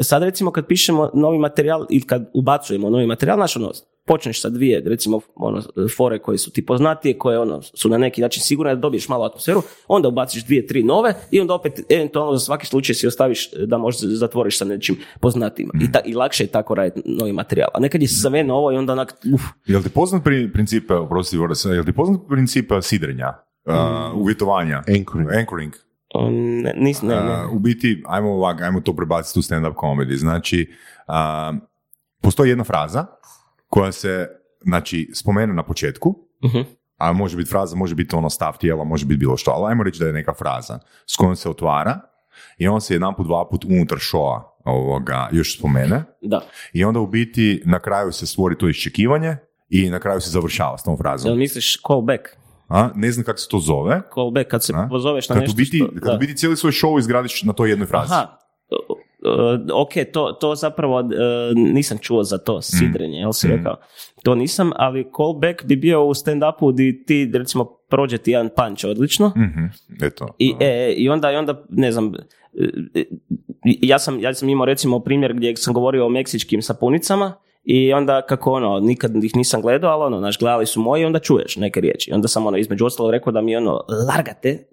sad 0.00 0.22
recimo 0.22 0.50
kad 0.50 0.66
pišemo 0.66 1.10
novi 1.14 1.38
materijal 1.38 1.86
ili 1.90 2.02
kad 2.02 2.30
ubacujemo 2.34 2.90
novi 2.90 3.06
materijal, 3.06 3.36
znaš 3.36 3.56
ono, 3.56 3.72
počneš 4.08 4.40
sa 4.42 4.48
dvije, 4.48 4.82
recimo, 4.86 5.20
ono, 5.34 5.62
fore 5.96 6.18
koje 6.18 6.38
su 6.38 6.50
ti 6.50 6.66
poznatije, 6.66 7.18
koje 7.18 7.38
ono, 7.38 7.62
su 7.62 7.88
na 7.88 7.98
neki 7.98 8.20
način 8.20 8.42
sigurne 8.42 8.74
da 8.74 8.80
dobiješ 8.80 9.08
malo 9.08 9.24
atmosferu, 9.24 9.62
onda 9.88 10.08
ubaciš 10.08 10.44
dvije, 10.44 10.66
tri 10.66 10.82
nove 10.82 11.14
i 11.30 11.40
onda 11.40 11.54
opet 11.54 11.80
eventualno 11.88 12.32
za 12.32 12.44
svaki 12.44 12.66
slučaj 12.66 12.94
si 12.94 13.06
ostaviš 13.06 13.50
da 13.52 13.78
možda 13.78 14.08
zatvoriš 14.08 14.58
sa 14.58 14.64
nečim 14.64 14.96
poznatijima. 15.20 15.72
I, 15.80 15.92
ta, 15.92 16.00
I 16.04 16.14
lakše 16.14 16.44
je 16.44 16.48
tako 16.48 16.74
raditi 16.74 17.02
novi 17.04 17.32
materijal. 17.32 17.68
A 17.74 17.80
nekad 17.80 18.02
je 18.02 18.08
sve 18.08 18.44
novo 18.44 18.72
i 18.72 18.76
onda 18.76 18.92
onak, 18.92 19.14
uf, 19.34 19.42
Jel 19.66 19.82
ti 19.82 19.88
poznat 19.88 20.24
pri, 20.24 20.52
princip, 20.52 20.90
oprosti, 20.90 21.36
jel 21.74 21.84
ti 21.84 21.92
poznat 21.92 22.20
princip 22.28 22.72
uh, 22.72 22.78
sidrenja, 22.82 23.34
uh, 23.64 23.74
uvjetovanja? 24.20 24.82
Anchoring. 24.98 25.30
Anchoring. 25.32 25.72
on, 26.14 26.34
ne, 26.62 26.74
nis, 26.76 27.02
ne, 27.02 27.14
ne. 27.14 27.44
Uh, 27.44 27.52
u 27.52 27.58
biti, 27.58 28.02
ajmo 28.06 28.30
ovak, 28.30 28.62
ajmo 28.62 28.80
to 28.80 28.96
prebaciti 28.96 29.38
u 29.38 29.42
stand-up 29.42 29.74
comedy. 29.74 30.16
Znači, 30.16 30.72
uh, 31.08 31.58
postoji 32.22 32.50
jedna 32.50 32.64
fraza 32.64 33.06
koja 33.68 33.92
se, 33.92 34.28
znači, 34.60 35.10
spomene 35.14 35.54
na 35.54 35.62
početku, 35.62 36.14
Mhm. 36.44 36.58
a 36.96 37.12
može 37.12 37.36
biti 37.36 37.50
fraza, 37.50 37.76
može 37.76 37.94
biti 37.94 38.16
ono 38.16 38.30
stav 38.30 38.58
tijela, 38.58 38.84
može 38.84 39.06
biti 39.06 39.18
bilo 39.18 39.36
što, 39.36 39.50
ali 39.50 39.70
ajmo 39.70 39.82
reći 39.82 39.98
da 40.00 40.06
je 40.06 40.12
neka 40.12 40.34
fraza 40.34 40.78
s 41.06 41.16
kojom 41.16 41.36
se 41.36 41.50
otvara 41.50 42.00
i 42.58 42.68
on 42.68 42.80
se 42.80 42.94
jedan 42.94 43.14
put, 43.14 43.26
dva 43.26 43.48
put 43.50 43.64
unutar 43.64 43.98
showa 43.98 44.42
ovoga 44.64 45.28
još 45.32 45.58
spomene 45.58 46.04
Da. 46.22 46.40
i 46.72 46.84
onda 46.84 47.00
u 47.00 47.06
biti 47.06 47.62
na 47.64 47.78
kraju 47.78 48.12
se 48.12 48.26
stvori 48.26 48.58
to 48.58 48.68
iščekivanje 48.68 49.36
i 49.68 49.90
na 49.90 50.00
kraju 50.00 50.20
se 50.20 50.30
završava 50.30 50.78
s 50.78 50.84
tom 50.84 50.96
frazom. 50.96 51.28
Jel 51.28 51.36
misliš 51.36 51.80
callback? 51.86 52.22
A? 52.68 52.90
Ne 52.94 53.12
znam 53.12 53.24
kako 53.24 53.38
se 53.38 53.48
to 53.48 53.58
zove. 53.58 54.02
Callback, 54.14 54.50
kad 54.50 54.64
se 54.64 54.72
A? 54.76 54.86
pozoveš 54.90 55.28
na 55.28 55.34
Kad 55.34 55.40
u 55.40 55.44
nešto 55.44 55.56
biti, 55.56 55.76
što... 55.78 55.86
kad 55.94 56.02
da. 56.02 56.14
u 56.14 56.18
biti 56.18 56.36
cijeli 56.36 56.56
svoj 56.56 56.72
show 56.72 56.98
izgradiš 56.98 57.42
na 57.42 57.52
toj 57.52 57.70
jednoj 57.70 57.86
frazi. 57.86 58.12
Aha, 58.12 58.26
ok, 59.74 59.92
to, 60.12 60.32
to 60.32 60.54
zapravo 60.54 61.00
e, 61.00 61.04
nisam 61.54 61.98
čuo 61.98 62.22
za 62.22 62.38
to 62.38 62.62
sidrenje, 62.62 63.18
jel 63.18 63.32
si 63.32 63.48
Mm. 63.48 63.50
rekao? 63.50 63.76
To 64.22 64.34
nisam, 64.34 64.70
ali 64.76 65.06
callback 65.16 65.64
bi 65.64 65.76
bio 65.76 66.04
u 66.04 66.10
stand-upu 66.10 66.72
di 66.72 67.04
ti, 67.06 67.30
recimo, 67.34 67.64
prođe 67.64 68.18
ti 68.18 68.30
jedan 68.30 68.48
punch 68.56 68.84
odlično 68.84 69.32
Mhm, 69.36 69.64
eto. 70.02 70.26
i, 70.38 70.54
e, 70.60 70.92
i, 70.92 71.08
onda, 71.08 71.32
i 71.32 71.36
onda, 71.36 71.64
ne 71.70 71.92
znam, 71.92 72.12
e, 72.14 72.64
e, 72.94 73.04
ja 73.64 73.98
sam, 73.98 74.20
ja 74.20 74.34
sam 74.34 74.48
imao 74.48 74.64
recimo 74.66 75.00
primjer 75.00 75.34
gdje 75.34 75.56
sam 75.56 75.74
govorio 75.74 76.06
o 76.06 76.10
meksičkim 76.10 76.62
sapunicama 76.62 77.32
i 77.64 77.92
onda 77.92 78.22
kako 78.22 78.52
ono, 78.52 78.80
nikad 78.80 79.24
ih 79.24 79.36
nisam 79.36 79.62
gledao, 79.62 79.90
ali 79.92 80.04
ono, 80.04 80.20
naš 80.20 80.38
gledali 80.38 80.66
su 80.66 80.80
moji 80.80 81.02
i 81.02 81.06
onda 81.06 81.18
čuješ 81.18 81.56
neke 81.56 81.80
riječi. 81.80 82.10
I 82.10 82.14
onda 82.14 82.28
sam 82.28 82.46
ono, 82.46 82.56
između 82.56 82.86
ostalog 82.86 83.10
rekao 83.12 83.32
da 83.32 83.40
mi 83.40 83.56
ono, 83.56 83.80
largate, 84.08 84.64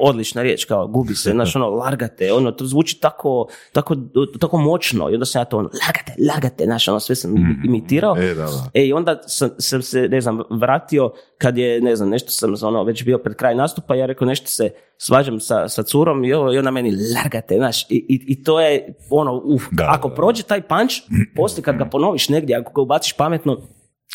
odlična 0.00 0.42
riječ, 0.42 0.64
kao 0.64 0.86
gubi 0.86 1.14
se, 1.14 1.30
znaš 1.30 1.56
ono, 1.56 1.70
largate, 1.70 2.32
ono, 2.32 2.52
to 2.52 2.66
zvuči 2.66 3.00
tako, 3.00 3.48
tako, 3.72 3.96
tako 4.40 4.58
moćno 4.58 5.10
i 5.10 5.14
onda 5.14 5.24
sam 5.24 5.40
ja 5.40 5.44
to 5.44 5.58
ono, 5.58 5.70
largate, 5.86 6.14
largate, 6.32 6.64
znaš 6.64 6.88
ono, 6.88 7.00
sve 7.00 7.14
sam 7.14 7.34
imitirao. 7.64 8.16
E, 8.18 8.26
da, 8.26 8.34
da. 8.34 8.70
E, 8.74 8.86
i 8.86 8.92
onda 8.92 9.22
sam, 9.26 9.50
sam 9.58 9.82
se, 9.82 10.08
ne 10.08 10.20
znam, 10.20 10.42
vratio 10.50 11.12
kad 11.38 11.58
je, 11.58 11.80
ne 11.80 11.96
znam, 11.96 12.08
nešto 12.08 12.30
sam 12.30 12.54
ono, 12.68 12.84
već 12.84 13.04
bio 13.04 13.18
pred 13.18 13.36
kraj 13.36 13.54
nastupa, 13.54 13.94
ja 13.94 14.06
rekao 14.06 14.26
nešto 14.26 14.46
se 14.46 14.70
svađam 14.96 15.40
sa, 15.40 15.68
sa 15.68 15.82
curom 15.82 16.24
i, 16.24 16.32
ovo, 16.32 16.52
i 16.52 16.58
ona 16.58 16.70
meni 16.70 16.92
largate, 17.16 17.56
znaš, 17.56 17.82
i, 17.82 17.86
i, 18.08 18.24
i 18.26 18.42
to 18.44 18.60
je 18.60 18.94
ono, 19.10 19.42
uf, 19.44 19.62
Da, 19.70 19.86
ako 19.90 20.08
da, 20.08 20.12
da. 20.12 20.16
prođe 20.16 20.42
taj 20.42 20.62
punch, 20.62 20.94
poslije 21.36 21.62
kad 21.64 21.76
ga 21.76 21.84
ponoviš 21.84 22.28
negdje, 22.28 22.56
ako 22.56 22.72
ga 22.72 22.80
ubaciš 22.82 23.12
pametno, 23.12 23.60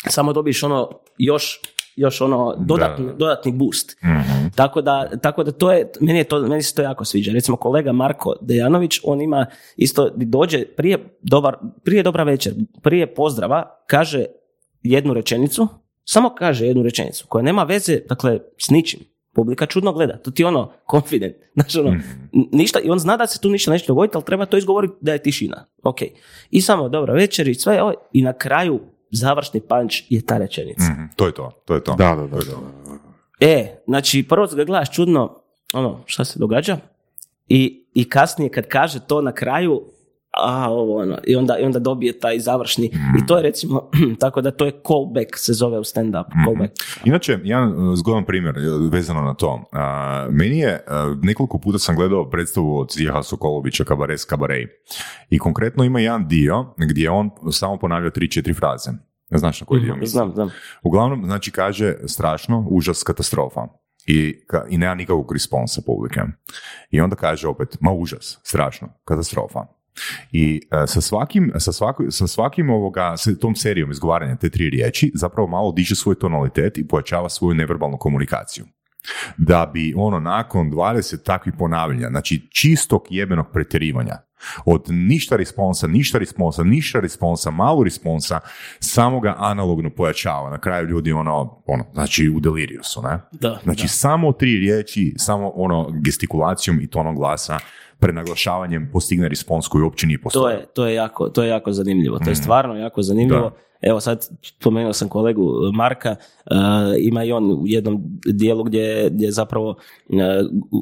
samo 0.10 0.34
dobiješ 0.34 0.64
ono, 0.64 0.90
još, 1.18 1.62
još 1.98 2.22
ono, 2.22 2.56
dodatni, 2.60 3.06
Da. 3.06 3.14
dodatni 3.14 3.52
boost. 3.52 3.98
Mhm. 4.04 4.48
Tako 4.56 4.82
da, 4.82 5.10
tako 5.22 5.44
da 5.44 5.52
to 5.52 5.72
je, 5.72 5.92
meni, 6.02 6.20
je 6.20 6.24
to, 6.24 6.42
meni 6.42 6.62
se 6.62 6.76
to 6.76 6.82
jako 6.82 7.06
sviđa. 7.06 7.32
Recimo 7.32 7.58
kolega 7.58 7.92
Marko 7.92 8.36
Dejanović, 8.42 9.00
on 9.04 9.22
ima 9.22 9.46
isto, 9.78 10.10
dođe 10.16 10.66
prije, 10.68 11.18
dobar, 11.22 11.56
prije 11.84 12.04
dobra 12.04 12.24
večer, 12.24 12.54
prije 12.82 13.14
pozdrava, 13.14 13.84
kaže 13.88 14.26
jednu 14.84 15.14
rečenicu, 15.14 15.68
samo 16.04 16.30
kaže 16.30 16.66
jednu 16.66 16.84
rečenicu, 16.84 17.26
koja 17.28 17.44
nema 17.44 17.64
veze, 17.64 18.00
dakle, 18.10 18.40
s 18.58 18.70
ničim. 18.70 19.00
Publika 19.34 19.66
čudno 19.66 19.94
gleda, 19.94 20.18
to 20.18 20.32
ti 20.32 20.42
je 20.42 20.48
ono, 20.48 20.72
confident, 20.92 21.36
znači 21.56 21.80
ono, 21.80 21.92
Mhm. 21.92 22.02
ništa, 22.52 22.80
i 22.80 22.90
on 22.90 23.00
zna 23.00 23.18
da 23.18 23.28
se 23.28 23.42
tu 23.42 23.50
ništa 23.50 23.72
neće 23.72 23.86
dogoditi, 23.88 24.18
ali 24.18 24.26
treba 24.26 24.46
to 24.46 24.58
izgovoriti 24.58 24.94
da 25.02 25.14
je 25.14 25.24
tišina, 25.24 25.66
ok. 25.84 25.98
I 26.52 26.62
samo 26.62 26.90
dobra 26.90 27.14
večer 27.14 27.48
i 27.48 27.54
sve, 27.56 27.82
ovo, 27.84 27.94
i 28.14 28.22
na 28.22 28.34
kraju 28.34 28.80
završni 29.12 29.62
punch 29.62 29.96
je 30.10 30.22
ta 30.22 30.38
rečenica. 30.38 30.84
Mhm, 30.92 31.04
To 31.16 31.26
je 31.26 31.34
to, 31.34 31.52
to 31.66 31.74
je 31.76 31.84
to. 31.84 31.96
Da, 31.96 32.16
da, 32.16 32.22
da. 32.22 32.28
To 32.30 32.38
je 32.38 32.46
to. 32.46 32.64
E, 33.40 33.82
znači 33.88 34.26
prvo 34.30 34.48
ga 34.48 34.64
gledaš 34.64 34.92
čudno, 34.92 35.42
ono, 35.74 36.04
šta 36.06 36.26
se 36.26 36.40
događa? 36.40 36.78
I, 37.48 37.86
I 37.94 38.10
kasnije 38.10 38.50
kad 38.52 38.68
kaže 38.68 39.00
to 39.08 39.22
na 39.22 39.32
kraju, 39.32 39.84
a 40.44 40.70
ovo 40.72 40.98
ono, 41.02 41.18
i 41.28 41.36
onda, 41.36 41.58
i 41.58 41.64
onda 41.64 41.80
dobije 41.80 42.20
taj 42.20 42.40
završni, 42.40 42.86
i 42.86 43.26
to 43.28 43.38
je 43.38 43.44
recimo, 43.44 43.90
tako 44.22 44.42
da 44.42 44.52
to 44.52 44.66
je 44.66 44.72
callback 44.72 45.38
se 45.38 45.54
zove 45.54 45.80
u 45.80 45.84
stand-up, 45.84 46.26
callback. 46.46 46.74
Inače, 47.06 47.40
jedan 47.44 47.90
uh, 47.90 47.96
zgodan 47.96 48.26
primjer 48.26 48.56
uh, 48.58 48.92
vezano 48.92 49.22
na 49.22 49.34
to. 49.34 49.54
Uh, 49.54 50.34
meni 50.34 50.60
je, 50.60 50.86
uh, 50.88 51.18
nekoliko 51.24 51.58
puta 51.60 51.80
sam 51.80 51.96
gledao 51.96 52.30
predstavu 52.30 52.78
od 52.78 52.92
Zijeha 52.92 53.24
Sokolovića, 53.24 53.84
Kabares 53.84 54.26
Kabarej. 54.26 54.68
I 55.30 55.40
konkretno 55.40 55.84
ima 55.84 56.00
jedan 56.00 56.28
dio 56.28 56.66
gdje 56.78 57.10
on 57.10 57.30
samo 57.52 57.78
ponavlja 57.78 58.10
tri, 58.10 58.32
četiri 58.32 58.54
fraze. 58.54 58.92
Znaš 59.32 59.62
na 59.62 59.68
koji 59.68 59.82
dio 59.82 59.96
mislim? 59.96 60.08
Znam, 60.10 60.34
znam. 60.34 60.50
Uglavnom, 60.84 61.26
znači 61.26 61.52
kaže 61.52 61.96
strašno, 62.06 62.68
užas, 62.70 63.04
katastrofa. 63.04 63.62
I, 64.06 64.36
ka- 64.50 64.66
i 64.70 64.78
nema 64.78 64.96
nikakvog 64.96 65.34
responsa 65.34 65.82
publike. 65.86 66.22
I 66.90 67.02
onda 67.02 67.16
kaže 67.16 67.48
opet, 67.48 67.78
ma 67.82 67.92
užas, 67.92 68.40
strašno, 68.44 68.88
katastrofa. 69.06 69.60
I 70.32 70.62
e, 70.72 70.88
sa 70.88 71.02
svakim, 71.02 71.52
sa, 71.58 71.72
svako- 71.72 72.12
sa 72.12 72.28
svakim 72.28 72.70
ovoga, 72.70 73.18
sa 73.18 73.32
tom 73.42 73.56
serijom 73.56 73.92
izgovaranja 73.92 74.36
te 74.36 74.50
tri 74.50 74.70
riječi, 74.70 75.12
zapravo 75.16 75.48
malo 75.48 75.72
diže 75.72 75.96
svoj 75.96 76.20
tonalitet 76.20 76.78
i 76.78 76.88
pojačava 76.88 77.30
svoju 77.30 77.54
neverbalnu 77.56 77.98
komunikaciju. 77.98 78.66
Da 79.38 79.72
bi 79.74 79.94
ono 79.98 80.20
nakon 80.20 80.72
20 80.72 81.24
takvih 81.24 81.54
ponavljanja, 81.60 82.08
znači 82.10 82.50
čistog 82.52 83.02
jebenog 83.10 83.46
pretjerivanja, 83.54 84.14
od 84.66 84.84
ništa 84.88 85.36
responsa, 85.36 85.88
ništa 85.88 86.18
responsa, 86.18 86.64
ništa 86.64 87.00
responsa, 87.00 87.52
malo 87.52 87.84
responsa, 87.84 88.40
samo 88.80 89.20
ga 89.20 89.36
analogno 89.38 89.90
pojačava. 89.90 90.50
Na 90.50 90.58
kraju 90.58 90.88
ljudi 90.88 91.12
ono, 91.12 91.64
ono 91.66 91.86
znači 91.94 92.30
u 92.30 92.40
deliriju 92.40 92.84
su, 92.84 93.02
ne? 93.02 93.20
Da, 93.32 93.60
Znači 93.64 93.84
da. 93.84 93.88
samo 93.88 94.32
tri 94.32 94.58
riječi, 94.58 95.14
samo 95.18 95.52
ono 95.56 95.90
gestikulacijom 96.04 96.82
i 96.82 96.88
tonom 96.88 97.16
glasa, 97.16 97.60
prenaglašavanjem 98.00 98.90
postigne 98.94 99.30
respons 99.30 99.68
koji 99.68 99.84
uopće 99.84 100.08
nije 100.08 100.18
To 100.18 100.24
postoje. 100.24 100.56
je, 100.56 100.66
to 100.74 100.88
je, 100.88 100.96
jako, 100.96 101.30
to 101.30 101.44
je 101.44 101.50
jako 101.50 101.72
zanimljivo. 101.72 102.20
To 102.20 102.30
je 102.30 102.36
stvarno 102.36 102.76
jako 102.76 103.02
zanimljivo. 103.02 103.52
Evo 103.82 104.00
sad 104.00 104.28
spomenuo 104.42 104.94
sam 104.94 105.10
kolegu 105.10 105.44
uh, 105.44 105.76
Marka, 105.76 106.16
uh, 106.52 106.58
ima 107.00 107.24
i 107.24 107.32
on 107.32 107.52
u 107.52 107.64
jednom 107.66 108.20
dijelu 108.26 108.64
gdje, 108.64 109.10
gdje 109.10 109.32
zapravo 109.32 109.70
uh, 109.70 109.76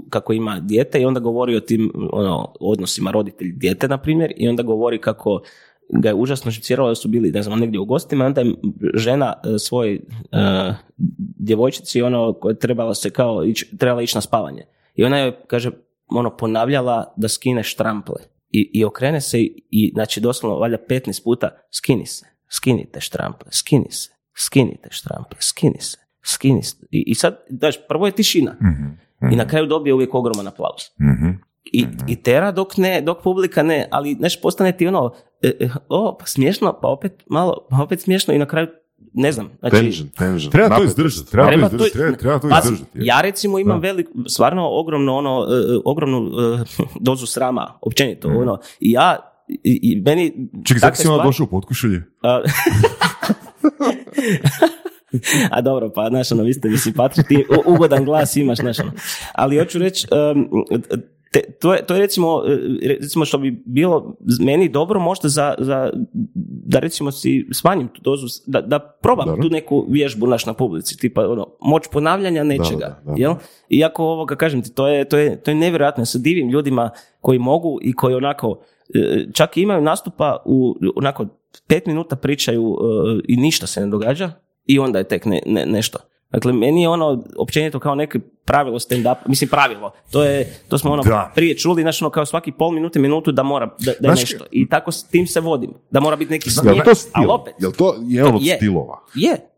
kako 0.09 0.33
ima 0.33 0.59
dijete 0.59 1.01
i 1.01 1.05
onda 1.05 1.19
govori 1.19 1.55
o 1.55 1.59
tim 1.59 1.91
ono, 2.11 2.53
odnosima 2.59 3.11
roditelj-dijete, 3.11 3.87
na 3.87 3.97
primjer, 3.97 4.33
i 4.37 4.47
onda 4.47 4.63
govori 4.63 5.01
kako 5.01 5.41
ga 5.89 6.09
je 6.09 6.15
užasno 6.15 6.51
šociralo 6.51 6.89
da 6.89 6.95
su 6.95 7.07
bili, 7.07 7.31
ne 7.31 7.43
znam, 7.43 7.59
negdje 7.59 7.79
u 7.79 7.85
gostima, 7.85 8.23
i 8.23 8.27
onda 8.27 8.41
je 8.41 8.53
žena 8.93 9.33
svoj 9.59 9.99
uh, 10.31 10.75
djevojčici, 11.37 12.01
ono, 12.01 12.33
koja 12.33 12.51
je 12.51 12.59
trebala 12.59 12.93
se 12.93 13.09
kao, 13.09 13.45
ić, 13.45 13.63
trebala 13.79 14.01
ići 14.01 14.17
na 14.17 14.21
spavanje. 14.21 14.65
I 14.95 15.03
ona 15.03 15.17
je, 15.17 15.39
kaže, 15.47 15.71
ono, 16.07 16.37
ponavljala 16.37 17.13
da 17.17 17.27
skine 17.27 17.63
štrample. 17.63 18.15
I, 18.49 18.71
i 18.73 18.85
okrene 18.85 19.21
se 19.21 19.39
i, 19.39 19.63
i, 19.71 19.91
znači, 19.93 20.19
doslovno, 20.21 20.57
valjda 20.57 20.77
15 20.89 21.23
puta, 21.23 21.49
skini 21.71 22.05
se, 22.05 22.25
skinite 22.49 23.01
štrample, 23.01 23.51
skini 23.51 23.91
se, 23.91 24.09
skinite 24.37 24.89
štrample, 24.91 25.37
skini 25.39 25.81
se, 25.81 25.97
skini 26.23 26.63
se. 26.63 26.75
I, 26.91 27.03
i 27.07 27.15
sad, 27.15 27.37
daš, 27.49 27.87
prvo 27.87 28.05
je 28.05 28.11
tišina. 28.11 28.55
Mhm, 28.61 29.33
I 29.33 29.35
na 29.35 29.47
kraju 29.47 29.65
dobije 29.65 29.93
uvijek 29.93 30.15
ogroman 30.15 30.47
aplauz. 30.47 30.81
mhm. 31.01 31.29
I, 31.73 31.87
I 32.07 32.15
tera 32.15 32.51
dok 32.51 32.77
ne, 32.77 33.01
dok 33.01 33.23
publika 33.23 33.63
ne, 33.63 33.87
ali 33.91 34.13
znaš, 34.13 34.41
postane 34.41 34.77
ti 34.77 34.87
ono, 34.87 35.13
e, 35.41 35.47
e, 35.59 35.69
o, 35.89 36.17
pa 36.19 36.25
smiješno, 36.25 36.79
pa 36.81 36.87
opet 36.87 37.23
malo, 37.29 37.67
pa 37.69 37.83
opet 37.83 38.01
smiješno 38.01 38.33
i 38.33 38.37
na 38.37 38.45
kraju, 38.45 38.67
ne 39.13 39.31
znam, 39.31 39.49
znači, 39.59 39.75
Tension, 39.75 40.09
tension. 40.09 40.51
Treba 40.51 40.77
to 40.77 40.83
izdržati, 40.83 41.31
treba, 41.31 41.47
Treba 41.47 41.69
to 41.69 41.75
izdržati, 41.75 41.93
treba, 42.19 42.39
treba 42.39 42.61
to 42.61 42.67
izdržati. 42.67 42.89
ja 42.95 43.21
recimo 43.21 43.59
imam 43.59 43.79
velik, 43.79 44.07
stvarno 44.27 44.69
ogromno 44.71 45.15
ono, 45.15 45.47
e, 45.49 45.53
ogromnu 45.85 46.17
e, 46.17 46.63
dozu 47.07 47.25
srama, 47.25 47.77
općenito, 47.81 48.27
ono, 48.27 48.59
i 48.79 48.91
ja, 48.91 49.31
i, 49.47 49.79
i 49.83 50.01
meni... 50.05 50.49
Čekaj, 50.65 50.81
kako 50.81 50.95
si 50.95 51.03
stvari- 51.03 51.23
došao 51.27 51.43
u 51.43 51.47
potkušulje? 51.47 52.03
a, 55.51 55.61
dobro, 55.61 55.91
pa 55.95 56.07
znaš, 56.09 56.31
ono, 56.31 56.43
vi 56.43 56.53
ste 56.53 56.69
mi 56.69 56.77
simpatični, 56.77 57.23
ti 57.23 57.45
ugodan 57.65 58.05
glas 58.05 58.35
imaš, 58.35 58.57
znaš, 58.57 58.79
ono. 58.79 58.91
Ali 59.33 59.59
hoću 59.59 59.79
reći, 59.79 60.07
em, 60.11 60.47
te- 61.35 61.51
to, 61.59 61.73
je, 61.73 61.85
to 61.85 61.93
je 61.93 61.99
recimo, 61.99 62.43
e, 62.47 62.87
recimo 62.87 63.25
što 63.25 63.37
bi 63.37 63.63
bilo 63.65 64.15
meni 64.39 64.69
dobro 64.69 64.99
možda 64.99 65.29
za, 65.29 65.55
za 65.57 65.89
da 66.65 66.79
recimo 66.79 67.11
si 67.11 67.47
smanjim 67.51 67.87
tu 67.87 68.01
dozu, 68.01 68.27
da, 68.47 68.61
da 68.61 68.79
probam 68.79 69.41
tu 69.41 69.49
neku 69.49 69.85
vježbu 69.89 70.27
naš 70.27 70.45
na 70.45 70.53
publici, 70.53 70.97
tipa 70.97 71.29
ono, 71.29 71.47
moć 71.61 71.83
ponavljanja 71.91 72.43
nečega, 72.43 72.79
da, 72.79 73.01
da. 73.05 73.13
jel? 73.17 73.33
Iako 73.69 74.03
ovoga, 74.05 74.35
kažem 74.35 74.61
ti, 74.61 74.73
to 74.73 74.87
je, 74.87 75.05
to 75.09 75.17
je, 75.17 75.41
to 75.41 75.51
je 75.51 75.55
nevjerojatno, 75.55 76.01
ja 76.01 76.05
se 76.05 76.19
divim 76.19 76.49
ljudima 76.49 76.89
koji 77.21 77.39
mogu 77.39 77.79
i 77.81 77.93
koji 77.93 78.15
onako, 78.15 78.59
e, 78.95 79.25
čak 79.33 79.57
i 79.57 79.61
imaju 79.61 79.81
nastupa 79.81 80.37
u, 80.45 80.75
onako, 80.95 81.25
pet 81.67 81.85
minuta 81.85 82.15
pričaju 82.15 82.77
e, 82.81 83.21
i 83.27 83.37
ništa 83.37 83.67
se 83.67 83.81
ne 83.81 83.87
događa 83.87 84.31
i 84.65 84.79
onda 84.79 84.99
je 84.99 85.07
tek 85.07 85.25
ne, 85.25 85.41
ne- 85.45 85.65
nešto. 85.65 85.99
Dakle, 86.35 86.53
meni 86.53 86.81
je 86.81 86.89
ono 86.89 87.23
općenito 87.37 87.79
kao 87.79 87.95
neko 87.95 88.17
pravilo 88.45 88.79
stand-up, 88.79 89.15
mislim 89.27 89.49
pravilo, 89.49 89.91
to 90.11 90.23
je, 90.23 90.53
to 90.67 90.77
smo 90.77 90.91
ono 90.91 91.03
Da. 91.03 91.31
prije 91.35 91.57
čuli, 91.57 91.81
znači 91.81 92.03
ono 92.03 92.09
kao 92.11 92.25
svaki 92.25 92.51
pol 92.51 92.71
minute, 92.71 92.99
minutu 92.99 93.31
da 93.31 93.43
mora, 93.43 93.65
da, 93.79 93.91
da 93.99 94.07
je 94.09 94.15
nešto. 94.15 94.45
I 94.51 94.69
tako 94.69 94.91
s 94.91 95.03
tim 95.03 95.27
se 95.27 95.39
vodim, 95.39 95.73
da 95.91 95.99
mora 95.99 96.15
biti 96.15 96.31
neki 96.31 96.49
stil? 96.49 96.69
ali 97.13 97.27
opet, 97.29 97.53
Jel 97.59 97.71
to 97.71 97.95
jedan 98.01 98.35
od 98.35 98.41
je. 98.41 98.55
stilova? 98.55 98.99
je. 99.15 99.49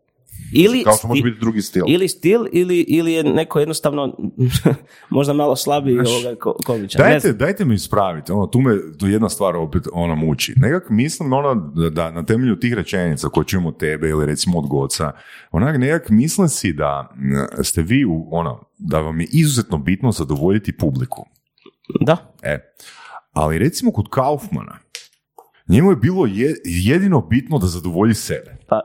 Ili, 0.52 0.82
Kao 0.84 0.92
što 0.92 1.08
može 1.08 1.22
biti 1.22 1.40
drugi 1.40 1.62
stil. 1.62 1.84
ili 1.88 2.08
stil, 2.08 2.40
ili, 2.52 2.78
ili 2.78 3.12
je 3.12 3.24
neko 3.24 3.58
jednostavno 3.58 4.16
možda 5.10 5.32
malo 5.32 5.56
slabiji 5.56 5.98
ovoga 5.98 6.34
ko, 6.36 6.56
komičar. 6.66 7.00
Dajte, 7.00 7.32
dajte 7.32 7.64
mi 7.64 7.74
ispraviti, 7.74 8.32
ono, 8.32 8.46
tu 8.46 8.60
me 8.60 8.70
tu 8.92 9.06
jedna 9.06 9.28
stvar 9.28 9.56
opet 9.56 9.82
ono 9.92 10.16
muči. 10.16 10.54
Nekak 10.56 10.90
mislim 10.90 11.32
ono, 11.32 11.54
da, 11.54 11.90
da 11.90 12.10
na 12.10 12.24
temelju 12.24 12.58
tih 12.58 12.74
rečenica 12.74 13.28
koje 13.28 13.46
čujemo 13.46 13.68
od 13.68 13.78
tebe 13.78 14.08
ili 14.08 14.26
recimo 14.26 14.58
od 14.58 14.66
Goca, 14.66 15.12
onak 15.52 15.78
nekak 15.78 16.08
mislim 16.10 16.48
si 16.48 16.72
da 16.72 17.10
m, 17.14 17.64
ste 17.64 17.82
vi 17.82 18.04
u, 18.04 18.28
ono, 18.30 18.64
da 18.78 19.00
vam 19.00 19.20
je 19.20 19.26
izuzetno 19.32 19.78
bitno 19.78 20.12
zadovoljiti 20.12 20.72
publiku. 20.74 21.24
Da, 22.00 22.16
E, 22.42 22.58
ali 23.32 23.58
recimo 23.58 23.92
kod 23.92 24.06
Kaufmana, 24.10 24.78
njemu 25.68 25.90
je 25.90 25.96
bilo 25.96 26.26
je- 26.26 26.56
jedino 26.64 27.20
bitno 27.20 27.58
da 27.58 27.66
zadovolji 27.66 28.14
sebe. 28.14 28.56
pa 28.68 28.80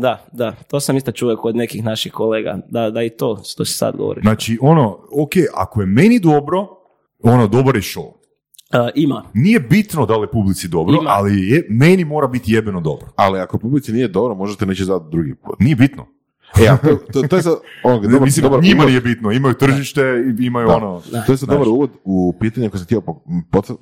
da, 0.00 0.26
da, 0.32 0.52
to 0.52 0.80
sam 0.80 0.96
isto 0.96 1.12
čuo 1.12 1.36
kod 1.36 1.56
nekih 1.56 1.84
naših 1.84 2.12
kolega, 2.12 2.58
da, 2.68 2.90
da 2.90 3.02
i 3.02 3.10
to, 3.10 3.42
što 3.44 3.64
si 3.64 3.72
sad 3.74 3.96
govoriš. 3.96 4.22
Znači, 4.22 4.58
ono, 4.60 4.98
ok, 5.22 5.32
ako 5.54 5.80
je 5.80 5.86
meni 5.86 6.20
dobro, 6.20 6.66
ono, 7.22 7.46
dobar 7.46 7.76
je 7.76 7.82
show. 7.82 8.12
A, 8.72 8.88
ima, 8.94 9.22
Nije 9.34 9.60
bitno 9.60 10.06
da 10.06 10.16
li 10.16 10.22
je 10.22 10.30
publici 10.30 10.68
dobro, 10.68 10.94
Ima. 11.00 11.10
ali 11.10 11.48
je, 11.48 11.66
meni 11.70 12.04
mora 12.04 12.26
biti 12.26 12.52
jebeno 12.52 12.80
dobro. 12.80 13.06
Ali 13.16 13.40
ako 13.40 13.58
publici 13.58 13.92
nije 13.92 14.08
dobro, 14.08 14.34
možete 14.34 14.66
neće 14.66 14.84
zvati 14.84 15.04
drugi 15.10 15.34
put. 15.34 15.60
Nije 15.60 15.76
bitno. 15.76 16.06
E, 16.58 16.68
a 16.68 16.76
to, 16.76 16.96
to, 17.12 17.28
to 17.28 17.36
je 17.36 17.42
sad, 17.42 17.54
ono, 17.84 18.00
dobar, 18.00 18.20
Mislim, 18.20 18.42
dobar 18.42 18.62
njima 18.62 18.84
nije 18.84 19.00
bitno, 19.00 19.32
imaju 19.32 19.54
tržište, 19.54 20.02
imaju 20.40 20.68
Da. 20.68 20.76
ono... 20.76 21.02
To 21.26 21.32
je 21.32 21.38
sad 21.38 21.48
dobar 21.48 21.68
uvod 21.68 21.90
u 22.04 22.34
pitanje 22.40 22.68
koje 22.68 22.78
sam 22.78 22.84
htio 22.84 23.02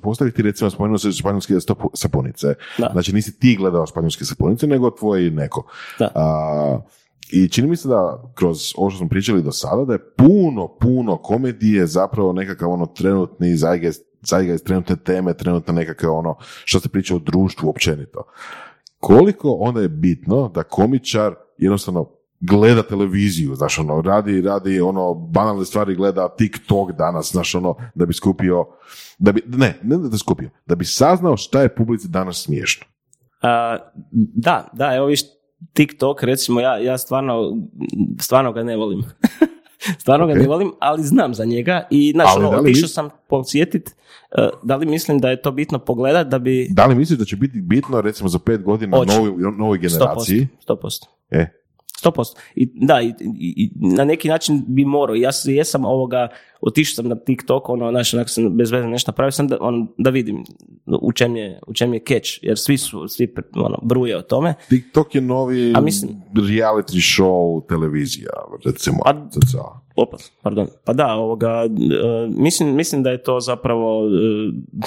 postaviti, 0.01 0.41
recimo 0.41 0.69
spomenuo 0.69 0.97
se 0.97 1.11
španjolske 1.11 1.53
sapunice. 1.93 2.53
Da. 2.77 2.89
Znači 2.91 3.13
nisi 3.13 3.39
ti 3.39 3.55
gledao 3.55 3.85
španjolske 3.87 4.25
sapunice, 4.25 4.67
nego 4.67 4.91
tvoj 4.91 5.21
neko. 5.21 5.65
Da. 5.99 6.11
A, 6.15 6.79
I 7.31 7.49
čini 7.49 7.67
mi 7.67 7.75
se 7.75 7.87
da 7.87 8.31
kroz 8.35 8.73
ovo 8.77 8.89
što 8.89 8.97
smo 8.97 9.09
pričali 9.09 9.43
do 9.43 9.51
sada, 9.51 9.85
da 9.85 9.93
je 9.93 10.13
puno, 10.17 10.67
puno 10.81 11.17
komedije 11.17 11.87
zapravo 11.87 12.33
nekakav 12.33 12.71
ono 12.71 12.85
trenutni 12.85 13.55
zeitgeist, 13.55 14.05
zeitgeist, 14.29 14.65
trenutne 14.65 14.95
teme, 14.95 15.33
trenutno 15.33 15.73
nekakav 15.73 16.13
ono 16.13 16.35
što 16.65 16.79
se 16.79 16.89
priča 16.89 17.15
o 17.15 17.19
društvu 17.19 17.69
općenito. 17.69 18.23
Koliko 18.99 19.51
onda 19.51 19.81
je 19.81 19.89
bitno 19.89 20.49
da 20.49 20.63
komičar 20.63 21.35
jednostavno 21.57 22.18
gleda 22.39 22.83
televiziju, 22.83 23.55
znaš 23.55 23.79
ono, 23.79 24.01
radi, 24.01 24.41
radi 24.41 24.81
ono, 24.81 25.13
banalne 25.13 25.65
stvari 25.65 25.95
gleda 25.95 26.35
TikTok 26.35 26.91
danas, 26.91 27.31
znaš 27.31 27.55
ono, 27.55 27.75
da 27.95 28.05
bi 28.05 28.13
skupio, 28.13 28.65
da 29.17 29.31
bi, 29.31 29.41
ne, 29.47 29.79
ne 29.83 29.97
da 29.97 30.09
bi 30.09 30.17
skupio, 30.17 30.49
da 30.65 30.75
bi 30.75 30.85
saznao 30.85 31.37
šta 31.37 31.61
je 31.61 31.75
publici 31.75 32.07
danas 32.07 32.43
smiješno. 32.43 32.85
A, 33.41 33.77
da, 34.35 34.67
da, 34.73 34.95
evo 34.95 35.05
viš 35.05 35.21
TikTok, 35.73 36.23
recimo, 36.23 36.59
ja, 36.59 36.77
ja 36.77 36.97
stvarno, 36.97 37.57
stvarno 38.21 38.53
ga 38.53 38.63
ne 38.63 38.77
volim. 38.77 39.03
stvarno 40.01 40.25
Ok. 40.25 40.33
ga 40.33 40.39
ne 40.39 40.47
volim, 40.47 40.71
ali 40.79 41.03
znam 41.03 41.33
za 41.33 41.45
njega 41.45 41.87
i 41.91 42.11
znaš, 42.11 42.27
Ali 42.35 42.45
ono, 42.45 42.57
li 42.57 42.61
otišao 42.61 42.81
mis- 42.81 42.93
sam 42.93 43.09
posjetit, 43.29 43.95
e, 44.31 44.49
da 44.63 44.75
li 44.75 44.85
mislim 44.85 45.19
da 45.19 45.29
je 45.29 45.41
to 45.41 45.51
bitno 45.51 45.79
pogledat 45.79 46.27
da 46.27 46.39
bi... 46.39 46.67
Da 46.71 46.85
li 46.85 46.95
misliš 46.95 47.19
da 47.19 47.25
će 47.25 47.35
biti 47.35 47.61
bitno, 47.61 48.01
recimo, 48.01 48.29
za 48.29 48.39
pet 48.39 48.63
godina 48.63 48.97
novoj, 48.97 49.51
novoj 49.57 49.77
generaciji? 49.77 50.47
100%. 50.67 50.75
100%. 50.75 51.05
E, 51.31 51.58
100%. 52.03 52.23
I, 52.55 52.69
da, 52.75 53.01
i, 53.01 53.07
i- 53.21 53.53
i 53.57 53.71
na 53.87 54.05
neki 54.05 54.27
način 54.27 54.63
bi 54.67 54.85
morao. 54.85 55.15
Ja 55.15 55.31
se 55.31 55.53
jesam 55.53 55.85
ovoga, 55.85 56.27
otišao 56.61 56.93
sam 56.93 57.07
na 57.07 57.15
TikTok, 57.17 57.69
ono, 57.69 57.91
znaš, 57.91 58.13
onako 58.13 58.29
sam 58.29 58.49
bez 58.49 58.71
veze 58.71 58.87
nešto 58.87 59.11
napravio 59.11 59.31
sam 59.31 59.47
da, 59.47 59.57
ono, 59.61 59.87
da 59.97 60.09
vidim 60.09 60.43
u 61.01 61.11
čem 61.11 61.35
je, 61.35 61.59
u 61.67 61.73
čem 61.73 61.93
je 61.93 61.99
catch, 62.01 62.29
jer 62.41 62.57
svi 62.57 62.77
su, 62.77 63.07
svi 63.07 63.33
ono, 63.55 63.77
bruje 63.81 64.17
o 64.17 64.21
tome. 64.21 64.53
TikTok 64.69 65.15
je 65.15 65.21
novi 65.21 65.73
A 65.75 65.81
mislim- 65.81 66.21
reality 66.33 66.95
show 67.17 67.67
televizija, 67.67 68.29
recimo. 68.65 68.97
A-. 69.05 69.29
Opa, 69.95 70.17
pardon. 70.41 70.67
Pa 70.85 70.93
da, 70.93 71.13
ovoga, 71.13 71.65
e, 71.65 71.69
mislim, 72.29 72.75
mislim 72.75 73.03
da 73.03 73.09
je 73.09 73.23
to 73.23 73.39
zapravo, 73.39 74.01
e, 74.05 74.11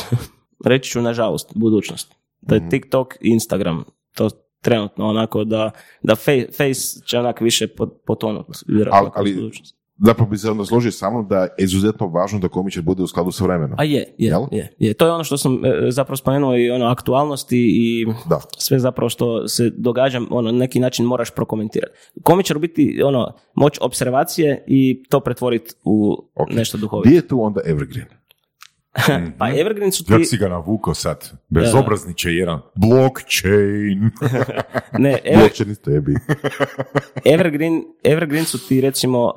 reći 0.64 0.90
ću 0.90 1.00
nažalost, 1.00 1.52
budućnost. 1.54 2.14
Da 2.40 2.56
Mhm. 2.56 2.64
je 2.64 2.70
TikTok 2.70 3.14
i 3.14 3.28
Instagram, 3.28 3.84
to 4.14 4.30
trenutno 4.62 5.06
onako 5.06 5.44
da, 5.44 5.70
da 6.02 6.14
Face, 6.14 6.46
face 6.48 7.00
će 7.06 7.18
onak 7.18 7.40
više 7.40 7.66
pot- 7.68 7.92
potonuti. 8.06 8.52
Ali- 8.90 9.10
ali-. 9.14 9.50
Zapravo 9.98 10.30
bi 10.30 10.38
se 10.38 10.50
onda 10.50 10.64
složio 10.64 10.92
sa 10.92 11.10
mnom 11.10 11.28
da 11.28 11.38
je 11.38 11.48
izuzetno 11.58 12.06
važno 12.06 12.38
da 12.38 12.48
komičar 12.48 12.82
bude 12.82 13.02
u 13.02 13.06
skladu 13.06 13.30
sa 13.30 13.44
vremenom. 13.44 13.74
A 13.78 13.84
je, 13.84 14.14
je, 14.18 14.34
je, 14.50 14.74
je. 14.78 14.94
To 14.94 15.06
je 15.06 15.12
ono 15.12 15.24
što 15.24 15.36
sam 15.36 15.64
e, 15.64 15.90
zapravo 15.90 16.16
spomenuo 16.16 16.56
i 16.56 16.70
ono 16.70 16.86
aktualnosti 16.86 17.58
i 17.58 18.06
Da. 18.28 18.40
sve 18.58 18.78
zapravo 18.78 19.08
što 19.08 19.48
se 19.48 19.70
događa, 19.70 20.20
ono, 20.30 20.52
na 20.52 20.58
neki 20.58 20.80
način 20.80 21.06
moraš 21.06 21.30
prokomentirati. 21.30 21.92
Komičar 22.22 22.58
biti, 22.58 23.00
ono, 23.04 23.32
moć 23.54 23.78
observacije 23.80 24.64
i 24.66 25.02
to 25.08 25.20
pretvoriti 25.20 25.74
u 25.84 26.12
Ok. 26.34 26.50
nešto 26.50 26.76
Gdje 26.76 26.82
duhovito. 26.82 27.14
je 27.14 27.28
tu 27.28 27.42
onda 27.42 27.60
Evergreen? 27.64 28.06
Pa 29.38 29.48
Evergreen 29.50 29.92
su 29.92 30.04
ti... 30.04 30.12
Jak 30.12 30.26
si 30.26 30.36
ga 30.36 30.48
navukao 30.48 30.94
sad? 30.94 31.30
Bezobrazni 31.48 32.14
će 32.14 32.30
jedan. 32.30 32.60
Blockchain. 32.74 34.10
Ne, 34.98 35.18
Ever, 35.24 35.38
Blockchain 35.38 35.74
tebi. 35.76 36.14
Evergreen, 37.34 37.82
Evergreen 38.04 38.44
su 38.44 38.58
ti 38.58 38.80
recimo 38.80 39.24
uh, 39.24 39.32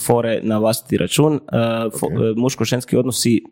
fore 0.00 0.40
na 0.42 0.58
vlastiti 0.58 0.96
račun, 0.96 1.34
uh, 1.34 1.40
fo- 1.90 2.06
Ok. 2.06 2.12
uh, 2.12 2.36
muško-ženski 2.36 2.96
odnosi, 2.96 3.42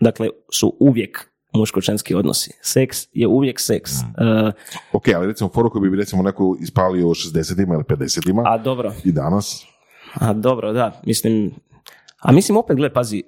dakle, 0.00 0.28
su 0.52 0.76
uvijek 0.80 1.30
muško-ženski 1.52 2.14
odnosi. 2.14 2.50
Seks 2.62 2.98
je 3.12 3.26
uvijek 3.26 3.60
seks. 3.60 3.92
Uh, 3.92 4.52
ok, 4.92 5.08
ali 5.08 5.26
recimo 5.26 5.50
foru 5.50 5.70
koju 5.70 5.90
bi 5.90 5.96
recimo 5.96 6.22
neko 6.22 6.56
ispalio 6.60 7.06
u 7.06 7.14
60-ima 7.14 7.74
ili 7.74 7.84
50-ima 7.84 8.42
a 8.46 8.58
dobro, 8.58 8.92
i 9.04 9.12
danas. 9.12 9.66
a 10.14 10.32
dobro, 10.32 10.72
da, 10.72 11.00
mislim, 11.06 11.50
a 12.24 12.32
mislim 12.32 12.56
opet, 12.56 12.76
gle, 12.76 12.92
pazi, 12.92 13.22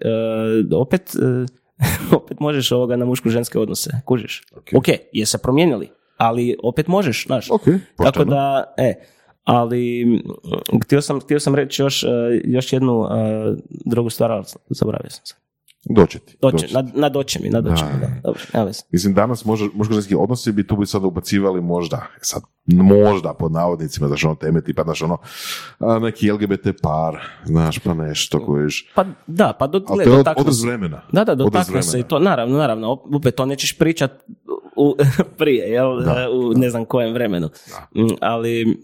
uh, 0.73 0.81
opet, 0.81 1.13
uh, 1.15 1.47
opet 2.21 2.41
možeš 2.41 2.73
ovoga 2.73 2.97
na 2.97 3.05
muško-ženske 3.05 3.59
odnose, 3.59 3.91
kužiš. 4.05 4.43
Ok. 4.57 4.69
ok, 4.75 4.89
je 5.13 5.27
se 5.27 5.39
promijenili, 5.39 5.89
ali 6.17 6.57
opet 6.63 6.87
možeš, 6.87 7.27
znaš. 7.27 7.51
Ok, 7.51 7.63
Tako 7.97 8.25
da, 8.25 8.75
e, 8.77 8.95
ali 9.45 10.07
htio 10.85 11.03
sam, 11.03 11.21
htio 11.21 11.41
sam 11.41 11.55
reći 11.55 11.83
još, 11.83 12.03
e, 12.03 12.09
još 12.45 12.73
jednu 12.73 13.07
drugu 13.85 14.11
stvar, 14.11 14.33
ali 14.33 14.45
zaboravio 14.69 15.11
sam 15.11 15.27
se. 15.27 15.46
Doće 15.87 16.19
ti. 16.19 16.37
Doće, 16.43 16.53
doće 16.53 16.67
ti. 16.67 16.75
nad, 16.75 16.91
nadoće 16.95 17.41
mi, 17.41 17.49
nadoće 17.49 17.85
mi, 17.85 18.01
da. 18.01 18.07
Dobro, 18.25 18.41
nema 18.55 18.65
veze. 18.65 18.81
Mislim, 18.91 19.15
danas 19.15 19.45
može, 19.45 19.65
muško-ženski 19.67 20.15
odnosi 20.15 20.53
bi 20.53 20.67
tu 20.67 20.77
bi 20.77 20.87
sada 20.87 21.07
ubacivali 21.07 21.61
možda, 21.61 21.97
e 21.97 22.21
sad, 22.21 22.43
možda 22.67 23.35
pod 23.35 23.53
navodnicima, 23.53 24.09
znaš, 24.09 24.25
ono 24.25 24.35
teme 24.35 24.61
tipa, 24.61 24.83
znaš, 24.83 25.03
ono, 25.03 25.19
neki 26.01 26.31
LGBT 26.31 26.69
par, 26.83 27.15
znaš, 27.45 27.79
pa 27.79 27.95
nešto 27.95 28.47
kojiš. 28.47 28.93
Pa 28.95 29.05
da, 29.27 29.53
pa 29.53 29.67
do, 29.67 29.81
Ali 29.81 29.97
gle, 29.97 30.05
to 30.05 30.11
je 30.11 30.19
od- 30.21 30.27
odraz 30.37 30.63
vremena. 30.63 31.03
Da, 31.13 31.25
da, 31.25 31.35
dotakne 31.35 31.83
se 31.83 32.01
i 32.01 32.05
to, 32.05 32.19
naravno, 32.19 32.57
naravno, 32.57 32.89
op- 32.89 33.17
opet 33.17 33.35
to 33.35 33.47
nećeš 33.47 33.79
pričat 33.79 34.11
u, 34.77 34.97
prije, 35.39 35.69
jel, 35.69 36.01
Da, 36.01 36.27
u 36.31 36.53
ne 36.53 36.71
znam 36.71 36.85
kojem 36.85 37.13
vremenu. 37.13 37.49
Mm, 37.95 38.07
Ali, 38.21 38.79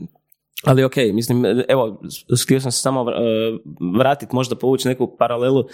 ali 0.65 0.85
ok, 0.85 0.97
mislim, 0.97 1.45
evo, 1.69 2.01
s- 2.31 2.45
htio 2.45 2.61
sam 2.61 2.73
se 2.73 2.81
samo 2.81 3.07
vratiti, 3.95 4.35
možda 4.35 4.57
povući 4.57 4.89
neku 4.89 5.17
paralelu, 5.19 5.65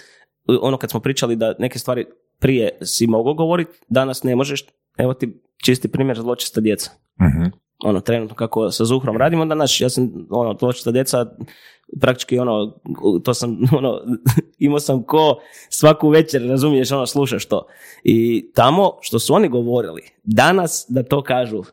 ono 0.61 0.77
kad 0.77 0.91
smo 0.91 0.99
pričali 0.99 1.35
da 1.35 1.55
neke 1.59 1.79
stvari 1.79 2.05
prije 2.39 2.77
si 2.81 3.07
mogao 3.07 3.33
govoriti, 3.33 3.71
danas 3.89 4.23
ne 4.23 4.35
možeš, 4.35 4.65
evo 4.97 5.13
ti 5.13 5.41
čisti 5.63 5.87
primjer 5.87 6.17
zločesta 6.17 6.61
djeca. 6.61 6.91
Mhm. 7.21 7.49
Ono, 7.83 7.99
trenutno 7.99 8.35
kako 8.35 8.71
sa 8.71 8.85
Zuhrom 8.85 9.17
radimo, 9.17 9.45
da 9.45 9.55
naš, 9.55 9.81
ja 9.81 9.89
sam, 9.89 10.27
ono, 10.29 10.57
zločesta 10.59 10.91
djeca, 10.91 11.25
praktički 12.01 12.39
ono, 12.39 12.79
to 13.23 13.33
sam, 13.33 13.57
ono, 13.77 14.01
imao 14.57 14.79
sam 14.79 15.03
ko 15.03 15.39
svaku 15.69 16.09
večer, 16.09 16.47
razumiješ, 16.49 16.91
ono, 16.91 17.05
slušaš 17.05 17.45
to. 17.45 17.67
I 18.03 18.49
tamo 18.55 18.97
što 19.01 19.19
su 19.19 19.33
oni 19.33 19.49
govorili, 19.49 20.01
danas 20.23 20.85
da 20.89 21.03
to 21.03 21.23
kažu, 21.23 21.63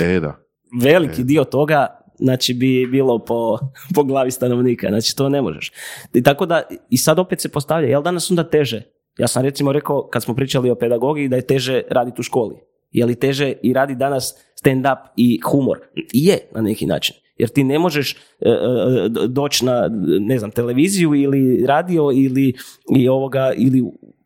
E, 0.00 0.20
da. 0.20 0.36
veliki 0.82 1.24
dio 1.24 1.44
toga 1.44 2.00
znači 2.18 2.54
bi 2.54 2.86
bilo 2.86 3.18
po, 3.18 3.58
po 3.94 4.04
glavi 4.04 4.30
stanovnika, 4.30 4.88
znači 4.88 5.16
to 5.16 5.28
ne 5.28 5.42
možeš. 5.42 5.72
I 6.14 6.22
tako 6.22 6.46
da, 6.46 6.62
i 6.90 6.96
sad 6.96 7.18
opet 7.18 7.40
se 7.40 7.48
postavlja, 7.48 7.88
jel 7.88 8.02
danas 8.02 8.30
onda 8.30 8.44
teže? 8.44 8.82
Ja 9.18 9.28
sam 9.28 9.44
recimo 9.44 9.72
rekao, 9.72 10.08
kad 10.12 10.22
smo 10.22 10.34
pričali 10.34 10.70
o 10.70 10.74
pedagogiji, 10.74 11.28
da 11.28 11.36
je 11.36 11.46
teže 11.46 11.82
raditi 11.90 12.20
u 12.20 12.22
školi. 12.22 12.56
Je 12.90 13.06
li 13.06 13.14
teže 13.14 13.52
i 13.62 13.72
radi 13.72 13.94
danas 13.94 14.34
stand-up 14.64 14.98
i 15.16 15.40
humor? 15.44 15.78
Je, 16.12 16.38
na 16.54 16.60
neki 16.60 16.86
način. 16.86 17.16
Jer 17.36 17.48
ti 17.48 17.64
ne 17.64 17.78
možeš 17.78 18.12
e, 18.12 18.16
e, 18.40 19.08
doći 19.28 19.64
na, 19.64 19.88
ne 20.20 20.38
znam, 20.38 20.50
televiziju 20.50 21.14
ili 21.14 21.66
radio 21.66 22.10
ili, 22.14 22.54
i 22.96 23.08
ovoga, 23.08 23.52
ili 23.56 23.82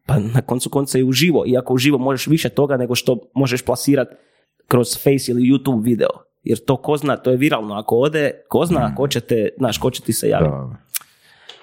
pa 0.07 0.19
na 0.19 0.41
koncu 0.41 0.71
konca 0.71 0.99
i 0.99 1.03
uživo. 1.03 1.45
Iako 1.47 1.75
uživo 1.75 1.99
možeš 1.99 2.27
više 2.27 2.49
toga 2.49 2.77
nego 2.77 2.95
što 2.95 3.19
možeš 3.35 3.63
plasirati 3.63 4.15
kroz 4.69 4.95
Face 4.97 5.33
ili 5.33 5.43
YouTube 5.43 5.85
video. 5.85 6.32
Jer 6.45 6.59
to 6.59 6.77
ko 6.77 6.97
zna, 6.97 7.17
to 7.17 7.31
je 7.31 7.37
viralno. 7.37 7.75
Ako 7.75 7.97
ode, 7.97 8.31
ko 8.49 8.67
zna, 8.67 8.95
ko 8.95 9.09
će 9.09 9.21
te, 9.21 9.49
znaš, 9.59 9.79
ko 9.79 9.91
će 9.91 10.03
ti 10.03 10.13
se 10.13 10.29
javiti. 10.29 10.51
da. 10.51 10.77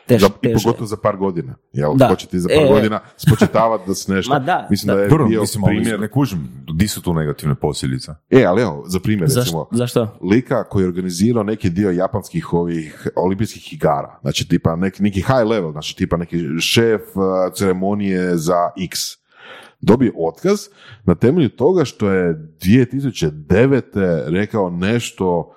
Tež, 0.07 0.21
Za, 0.21 0.27
I 0.27 0.41
teže. 0.43 0.53
pogotovo 0.55 0.85
za 0.85 0.97
par 0.97 1.17
godina. 1.17 1.55
Jel? 1.73 1.93
Da. 1.95 2.07
Ko 2.07 2.15
će 2.15 2.27
ti 2.27 2.39
za 2.39 2.49
par 2.49 2.63
E, 2.63 2.67
godina 2.67 2.99
spočitavati 3.17 3.83
da 3.87 3.93
se 3.93 4.11
nešto... 4.13 4.33
Ma 4.33 4.39
da, 4.39 4.67
Mislim 4.69 4.87
da. 4.87 4.95
da, 4.95 5.01
je 5.01 5.09
Dobro, 5.09 5.25
bio 5.25 5.41
mislim, 5.41 5.63
primjer... 5.65 5.99
ne 5.99 6.07
kužim, 6.07 6.49
di 6.73 6.87
su 6.87 7.01
tu 7.01 7.13
negativne 7.13 7.55
posljedice? 7.55 8.11
E, 8.29 8.43
ali 8.43 8.61
evo, 8.61 8.83
za 8.87 8.99
primjer, 8.99 9.29
Zaš- 9.29 9.35
recimo, 9.37 9.67
zašto? 9.71 10.17
lika 10.23 10.63
koji 10.63 10.83
je 10.83 10.87
organizirao 10.87 11.43
neki 11.43 11.69
dio 11.69 11.91
japanskih 11.91 12.53
ovih 12.53 13.07
olimpijskih 13.15 13.73
igara, 13.73 14.19
znači 14.21 14.47
tipa 14.47 14.75
neki, 14.75 15.03
neki 15.03 15.19
high 15.21 15.45
level, 15.45 15.71
znači 15.71 15.95
tipa 15.95 16.17
neki 16.17 16.37
šef 16.61 17.01
uh, 17.15 17.23
ceremonije 17.53 18.37
za 18.37 18.57
X, 18.83 18.99
dobio 19.81 20.13
otkaz 20.17 20.59
na 21.03 21.15
temelju 21.15 21.49
toga 21.49 21.85
što 21.85 22.09
je 22.11 22.33
2009. 22.33 24.29
rekao 24.29 24.69
nešto 24.69 25.53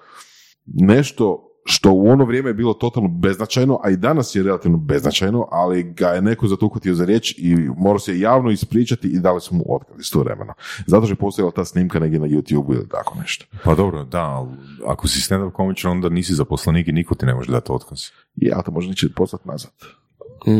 nešto 0.66 1.48
što 1.64 1.92
u 1.92 2.08
ono 2.08 2.24
vrijeme 2.24 2.50
je 2.50 2.54
bilo 2.54 2.74
totalno 2.74 3.08
beznačajno, 3.08 3.80
a 3.84 3.90
i 3.90 3.96
danas 3.96 4.34
je 4.34 4.42
relativno 4.42 4.78
beznačajno, 4.78 5.48
ali 5.50 5.82
ga 5.82 6.08
je 6.08 6.22
neko 6.22 6.46
za 6.46 6.56
to 6.56 6.66
uhvatio 6.66 6.94
za 6.94 7.04
riječ 7.04 7.34
i 7.38 7.56
morao 7.76 7.98
se 7.98 8.18
javno 8.18 8.50
ispričati 8.50 9.08
i 9.08 9.20
dali 9.20 9.40
su 9.40 9.54
mu 9.54 9.64
otkaz 9.68 10.00
istovremeno. 10.00 10.54
Zato 10.86 11.06
što 11.06 11.12
je 11.12 11.16
postojala 11.16 11.52
ta 11.52 11.64
snimka 11.64 11.98
negdje 11.98 12.20
na 12.20 12.26
YouTube 12.26 12.74
ili 12.74 12.88
tako 12.88 13.18
nešto. 13.18 13.44
Pa 13.64 13.74
dobro, 13.74 14.04
da, 14.04 14.22
ali 14.22 14.48
ako 14.86 15.08
si 15.08 15.20
stand-up 15.20 15.52
komičar, 15.52 15.90
onda 15.90 16.08
nisi 16.08 16.34
zaposlenik 16.34 16.88
i 16.88 16.92
niko 16.92 17.14
ti 17.14 17.26
ne 17.26 17.34
može 17.34 17.52
dati 17.52 17.72
otkaz. 17.72 18.00
Ja 18.36 18.62
to 18.62 18.70
možda 18.70 18.90
neće 18.90 19.08
poslati 19.16 19.48
nazad. 19.48 20.01
Mm, 20.46 20.52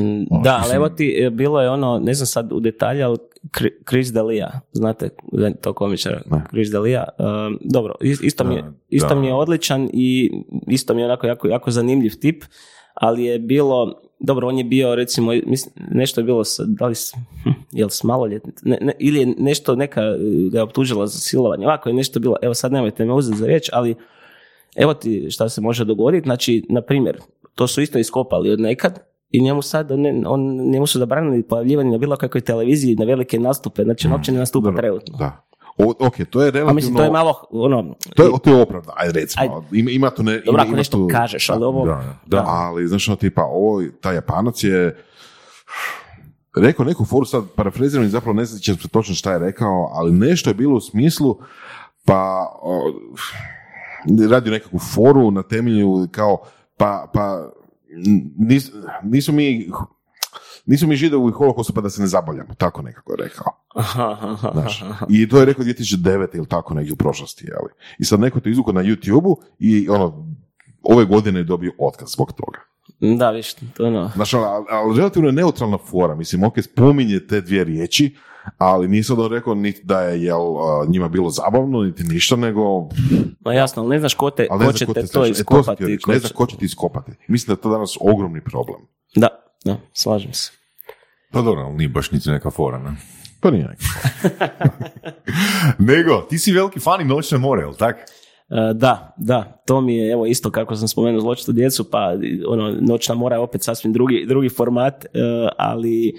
da, 0.42 0.60
ali 0.60 0.74
evo 0.74 0.88
ti, 0.88 1.14
e, 1.16 1.30
bilo 1.30 1.60
je 1.60 1.70
ono, 1.70 1.98
ne 1.98 2.14
znam 2.14 2.26
sad 2.26 2.52
u 2.52 2.60
detalje, 2.60 3.02
ali 3.02 3.18
Chris 3.84 4.08
D'Elia, 4.08 4.48
znate 4.72 5.08
to 5.54 5.72
komičara. 5.72 6.20
Chris 6.48 6.68
D'Elia, 6.68 7.04
um, 7.18 7.58
dobro, 7.62 7.94
is- 8.00 8.22
isto, 8.22 8.44
mi 8.44 8.54
je, 8.54 8.60
isto 8.90 9.08
da. 9.08 9.14
mi 9.14 9.26
je 9.26 9.34
odličan 9.34 9.88
i 9.92 10.30
isto 10.66 10.94
mi 10.94 11.00
je 11.00 11.06
onako 11.06 11.26
jako, 11.26 11.48
jako 11.48 11.70
zanimljiv 11.70 12.12
tip, 12.14 12.44
ali 12.94 13.24
je 13.24 13.38
bilo, 13.38 13.92
dobro, 14.18 14.48
on 14.48 14.58
je 14.58 14.64
bio 14.64 14.94
recimo, 14.94 15.32
mislim, 15.46 15.74
nešto 15.90 16.20
je 16.20 16.24
bilo, 16.24 16.44
sa, 16.44 16.62
da 16.66 16.86
li, 16.86 16.94
s- 16.94 17.14
hm, 17.42 17.50
jel 17.72 17.88
s 17.88 18.02
maloljetnicom, 18.02 18.70
ne, 18.70 18.78
ne, 18.80 18.92
ili 18.98 19.20
je 19.20 19.34
nešto, 19.38 19.74
neka 19.76 20.00
e, 20.02 20.16
ga 20.50 20.58
je 20.58 20.62
optužila 20.62 21.06
za 21.06 21.18
silovanje, 21.20 21.66
ovako 21.66 21.88
je 21.88 21.94
nešto 21.94 22.20
bilo, 22.20 22.36
evo 22.42 22.54
sad 22.54 22.72
nemojte 22.72 23.04
me 23.04 23.12
uzeti 23.12 23.38
za 23.38 23.46
riječ, 23.46 23.68
ali 23.72 23.94
evo 24.76 24.94
ti 24.94 25.26
šta 25.30 25.48
se 25.48 25.60
može 25.60 25.84
dogoditi, 25.84 26.24
znači, 26.24 26.64
na 26.68 26.82
primjer, 26.82 27.18
to 27.54 27.66
su 27.66 27.82
isto 27.82 27.98
iskopali 27.98 28.50
od 28.50 28.60
nekad, 28.60 29.11
i 29.32 29.42
njemu 29.42 29.62
sad, 29.62 29.90
ne, 29.90 30.22
on, 30.26 30.70
njemu 30.70 30.86
su 30.86 30.98
zabranili 30.98 31.42
pojavljivanje 31.42 31.90
na 31.90 31.98
bilo 31.98 32.16
kakvoj 32.16 32.40
televiziji, 32.40 32.96
na 32.96 33.04
velike 33.04 33.38
nastupe, 33.38 33.84
znači 33.84 34.06
on 34.06 34.12
uopće 34.12 34.32
ne 34.32 34.38
nastupa 34.38 34.64
Dobro, 34.64 34.80
trenutno. 34.80 35.18
Da. 35.18 35.44
O, 35.78 35.94
ok, 36.06 36.14
to 36.30 36.42
je 36.42 36.50
relativno... 36.50 36.70
A 36.70 36.74
mislim, 36.74 36.96
to 36.96 37.02
je 37.02 37.10
malo, 37.10 37.34
ono, 37.50 37.94
To 38.16 38.22
je, 38.22 38.30
to 38.44 38.50
je 38.50 38.62
opravda, 38.62 38.92
ajde 38.96 39.20
recimo. 39.20 39.42
Ajde. 39.42 39.78
Ima, 39.78 39.90
ima 39.90 40.10
tu 40.10 40.22
ne... 40.22 40.40
dobro 40.46 40.62
ako 40.62 40.76
nešto 40.76 40.96
tu- 40.96 41.08
kažeš, 41.10 41.50
ali 41.50 41.64
ovo, 41.64 41.86
Da, 41.86 42.14
da. 42.26 42.44
Ali, 42.46 42.88
znaš, 42.88 43.08
ono, 43.08 43.16
tipa, 43.16 43.42
ovo, 43.44 43.82
taj 44.00 44.14
Japanac 44.14 44.64
je 44.64 44.96
rekao 46.56 46.84
neku 46.84 47.04
foru, 47.04 47.24
sad 47.24 47.44
parafraziram 47.56 48.06
i 48.06 48.08
zapravo 48.08 48.34
ne 48.34 48.44
znam 48.44 48.78
se 48.78 48.88
točno 48.88 49.14
šta 49.14 49.32
je 49.32 49.38
rekao, 49.38 49.90
ali 49.92 50.12
nešto 50.12 50.50
je 50.50 50.54
bilo 50.54 50.76
u 50.76 50.80
smislu, 50.80 51.38
pa 52.04 52.48
o, 52.62 52.92
radio 54.30 54.52
nekakvu 54.52 54.78
foru 54.78 55.30
na 55.30 55.42
temelju 55.42 56.08
kao, 56.10 56.42
pa, 56.76 57.10
pa 57.14 57.52
nis, 58.36 58.70
nisu 59.02 59.32
mi 59.32 59.70
nisu 60.66 60.86
mi 60.86 60.96
židovi 60.96 61.30
u 61.30 61.32
holokostu 61.32 61.72
pa 61.72 61.80
da 61.80 61.90
se 61.90 62.00
ne 62.00 62.06
zabavljamo, 62.06 62.54
tako 62.54 62.82
nekako 62.82 63.12
je 63.12 63.16
rekao. 63.16 63.52
Znaš. 64.52 64.82
I 65.08 65.28
to 65.28 65.38
je 65.38 65.44
rekao 65.44 65.64
2009. 65.64 66.36
ili 66.36 66.46
tako 66.46 66.74
negdje 66.74 66.92
u 66.92 66.96
prošlosti. 66.96 67.46
Jeli. 67.46 67.72
I 67.98 68.04
sad 68.04 68.20
neko 68.20 68.40
to 68.40 68.48
izvukao 68.48 68.72
na 68.72 68.82
YouTube-u 68.82 69.36
i 69.58 69.88
ono, 69.88 70.34
ove 70.82 71.04
godine 71.04 71.40
je 71.40 71.44
dobio 71.44 71.72
otkaz 71.78 72.08
zbog 72.12 72.32
toga. 72.32 72.58
Da, 73.18 73.30
viš, 73.30 73.54
to 73.54 73.86
ono, 73.86 74.10
Znaš, 74.14 74.34
ali, 74.34 74.66
ali 74.70 74.96
relativno 74.96 75.28
je 75.28 75.32
neutralna 75.32 75.78
fora. 75.78 76.14
Mislim, 76.14 76.44
ok, 76.44 76.54
spominje 76.62 77.26
te 77.26 77.40
dvije 77.40 77.64
riječi, 77.64 78.16
ali 78.58 79.02
sad 79.02 79.18
on 79.18 79.30
rekao 79.30 79.54
niti 79.54 79.80
da 79.84 80.00
je 80.00 80.22
jel, 80.22 80.40
njima 80.88 81.08
bilo 81.08 81.30
zabavno, 81.30 81.82
niti 81.82 82.04
ništa, 82.04 82.36
nego... 82.36 82.88
ma 83.40 83.54
jasno, 83.54 83.82
ali 83.82 83.90
ne 83.90 83.98
znaš 83.98 84.14
ko, 84.14 84.30
te, 84.30 84.48
ko 84.48 84.58
zna 84.58 84.72
će 84.72 84.86
ko 84.86 84.94
te 84.94 85.00
te 85.02 85.08
to 85.08 85.26
e, 85.26 85.30
iskopati. 85.30 85.84
reći, 85.86 86.02
ko 86.02 86.12
ne 86.12 86.20
će- 86.20 86.26
zna 86.26 86.36
ko 86.36 86.46
će 86.46 86.56
ti 86.56 86.64
iskopati. 86.64 87.12
Mislim 87.28 87.46
da 87.46 87.52
je 87.52 87.62
to 87.62 87.70
danas 87.70 87.96
ogromni 88.00 88.44
problem. 88.44 88.80
Da, 89.16 89.28
da, 89.64 89.76
slažem 89.92 90.32
se. 90.32 90.52
Pa 91.32 91.42
dobro, 91.42 91.60
ali 91.62 91.74
nije 91.76 91.88
baš 91.88 92.10
niti 92.10 92.30
neka 92.30 92.50
fora, 92.50 92.78
ne? 92.78 92.96
Pa 93.40 93.50
nije 93.50 93.68
neki. 93.68 93.84
Nego, 95.92 96.26
ti 96.30 96.38
si 96.38 96.52
veliki 96.52 96.80
fan 96.80 97.00
i 97.00 97.04
noćne 97.04 97.38
more, 97.38 97.62
jel 97.62 97.74
tak? 97.74 97.96
E, 97.96 98.74
Da, 98.74 99.14
da, 99.18 99.62
to 99.66 99.80
mi 99.80 99.96
je 99.96 100.12
evo 100.12 100.26
isto 100.26 100.50
kako 100.50 100.76
sam 100.76 100.88
spomenuo 100.88 101.20
zločitu 101.20 101.52
djecu, 101.52 101.90
pa 101.90 102.12
ono, 102.48 102.76
noćna 102.80 103.14
mora 103.14 103.36
je 103.36 103.40
opet 103.40 103.62
sasvim 103.62 103.92
drugi, 103.92 104.24
drugi 104.28 104.48
format, 104.48 105.04
e, 105.04 105.08
ali 105.58 106.14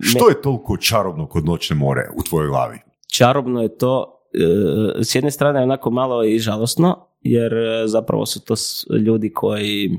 Što 0.00 0.28
je 0.28 0.42
toliko 0.42 0.76
čarobno 0.76 1.26
kod 1.26 1.44
noćne 1.44 1.76
more 1.76 2.08
u 2.16 2.22
tvojoj 2.22 2.48
glavi? 2.48 2.78
čarobno 3.12 3.62
je 3.62 3.78
to, 3.78 4.20
e, 4.34 5.04
s 5.04 5.14
jedne 5.14 5.30
strane 5.30 5.60
je 5.60 5.62
onako 5.62 5.90
malo 5.90 6.24
i 6.24 6.38
žalosno, 6.38 7.06
jer 7.20 7.54
e, 7.54 7.86
zapravo 7.86 8.26
su 8.26 8.40
to 8.40 8.54
ljudi 9.06 9.32
koji, 9.32 9.98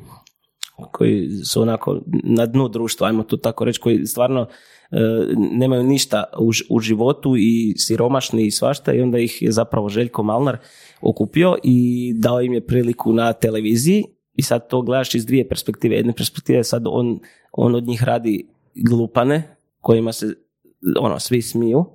koji 0.91 1.29
su 1.29 1.61
onako 1.61 2.01
na 2.23 2.45
dnu 2.45 2.67
društva, 2.69 3.07
ajmo 3.07 3.23
to 3.23 3.37
tako 3.37 3.65
reći, 3.65 3.79
koji 3.79 4.05
stvarno 4.05 4.47
e, 4.91 4.97
nemaju 5.35 5.83
ništa 5.83 6.23
u, 6.39 6.51
u 6.69 6.79
životu 6.79 7.35
i 7.37 7.73
siromašni 7.77 8.45
i 8.45 8.51
svašta 8.51 8.93
i 8.93 9.01
onda 9.01 9.19
ih 9.19 9.41
je 9.41 9.51
zapravo 9.51 9.89
Željko 9.89 10.23
Malnar 10.23 10.57
okupio 11.01 11.57
i 11.63 12.13
dao 12.15 12.41
im 12.41 12.53
je 12.53 12.65
priliku 12.65 13.13
na 13.13 13.33
televiziji 13.33 14.03
i 14.33 14.41
sad 14.41 14.69
to 14.69 14.81
gledaš 14.81 15.15
iz 15.15 15.25
dvije 15.25 15.47
perspektive. 15.47 15.95
Jedne 15.95 16.13
perspektive 16.13 16.63
sad 16.63 16.83
on, 16.85 17.19
on 17.51 17.75
od 17.75 17.83
njih 17.83 18.03
radi 18.03 18.52
glupane 18.75 19.55
kojima 19.79 20.11
se 20.13 20.35
ono, 20.99 21.19
svi 21.19 21.41
smiju, 21.41 21.85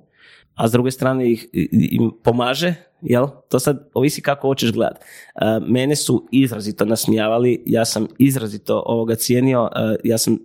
a 0.55 0.67
s 0.67 0.71
druge 0.71 0.91
strane 0.91 1.31
ih, 1.31 1.47
im 1.71 2.11
pomaže, 2.23 2.73
jel? 3.01 3.27
To 3.49 3.59
sad 3.59 3.89
ovisi 3.93 4.21
kako 4.21 4.47
hoćeš 4.47 4.71
gledat. 4.71 4.97
E, 4.97 5.59
Mene 5.67 5.95
su 5.95 6.27
izrazito 6.31 6.85
nasmijavali, 6.85 7.63
ja 7.65 7.85
sam 7.85 8.07
izrazito 8.17 8.83
ovoga 8.85 9.15
cijenio, 9.15 9.69
e, 9.75 9.95
ja 10.03 10.17
sam, 10.17 10.37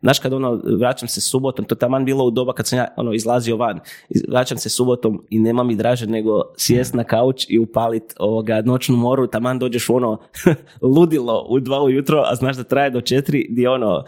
znaš 0.00 0.18
kad 0.18 0.32
ono, 0.32 0.60
vraćam 0.78 1.08
se 1.08 1.20
subotom, 1.20 1.64
to 1.64 1.74
taman 1.74 2.04
bilo 2.04 2.24
u 2.24 2.30
doba 2.30 2.52
kad 2.52 2.66
sam 2.66 2.78
ja 2.78 2.88
ono, 2.96 3.12
izlazio 3.12 3.56
van, 3.56 3.80
vraćam 4.28 4.58
se 4.58 4.68
subotom 4.68 5.26
i 5.30 5.38
nema 5.38 5.62
mi 5.62 5.76
draže 5.76 6.06
nego 6.06 6.42
sjest 6.56 6.94
na 6.94 7.04
kauč 7.04 7.46
i 7.48 7.58
upalit 7.58 8.14
ovoga 8.18 8.62
noćnu 8.62 8.96
moru, 8.96 9.26
taman 9.26 9.58
dođeš 9.58 9.90
ono 9.90 10.18
ludilo 10.96 11.46
u 11.48 11.60
dva 11.60 11.82
ujutro, 11.82 12.22
a 12.26 12.34
znaš 12.34 12.56
da 12.56 12.64
traje 12.64 12.90
do 12.90 13.00
četiri, 13.00 13.46
gdje 13.50 13.70
ono, 13.70 14.04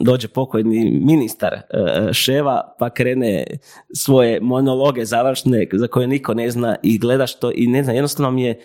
dođe 0.00 0.28
pokojni 0.28 1.00
ministar 1.04 1.54
e, 1.54 1.62
Ševa, 2.12 2.74
pa 2.78 2.90
krene 2.90 3.44
svoje 3.94 4.40
monologe 4.40 5.04
završne 5.04 5.66
za 5.72 5.86
koje 5.86 6.06
niko 6.06 6.34
ne 6.34 6.50
zna 6.50 6.76
i 6.82 6.98
gledaš 6.98 7.27
to 7.36 7.52
i 7.54 7.66
ne 7.66 7.82
znam, 7.84 7.96
jednostavno 7.96 8.30
mi 8.30 8.42
je 8.42 8.60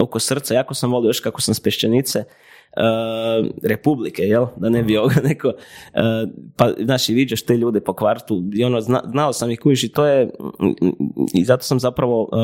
oko 0.00 0.18
srca, 0.18 0.54
jako 0.54 0.74
sam 0.74 0.92
volio 0.92 1.08
još 1.08 1.20
kako 1.20 1.40
sam 1.40 1.54
s 1.54 1.60
Pešćenice, 1.60 2.18
e, 2.18 2.24
Republike, 3.62 4.22
jel? 4.22 4.46
Da 4.56 4.68
ne 4.68 4.82
bi 4.82 4.96
ovoga 4.96 5.20
neko, 5.24 5.48
e, 5.48 6.00
pa 6.56 6.72
znaš 6.78 7.08
i 7.08 7.14
viđaš 7.14 7.42
te 7.42 7.56
ljude 7.56 7.80
po 7.80 7.92
kvartu 7.92 8.42
i 8.54 8.64
ono, 8.64 8.80
zna- 8.80 9.02
znao 9.10 9.32
sam 9.32 9.50
ih 9.50 9.60
kužiš 9.60 9.84
i 9.84 9.92
to 9.92 10.06
je, 10.06 10.30
i 11.34 11.44
zato 11.44 11.62
sam 11.62 11.80
zapravo 11.80 12.28
e, 12.32 12.36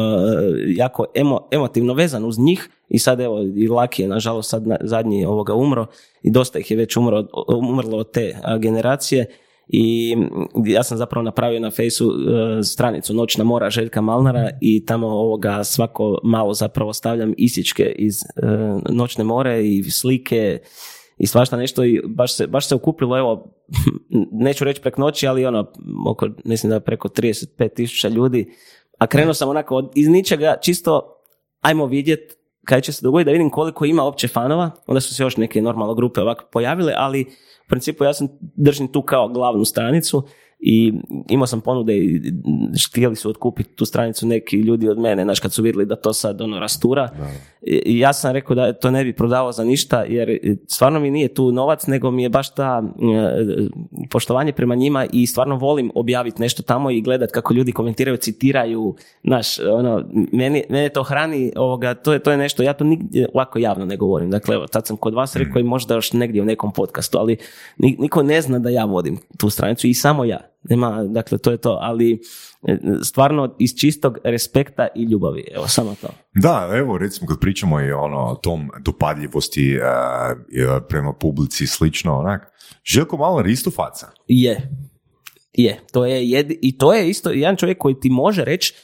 jako 0.67 1.05
emo, 1.15 1.49
emotivno 1.51 1.95
vezan 1.95 2.25
uz 2.25 2.39
njih 2.39 2.69
i 2.89 2.99
sad 2.99 3.21
evo, 3.21 3.43
i 3.57 3.69
Laki 3.69 4.03
je 4.03 4.09
nažalost 4.09 4.51
sad 4.51 4.67
na- 4.67 4.79
zadnji 4.81 5.25
ovoga 5.25 5.55
umro 5.55 5.87
i 6.23 6.31
dosta 6.31 6.59
ih 6.59 6.71
je 6.71 6.77
već 6.77 6.97
umro, 6.97 7.25
umrlo 7.59 7.99
od 7.99 8.11
te 8.13 8.35
generacije 8.59 9.27
i 9.73 10.17
mm, 10.17 10.67
ja 10.67 10.83
sam 10.83 10.99
zapravo 10.99 11.25
napravio 11.25 11.61
na 11.61 11.71
fejsu 11.71 12.11
e, 12.11 12.63
stranicu 12.63 13.15
Noćna 13.15 13.45
mora 13.45 13.71
Željka 13.71 14.01
Malnara 14.01 14.51
i 14.61 14.87
tamo 14.87 15.07
ovoga 15.07 15.65
svako 15.65 16.19
malo 16.25 16.55
zapravo 16.55 16.93
stavljam 16.93 17.35
isičke 17.37 17.95
iz 17.99 18.15
e, 18.23 18.47
Noćne 18.89 19.25
more 19.25 19.69
i 19.69 19.83
slike 19.91 20.59
i 21.19 21.27
svašta 21.27 21.57
nešto 21.57 21.85
i 21.85 22.01
baš 22.07 22.37
se, 22.37 22.47
baš 22.47 22.69
se 22.69 22.75
okupilo 22.75 23.19
evo, 23.19 23.55
neću 24.47 24.65
reći 24.65 24.81
prek 24.81 24.97
noći, 24.97 25.27
ali 25.27 25.47
ono, 25.47 25.73
oko, 26.07 26.29
mislim 26.45 26.71
da 26.71 26.81
preko 26.81 27.09
35 27.09 27.75
tisuća 27.75 28.09
ljudi, 28.09 28.53
a 28.99 29.07
krenuo 29.07 29.35
sam 29.35 29.49
onako 29.49 29.77
od, 29.77 29.93
iz 29.95 30.09
ničega, 30.09 30.57
čisto 30.63 31.17
ajmo 31.61 31.87
vidjet 31.87 32.37
kaj 32.65 32.81
će 32.81 32.93
se 32.93 33.03
dogoditi, 33.03 33.27
da 33.27 33.33
vidim 33.33 33.51
koliko 33.51 33.85
ima 33.85 34.05
opće 34.05 34.29
fanova, 34.29 34.71
onda 34.87 35.01
su 35.01 35.15
se 35.15 35.23
još 35.23 35.37
neke 35.37 35.63
normalno 35.63 35.95
grupe 35.95 36.21
ovako 36.21 36.45
pojavile, 36.53 36.93
ali 36.97 37.27
principu 37.71 38.05
ja 38.05 38.13
sam 38.15 38.29
držim 38.41 38.93
tu 38.93 39.03
kao 39.03 39.29
glavnu 39.29 39.65
stranicu 39.65 40.23
i 40.63 40.93
imao 41.29 41.47
sam 41.47 41.61
ponude 41.61 41.97
i 41.99 42.21
htjeli 42.91 43.17
su 43.17 43.31
otkupiti 43.31 43.75
tu 43.75 43.85
stranicu 43.85 44.27
neki 44.27 44.57
ljudi 44.57 44.89
od 44.89 44.99
mene, 44.99 45.25
znaš 45.25 45.41
kad 45.41 45.53
su 45.53 45.63
vidjeli 45.63 45.87
da 45.87 45.97
to 45.97 46.13
sad 46.13 46.41
ono 46.41 46.59
rastura. 46.59 47.09
I 47.63 47.83
i 47.87 47.99
ja 47.99 48.13
sam 48.13 48.33
rekao 48.33 48.57
da 48.57 48.73
to 48.73 48.91
ne 48.91 49.05
bi 49.05 49.13
prodavao 49.13 49.53
za 49.53 49.65
ništa 49.65 50.03
jer 50.03 50.39
stvarno 50.67 51.01
mi 51.01 51.11
nije 51.11 51.35
tu 51.35 51.53
novac, 51.53 51.87
nego 51.87 52.11
mi 52.11 52.23
je 52.23 52.29
baš 52.29 52.55
ta 52.55 52.83
e, 52.83 53.69
poštovanje 54.11 54.53
prema 54.53 54.75
njima 54.75 55.07
i 55.13 55.27
stvarno 55.27 55.57
volim 55.57 55.91
objaviti 55.95 56.43
nešto 56.43 56.63
tamo 56.63 56.91
i 56.91 57.01
gledat 57.01 57.31
kako 57.31 57.55
ljudi 57.55 57.73
komentiraju, 57.73 58.17
citiraju, 58.17 58.95
znaš, 59.25 59.59
ono, 59.59 60.05
meni, 60.33 60.63
mene 60.69 60.89
to 60.89 61.03
hrani, 61.03 61.53
ovoga, 61.57 61.95
to 61.95 62.13
je, 62.13 62.19
to 62.19 62.31
je 62.31 62.37
nešto, 62.37 62.63
ja 62.63 62.73
to 62.73 62.85
nigdje 62.85 63.29
ovako 63.35 63.59
javno 63.59 63.85
ne 63.87 63.97
govorim. 63.97 64.31
Dakle, 64.31 64.55
evo, 64.55 64.67
tad 64.67 64.87
sam 64.87 64.97
kod 64.97 65.15
vas 65.15 65.37
rekao 65.37 65.61
i 65.61 65.65
možda 65.65 65.95
još 65.95 66.13
negdje 66.13 66.43
u 66.43 66.45
nekom 66.45 66.73
podcastu, 66.73 67.19
ali 67.19 67.37
ni- 67.79 67.97
niko 67.99 68.23
ne 68.23 68.41
zna 68.43 68.59
da 68.59 68.69
ja 68.71 68.85
vodim 68.85 69.19
tu 69.39 69.51
stranicu 69.51 69.87
i 69.87 69.95
samo 69.95 70.25
ja. 70.25 70.50
Nema, 70.63 71.05
dakle, 71.05 71.39
to 71.39 71.51
je 71.51 71.57
to, 71.57 71.79
ali 71.81 72.21
e, 72.69 72.79
stvarno 73.03 73.57
iz 73.59 73.75
čistog 73.75 74.19
respekta 74.25 74.89
i 74.95 75.03
ljubavi, 75.03 75.45
evo, 75.55 75.69
samo 75.69 75.95
to. 76.01 76.09
Da, 76.35 76.71
evo 76.73 76.99
recimo 76.99 77.29
kad 77.29 77.41
pričamo 77.41 77.81
i 77.81 77.93
ono 77.93 78.19
o 78.19 78.35
tom 78.35 78.71
dopadljivosti 78.81 79.73
e, 79.73 79.79
e, 79.79 80.81
prema 80.89 81.13
publici 81.13 81.67
slično, 81.67 82.19
onak, 82.19 82.51
Željko 82.85 83.43
je 83.47 83.53
isto 83.53 83.71
faca. 83.71 84.07
Je. 84.27 84.71
Je. 85.53 85.81
To 85.93 86.07
je 86.07 86.31
jedi, 86.31 86.59
I 86.63 86.79
to 86.79 86.93
je 86.93 87.09
isto 87.09 87.31
jedan 87.31 87.57
čovjek 87.57 87.79
koji 87.79 88.01
ti 88.01 88.11
može 88.11 88.45
reći 88.45 88.75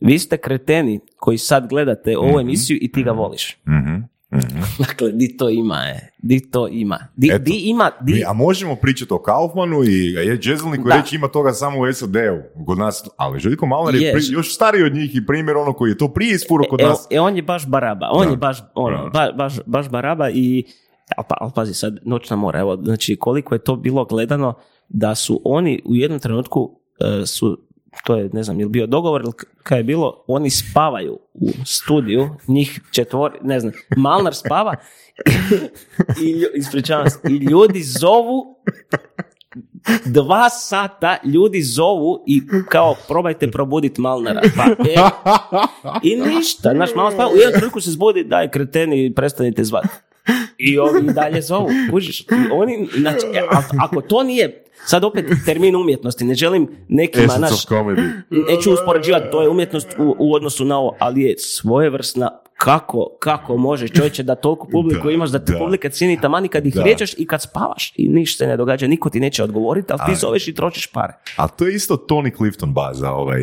vi 0.00 0.18
ste 0.18 0.36
kreteni 0.36 1.00
koji 1.16 1.38
sad 1.38 1.68
gledate 1.68 2.18
ovu 2.18 2.40
emisiju 2.40 2.78
i 2.80 2.92
ti 2.92 3.02
ga 3.02 3.10
voliš. 3.10 3.58
Mhm, 3.68 3.96
mhm. 4.32 4.60
Dakle, 4.80 5.10
di 5.10 5.36
to 5.36 5.48
ima 5.50 5.76
je. 5.76 6.12
Di 6.18 6.40
to 6.42 6.68
ima. 6.68 6.98
Di, 7.16 7.28
Eto. 7.28 7.38
di 7.38 7.52
ima, 7.54 7.90
di, 8.00 8.12
Mi- 8.12 8.24
A 8.24 8.32
možemo 8.32 8.76
pričati 8.76 9.12
o 9.12 9.18
Kaufmanu 9.18 9.84
i 9.84 10.04
je 10.06 10.38
Džezlniku 10.38 10.88
Da. 10.88 10.96
reći 10.96 11.16
ima 11.16 11.28
toga 11.28 11.52
samo 11.52 11.80
u 11.80 11.92
SAD-u, 11.92 12.64
kod 12.64 12.78
nas, 12.78 13.04
ali 13.16 13.40
Željko 13.40 13.66
Malnar 13.66 13.94
je, 13.94 14.00
Je. 14.00 14.12
pri- 14.12 14.32
još 14.32 14.54
stariji 14.54 14.82
od 14.82 14.94
njih 14.94 15.16
i 15.16 15.26
primjer 15.26 15.56
ono 15.56 15.72
koji 15.72 15.90
je 15.90 15.98
to 15.98 16.08
prije 16.08 16.34
ispuro 16.34 16.64
kod 16.64 16.80
e, 16.80 16.84
nas. 16.84 17.06
e, 17.10 17.20
on 17.20 17.36
je 17.36 17.42
baš 17.42 17.66
baraba. 17.66 18.08
On 18.12 18.24
Da. 18.24 18.30
je 18.30 18.36
baš, 18.36 18.58
ono, 18.74 19.10
ba- 19.10 19.32
baš, 19.32 19.54
baš 19.66 19.88
baraba 19.88 20.30
i 20.30 20.64
ali 21.16 21.26
pa, 21.28 21.34
ali 21.40 21.50
pazi 21.54 21.74
sad, 21.74 21.96
noćna 22.04 22.36
mora, 22.36 22.60
evo, 22.60 22.76
znači 22.76 23.16
koliko 23.16 23.54
je 23.54 23.58
to 23.58 23.76
bilo 23.76 24.04
gledano 24.04 24.54
da 24.88 25.14
su 25.14 25.40
oni 25.44 25.82
u 25.84 25.94
jednom 25.94 26.20
trenutku 26.20 26.70
e, 27.22 27.26
su, 27.26 27.58
to 28.04 28.16
je, 28.16 28.30
ne 28.32 28.42
znam, 28.42 28.60
je 28.60 28.66
li 28.66 28.70
bio 28.70 28.86
dogovor 28.86 29.20
ili 29.22 29.32
kaj 29.62 29.78
je 29.78 29.84
bilo, 29.84 30.24
oni 30.26 30.50
spavaju 30.50 31.18
u 31.34 31.48
studiju, 31.64 32.28
njih 32.48 32.80
četvor, 32.90 33.38
ne 33.42 33.60
znam, 33.60 33.72
Malnar 33.96 34.34
spava 34.34 34.76
i, 36.24 36.44
ispričavam 36.54 37.10
se, 37.10 37.18
i 37.28 37.36
ljudi 37.36 37.82
zovu 37.82 38.56
dva 40.04 40.48
sata 40.48 41.16
ljudi 41.24 41.62
zovu 41.62 42.24
i 42.26 42.42
kao 42.68 42.96
probajte 43.08 43.50
probuditi 43.50 44.00
Malnara. 44.00 44.40
Pa, 44.56 44.64
e, 44.64 44.96
I 46.02 46.16
ništa, 46.16 46.72
znaš, 46.74 46.94
malo 46.94 47.10
spava, 47.10 47.30
u 47.30 47.36
jednom 47.36 47.52
trenutku 47.52 47.80
se 47.80 47.90
zbudi, 47.90 48.24
daj 48.24 48.50
kreteni, 48.50 49.14
prestanite 49.14 49.64
zvati. 49.64 49.88
I 50.60 50.78
ovi 50.78 51.02
dalje 51.14 51.42
zovu, 51.42 51.68
kužiš. 51.90 52.24
Oni, 52.52 52.88
znači, 52.98 53.26
e, 53.34 53.40
ako 53.78 54.00
to 54.00 54.22
nije, 54.22 54.64
sad 54.86 55.04
opet 55.04 55.24
termin 55.46 55.76
umjetnosti, 55.76 56.24
ne 56.24 56.34
želim 56.34 56.68
nekima, 56.88 57.36
naš, 57.38 57.66
neću 58.30 58.72
uspoređivati, 58.72 59.30
to 59.30 59.42
je 59.42 59.48
umjetnost 59.48 59.88
u, 59.98 60.16
u 60.18 60.34
odnosu 60.34 60.64
na 60.64 60.78
ovo, 60.78 60.96
ali 60.98 61.22
je 61.22 61.38
svojevrsna 61.38 62.40
kako, 62.60 63.06
kako 63.20 63.56
može 63.56 63.88
čovječe 63.88 64.22
da 64.22 64.34
toliko 64.34 64.68
publiku 64.68 65.04
Da, 65.04 65.10
imaš, 65.10 65.30
da 65.30 65.38
te 65.38 65.52
da. 65.52 65.58
publika 65.58 65.88
cijeni 65.88 66.20
taman 66.20 66.44
i 66.44 66.48
kad 66.48 66.66
ih 66.66 66.76
vrijeđaš 66.76 67.14
i 67.14 67.26
kad 67.26 67.42
spavaš 67.42 67.92
i 67.96 68.08
ništa 68.08 68.38
se 68.38 68.46
ne 68.46 68.56
događa, 68.56 68.86
niko 68.86 69.10
ti 69.10 69.20
neće 69.20 69.44
odgovoriti, 69.44 69.92
ali 69.92 70.00
ti 70.06 70.14
zoveš 70.16 70.48
i 70.48 70.54
trošiš 70.54 70.86
pare. 70.86 71.12
A 71.36 71.48
to 71.48 71.66
je 71.66 71.74
isto 71.74 71.96
Tony 71.98 72.36
Clifton 72.36 72.72
baza, 72.72 73.10
ovaj, 73.12 73.40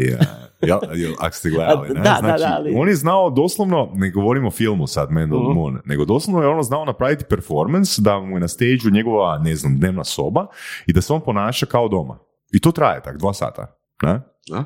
jel, 0.62 0.80
jel, 0.94 1.12
ako 1.20 1.36
ste 1.36 1.50
gledali. 1.50 1.88
Ne? 1.90 1.94
da, 1.96 2.18
znači, 2.20 2.40
da, 2.40 2.56
ali- 2.56 2.74
On 2.76 2.88
je 2.88 2.96
znao 2.96 3.30
doslovno, 3.30 3.92
ne 3.94 4.12
govorimo 4.12 4.48
o 4.48 4.52
filmu 4.52 4.88
sad, 4.88 5.12
Man 5.12 5.24
Mhm. 5.24 5.36
Moon, 5.54 5.80
nego 5.86 6.06
doslovno 6.06 6.42
je 6.42 6.50
ono 6.50 6.64
znao 6.64 6.86
napraviti 6.86 7.26
performance 7.26 8.02
da 8.02 8.20
mu 8.20 8.36
je 8.36 8.40
na 8.40 8.48
stage 8.48 8.92
njegova, 8.94 9.38
ne 9.38 9.56
znam, 9.56 9.78
dnevna 9.78 10.04
soba 10.04 10.48
i 10.86 10.94
da 10.94 11.02
se 11.02 11.14
on 11.14 11.22
ponaša 11.22 11.66
kao 11.66 11.88
doma. 11.88 12.20
I 12.52 12.60
to 12.60 12.72
traje 12.72 13.02
tak, 13.04 13.18
dva 13.18 13.34
sata. 13.34 13.78
Ne? 14.02 14.22
Da? 14.50 14.64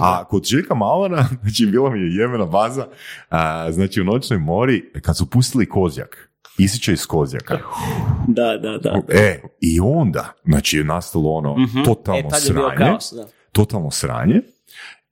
A 0.00 0.24
kod 0.24 0.44
Željka 0.44 0.74
Malana, 0.74 1.28
znači 1.42 1.66
bila 1.66 1.90
mi 1.90 2.00
je 2.00 2.14
jemena 2.16 2.46
baza, 2.46 2.86
a, 3.28 3.72
znači 3.72 4.00
u 4.00 4.04
noćnoj 4.04 4.38
mori, 4.38 4.92
kad 5.02 5.16
su 5.16 5.30
pustili 5.30 5.68
kozjak, 5.68 6.30
isiče 6.58 6.92
iz 6.92 7.06
kozjaka. 7.06 7.58
Da, 8.28 8.56
da, 8.56 8.78
da. 8.78 9.00
E, 9.08 9.42
i 9.60 9.80
onda, 9.82 10.32
znači 10.44 10.76
je 10.78 10.84
nastalo 10.84 11.30
ono 11.30 11.56
Mhm. 11.58 11.82
totalno 11.82 12.28
E, 12.36 12.40
sranje 12.40 12.76
kaos, 12.78 13.12
da. 13.16 13.26
totalno 13.52 13.90
sranje 13.90 14.40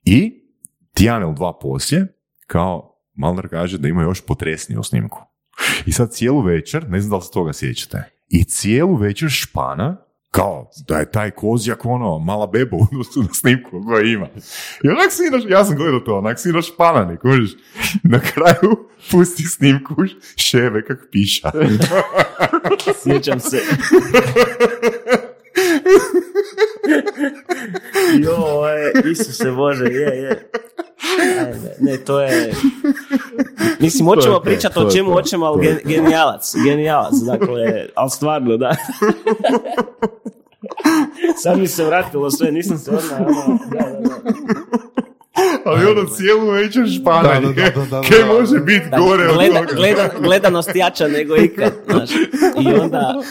i 0.05 0.43
tjedan 0.95 1.23
ili 1.23 1.35
dva 1.35 1.59
poslije, 1.59 2.07
kao 2.47 2.95
Malnar 3.15 3.49
kaže 3.49 3.78
da 3.78 3.89
ima 3.89 4.03
još 4.03 4.27
potresniju 4.27 4.82
snimku. 4.82 5.23
I 5.86 5.93
sad 5.93 6.12
cijelu 6.12 6.40
večer, 6.40 6.89
ne 6.90 7.01
znam 7.01 7.11
da 7.11 7.16
li 7.16 7.23
se 7.23 7.31
toga 7.31 7.53
sjećate, 7.53 8.11
i 8.28 8.45
cijelu 8.45 8.95
večer 8.97 9.31
špana 9.31 9.97
kao 10.39 10.70
da 10.89 10.98
je 10.98 11.10
taj 11.10 11.31
kozjak 11.31 11.85
ono, 11.85 12.19
mala 12.19 12.47
beba 12.47 12.77
u 12.77 12.81
odnosu 12.82 13.23
na 13.23 13.35
snimku 13.35 13.70
koja 13.86 14.05
ima. 14.05 14.27
I 14.85 14.89
onak 14.89 15.10
ja 15.48 15.65
sam 15.65 15.77
gledao 15.77 16.01
to, 16.01 16.19
onak 16.19 16.39
si 16.40 16.48
inaš 16.48 16.77
panani, 16.77 17.16
kužiš. 17.16 17.51
Na 18.02 18.20
kraju 18.20 18.89
pusti 19.10 19.43
snimku 19.43 19.94
ševe 20.36 20.85
kak 20.85 20.98
piša. 21.12 21.51
Sjećam 23.02 23.40
se. 23.40 23.60
jo, 28.24 28.69
e, 28.69 28.93
Isuse 29.10 29.51
Bože, 29.51 29.85
je, 29.85 30.16
je. 30.16 30.51
Ne, 31.81 31.97
to 31.97 32.20
je... 32.20 32.52
Mislim, 33.81 34.06
hoćemo 34.09 34.40
pričati 34.40 34.78
o 34.78 34.90
čemu 34.90 35.12
hoćemo, 35.12 35.47
ali 35.47 35.66
gen- 35.66 35.81
genijalac, 35.85 36.55
genijalac, 36.65 37.15
dakle, 37.27 37.86
ali 37.94 38.10
stvarno, 38.10 38.56
da. 38.56 38.77
Sad 41.42 41.59
mi 41.59 41.66
se 41.66 41.84
vratilo 41.84 42.30
sve, 42.30 42.52
nisam 42.52 42.78
se 42.78 42.90
odmah, 42.90 43.20
ono, 43.20 43.59
da, 43.70 43.78
da, 43.78 44.00
da. 44.00 44.32
Ali 45.64 45.86
ono 45.86 46.05
cijelu 46.06 46.46
večer 46.46 46.86
špananje. 46.92 47.46
Da, 47.46 47.52
da, 47.55 47.70
da, 47.70 47.80
da, 47.80 47.86
da, 47.92 48.02
Kaj 48.02 48.24
može 48.30 48.59
biti 48.59 48.88
Da, 48.90 48.98
gore 48.98 49.24
od 49.24 49.34
gleda, 49.34 49.55
toga? 49.56 49.74
gleda, 49.74 50.10
gledanost 50.20 50.70
jača 50.74 51.09
nego 51.09 51.36
ikad, 51.36 51.72
znaš. 51.86 52.10
I 52.60 52.72
onda, 52.74 53.22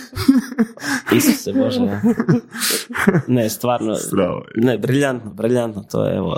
Isuse 1.11 1.53
Bože, 1.53 1.79
ja. 1.81 2.01
ne, 3.27 3.49
stvarno, 3.49 3.95
Strava 3.95 4.41
je. 4.55 4.63
ne, 4.63 4.77
briljantno, 4.77 5.31
briljantno, 5.31 5.83
to 5.83 6.05
je, 6.05 6.15
evo, 6.17 6.37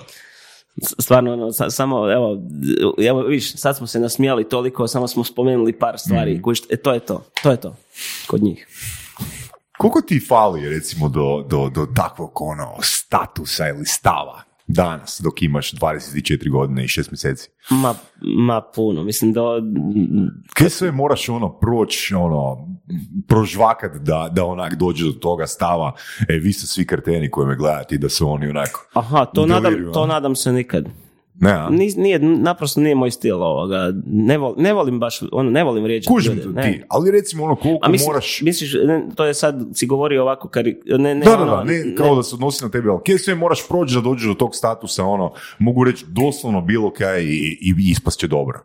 stvarno, 1.00 1.34
ono, 1.34 1.52
sa- 1.52 1.70
samo, 1.70 2.12
evo, 2.12 2.38
evo, 3.00 3.22
viš, 3.22 3.56
sad 3.56 3.78
smo 3.78 3.88
se 3.88 4.00
nasmijali 4.00 4.44
toliko, 4.44 4.88
samo 4.88 5.08
smo 5.08 5.24
spomenuli 5.24 5.74
par 5.74 5.98
stvari, 5.98 6.34
Mm. 6.34 6.42
kužiš, 6.42 6.64
e, 6.70 6.78
to 6.78 6.94
je 6.94 7.00
to, 7.00 7.26
to 7.44 7.52
je 7.52 7.58
to, 7.58 7.76
kod 8.28 8.44
njih. 8.44 8.68
Koliko 9.80 10.02
ti 10.02 10.20
fali 10.28 10.70
recimo 10.70 11.10
do, 11.10 11.46
do, 11.50 11.70
do 11.70 11.86
takvog 11.96 12.42
ono 12.42 12.76
statusa 12.82 13.68
ili 13.68 13.86
stava 13.86 14.42
danas 14.68 15.22
dok 15.24 15.42
imaš 15.42 15.74
24 15.74 16.52
godine 16.52 16.84
i 16.84 16.88
6 16.88 17.12
mjeseci? 17.12 17.50
Ma, 17.70 17.96
ma 18.22 18.62
puno, 18.76 19.04
mislim 19.04 19.34
da, 19.34 19.42
Kaj 20.54 20.70
sve 20.70 20.92
moraš 20.92 21.30
ono 21.30 21.60
proći, 21.60 22.14
ono, 22.16 22.68
prožvakat 23.28 23.96
da, 23.96 24.30
da 24.32 24.46
onak 24.46 24.76
dođe 24.76 25.06
do 25.06 25.12
toga 25.12 25.48
stava, 25.48 25.94
e 26.30 26.34
vi 26.34 26.54
ste 26.54 26.68
svi 26.68 26.88
kreteni 26.88 27.32
koji 27.32 27.48
me 27.48 27.56
gledate 27.56 27.96
i 27.96 27.98
da 27.98 28.10
su 28.10 28.30
oni 28.30 28.48
onako, 28.48 28.86
aha, 28.94 29.26
to 29.26 29.46
nadam, 29.46 29.74
to 29.94 30.02
a? 30.02 30.08
nadam 30.08 30.36
se 30.36 30.52
nikad. 30.52 30.86
Ne? 31.42 31.68
Nis- 31.70 31.98
nije, 31.98 32.20
naprosto 32.20 32.82
nije 32.82 32.96
moj 32.96 33.12
stil 33.12 33.44
ovoga. 33.44 33.94
Ne, 34.06 34.38
vol, 34.38 34.54
ne 34.58 34.74
volim 34.74 35.00
baš, 35.00 35.20
ono, 35.32 35.50
ne 35.50 35.64
volim 35.64 35.84
vrijeđati 35.84 36.14
Kužim 36.14 36.34
ljude, 36.34 36.62
ne. 36.62 36.64
ti, 36.64 36.84
ali 36.90 37.12
recimo 37.12 37.44
ono 37.44 37.56
koliko 37.56 37.86
A 37.86 37.90
misliš, 37.90 38.08
moraš... 38.08 38.42
misliš, 38.42 38.74
ne, 38.86 39.06
to 39.16 39.26
je 39.26 39.34
sad, 39.34 39.66
si 39.74 39.86
govorio 39.86 40.22
ovako, 40.22 40.48
kari, 40.48 40.80
ne, 40.86 41.16
ne, 41.16 41.26
Da, 41.26 41.32
da, 41.32 41.44
ono, 41.44 41.56
da, 41.56 41.64
ne, 41.64 41.96
kao 41.98 42.16
da 42.16 42.24
se 42.24 42.36
odnosi 42.36 42.64
na 42.64 42.72
tebe, 42.72 42.90
ali 42.90 43.00
kaj 43.06 43.18
sve 43.18 43.36
moraš 43.36 43.68
proći 43.68 43.96
da 43.96 44.02
dođeš 44.02 44.28
do 44.28 44.34
tog 44.34 44.56
statusa, 44.56 45.06
ono, 45.06 45.32
mogu 45.60 45.84
reći 45.84 46.06
doslovno 46.08 46.62
bilo 46.62 46.94
kaj 46.94 47.24
i, 47.24 47.58
i 47.62 47.74
ispast 47.92 48.20
će 48.20 48.28
dobro. 48.28 48.60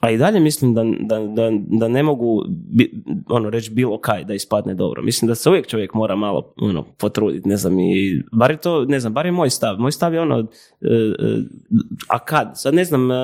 A 0.00 0.10
i 0.10 0.18
dalje 0.18 0.40
mislim 0.40 0.74
da, 0.74 0.84
da, 1.00 1.18
da, 1.26 1.50
da 1.66 1.88
ne 1.88 2.02
mogu 2.02 2.44
bi, 2.48 3.02
ono, 3.28 3.50
reći 3.50 3.70
bilo 3.70 4.00
kaj 4.00 4.24
da 4.24 4.34
ispadne 4.34 4.74
dobro. 4.74 5.02
Mislim 5.02 5.28
da 5.28 5.34
se 5.34 5.50
uvijek 5.50 5.66
čovjek 5.66 5.94
mora 5.94 6.16
malo 6.16 6.52
ono, 6.56 6.82
potruditi, 6.82 7.48
ne 7.48 7.56
znam, 7.56 7.80
i 7.80 8.22
bar 8.32 8.50
je 8.50 8.56
to, 8.56 8.84
ne 8.84 9.00
znam, 9.00 9.12
bar 9.12 9.26
je 9.26 9.32
moj 9.32 9.50
stav. 9.50 9.78
Moj 9.78 9.92
stav 9.92 10.14
je 10.14 10.20
ono, 10.20 10.38
e, 10.38 10.44
e, 10.84 11.42
a 12.08 12.18
kad? 12.18 12.52
Sad 12.54 12.74
ne 12.74 12.84
znam, 12.84 13.10
e, 13.10 13.14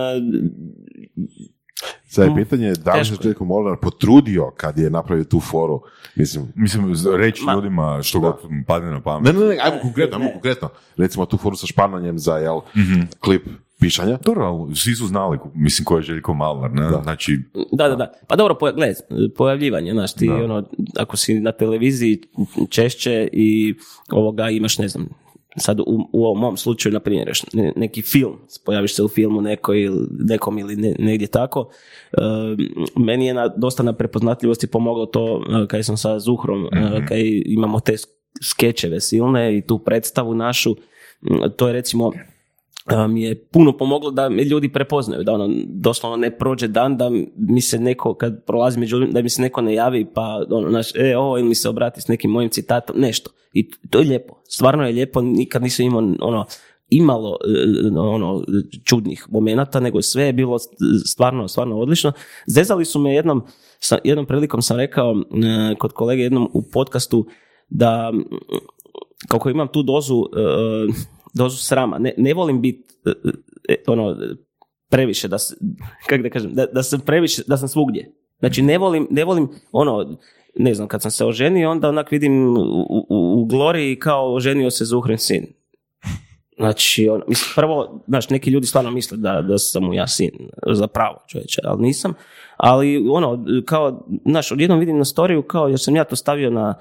Sad 2.13 2.29
je 2.29 2.45
pitanje 2.45 2.73
da 2.73 2.93
li 2.93 3.05
se. 3.05 3.15
Željko 3.23 3.45
Molnar 3.45 3.77
potrudio 3.83 4.51
kad 4.57 4.79
je 4.79 4.91
napravio 4.91 5.25
tu 5.25 5.41
foru. 5.41 5.83
Mislim, 6.15 6.53
Mislim, 6.55 6.95
reći 7.17 7.45
Ma- 7.45 7.55
ljudima 7.55 8.03
što 8.03 8.21
god 8.21 8.35
im 8.51 8.65
padne 8.67 8.91
na 8.91 9.01
pamet. 9.01 9.35
ne, 9.35 9.41
ne, 9.41 9.47
ne, 9.47 9.59
ajmo 9.63 9.81
konkretno, 9.83 10.19
ajmo 10.19 10.31
konkretno. 10.33 10.69
Recimo 10.97 11.27
tu 11.27 11.37
foru 11.37 11.57
sa 11.57 11.67
špananjem 11.67 12.19
za 12.19 12.37
jel, 12.37 12.61
klip 13.21 13.47
pišanja. 13.83 14.19
Dobro, 14.19 14.45
ali 14.45 14.77
svi 14.77 14.95
su 14.95 15.07
znali, 15.07 15.39
mislim, 15.55 15.85
ko 15.85 15.97
je 15.97 16.03
Željko 16.03 16.35
Malnar, 16.35 16.73
ne? 16.73 16.83
Da. 16.83 17.01
Znači, 17.03 17.39
Da, 17.73 17.89
da, 17.89 17.97
da. 17.97 18.13
Pa 18.29 18.37
dobro, 18.37 18.55
poja- 18.55 18.73
gle, 18.73 18.95
pojavljivanje, 19.37 19.93
znaš, 19.93 20.15
ti 20.15 20.29
Da. 20.29 20.35
ono, 20.35 20.65
ako 20.99 21.17
si 21.17 21.41
na 21.41 21.53
televiziji 21.53 22.21
češće 22.69 23.29
i 23.33 23.75
ovoga 24.11 24.51
imaš, 24.51 24.79
ne 24.79 24.89
znam, 24.89 25.09
sad 25.57 25.81
u, 25.81 25.85
u 26.13 26.25
ovom 26.25 26.39
mom 26.39 26.57
slučaju, 26.57 26.93
na 26.93 27.01
primjer, 27.01 27.31
neki 27.77 28.03
film, 28.03 28.33
pojaviš 28.67 28.95
se 28.95 29.03
u 29.03 29.09
filmu 29.09 29.41
nekoj, 29.41 29.89
nekom 30.21 30.59
ili 30.59 30.77
ne- 30.77 30.97
negdje 30.99 31.27
tako, 31.29 31.69
e, 32.13 32.17
meni 32.97 33.27
je 33.27 33.35
na, 33.35 33.49
dosta 33.49 33.83
na 33.83 33.93
prepoznatljivosti 33.93 34.67
pomoglo 34.67 35.07
to 35.07 35.43
e, 35.55 35.67
kad 35.67 35.85
sam 35.85 35.97
sa 35.97 36.19
Zuhrom, 36.19 36.61
mm 36.63 37.07
kad 37.09 37.19
imamo 37.47 37.81
te 37.81 37.93
sk- 37.93 38.07
skečeve 38.45 39.01
silne 39.01 39.59
i 39.59 39.63
tu 39.63 39.79
predstavu 39.79 40.35
našu, 40.35 40.77
to 41.57 41.67
je 41.67 41.73
recimo 41.73 42.13
mi 43.09 43.23
je 43.23 43.45
puno 43.45 43.77
pomoglo 43.77 44.11
da 44.11 44.29
me 44.29 44.45
ljudi 44.45 44.73
prepoznaju, 44.73 45.25
da 45.25 45.33
ono, 45.33 45.55
doslovno 45.67 46.17
ne 46.17 46.39
prođe 46.39 46.69
dan 46.69 46.97
da 46.97 47.11
mi 47.37 47.61
se 47.61 47.79
neko, 47.79 48.15
kad 48.15 48.45
prolazi 48.45 48.79
među 48.79 48.99
da 48.99 49.23
mi 49.23 49.29
se 49.29 49.43
neko 49.43 49.61
ne 49.61 49.75
javi 49.75 50.07
pa 50.15 50.45
ono, 50.51 50.71
naš, 50.71 50.95
e, 50.95 51.17
ovo, 51.17 51.39
ili 51.39 51.49
mi 51.49 51.55
se 51.55 51.69
obrati 51.69 52.01
s 52.01 52.09
nekim 52.09 52.31
mojim 52.31 52.51
citatom, 52.51 52.97
nešto. 53.01 53.31
I 53.53 53.71
to 53.71 53.99
je 53.99 54.05
lijepo, 54.05 54.35
stvarno 54.49 54.87
je 54.87 54.93
lijepo, 54.93 55.21
nikad 55.21 55.63
nisam 55.63 55.87
imao 55.87 56.03
ono, 56.21 56.47
imalo 56.89 57.39
e, 57.45 57.99
ono, 57.99 58.45
čudnih 58.85 59.27
momenata, 59.31 59.81
nego 59.81 60.03
sve 60.03 60.25
je 60.25 60.33
bilo 60.33 60.59
stvarno, 61.07 61.49
stvarno 61.49 61.79
odlično. 61.79 62.13
Zezali 62.47 62.85
su 62.85 63.01
me 63.01 63.15
jednom, 63.15 63.43
jednom 64.05 64.27
prilikom 64.27 64.63
sam 64.63 64.77
rekao 64.77 65.13
e, 65.13 65.75
kod 65.79 65.93
kolege 65.93 66.23
jednom 66.23 66.51
u 66.53 66.63
podcastu 66.63 67.27
da 67.69 68.13
kako 69.29 69.51
imam 69.51 69.69
tu 69.69 69.83
dozu 69.83 70.25
e, 70.25 71.13
dozu 71.33 71.57
srama, 71.57 71.99
ne, 71.99 72.15
ne 72.17 72.35
volim 72.35 72.61
biti 72.61 72.95
ono 73.87 74.17
previše 74.89 75.29
da 75.29 75.39
se, 75.39 75.57
kako 76.07 76.23
da 76.23 76.31
kažem, 76.31 76.55
da, 76.55 76.67
da 76.67 76.83
sam 76.83 77.01
previše, 77.01 77.43
da 77.47 77.57
sam 77.57 77.69
svugdje. 77.69 78.13
Znači 78.39 78.63
ne 78.63 78.79
volim, 78.79 79.07
ne 79.11 79.25
volim 79.25 79.49
ono, 79.73 80.19
ne 80.57 80.75
znam, 80.75 80.89
kad 80.89 81.03
sam 81.03 81.11
se 81.11 81.25
oženio, 81.25 81.71
onda 81.71 81.89
onak 81.89 82.11
vidim 82.11 82.57
u, 82.57 82.61
u, 82.91 83.41
u 83.41 83.45
gloriji 83.45 83.99
kao 83.99 84.35
oženio 84.35 84.71
se 84.71 84.85
Zuhrin 84.85 85.19
sin. 85.19 85.47
Znači, 86.63 87.09
ono, 87.09 87.25
mislim, 87.29 87.53
prvo, 87.55 88.03
znaš, 88.07 88.31
neki 88.31 88.51
ljudi 88.51 88.67
stvarno 88.67 88.91
misle 88.91 89.17
da, 89.17 89.43
da 89.43 89.59
sam 89.59 89.85
mu 89.85 89.95
ja 89.95 90.07
sin, 90.07 90.31
zapravo 90.73 91.19
čovječe, 91.27 91.61
ali 91.65 91.83
nisam. 91.83 92.15
Ali, 92.57 93.09
ono, 93.11 93.45
kao, 93.65 94.07
znaš, 94.25 94.53
odjednom 94.53 94.79
vidim 94.79 94.99
na 94.99 95.05
storiju 95.05 95.43
kao, 95.43 95.69
jer 95.69 95.81
sam 95.81 95.97
ja 95.97 96.05
to 96.05 96.17
stavio 96.17 96.51
na, 96.51 96.75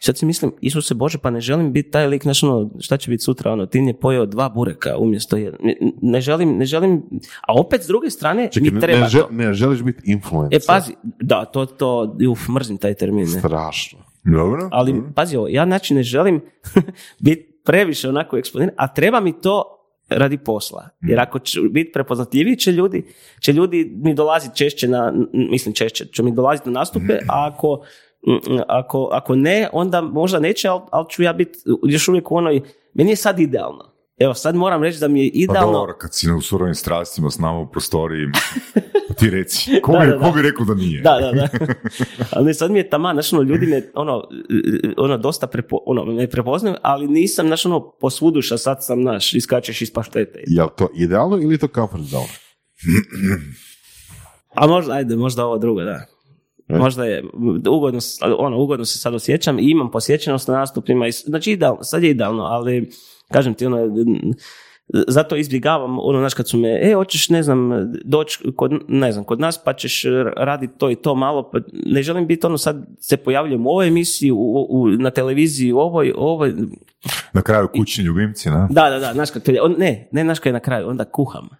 sad 0.00 0.18
si 0.18 0.26
mislim, 0.26 0.52
Isuse 0.60 0.94
Bože, 0.94 1.18
pa 1.18 1.30
ne 1.30 1.40
želim 1.40 1.72
biti 1.72 1.90
taj 1.90 2.06
lik, 2.06 2.22
znaš, 2.22 2.42
ono, 2.42 2.70
šta 2.80 2.96
će 2.96 3.10
biti 3.10 3.22
sutra, 3.22 3.52
ono, 3.52 3.66
ti 3.66 3.78
je 3.78 4.00
pojeo 4.00 4.26
dva 4.26 4.48
bureka 4.48 4.96
umjesto 4.98 5.36
jedan. 5.36 5.60
Ne, 5.62 5.76
ne 6.02 6.20
želim, 6.20 6.56
ne 6.58 6.64
želim, 6.64 7.02
a 7.40 7.54
opet 7.54 7.82
s 7.82 7.86
druge 7.86 8.10
strane, 8.10 8.50
Čekaj, 8.52 8.70
mi 8.70 8.80
treba 8.80 9.00
ne, 9.00 9.08
žel- 9.08 9.30
ne 9.30 9.52
želiš 9.52 9.82
biti 9.82 10.12
influencer. 10.12 10.60
E, 10.62 10.66
pazi, 10.66 10.92
da, 11.20 11.44
to, 11.44 11.66
to, 11.66 12.16
uf, 12.30 12.48
mrzim 12.48 12.78
taj 12.78 12.94
termin, 12.94 13.24
ne. 13.24 13.38
Strašno. 13.38 13.98
dobro. 14.24 14.68
Ali, 14.72 15.02
pazi 15.14 15.36
ovo, 15.36 15.48
ja 15.48 15.64
znači 15.64 15.94
ne 15.94 16.02
želim 16.02 16.40
biti 17.18 17.47
previše 17.68 18.08
onako 18.08 18.36
eksponiran, 18.36 18.74
a 18.76 18.94
treba 18.94 19.20
mi 19.20 19.40
to 19.40 19.64
radi 20.08 20.38
posla. 20.38 20.88
Jer 21.00 21.20
ako 21.20 21.38
ću 21.38 21.60
biti 21.70 21.92
prepoznatljiviji, 21.92 22.56
će 22.56 22.72
ljudi, 22.72 23.06
će 23.40 23.52
ljudi 23.52 23.92
mi 24.04 24.14
dolaziti 24.14 24.56
češće 24.56 24.88
na, 24.88 25.12
mislim 25.32 25.74
češće, 25.74 26.06
će 26.06 26.22
mi 26.22 26.34
dolaziti 26.34 26.70
na 26.70 26.80
nastupe, 26.80 27.18
a 27.28 27.50
ako, 27.52 27.84
ako, 28.68 29.08
ako 29.12 29.34
ne, 29.34 29.68
onda 29.72 30.00
možda 30.00 30.38
neće, 30.38 30.68
ali, 30.68 30.80
ali 30.90 31.06
ću 31.10 31.22
ja 31.22 31.32
biti 31.32 31.58
još 31.82 32.08
uvijek 32.08 32.30
u 32.30 32.36
onoj, 32.36 32.60
meni 32.94 33.10
je 33.10 33.16
sad 33.16 33.40
idealno. 33.40 33.92
Evo, 34.18 34.34
sad 34.34 34.54
moram 34.54 34.82
reći 34.82 35.00
da 35.00 35.08
mi 35.08 35.24
je 35.24 35.30
Pa 35.32 35.38
idealno... 35.38 35.72
dobro, 35.72 35.96
kad 35.98 36.14
si 36.14 36.32
u 36.32 36.40
surovim 36.40 36.74
strastima 36.74 37.30
s 37.30 37.38
nama 37.38 37.58
u 37.58 37.70
prostoriji, 37.70 38.26
pa 38.32 38.80
ti 39.18 39.30
reci, 39.30 39.70
ko, 39.82 39.92
Da, 39.92 39.98
bi, 39.98 40.06
da, 40.06 40.16
da. 40.16 40.24
ko 40.24 40.32
bi 40.36 40.42
rekao 40.42 40.64
da 40.64 40.74
nije? 40.74 41.02
Da, 41.02 41.18
da, 41.20 41.32
da. 41.32 41.74
Ali 42.36 42.54
sad 42.54 42.70
mi 42.70 42.78
je 42.78 42.90
taman, 42.90 43.14
znaš, 43.14 43.32
ono, 43.32 43.42
ljudi 43.42 43.66
me, 43.66 43.82
ono, 43.94 44.22
ono 44.96 45.18
dosta 45.18 45.46
prepo, 45.46 45.78
ono, 45.86 46.04
ne 46.04 46.30
prepoznaju, 46.30 46.76
ali 46.82 47.08
nisam, 47.08 47.46
znaš, 47.46 47.66
ono, 47.66 47.90
posvuduša, 48.00 48.58
sad 48.58 48.84
sam, 48.84 49.02
znaš, 49.02 49.34
iskačeš 49.34 49.82
iz 49.82 49.92
paštete. 49.92 50.42
Je 50.46 50.62
li 50.62 50.70
to 50.76 50.88
idealno 50.96 51.36
ili 51.36 51.54
je 51.54 51.58
to 51.58 51.68
comfort 51.74 52.02
zone? 52.02 52.28
A 54.54 54.66
možda, 54.66 54.92
ajde, 54.92 55.16
možda 55.16 55.44
ovo 55.44 55.58
drugo, 55.58 55.82
da. 55.82 56.04
E. 56.68 56.78
Možda 56.78 57.04
je, 57.04 57.24
ugodno, 57.70 58.00
ono, 58.38 58.58
ugodno 58.58 58.84
se 58.84 58.98
sad 58.98 59.14
osjećam 59.14 59.58
i 59.58 59.70
imam 59.70 59.90
posjećenost 59.90 60.48
na 60.48 60.54
nastupima, 60.54 61.06
i 61.06 61.12
znači 61.12 61.52
idealno, 61.52 61.82
sad 61.82 62.02
je 62.02 62.10
idealno, 62.10 62.42
ali, 62.42 62.90
kažem 63.32 63.54
ti, 63.54 63.66
ono, 63.66 63.78
zato 65.08 65.36
izbjegavam, 65.36 65.98
ono, 65.98 66.18
znaš, 66.18 66.34
kad 66.34 66.48
su 66.48 66.58
me, 66.58 66.78
e, 66.82 66.94
hoćeš, 66.94 67.28
ne 67.28 67.42
znam, 67.42 67.70
doći 68.04 68.38
kod, 68.56 68.72
ne 68.88 69.12
znam, 69.12 69.24
kod 69.24 69.40
nas, 69.40 69.64
pa 69.64 69.72
ćeš 69.72 70.04
raditi 70.36 70.78
to 70.78 70.90
i 70.90 70.94
to 70.94 71.14
malo, 71.14 71.50
pa 71.50 71.58
ne 71.72 72.02
želim 72.02 72.26
biti, 72.26 72.46
ono, 72.46 72.58
sad 72.58 72.86
se 73.00 73.16
pojavljujem 73.16 73.66
u 73.66 73.70
ovoj 73.70 73.88
emisiji, 73.88 74.30
u, 74.30 74.66
u, 74.70 74.88
na 74.88 75.10
televiziji, 75.10 75.72
u 75.72 75.78
ovoj, 75.78 76.12
u 76.16 76.20
ovoj, 76.20 76.54
Na 77.32 77.42
kraju 77.42 77.68
kućni 77.76 78.04
ljubimci, 78.04 78.50
na? 78.50 78.68
da, 78.70 78.90
da, 78.90 78.98
da, 78.98 79.12
znaš, 79.12 79.30
kad, 79.30 79.42
on, 79.62 79.74
ne, 79.78 80.08
ne, 80.12 80.22
znaš, 80.22 80.38
kad 80.38 80.46
je 80.46 80.52
na 80.52 80.60
kraju, 80.60 80.88
onda 80.88 81.04
kuham. 81.04 81.48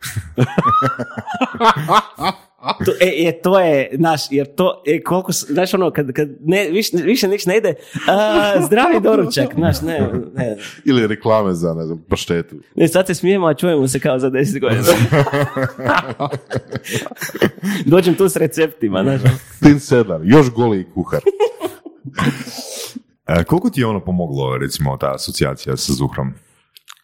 To, 2.58 2.92
e, 3.00 3.28
e, 3.28 3.40
to 3.42 3.60
je, 3.60 3.88
naš, 3.92 4.20
jer 4.30 4.54
to, 4.54 4.82
e, 4.86 5.02
koliko, 5.02 5.32
znaš 5.32 5.74
ono, 5.74 5.90
kad, 5.90 6.12
kad 6.12 6.28
ne, 6.40 6.70
više, 6.70 6.96
više 6.96 7.28
nič 7.28 7.46
ne 7.46 7.56
ide, 7.56 7.74
a, 8.08 8.52
zdravi 8.66 9.00
doručak, 9.00 9.54
znaš, 9.54 9.80
ne, 9.80 10.10
ne, 10.34 10.56
Ili 10.84 11.06
reklame 11.06 11.54
za, 11.54 11.74
ne 11.74 11.84
znam, 11.84 12.04
paštetu. 12.08 12.56
ne, 12.74 12.88
sad 12.88 13.06
se 13.06 13.14
smijemo, 13.14 13.46
a 13.46 13.54
čujemo 13.54 13.88
se 13.88 14.00
kao 14.00 14.18
za 14.18 14.30
10 14.30 14.60
godina. 14.60 14.82
Dođem 17.86 18.14
tu 18.14 18.28
s 18.28 18.36
receptima, 18.36 19.02
znaš. 19.02 19.20
Tin 19.62 19.80
Sedlar, 19.80 20.20
još 20.24 20.50
goli 20.50 20.86
kuhar. 20.94 21.20
E, 23.26 23.44
koliko 23.44 23.70
ti 23.70 23.80
je 23.80 23.86
ono 23.86 24.04
pomoglo, 24.04 24.58
recimo, 24.58 24.96
ta 24.96 25.14
asocijacija 25.14 25.76
sa 25.76 25.92
Zuhrom? 25.92 26.32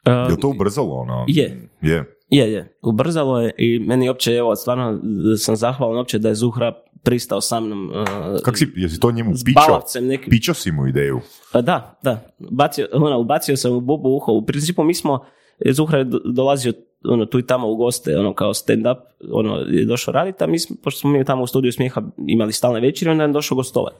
Je 0.06 0.34
li 0.34 0.40
to 0.40 0.48
ubrzalo 0.48 0.94
ono? 0.94 1.24
Je. 1.28 1.68
Je. 1.80 2.16
Je, 2.34 2.52
je, 2.52 2.76
ubrzalo 2.82 3.40
je 3.40 3.52
i 3.58 3.78
meni 3.78 4.08
uopće, 4.08 4.32
evo, 4.32 4.56
stvarno 4.56 5.00
sam 5.38 5.56
zahvalan 5.56 5.96
uopće 5.96 6.18
da 6.18 6.28
je 6.28 6.34
Zuhra 6.34 6.72
pristao 7.02 7.40
sa 7.40 7.60
mnom. 7.60 7.90
uh, 7.90 8.40
Kak 8.42 8.58
si, 8.58 8.72
jesi 8.76 9.00
to 9.00 9.10
njemu 9.10 9.32
balavcem 9.54 10.06
nekim. 10.06 10.30
Pičo 10.30 10.54
si 10.54 10.72
mu 10.72 10.86
ideju? 10.86 11.20
Pa 11.52 11.60
da, 11.60 11.98
da. 12.02 12.20
Bacio, 12.40 12.88
ono, 12.92 13.18
ubacio 13.18 13.56
sam 13.56 13.72
u 13.72 13.80
bubu 13.80 14.08
uho. 14.08 14.32
U 14.32 14.46
principu 14.46 14.84
mi 14.84 14.94
smo, 14.94 15.24
Zuhra 15.66 15.98
je 15.98 16.04
do- 16.04 16.20
dolazio 16.24 16.72
ono, 17.04 17.26
tu 17.26 17.38
i 17.38 17.46
tamo 17.46 17.68
u 17.68 17.76
goste, 17.76 18.18
ono, 18.18 18.34
kao 18.34 18.50
stand-up, 18.50 18.96
ono, 19.32 19.56
je 19.56 19.84
došao 19.84 20.12
raditi, 20.12 20.44
a 20.44 20.46
mi 20.46 20.58
smo, 20.58 20.76
pošto 20.82 21.00
smo 21.00 21.10
mi 21.10 21.24
tamo 21.24 21.42
u 21.42 21.46
studiju 21.46 21.72
smijeha 21.72 22.02
imali 22.18 22.52
stalne 22.52 22.80
večeri, 22.80 23.10
onda 23.10 23.24
je 23.24 23.32
došao 23.32 23.56
gostovati. 23.56 23.96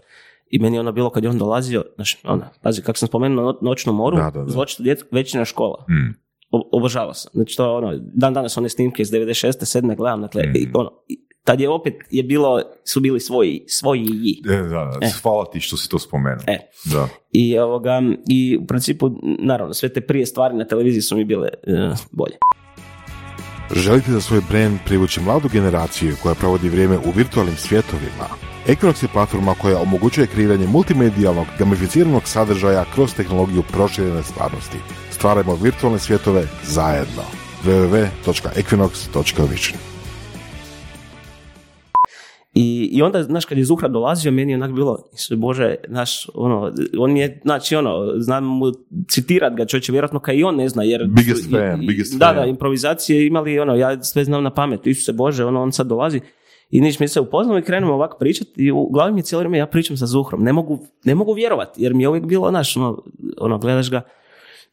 I 0.50 0.58
meni 0.58 0.76
je 0.76 0.80
ono 0.80 0.92
bilo 0.92 1.10
kad 1.10 1.24
je 1.24 1.30
on 1.30 1.38
dolazio, 1.38 1.84
znaš, 1.94 2.16
ono, 2.24 2.42
pazi, 2.62 2.82
kako 2.82 2.98
sam 2.98 3.08
spomenuo 3.08 3.44
no- 3.44 3.58
noćnu 3.62 3.92
moru, 3.92 4.16
Da, 4.16 4.30
da, 4.30 4.40
da. 4.40 4.50
zločito 4.50 4.82
djet, 4.82 5.04
škola. 5.44 5.84
Mm. 5.88 6.14
Obožavao 6.50 7.14
sam. 7.14 7.30
Znači 7.34 7.56
to 7.56 7.76
ono, 7.76 7.98
dan 8.14 8.34
danas 8.34 8.56
one 8.56 8.68
snimke 8.68 9.02
iz 9.02 9.10
96. 9.10 9.80
7. 9.80 9.96
gledam, 9.96 10.20
dakle, 10.22 10.42
i 10.54 10.68
ono, 10.74 10.90
i 11.08 11.24
tad 11.44 11.60
je 11.60 11.68
opet 11.68 11.94
je 12.10 12.22
bilo, 12.22 12.62
su 12.84 13.00
bili 13.00 13.20
svoji, 13.20 13.64
svoji 13.68 14.06
E, 14.50 14.56
da, 14.56 14.98
da, 15.00 15.08
hvala 15.22 15.44
ti 15.44 15.60
što 15.60 15.76
si 15.76 15.88
to 15.88 15.98
spomenuo. 15.98 16.44
E. 16.46 16.58
Da. 16.84 17.08
I, 17.32 17.58
ovoga, 17.58 18.02
I 18.28 18.58
u 18.62 18.66
principu, 18.66 19.10
naravno, 19.38 19.74
sve 19.74 19.92
te 19.92 20.00
prije 20.00 20.26
stvari 20.26 20.56
na 20.56 20.64
televiziji 20.64 21.02
su 21.02 21.16
mi 21.16 21.24
bile 21.24 21.48
e, 21.48 21.90
bolje. 22.12 22.36
Želite 23.70 24.10
za 24.10 24.20
svoj 24.20 24.40
brand 24.48 24.78
privući 24.86 25.20
mladu 25.20 25.48
generaciju 25.48 26.16
koja 26.22 26.34
provodi 26.34 26.68
vrijeme 26.68 26.98
u 26.98 27.10
virtualnim 27.16 27.56
svjetovima? 27.56 28.28
Equinox 28.66 29.02
je 29.02 29.08
platforma 29.12 29.54
koja 29.54 29.78
omogućuje 29.78 30.26
kreiranje 30.26 30.66
multimedijalnog, 30.66 31.46
gamificiranog 31.58 32.28
sadržaja 32.28 32.84
kroz 32.94 33.14
tehnologiju 33.14 33.62
proširene 33.62 34.22
stvarnosti. 34.22 34.78
Stvarajmo 35.10 35.54
virtualne 35.54 35.98
svjetove 35.98 36.46
zajedno. 36.64 37.22
www.equinox.vision 37.64 39.93
I, 42.54 42.88
I 42.92 43.02
onda, 43.02 43.22
znaš, 43.22 43.44
kad 43.44 43.58
je 43.58 43.64
Zuhra 43.64 43.88
dolazio, 43.88 44.32
meni 44.32 44.52
je 44.52 44.56
onak 44.56 44.72
bilo, 44.72 44.98
Isuse 45.14 45.36
Bože, 45.36 45.74
znaš, 45.88 46.26
ono, 46.34 46.72
on 46.98 47.16
je, 47.16 47.40
znači, 47.42 47.76
ono, 47.76 48.12
znam 48.16 48.44
mu 48.46 48.66
citirat 49.08 49.54
ga, 49.54 49.64
čovječe, 49.64 49.92
vjerojatno 49.92 50.20
kao 50.20 50.34
i 50.34 50.44
on 50.44 50.56
ne 50.56 50.68
zna, 50.68 50.82
jer... 50.82 51.06
Biggest 51.06 51.50
fan, 51.50 51.82
i- 51.82 51.86
biggest 51.86 52.18
Da, 52.18 52.26
fan. 52.26 52.36
da, 52.36 52.44
improvizacije 52.44 53.26
imali, 53.26 53.58
ono, 53.58 53.74
ja 53.74 54.02
sve 54.02 54.24
znam 54.24 54.42
na 54.42 54.50
pamet, 54.50 54.86
Isuse 54.86 55.12
Bože, 55.12 55.44
ono, 55.44 55.62
on 55.62 55.72
sad 55.72 55.86
dolazi 55.86 56.20
i 56.70 56.80
niš 56.80 57.00
mi 57.00 57.08
se 57.08 57.20
upoznamo 57.20 57.58
i 57.58 57.62
krenemo 57.62 57.94
ovako 57.94 58.16
pričati 58.18 58.50
i 58.56 58.70
u 58.70 58.86
glavi 58.86 59.12
mi 59.12 59.18
je 59.18 59.24
cijelo 59.24 59.40
vrijeme 59.40 59.58
ja 59.58 59.66
pričam 59.66 59.96
sa 59.96 60.06
Zuhrom, 60.06 60.42
ne 60.42 60.52
mogu, 60.52 60.78
ne 61.04 61.14
mogu 61.14 61.32
vjerovati, 61.32 61.82
jer 61.82 61.94
mi 61.94 62.02
je 62.02 62.08
uvijek 62.08 62.26
bilo, 62.26 62.50
znaš, 62.50 62.76
ono, 62.76 63.02
ono 63.38 63.58
gledaš 63.58 63.90
ga, 63.90 64.00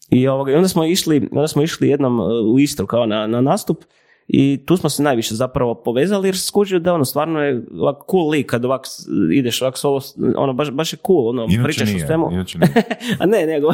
i, 0.09 0.27
ovoga, 0.27 0.51
i 0.51 0.55
onda 0.55 0.67
smo 0.67 0.85
išli, 0.85 1.29
onda 1.31 1.47
smo 1.47 1.61
išli 1.61 1.87
jednom 1.89 2.19
uh, 2.19 2.25
u 2.53 2.59
Istru 2.59 2.87
kao 2.87 3.05
na, 3.05 3.27
na 3.27 3.41
nastup 3.41 3.77
i 4.27 4.63
tu 4.65 4.77
smo 4.77 4.89
se 4.89 5.03
najviše 5.03 5.35
zapravo 5.35 5.75
povezali 5.75 6.27
jer 6.27 6.37
skužio 6.37 6.79
da 6.79 6.93
ono 6.93 7.05
stvarno 7.05 7.39
je 7.39 7.65
ovak 7.73 7.97
cool 8.11 8.29
lik 8.29 8.45
kad 8.45 8.65
ovak 8.65 8.81
s- 8.85 9.05
ideš 9.33 9.61
ovak 9.61 9.77
solo, 9.77 10.01
ono 10.35 10.53
baš, 10.53 10.71
baš 10.71 10.93
je 10.93 10.97
cool, 10.97 11.29
ono 11.29 11.43
Inače 11.43 11.63
pričaš 11.63 11.89
o 11.89 11.93
nije, 11.93 12.05
svemu. 12.07 12.29
inače 12.31 12.57
nije. 12.57 12.73
A 13.19 13.25
ne, 13.25 13.45
nego, 13.45 13.73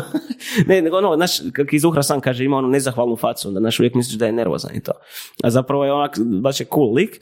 ne, 0.67 0.81
nego 0.81 0.97
ono, 0.97 1.15
znaš, 1.15 1.31
kak 1.53 1.73
iz 1.73 1.83
Uhra 1.83 2.03
sam 2.03 2.21
kaže, 2.21 2.45
ima 2.45 2.57
onu 2.57 2.67
nezahvalnu 2.67 3.15
facu, 3.15 3.47
onda 3.47 3.59
znaš, 3.59 3.79
uvijek 3.79 3.93
misliš 3.95 4.17
da 4.17 4.25
je 4.25 4.31
nervozan 4.31 4.75
i 4.75 4.83
to. 4.83 4.91
A 5.43 5.49
zapravo 5.49 5.85
je 5.85 5.93
onak, 5.93 6.11
baš 6.41 6.59
je 6.59 6.65
cool 6.65 6.93
lik. 6.93 7.19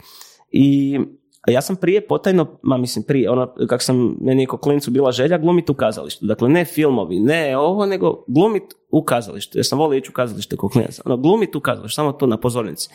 I 0.52 0.99
ja 1.48 1.62
sam 1.62 1.76
prije 1.76 2.08
potajno, 2.08 2.60
ma 2.62 2.78
mislim 2.78 3.04
prije, 3.04 3.30
ono, 3.30 3.54
kak 3.70 3.82
sam, 3.82 4.18
meni 4.22 4.44
je 4.44 4.48
klincu 4.48 4.92
bila 4.92 5.12
želja 5.12 5.38
glumiti 5.38 5.72
u 5.72 5.76
kazalištu. 5.76 6.26
Dakle, 6.26 6.50
ne 6.50 6.66
filmovi, 6.66 7.20
ne 7.20 7.58
ovo, 7.58 7.86
nego 7.86 8.24
glumiti 8.28 8.76
u 8.92 9.04
kazalištu. 9.04 9.58
Jer 9.58 9.66
sam 9.66 9.80
volio 9.80 9.98
ići 9.98 10.10
u 10.10 10.14
kazalište 10.14 10.56
ko 10.58 10.70
klinac. 10.70 11.00
Ono, 11.06 11.18
glumiti 11.18 11.58
u 11.58 11.62
kazalištu, 11.62 11.96
samo 11.96 12.12
tu 12.12 12.28
na 12.28 12.38
pozornici. 12.38 12.90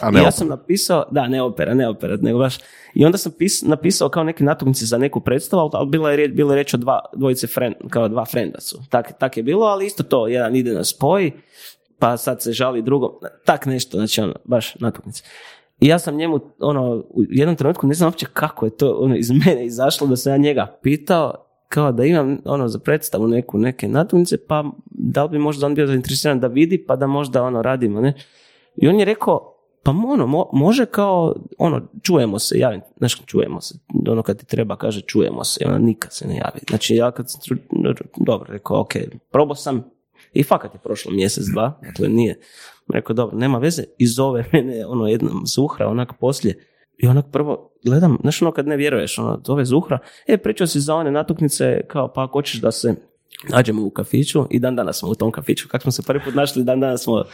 A 0.00 0.08
I 0.08 0.12
ne 0.12 0.18
ja 0.18 0.22
opera. 0.22 0.30
sam 0.30 0.48
napisao, 0.48 1.04
da, 1.10 1.28
ne 1.28 1.42
opera, 1.42 1.74
ne 1.74 1.88
opera, 1.88 2.16
nego 2.16 2.38
baš. 2.38 2.56
I 2.94 3.04
onda 3.04 3.18
sam 3.18 3.32
pis- 3.32 3.68
napisao 3.68 4.08
kao 4.08 4.24
neke 4.24 4.44
natuknice 4.44 4.84
za 4.84 4.98
neku 4.98 5.20
predstavu, 5.20 5.70
ali- 5.72 5.88
bila 5.88 6.10
je 6.10 6.28
bilo 6.28 6.50
je 6.52 6.54
riječ 6.54 6.74
o 6.74 6.76
dva, 6.76 7.00
dvojice 7.16 7.46
friend, 7.46 7.74
kao 7.90 8.08
dva 8.08 8.24
frenda 8.24 8.60
su. 8.60 8.78
Tak, 8.90 9.18
tak 9.18 9.36
je 9.36 9.42
bilo, 9.42 9.66
ali 9.66 9.86
isto 9.86 10.02
to, 10.02 10.26
jedan 10.28 10.56
ide 10.56 10.72
na 10.72 10.84
spoj, 10.84 11.32
pa 11.98 12.16
sad 12.16 12.42
se 12.42 12.52
žali 12.52 12.82
drugom, 12.82 13.10
tak 13.44 13.66
nešto, 13.66 13.96
znači 13.96 14.20
ono, 14.20 14.34
baš 14.44 14.74
natuknice. 14.74 15.22
I 15.80 15.86
ja 15.86 15.98
sam 15.98 16.16
njemu, 16.16 16.40
ono, 16.58 17.04
u 17.10 17.22
jednom 17.28 17.56
trenutku, 17.56 17.86
ne 17.86 17.94
znam 17.94 18.08
uopće 18.08 18.26
kako 18.32 18.66
je 18.66 18.76
to 18.76 18.96
ono, 19.00 19.16
iz 19.16 19.30
mene 19.30 19.66
izašlo, 19.66 20.06
da 20.06 20.16
sam 20.16 20.32
ja 20.32 20.36
njega 20.36 20.78
pitao, 20.82 21.34
kao 21.68 21.92
da 21.92 22.04
imam 22.04 22.38
ono 22.44 22.68
za 22.68 22.78
predstavu 22.78 23.28
neku, 23.28 23.58
neke 23.58 23.88
natuknice, 23.88 24.46
pa 24.46 24.64
da 24.90 25.24
li 25.24 25.30
bi 25.30 25.38
možda 25.38 25.66
on 25.66 25.74
bio 25.74 25.86
zainteresiran 25.86 26.40
da 26.40 26.46
vidi, 26.46 26.84
pa 26.86 26.96
da 26.96 27.06
možda 27.06 27.42
ono 27.42 27.62
radimo, 27.62 28.00
ne? 28.00 28.14
I 28.76 28.88
on 28.88 28.98
je 28.98 29.04
rekao, 29.04 29.54
pa 29.82 29.90
ono, 29.90 30.26
mo- 30.26 30.48
može 30.52 30.86
kao, 30.86 31.34
ono, 31.58 31.88
čujemo 32.02 32.38
se, 32.38 32.58
javim, 32.58 32.80
znaš, 32.98 33.22
čujemo 33.26 33.60
se, 33.60 33.74
ono 34.08 34.22
kad 34.22 34.38
ti 34.38 34.46
treba 34.46 34.76
kaže 34.76 35.00
čujemo 35.00 35.44
se, 35.44 35.64
ona 35.66 35.78
nikad 35.78 36.12
se 36.12 36.28
ne 36.28 36.36
javi. 36.36 36.60
Znači 36.68 36.94
ja 36.94 37.10
kad 37.10 37.30
sam, 37.30 37.40
dobro, 38.16 38.52
rekao, 38.52 38.80
ok, 38.80 38.92
probao 39.30 39.54
sam 39.54 39.84
i 40.32 40.42
fakat 40.42 40.74
je 40.74 40.80
prošlo 40.80 41.12
mjesec, 41.12 41.44
dva, 41.52 41.80
dakle 41.82 42.08
nije. 42.08 42.40
Rekao, 42.92 43.14
dobro, 43.14 43.38
nema 43.38 43.58
veze, 43.58 43.82
i 43.98 44.06
zove 44.06 44.44
mene, 44.52 44.86
ono, 44.86 45.06
jedna 45.06 45.30
zuhra, 45.54 45.88
onak 45.88 46.12
poslije, 46.20 46.58
i 46.98 47.06
onak 47.06 47.26
prvo 47.32 47.70
gledam, 47.84 48.18
znaš 48.22 48.42
ono 48.42 48.52
kad 48.52 48.66
ne 48.66 48.76
vjeruješ, 48.76 49.18
ono, 49.18 49.40
zove 49.46 49.64
zuhra, 49.64 49.98
e, 50.26 50.38
pričao 50.38 50.66
si 50.66 50.80
za 50.80 50.94
one 50.94 51.10
natuknice, 51.10 51.80
kao, 51.88 52.12
pa 52.12 52.24
ako 52.24 52.42
da 52.62 52.72
se 52.72 52.94
nađemo 53.48 53.86
u 53.86 53.90
kafiću. 53.90 54.46
I 54.50 54.58
dan 54.58 54.76
danas 54.76 54.98
smo 54.98 55.08
u 55.08 55.14
tom 55.14 55.32
kafiću, 55.32 55.68
kako 55.68 55.82
smo 55.82 55.92
se 55.92 56.02
prvi 56.02 56.24
put 56.24 56.34
našli, 56.34 56.64
dan 56.64 56.80
danas 56.80 57.02
smo 57.02 57.24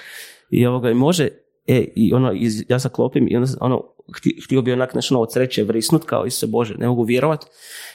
i 0.50 0.66
ovoga, 0.66 0.90
i 0.90 0.94
može, 0.94 1.28
e, 1.66 1.84
i 1.96 2.14
ono, 2.14 2.32
iz, 2.32 2.64
ja 2.68 2.78
zaklopim 2.78 3.28
i 3.30 3.36
onda, 3.36 3.48
ono, 3.60 3.84
hti- 4.12 4.44
htio 4.44 4.62
bi 4.62 4.72
onak 4.72 4.94
nešto 4.94 5.20
od 5.20 5.32
sreće 5.32 5.64
vrisnut, 5.64 6.04
kao 6.04 6.26
Isuse 6.26 6.46
Bože, 6.46 6.74
ne 6.78 6.88
mogu 6.88 7.02
vjerovat. 7.02 7.46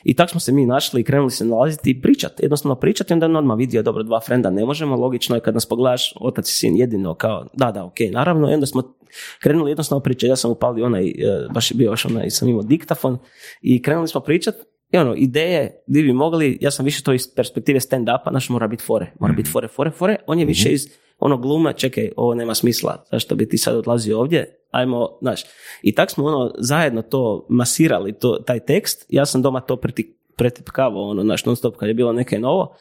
I 0.03 0.13
tak 0.15 0.29
smo 0.29 0.39
se 0.39 0.51
mi 0.51 0.65
našli 0.65 1.01
i 1.01 1.03
krenuli 1.03 1.31
se 1.31 1.45
nalaziti 1.45 1.89
i 1.89 2.01
pričati, 2.01 2.43
jednostavno 2.43 2.75
pričati, 2.75 3.13
onda 3.13 3.25
on 3.25 3.35
odmah 3.35 3.57
vidio, 3.57 3.83
dobro, 3.83 4.03
dva 4.03 4.19
frenda 4.19 4.49
ne 4.49 4.65
možemo, 4.65 4.95
logično 4.95 5.35
je 5.35 5.41
kad 5.41 5.53
nas 5.53 5.65
pogledaš, 5.65 6.13
otac 6.19 6.49
i 6.49 6.53
sin 6.53 6.77
jedino, 6.77 7.13
kao, 7.13 7.47
da, 7.53 7.71
da, 7.71 7.85
ok, 7.85 7.99
naravno, 8.11 8.51
i 8.51 8.53
onda 8.53 8.65
smo 8.65 8.83
krenuli 9.41 9.71
jednostavno 9.71 10.03
pričati, 10.03 10.27
ja 10.27 10.35
sam 10.35 10.51
upalio 10.51 10.85
onaj, 10.85 11.07
e, 11.07 11.13
baš 11.53 11.71
je 11.71 11.75
bio 11.75 11.91
još 11.91 12.05
onaj, 12.05 12.29
sam 12.29 12.49
imao 12.49 12.63
diktafon 12.63 13.17
i 13.61 13.81
krenuli 13.81 14.07
smo 14.07 14.21
pričati, 14.21 14.57
i 14.91 14.97
ono, 14.97 15.15
ideje, 15.17 15.83
di 15.87 16.03
bi 16.03 16.13
mogli, 16.13 16.57
ja 16.61 16.71
sam 16.71 16.85
više 16.85 17.03
to 17.03 17.13
iz 17.13 17.35
perspektive 17.35 17.79
stand-upa, 17.79 18.29
znaš, 18.29 18.49
mora 18.49 18.67
biti 18.67 18.83
fore, 18.83 19.11
mora 19.19 19.33
biti 19.33 19.49
fore, 19.49 19.67
fore, 19.67 19.91
fore, 19.91 20.15
on 20.27 20.39
je 20.39 20.45
više 20.45 20.69
iz 20.69 20.87
ono 21.19 21.37
gluma, 21.37 21.73
čekaj, 21.73 22.09
ovo 22.17 22.35
nema 22.35 22.55
smisla, 22.55 23.03
zašto 23.11 23.35
bi 23.35 23.49
ti 23.49 23.57
sad 23.57 23.75
odlazio 23.75 24.19
ovdje, 24.19 24.64
ajmo, 24.75 25.17
znaš. 25.21 25.43
I 25.81 25.95
tak 25.95 26.11
smo 26.11 26.25
ono 26.25 26.51
zajedno 26.57 27.01
to 27.01 27.45
masirali, 27.49 28.13
to, 28.13 28.37
taj 28.45 28.59
tekst, 28.59 29.05
ja 29.09 29.25
sam 29.25 29.41
doma 29.41 29.61
to 29.61 29.75
preti, 29.75 30.17
pretipkavao, 30.37 31.09
ono, 31.09 31.23
naš 31.23 31.45
non 31.45 31.55
stop 31.55 31.75
kad 31.75 31.89
je 31.89 31.93
bilo 31.93 32.13
neke 32.13 32.39
novo, 32.39 32.75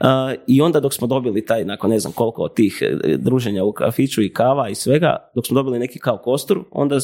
Uh, 0.00 0.06
I 0.46 0.60
onda 0.60 0.80
dok 0.80 0.94
smo 0.94 1.06
dobili 1.06 1.44
taj, 1.44 1.64
nakon 1.64 1.90
ne 1.90 1.98
znam 1.98 2.12
koliko 2.12 2.42
od 2.42 2.54
tih 2.54 2.82
e, 2.82 3.16
druženja 3.16 3.64
u 3.64 3.72
kafiću 3.72 4.22
i 4.22 4.32
kava 4.32 4.68
i 4.68 4.74
svega, 4.74 5.30
dok 5.34 5.46
smo 5.46 5.54
dobili 5.54 5.78
neki 5.78 5.98
kao 5.98 6.18
kostur, 6.18 6.58
onda 6.70 6.96
uh, 6.96 7.02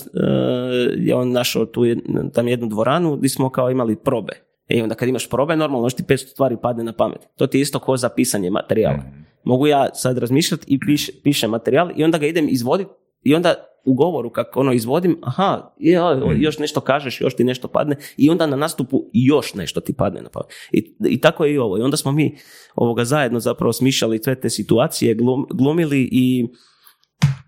je 0.97 1.15
on 1.15 1.33
našao 1.33 1.67
tu 1.67 1.81
jed- 1.81 2.33
tam 2.33 2.49
jednu 2.49 2.67
dvoranu 2.67 3.17
gdje 3.17 3.29
smo 3.29 3.51
kao 3.51 3.71
imali 3.71 3.97
probe. 3.97 4.33
I 4.69 4.83
onda 4.83 4.95
kad 4.95 5.09
imaš 5.09 5.29
probe, 5.29 5.57
normalno 5.57 5.89
što 5.89 6.03
ti 6.03 6.15
500 6.15 6.17
stvari 6.17 6.57
padne 6.63 6.85
na 6.85 6.93
pamet. 6.93 7.19
To 7.37 7.47
ti 7.47 7.59
je 7.59 7.63
isto 7.63 7.79
ko 7.79 7.97
za 7.97 8.09
pisanje 8.09 8.51
materijala. 8.51 9.03
Mogu 9.45 9.67
ja 9.67 9.95
sad 9.95 10.19
razmišljati 10.19 10.65
i 10.69 10.79
piš, 10.79 11.11
pišem 11.23 11.51
materijal 11.51 11.91
i 11.97 12.05
onda 12.05 12.19
ga 12.19 12.27
idem 12.27 12.49
izvoditi 12.49 12.91
i 13.23 13.35
onda 13.35 13.55
u 13.87 13.95
govoru 13.95 14.31
kako 14.31 14.61
ono 14.61 14.73
izvodim, 14.73 15.19
aha, 15.23 15.75
ja, 15.79 16.21
još 16.37 16.59
nešto 16.59 16.81
kažeš, 16.81 17.21
još 17.21 17.37
ti 17.37 17.45
nešto 17.45 17.69
padne 17.69 17.97
i 18.17 18.31
onda 18.31 18.47
na 18.47 18.57
nastupu 18.57 19.11
još 19.13 19.55
nešto 19.55 19.81
ti 19.81 19.93
padne 19.93 20.23
na 20.23 20.29
pamet. 20.29 20.53
I, 20.73 20.95
I 21.09 21.21
tako 21.21 21.45
je 21.45 21.55
i 21.55 21.59
ovo. 21.59 21.79
I 21.79 21.83
onda 21.83 21.97
smo 21.97 22.13
mi 22.13 22.37
ovoga 22.75 23.05
zajedno 23.05 23.41
zapravo 23.41 23.73
smišljali 23.73 24.23
sve 24.23 24.41
te 24.41 24.51
situacije, 24.51 25.17
glum- 25.17 25.47
glumili 25.51 26.09
i 26.13 26.47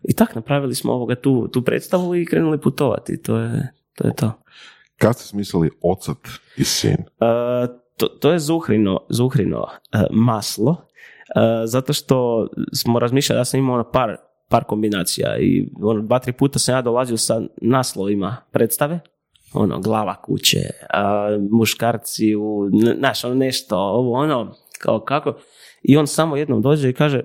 i 0.02 0.14
tak 0.14 0.34
napravili 0.34 0.74
smo 0.74 0.92
ovoga 0.92 1.14
tu, 1.14 1.48
tu 1.48 1.62
predstavu 1.62 2.16
i 2.16 2.26
krenuli 2.26 2.60
putovati. 2.60 3.22
To 3.22 3.38
je 3.38 3.72
to. 3.96 4.08
Je 4.08 4.14
to. 4.14 4.32
Kad 4.96 5.14
ste 5.14 5.24
smislili 5.24 5.70
ocat 5.82 6.16
i 6.56 6.64
sin? 6.64 6.96
E, 6.96 7.66
to, 7.96 8.06
to 8.06 8.32
je 8.32 8.38
zuhrino, 8.38 9.06
zuhrino 9.08 9.66
e, 9.92 9.98
maslo, 10.10 10.76
e, 11.36 11.66
zato 11.66 11.92
što 11.92 12.48
smo 12.72 12.98
razmišljali, 12.98 13.40
ja 13.40 13.44
sam 13.44 13.60
imao 13.60 13.74
ono 13.74 13.90
par, 13.90 14.16
par 14.48 14.64
kombinacija 14.64 15.38
i 15.38 15.68
ono, 15.82 16.02
dva, 16.02 16.18
tri 16.18 16.32
puta 16.32 16.58
sam 16.58 16.74
ja 16.74 16.82
dolazio 16.82 17.16
sa 17.16 17.40
naslovima 17.56 18.36
predstave, 18.52 19.00
ono, 19.52 19.80
glava 19.80 20.22
kuće, 20.22 20.60
a, 20.90 21.38
muškarci 21.50 22.34
u, 22.34 22.70
znaš, 22.98 23.24
ono 23.24 23.34
nešto, 23.34 23.76
ovo, 23.78 24.12
ono, 24.12 24.54
kao 24.78 25.00
kako. 25.00 25.34
I 25.82 25.96
on 25.96 26.06
samo 26.06 26.36
jednom 26.36 26.62
dođe 26.62 26.90
i 26.90 26.94
kaže, 26.94 27.24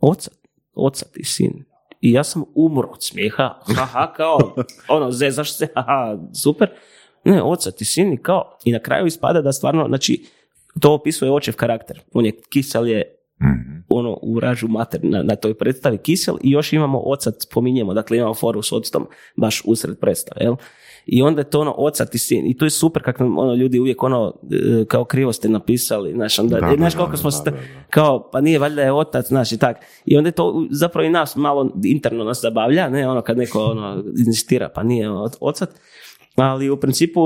oca, 0.00 0.30
oca 0.74 1.06
ti 1.12 1.24
sin. 1.24 1.64
I 2.00 2.12
ja 2.12 2.24
sam 2.24 2.44
umro 2.54 2.88
od 2.88 2.98
smijeha, 3.00 3.54
haha, 3.76 4.12
kao, 4.12 4.38
ono, 4.88 5.10
zezaš 5.10 5.56
se, 5.56 5.68
haha, 5.74 6.18
super. 6.42 6.70
Ne, 7.24 7.42
oca 7.42 7.70
ti 7.70 7.84
sin 7.84 8.12
i 8.12 8.22
kao, 8.22 8.58
i 8.64 8.72
na 8.72 8.78
kraju 8.78 9.06
ispada 9.06 9.42
da 9.42 9.52
stvarno, 9.52 9.88
znači, 9.88 10.26
to 10.80 10.94
opisuje 10.94 11.32
očev 11.32 11.54
karakter. 11.56 12.00
On 12.12 12.26
je 12.26 12.32
kisel 12.50 12.88
je 12.88 13.19
Mhm. 13.42 13.80
ono 13.88 14.18
u 14.22 14.40
ražu 14.40 14.68
mater 14.68 15.00
na, 15.02 15.22
na 15.22 15.36
toj 15.36 15.54
predstavi 15.54 15.98
kisel 15.98 16.36
i 16.42 16.50
još 16.50 16.72
imamo 16.72 17.02
ocat, 17.04 17.34
spominjemo, 17.38 17.94
dakle 17.94 18.16
imamo 18.16 18.34
foru 18.34 18.62
s 18.62 18.72
octom 18.72 19.06
baš 19.36 19.62
usred 19.64 19.98
predstave, 19.98 20.44
jel? 20.44 20.56
I 21.06 21.22
onda 21.22 21.40
je 21.40 21.50
to 21.50 21.60
ono 21.60 21.74
ocat 21.76 22.14
i 22.14 22.18
sin. 22.18 22.46
I 22.46 22.56
to 22.56 22.64
je 22.64 22.70
super 22.70 23.02
kako 23.02 23.24
nam 23.24 23.38
ono, 23.38 23.54
ljudi 23.54 23.78
uvijek 23.78 24.02
ono 24.02 24.34
e, 24.50 24.84
kao 24.84 25.04
krivo 25.04 25.32
ste 25.32 25.48
napisali, 25.48 26.12
znaš, 26.12 26.38
onda, 26.38 26.60
Da, 26.60 26.66
e, 26.66 26.76
znaš 26.76 26.94
koliko 26.94 27.10
da, 27.10 27.16
smo 27.16 27.30
da, 27.44 27.52
kao, 27.90 28.30
pa 28.32 28.40
nije 28.40 28.58
valjda 28.58 28.82
je 28.82 28.92
otac, 28.92 29.26
znaš 29.26 29.52
i 29.52 29.58
tak. 29.58 29.76
I 30.04 30.16
onda 30.16 30.28
je 30.28 30.32
to 30.32 30.66
zapravo 30.70 31.06
i 31.06 31.10
nas 31.10 31.36
malo 31.36 31.70
interno 31.84 32.24
nas 32.24 32.40
zabavlja, 32.42 32.88
ne, 32.88 33.08
ono 33.08 33.22
kad 33.22 33.38
neko 33.38 33.64
ono 33.64 34.04
inzistira, 34.18 34.68
pa 34.74 34.82
nije 34.82 35.10
ocat. 35.40 35.70
Ali 36.36 36.70
u 36.70 36.76
principu 36.76 37.20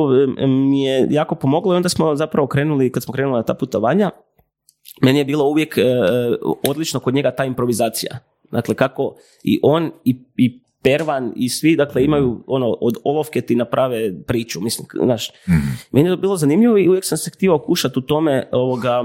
mi 0.48 0.84
je 0.84 1.06
jako 1.10 1.34
pomoglo 1.34 1.74
i 1.74 1.76
onda 1.76 1.88
smo 1.88 2.16
zapravo 2.16 2.46
krenuli, 2.46 2.92
kad 2.92 3.02
smo 3.02 3.14
krenuli 3.14 3.36
na 3.36 3.42
ta 3.42 3.54
putovanja, 3.54 4.10
meni 5.02 5.18
je 5.18 5.24
bilo 5.24 5.44
uvijek 5.44 5.78
e, 5.78 5.82
odlično 6.68 7.00
kod 7.00 7.14
njega 7.14 7.30
ta 7.30 7.44
improvizacija. 7.44 8.18
Dakle, 8.50 8.74
kako 8.74 9.16
i 9.44 9.60
on 9.62 9.90
i, 10.04 10.16
i 10.36 10.60
Pervan 10.82 11.32
i 11.36 11.48
svi, 11.48 11.76
dakle, 11.76 12.04
imaju 12.04 12.44
ono, 12.46 12.76
od 12.80 12.94
olovke 13.04 13.40
ti 13.40 13.54
naprave 13.54 14.24
priču, 14.26 14.60
mislim, 14.60 14.86
znaš. 15.04 15.30
Meni 15.92 16.08
je 16.08 16.12
to 16.12 16.20
bilo 16.20 16.36
zanimljivo 16.36 16.78
i 16.78 16.88
uvijek 16.88 17.04
sam 17.04 17.18
se 17.18 17.30
htio 17.30 17.54
okušati 17.54 17.98
u 17.98 18.02
tome 18.02 18.48
ovoga, 18.52 19.04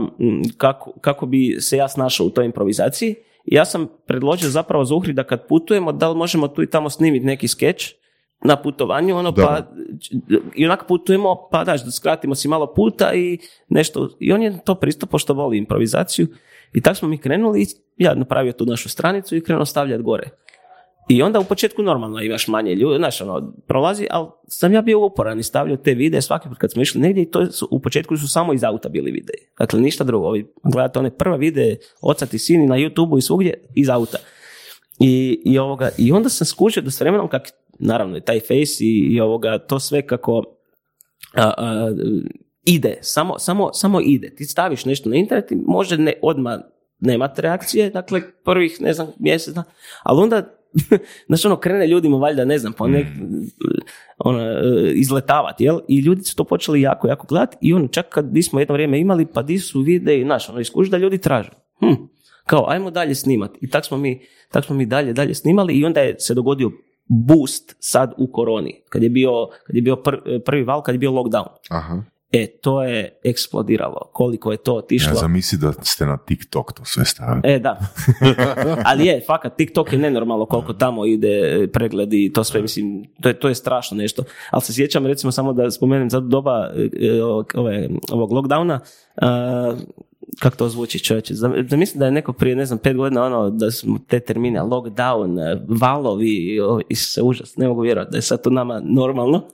kako, 0.57 0.91
kako 1.01 1.25
bi 1.25 1.57
se 1.59 1.77
ja 1.77 1.87
snašao 1.87 2.25
u 2.25 2.29
toj 2.29 2.45
improvizaciji. 2.45 3.15
I 3.45 3.55
ja 3.55 3.65
sam 3.65 3.87
predložio 4.05 4.49
zapravo 4.49 4.85
Zuhri 4.85 5.13
da 5.13 5.23
kad 5.23 5.47
putujemo, 5.47 5.91
da 5.91 6.09
li 6.09 6.17
možemo 6.17 6.47
tu 6.47 6.63
i 6.63 6.69
tamo 6.69 6.89
snimiti 6.89 7.25
neki 7.25 7.47
skeč 7.47 7.95
na 8.43 8.55
putovanju, 8.55 9.17
ono, 9.17 9.31
Da. 9.31 9.45
pa 9.45 9.61
i 10.55 10.65
onak 10.65 10.87
putujemo, 10.87 11.47
pa 11.51 11.63
daš, 11.63 11.85
da 11.85 11.91
skratimo 11.91 12.35
si 12.35 12.47
malo 12.47 12.73
puta 12.73 13.13
i 13.13 13.37
nešto, 13.69 14.09
i 14.19 14.33
on 14.33 14.41
je 14.41 14.59
to 14.65 14.75
pristup 14.75 15.09
pošto 15.09 15.33
voli 15.33 15.57
improvizaciju 15.57 16.27
i 16.73 16.81
tako 16.81 16.95
smo 16.95 17.07
mi 17.07 17.17
krenuli 17.17 17.65
ja 17.97 18.15
napravio 18.15 18.51
tu 18.51 18.65
našu 18.65 18.89
stranicu 18.89 19.35
i 19.35 19.41
krenuo 19.43 19.65
stavljati 19.65 20.03
gore. 20.03 20.29
I 21.09 21.21
onda 21.21 21.39
u 21.39 21.43
početku 21.43 21.83
normalno 21.83 22.21
imaš 22.21 22.47
manje 22.47 22.75
ljudi, 22.75 22.97
znaš, 22.97 23.21
ono, 23.21 23.53
prolazi, 23.67 24.07
ali 24.09 24.27
sam 24.47 24.73
ja 24.73 24.81
bio 24.81 24.99
uporan 24.99 25.39
i 25.39 25.43
stavljao 25.43 25.77
te 25.77 25.93
videe 25.93 26.21
svaki 26.21 26.49
put 26.49 26.57
kad 26.57 26.71
smo 26.71 26.81
išli 26.81 27.01
negdje 27.01 27.23
i 27.23 27.31
to 27.31 27.45
su, 27.45 27.67
u 27.71 27.79
početku 27.79 28.17
su 28.17 28.27
samo 28.27 28.53
iz 28.53 28.63
auta 28.63 28.89
bili 28.89 29.11
videi. 29.11 29.47
Dakle, 29.59 29.79
ništa 29.79 30.03
drugo. 30.03 30.27
Ovi, 30.27 30.53
gledate 30.63 30.99
one 30.99 31.17
prve 31.17 31.37
videe, 31.37 31.77
oca 32.01 32.25
ti 32.25 32.39
sini 32.39 32.67
na 32.67 32.75
youtube 32.75 33.17
i 33.17 33.21
svugdje 33.21 33.53
iz 33.75 33.89
auta. 33.89 34.17
I, 34.99 35.41
i, 35.45 35.59
ovoga, 35.59 35.89
I 35.97 36.11
onda 36.11 36.29
sam 36.29 36.47
skužio 36.47 36.83
da 36.83 36.91
s 36.91 37.01
vremenom, 37.01 37.27
kak, 37.27 37.49
naravno 37.79 38.17
i 38.17 38.21
taj 38.21 38.39
face 38.39 38.83
i, 38.83 39.07
i 39.11 39.21
ovoga, 39.21 39.59
to 39.59 39.79
sve 39.79 40.07
kako 40.07 40.43
a, 41.35 41.53
a, 41.57 41.91
ide, 42.65 42.97
samo, 43.01 43.39
samo, 43.39 43.73
samo 43.73 44.01
ide. 44.01 44.35
Ti 44.35 44.45
staviš 44.45 44.85
nešto 44.85 45.09
na 45.09 45.15
internet 45.15 45.51
i 45.51 45.55
može 45.55 45.97
ne, 45.97 46.13
odmah 46.21 46.59
nemate 46.99 47.41
reakcije, 47.41 47.89
dakle 47.89 48.21
prvih, 48.43 48.81
ne 48.81 48.93
znam, 48.93 49.07
mjesec, 49.19 49.55
ali 50.03 50.21
onda 50.21 50.59
Znaš, 51.27 51.45
ono, 51.45 51.55
krene 51.55 51.87
ljudima 51.87 52.17
valjda, 52.17 52.45
ne 52.45 52.57
znam, 52.57 52.73
pa 52.73 52.87
nek, 52.87 53.07
ono, 54.17 54.41
e, 54.41 54.91
izletavati, 54.93 55.63
jel? 55.63 55.79
I 55.87 55.99
ljudi 55.99 56.23
su 56.23 56.35
to 56.35 56.43
počeli 56.43 56.81
jako, 56.81 57.07
jako 57.07 57.27
gledati 57.27 57.57
i 57.61 57.73
ono, 57.73 57.87
čak 57.87 58.09
kad 58.09 58.33
nismo 58.33 58.59
jedno 58.59 58.73
vrijeme 58.73 58.99
imali, 58.99 59.25
pa 59.25 59.41
di 59.41 59.59
su 59.59 59.81
videi, 59.81 60.23
znaš, 60.23 60.49
ono, 60.49 60.59
iskuži 60.59 60.91
da 60.91 60.97
ljudi 60.97 61.17
traže. 61.17 61.49
Hm, 61.79 61.93
kao, 62.49 62.65
ajmo 62.67 62.91
dalje 62.91 63.15
snimati. 63.15 63.59
I 63.61 63.69
tak 63.69 63.85
smo 63.85 63.97
mi, 63.97 64.21
tak 64.51 64.65
smo 64.65 64.75
mi 64.75 64.85
dalje, 64.85 65.13
dalje 65.13 65.33
snimali 65.33 65.73
i 65.73 65.85
onda 65.85 66.01
je 66.01 66.19
se 66.19 66.33
dogodio 66.33 66.71
boost 67.07 67.75
sad 67.79 68.13
u 68.17 68.31
koroni, 68.31 68.81
kad 68.89 69.03
je 69.03 69.09
bio, 69.09 69.31
kad 69.67 69.75
je 69.75 69.81
bio 69.81 69.95
pr- 69.95 70.43
prvi 70.45 70.63
val, 70.63 70.81
kad 70.81 70.95
je 70.95 70.99
bio 70.99 71.11
lockdown. 71.11 71.47
Aha. 71.69 72.03
E, 72.31 72.47
to 72.61 72.83
je 72.83 73.19
eksplodiralo. 73.23 74.09
Koliko 74.13 74.51
je 74.51 74.57
to 74.57 74.71
Ja 74.71 74.77
otišlo. 74.77 75.13
zamisli 75.13 75.57
da 75.57 75.73
ste 75.81 76.05
na 76.05 76.17
TikTok 76.17 76.73
to 76.73 76.85
sve 76.85 77.05
stavili. 77.05 77.41
E, 77.43 77.59
da. 77.59 77.79
Ali 78.89 79.05
je, 79.05 79.21
fakat, 79.27 79.55
TikTok 79.57 79.93
je 79.93 79.99
nenormalno 79.99 80.45
koliko 80.45 80.73
tamo 80.73 81.05
ide 81.05 81.67
pregledi 81.73 82.25
i 82.25 82.33
to 82.33 82.43
sve, 82.43 82.61
mislim, 82.61 83.03
to 83.21 83.29
je, 83.29 83.39
to 83.39 83.47
je 83.47 83.55
strašno 83.55 83.97
nešto. 83.97 84.23
Ali 84.51 84.61
se 84.61 84.73
sjećam, 84.73 85.05
recimo, 85.05 85.31
samo 85.31 85.53
da 85.53 85.71
spomenem 85.71 86.09
za 86.09 86.19
doba 86.19 86.71
e, 86.75 87.21
ove, 87.55 87.89
ovog 88.11 88.31
lockdowna, 88.31 88.79
kako 90.39 90.57
to 90.57 90.69
zvuči 90.69 90.99
čovječe, 90.99 91.33
zamislim 91.69 91.99
da 91.99 92.05
je 92.05 92.11
neko 92.11 92.33
prije, 92.33 92.55
ne 92.55 92.65
znam, 92.65 92.79
pet 92.79 92.97
godina, 92.97 93.23
ono, 93.23 93.49
da 93.49 93.71
smo 93.71 93.99
te 94.07 94.19
termine, 94.19 94.61
lockdown, 94.61 95.39
e, 95.39 95.61
valovi, 95.67 96.59
o, 96.59 96.79
se 96.95 97.21
užas, 97.21 97.57
ne 97.57 97.67
mogu 97.67 97.81
vjerovati 97.81 98.11
da 98.11 98.17
je 98.17 98.21
sad 98.21 98.43
to 98.43 98.49
nama 98.49 98.81
normalno. 98.85 99.47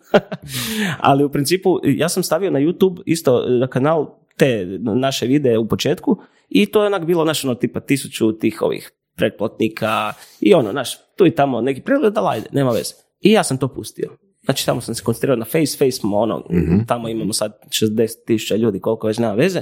Ali 1.10 1.24
u 1.24 1.30
principu, 1.30 1.80
ja 1.84 2.10
sam 2.10 2.24
stavio 2.24 2.52
na 2.52 2.60
YouTube 2.60 3.02
isto 3.06 3.46
na 3.50 3.68
kanal 3.68 4.08
te 4.38 4.66
naše 4.80 5.26
videe 5.26 5.58
u 5.58 5.68
početku 5.68 6.18
i 6.50 6.66
to 6.66 6.82
je 6.82 6.88
onak 6.88 7.06
bilo 7.06 7.26
naš 7.26 7.46
ono 7.46 7.56
tipa 7.56 7.80
tisuću 7.80 8.32
tih 8.32 8.62
ovih 8.62 8.92
pretplatnika 9.16 10.14
i 10.42 10.54
ono, 10.54 10.72
naš, 10.72 10.98
tu 11.16 11.26
i 11.26 11.32
tamo 11.32 11.62
neki 11.62 11.82
pregled, 11.82 12.14
da 12.14 12.30
ajde, 12.30 12.48
nema 12.52 12.72
veze. 12.72 12.94
I 13.22 13.32
ja 13.32 13.44
sam 13.44 13.58
to 13.58 13.68
pustio. 13.68 14.10
Znači 14.46 14.66
tamo 14.66 14.82
sam 14.82 14.96
se 14.96 15.04
koncentrirao 15.04 15.36
na 15.36 15.46
Face, 15.46 15.78
Face 15.78 15.92
smo 15.92 16.18
ono, 16.18 16.44
tamo 16.88 17.10
imamo 17.10 17.34
sad 17.34 17.60
60 17.70 18.10
tisuća 18.26 18.56
ljudi, 18.56 18.80
koliko 18.80 19.08
već 19.08 19.18
nema 19.18 19.34
veze. 19.34 19.62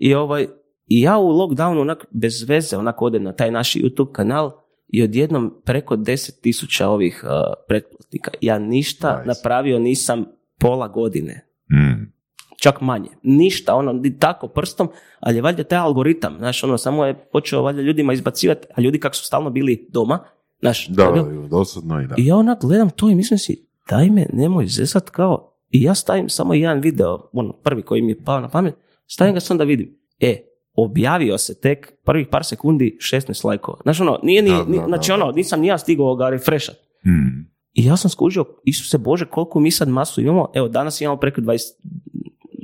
I 0.00 0.14
ovaj, 0.14 0.46
i 0.86 1.00
ja 1.00 1.18
u 1.18 1.28
lockdownu 1.28 1.80
onak 1.80 2.06
bez 2.10 2.42
veze 2.42 2.76
onak 2.76 3.02
odem 3.02 3.22
na 3.22 3.32
taj 3.32 3.50
naš 3.50 3.74
YouTube 3.74 4.12
kanal 4.12 4.50
i 4.88 5.02
odjednom 5.02 5.54
preko 5.64 5.96
10 5.96 6.40
tisuća 6.40 6.88
ovih 6.88 7.24
uh, 7.24 7.30
pretplatnika. 7.68 8.30
Ja 8.40 8.58
ništa 8.58 9.16
Nice. 9.16 9.28
napravio 9.28 9.78
nisam 9.78 10.24
pola 10.58 10.88
godine 10.88 11.46
Mm. 11.72 12.12
čak 12.56 12.80
manje. 12.80 13.08
Ništa, 13.22 13.74
ono, 13.74 13.92
ni 13.92 14.18
tako 14.18 14.48
prstom, 14.48 14.88
ali 15.20 15.36
je 15.36 15.42
valjda 15.42 15.64
taj 15.64 15.78
algoritam, 15.78 16.34
znaš, 16.38 16.64
ono, 16.64 16.78
samo 16.78 17.04
je 17.04 17.14
počeo 17.22 17.62
valjda 17.62 17.82
ljudima 17.82 18.12
izbacivati, 18.12 18.66
a 18.74 18.80
ljudi 18.80 19.00
kako 19.00 19.14
su 19.14 19.24
stalno 19.24 19.50
bili 19.50 19.88
doma, 19.90 20.18
znaš, 20.60 20.88
Da, 20.88 21.10
bilo- 21.14 21.48
dosadno 21.48 22.00
i 22.00 22.06
da. 22.06 22.14
i 22.18 22.26
ja 22.26 22.36
onak 22.36 22.58
gledam 22.60 22.90
to 22.90 23.08
i 23.08 23.14
mislim 23.14 23.38
si, 23.38 23.66
daj 23.88 24.10
me, 24.10 24.26
nemoj 24.32 24.66
zesat 24.66 25.10
kao, 25.10 25.52
i 25.70 25.82
ja 25.82 25.94
stavim 25.94 26.28
samo 26.28 26.54
jedan 26.54 26.80
video, 26.80 27.28
ono, 27.32 27.52
prvi 27.54 27.82
koji 27.82 28.02
mi 28.02 28.12
je 28.12 28.24
pao 28.24 28.40
na 28.40 28.48
pamet, 28.48 28.74
stavim 29.12 29.34
ga 29.34 29.40
sam 29.40 29.58
da 29.58 29.64
vidim, 29.64 29.98
e, 30.20 30.36
objavio 30.74 31.38
se 31.38 31.60
tek 31.60 31.92
prvih 32.04 32.26
par 32.30 32.44
sekundi 32.44 32.98
16 33.00 33.46
lajkova. 33.46 33.78
Znaš, 33.82 34.00
ono, 34.00 34.20
nije 34.22 34.42
ni, 34.42 34.50
Da, 34.50 34.64
da, 34.64 34.84
znači, 34.86 35.12
ono, 35.12 35.32
nisam 35.32 35.60
ni 35.60 35.66
ja 35.66 35.78
stigao 35.78 36.16
ga 36.16 36.30
refreshat. 36.30 36.76
Mm. 37.06 37.50
I 37.72 37.84
ja 37.84 37.96
sam 37.96 38.10
skužio, 38.10 38.44
Isuse 38.64 38.98
Bože, 38.98 39.24
koliko 39.24 39.60
mi 39.60 39.70
sad 39.70 39.88
masu 39.88 40.20
imamo, 40.20 40.50
evo 40.54 40.68
danas 40.68 41.00
imamo 41.00 41.16
preko 41.16 41.40
20, 41.40 41.58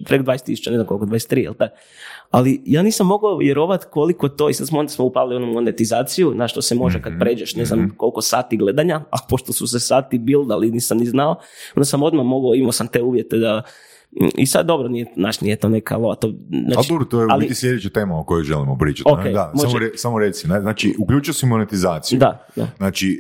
preko 0.05 0.25
20 0.25 0.45
tisuća, 0.45 0.71
ne 0.71 0.77
znam 0.77 0.87
koliko, 0.87 1.07
23, 1.07 1.39
jel? 1.39 1.55
Ali 2.31 2.63
ja 2.67 2.83
nisam 2.83 3.07
mogao 3.07 3.37
vjerovat 3.37 3.85
koliko 3.85 4.29
to, 4.29 4.49
i 4.49 4.55
sad 4.55 4.67
smo, 4.67 4.79
onda 4.79 4.91
smo 4.91 5.05
upali 5.05 5.37
onu 5.37 5.47
monetizaciju, 5.47 6.35
na 6.35 6.49
što 6.49 6.63
se 6.63 6.75
može 6.75 7.03
kad 7.03 7.13
pređeš, 7.21 7.55
ne 7.55 7.65
znam 7.65 7.95
koliko 7.97 8.21
sati 8.21 8.57
gledanja, 8.57 9.05
a 9.11 9.17
pošto 9.29 9.53
su 9.53 9.67
se 9.67 9.81
sati 9.81 10.19
bildali, 10.19 10.71
nisam 10.71 10.99
ni 10.99 11.07
znao, 11.07 11.37
onda 11.77 11.85
sam 11.85 12.03
odmah 12.03 12.25
mogao, 12.25 12.55
imao 12.55 12.73
sam 12.73 12.89
te 12.89 13.03
uvjete 13.03 13.37
da, 13.37 13.63
i 14.37 14.47
sad 14.47 14.67
dobro, 14.67 14.89
nije, 14.89 15.07
znaš, 15.17 15.41
nije 15.41 15.57
to 15.57 15.69
neka 15.69 15.97
lova, 15.97 16.15
to, 16.15 16.27
Ali 16.27 16.65
znači, 16.73 16.89
dobro, 16.89 17.05
to 17.05 17.21
je 17.21 17.27
u 17.27 17.29
ali- 17.31 17.43
biti 17.43 17.55
sljedeća 17.55 17.89
tema 17.89 18.21
o 18.21 18.25
kojoj 18.25 18.45
želimo 18.45 18.79
pričati. 18.79 19.11
Ok, 19.13 19.25
ne? 19.25 19.33
da, 19.33 19.53
može. 19.55 19.69
samo, 19.69 19.79
re- 19.79 19.91
samo 19.97 20.19
reci, 20.19 20.47
znači 20.47 20.95
uključio 20.99 21.35
si 21.35 21.47
monetizaciju. 21.47 22.19
da, 22.19 22.47
da. 22.57 22.67
Znači, 22.77 23.19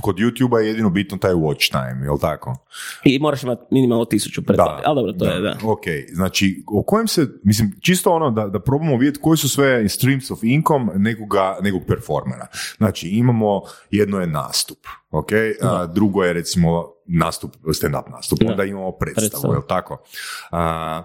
kod 0.00 0.16
YouTube-a 0.16 0.60
je 0.60 0.68
jedino 0.68 0.90
bitno 0.90 1.18
taj 1.18 1.32
watch 1.32 1.70
time, 1.70 2.04
jel 2.04 2.18
tako? 2.18 2.56
I 3.04 3.18
moraš 3.18 3.42
imati 3.42 3.62
minimalno 3.70 4.04
tisuću 4.04 4.42
pretplate, 4.42 4.82
ali 4.86 4.96
dobro, 4.96 5.12
to 5.12 5.24
je, 5.24 5.40
da. 5.40 5.56
Ok, 5.64 5.84
znači, 6.12 6.64
o 6.66 6.82
kojem 6.82 7.08
se, 7.08 7.26
mislim, 7.44 7.72
čisto 7.80 8.12
ono 8.12 8.30
da, 8.30 8.46
da 8.46 8.60
probamo 8.60 8.96
vidjeti 8.96 9.20
koji 9.22 9.36
su 9.36 9.48
sve 9.48 9.88
streams 9.88 10.30
of 10.30 10.38
income 10.42 10.92
nekoga, 10.96 11.56
nekog 11.62 11.82
performera. 11.86 12.46
Znači, 12.76 13.08
imamo, 13.08 13.62
jedno 13.90 14.20
je 14.20 14.26
nastup, 14.26 14.78
ok, 15.10 15.30
a, 15.62 15.86
drugo 15.86 16.24
je 16.24 16.32
recimo 16.32 16.93
nastup, 17.06 17.50
stand-up 17.64 18.10
nastup, 18.10 18.38
Da. 18.38 18.50
onda 18.50 18.64
imamo 18.64 18.92
predstavu, 18.92 19.28
Predstavu. 19.30 19.54
jel 19.54 19.62
tako? 19.62 20.02
A, 20.50 21.02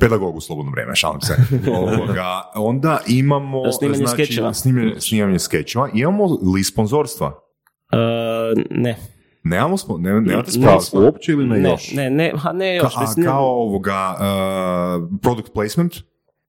pedagog 0.00 0.36
u 0.36 0.40
slobodno 0.40 0.70
vrijeme, 0.70 0.96
šalim 0.96 1.20
se. 1.20 1.36
Ovoga, 1.70 2.26
onda 2.54 3.00
imamo 3.06 3.72
Snimanje 3.72 3.98
znači, 3.98 4.24
skečeva. 4.24 4.54
snimanje, 4.54 4.94
snimanje 4.98 5.38
skečeva. 5.38 5.88
Imamo 5.94 6.24
li 6.54 6.64
sponzorstva? 6.64 7.32
E, 7.92 7.96
ne. 8.70 8.96
Nemamo, 9.42 9.76
spo, 9.76 9.98
ne, 9.98 10.12
nemate 10.12 10.34
Ne, 10.48 10.52
sponzorstva? 10.52 11.00
Uopće 11.00 11.32
ili 11.32 11.46
ne, 11.46 11.58
Ne, 11.58 11.70
još? 11.70 11.92
ne, 11.92 12.10
ne, 12.10 12.32
ha, 12.36 12.52
ne 12.52 12.76
još. 12.76 12.94
Ka- 12.94 13.20
a 13.20 13.24
kao 13.24 13.44
ovoga 13.46 14.14
uh, 14.14 15.18
product 15.22 15.52
placement? 15.52 15.94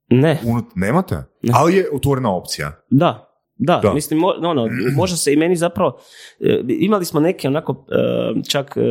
Ne, 0.10 0.40
Unut, 0.46 0.66
nemate? 0.76 1.24
Ali 1.54 1.76
je 1.76 1.90
otvorena 1.94 2.32
opcija. 2.32 2.72
da, 2.90 3.31
Da, 3.64 3.80
Da. 3.84 3.94
mislim, 3.94 4.20
mo, 4.20 4.28
ono, 4.40 4.68
možda 4.96 5.18
se 5.18 5.34
i 5.34 5.38
meni 5.38 5.56
zapravo, 5.56 5.98
e, 6.40 6.62
imali 6.70 7.06
smo 7.06 7.20
neke 7.20 7.48
onako 7.48 7.86
e, 7.90 7.96
čak 8.50 8.78
e, 8.78 8.82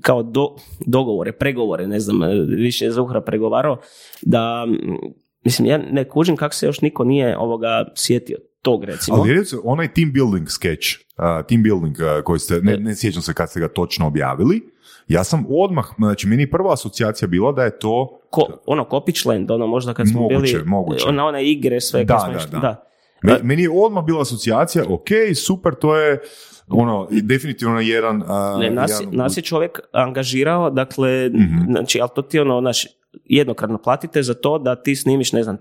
kao 0.00 0.22
do, 0.22 0.54
dogovore, 0.80 1.32
pregovore, 1.32 1.86
ne 1.86 2.00
znam, 2.00 2.20
više 2.48 2.84
je 2.84 2.90
Zuhra 2.90 3.20
pregovarao, 3.20 3.76
da, 4.22 4.64
m, 4.68 4.96
mislim, 5.44 5.68
ja 5.68 5.78
ne 5.78 6.04
kužim 6.04 6.36
kako 6.36 6.54
se 6.54 6.66
još 6.66 6.80
niko 6.80 7.04
nije 7.04 7.38
ovoga 7.38 7.84
sjetio 7.96 8.36
tog, 8.62 8.84
recimo. 8.84 9.16
Ali 9.16 9.32
recimo, 9.32 9.62
onaj 9.64 9.88
team 9.88 10.12
building 10.12 10.48
sketch, 10.48 10.86
uh, 11.18 11.46
team 11.46 11.62
building 11.62 11.96
uh, 11.96 12.24
koji 12.24 12.38
ste, 12.40 12.54
ne, 12.54 12.76
ne 12.76 12.96
sjećam 12.96 13.22
se 13.22 13.34
kad 13.34 13.50
ste 13.50 13.60
ga 13.60 13.68
točno 13.68 14.06
objavili, 14.06 14.60
ja 15.08 15.24
sam 15.24 15.46
odmah, 15.50 15.84
znači 15.98 16.26
meni 16.26 16.42
je 16.42 16.50
prva 16.50 16.72
asocijacija 16.72 17.28
bila 17.28 17.52
da 17.52 17.62
je 17.64 17.78
to, 17.78 18.20
Ko, 18.30 18.46
ono, 18.66 18.84
Kopić 18.84 19.24
Land, 19.24 19.50
ono, 19.50 19.66
možda 19.66 19.94
kad 19.94 20.08
smo 20.08 20.20
Moguće, 20.20 20.52
bili, 20.52 20.64
moguće. 20.66 21.04
ona, 21.08 21.26
one 21.26 21.44
igre, 21.44 21.80
sve, 21.80 22.04
Da, 22.04 22.14
kad 22.14 22.22
smo 22.22 22.32
da, 22.32 22.38
išli- 22.38 22.50
da. 22.50 22.58
da. 22.58 22.84
Me- 23.22 23.40
meni 23.42 23.62
je 23.62 23.70
odmah 23.72 24.04
bila 24.04 24.20
asocijacija, 24.22 24.84
ok, 24.88 25.08
super, 25.36 25.74
to 25.74 25.96
je 25.96 26.20
ono, 26.68 27.08
definitivno 27.12 27.80
jedan... 27.80 28.16
uh, 28.16 28.28
Ne, 28.60 28.70
nas, 28.70 28.90
jedan- 28.92 29.16
nas 29.16 29.36
je 29.36 29.42
čovjek 29.42 29.80
angažirao, 29.92 30.70
dakle, 30.70 31.28
Mhm. 31.28 31.70
znači, 31.70 32.00
ali 32.00 32.10
to 32.14 32.22
ti 32.22 32.38
ono, 32.40 32.60
naš, 32.60 32.86
jednokratno 33.24 33.78
platite 33.78 34.22
za 34.22 34.34
to 34.34 34.58
da 34.58 34.76
ti 34.76 34.96
snimiš, 34.96 35.32
ne 35.32 35.42
znam, 35.42 35.56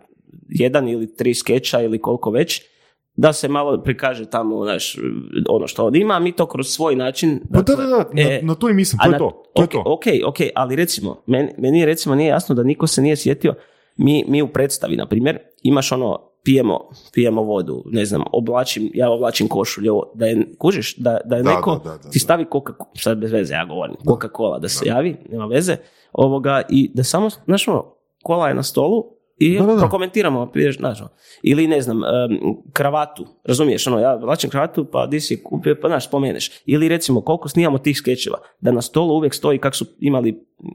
jedan 0.50 0.88
ili 0.88 1.16
tri 1.16 1.34
skeča 1.34 1.82
ili 1.82 2.00
koliko 2.00 2.32
već, 2.32 2.62
da 3.16 3.34
se 3.34 3.48
malo 3.48 3.78
prikaže 3.80 4.26
tamo, 4.26 4.64
znaš, 4.64 4.98
ono 5.50 5.68
što 5.68 5.86
on 5.86 5.96
ima, 5.96 6.14
a 6.14 6.20
mi 6.20 6.32
to 6.32 6.46
kroz 6.46 6.68
svoj 6.68 6.96
način... 6.96 7.40
Pa 7.44 7.58
da, 7.58 7.64
dakle, 7.66 7.76
da, 7.78 7.90
da, 7.90 7.98
na, 8.14 8.22
e, 8.22 8.40
na 8.44 8.56
to 8.56 8.70
i 8.70 8.74
mislim, 8.74 9.00
a 9.00 9.04
to 9.04 9.08
je 9.08 9.12
na- 9.12 9.18
to, 9.18 9.44
to 9.56 9.62
je 9.62 9.66
ok, 9.66 9.72
to. 9.72 9.84
Ok, 9.86 10.04
ok, 10.26 10.36
ali 10.56 10.76
recimo, 10.76 11.24
meni, 11.26 11.50
meni 11.58 11.86
recimo 11.86 12.16
nije 12.16 12.28
jasno 12.28 12.56
da 12.56 12.64
niko 12.64 12.88
se 12.88 13.02
nije 13.02 13.16
sjetio, 13.16 13.54
mi, 13.98 14.26
mi 14.28 14.42
u 14.42 14.48
predstavi, 14.48 14.96
na 14.96 15.06
primjer, 15.06 15.38
imaš 15.64 15.92
ono, 15.92 16.27
pijemo, 16.48 16.90
pijemo 17.14 17.42
vodu, 17.42 17.84
ne 17.86 18.06
znam, 18.06 18.24
oblačim, 18.32 18.92
ja 18.94 19.12
oblačim 19.12 19.48
košulju, 19.48 20.02
da 20.14 20.26
je, 20.26 20.48
kužiš, 20.58 20.96
da, 20.98 21.18
da 21.26 21.36
je 21.36 21.44
Da, 21.44 21.56
neko, 21.56 21.82
da, 21.84 21.90
da, 21.90 21.98
da, 21.98 22.10
ti 22.10 22.20
stavi 22.20 22.46
coca 22.52 22.74
sad 22.96 23.18
bez 23.18 23.32
veze 23.32 23.54
ja 23.54 23.66
govorim, 23.66 23.96
Coca-Cola 24.06 24.60
da 24.60 24.70
se 24.70 24.86
javi, 24.88 25.16
nema 25.30 25.46
veze, 25.46 25.78
ovoga, 26.14 26.62
i 26.70 26.92
da 26.94 27.04
samo, 27.04 27.30
znaš 27.46 27.68
ono, 27.68 27.94
kola 28.24 28.48
je 28.48 28.54
na 28.54 28.64
stolu, 28.64 29.18
i 29.40 29.58
Da, 29.58 29.66
da, 29.66 29.74
da. 29.74 29.80
prokomentiramo, 29.80 30.52
znaš, 30.78 31.02
ono. 31.02 31.10
ili 31.42 31.68
ne 31.68 31.82
znam, 31.82 31.98
em, 32.04 32.40
kravatu, 32.74 33.28
razumiješ, 33.44 33.88
ono, 33.88 34.00
ja 34.00 34.16
vlačim 34.16 34.50
kravatu, 34.50 34.86
pa 34.86 35.06
di 35.06 35.20
si 35.20 35.44
kupio, 35.44 35.76
pa 35.82 35.88
znaš, 35.88 36.08
spomeneš. 36.08 36.52
Ili 36.66 36.88
recimo, 36.88 37.22
koliko 37.22 37.50
snimamo 37.50 37.78
tih 37.78 37.98
skečeva, 37.98 38.38
da 38.62 38.72
na 38.72 38.82
stolu 38.82 39.16
uvijek 39.16 39.34
stoji 39.34 39.60
kak 39.60 39.76
su 39.76 39.86
imali 40.00 40.30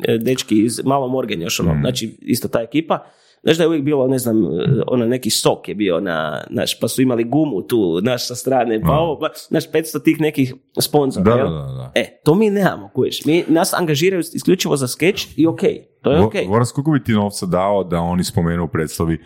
e, 0.08 0.18
dečki 0.18 0.64
iz 0.64 0.80
Malo 0.84 1.08
Morgan 1.08 1.42
još, 1.42 1.60
ono, 1.60 1.76
znači, 1.80 2.18
isto 2.20 2.48
ta 2.48 2.60
ekipa, 2.60 2.98
Znaš 3.42 3.56
da 3.56 3.62
je 3.62 3.68
uvijek 3.68 3.84
bilo, 3.84 4.08
ne 4.08 4.18
znam, 4.18 4.44
e, 4.44 4.48
ono 4.86 5.06
neki 5.06 5.30
sok 5.30 5.68
je 5.68 5.74
bio 5.74 6.00
na, 6.00 6.44
znaš, 6.50 6.80
pa 6.80 6.88
su 6.88 7.02
imali 7.02 7.24
gumu 7.24 7.62
tu, 7.62 8.00
naš 8.02 8.26
sa 8.26 8.34
strane, 8.34 8.80
pa 8.80 8.92
ovo, 8.92 9.18
pa, 9.18 9.28
znaš, 9.48 9.70
500 9.70 10.04
tih 10.04 10.20
nekih 10.20 10.54
sponzora, 10.80 11.24
Da, 11.24 11.36
da, 11.36 11.42
da, 11.50 11.50
da. 11.50 11.92
E, 11.94 12.20
to 12.24 12.34
mi 12.34 12.50
nemamo, 12.50 12.90
kuješ. 12.94 13.24
Mi, 13.24 13.44
nas 13.48 13.74
angažiraju 13.74 14.22
isključivo 14.34 14.76
za 14.76 14.88
skeč 14.88 15.28
i 15.36 15.46
ok, 15.46 15.60
to 16.02 16.12
je 16.12 16.20
ok. 16.20 16.34
Voras, 16.48 16.72
koliko 16.72 16.90
bi 16.90 17.04
ti 17.04 17.12
novca 17.12 17.46
dao 17.46 17.84
da 17.84 18.00
oni 18.00 18.24
spomenu 18.24 18.64
u 18.64 18.68
predstavi 18.68 19.18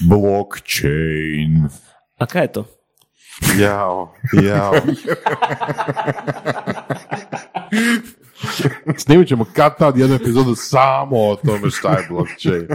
blockchain? 0.00 1.68
A 2.18 2.26
kaj 2.26 2.42
je 2.42 2.52
to? 2.52 2.64
Jao, 3.60 4.12
jao. 4.42 4.72
Snimit 9.04 9.28
ćemo 9.28 9.44
kad 9.54 9.78
tad 9.78 9.98
jednu 9.98 10.16
epizodu 10.16 10.54
samo 10.54 11.16
o 11.16 11.36
tome 11.36 11.70
šta 11.70 11.90
je 11.90 12.06
blockchain. 12.10 12.66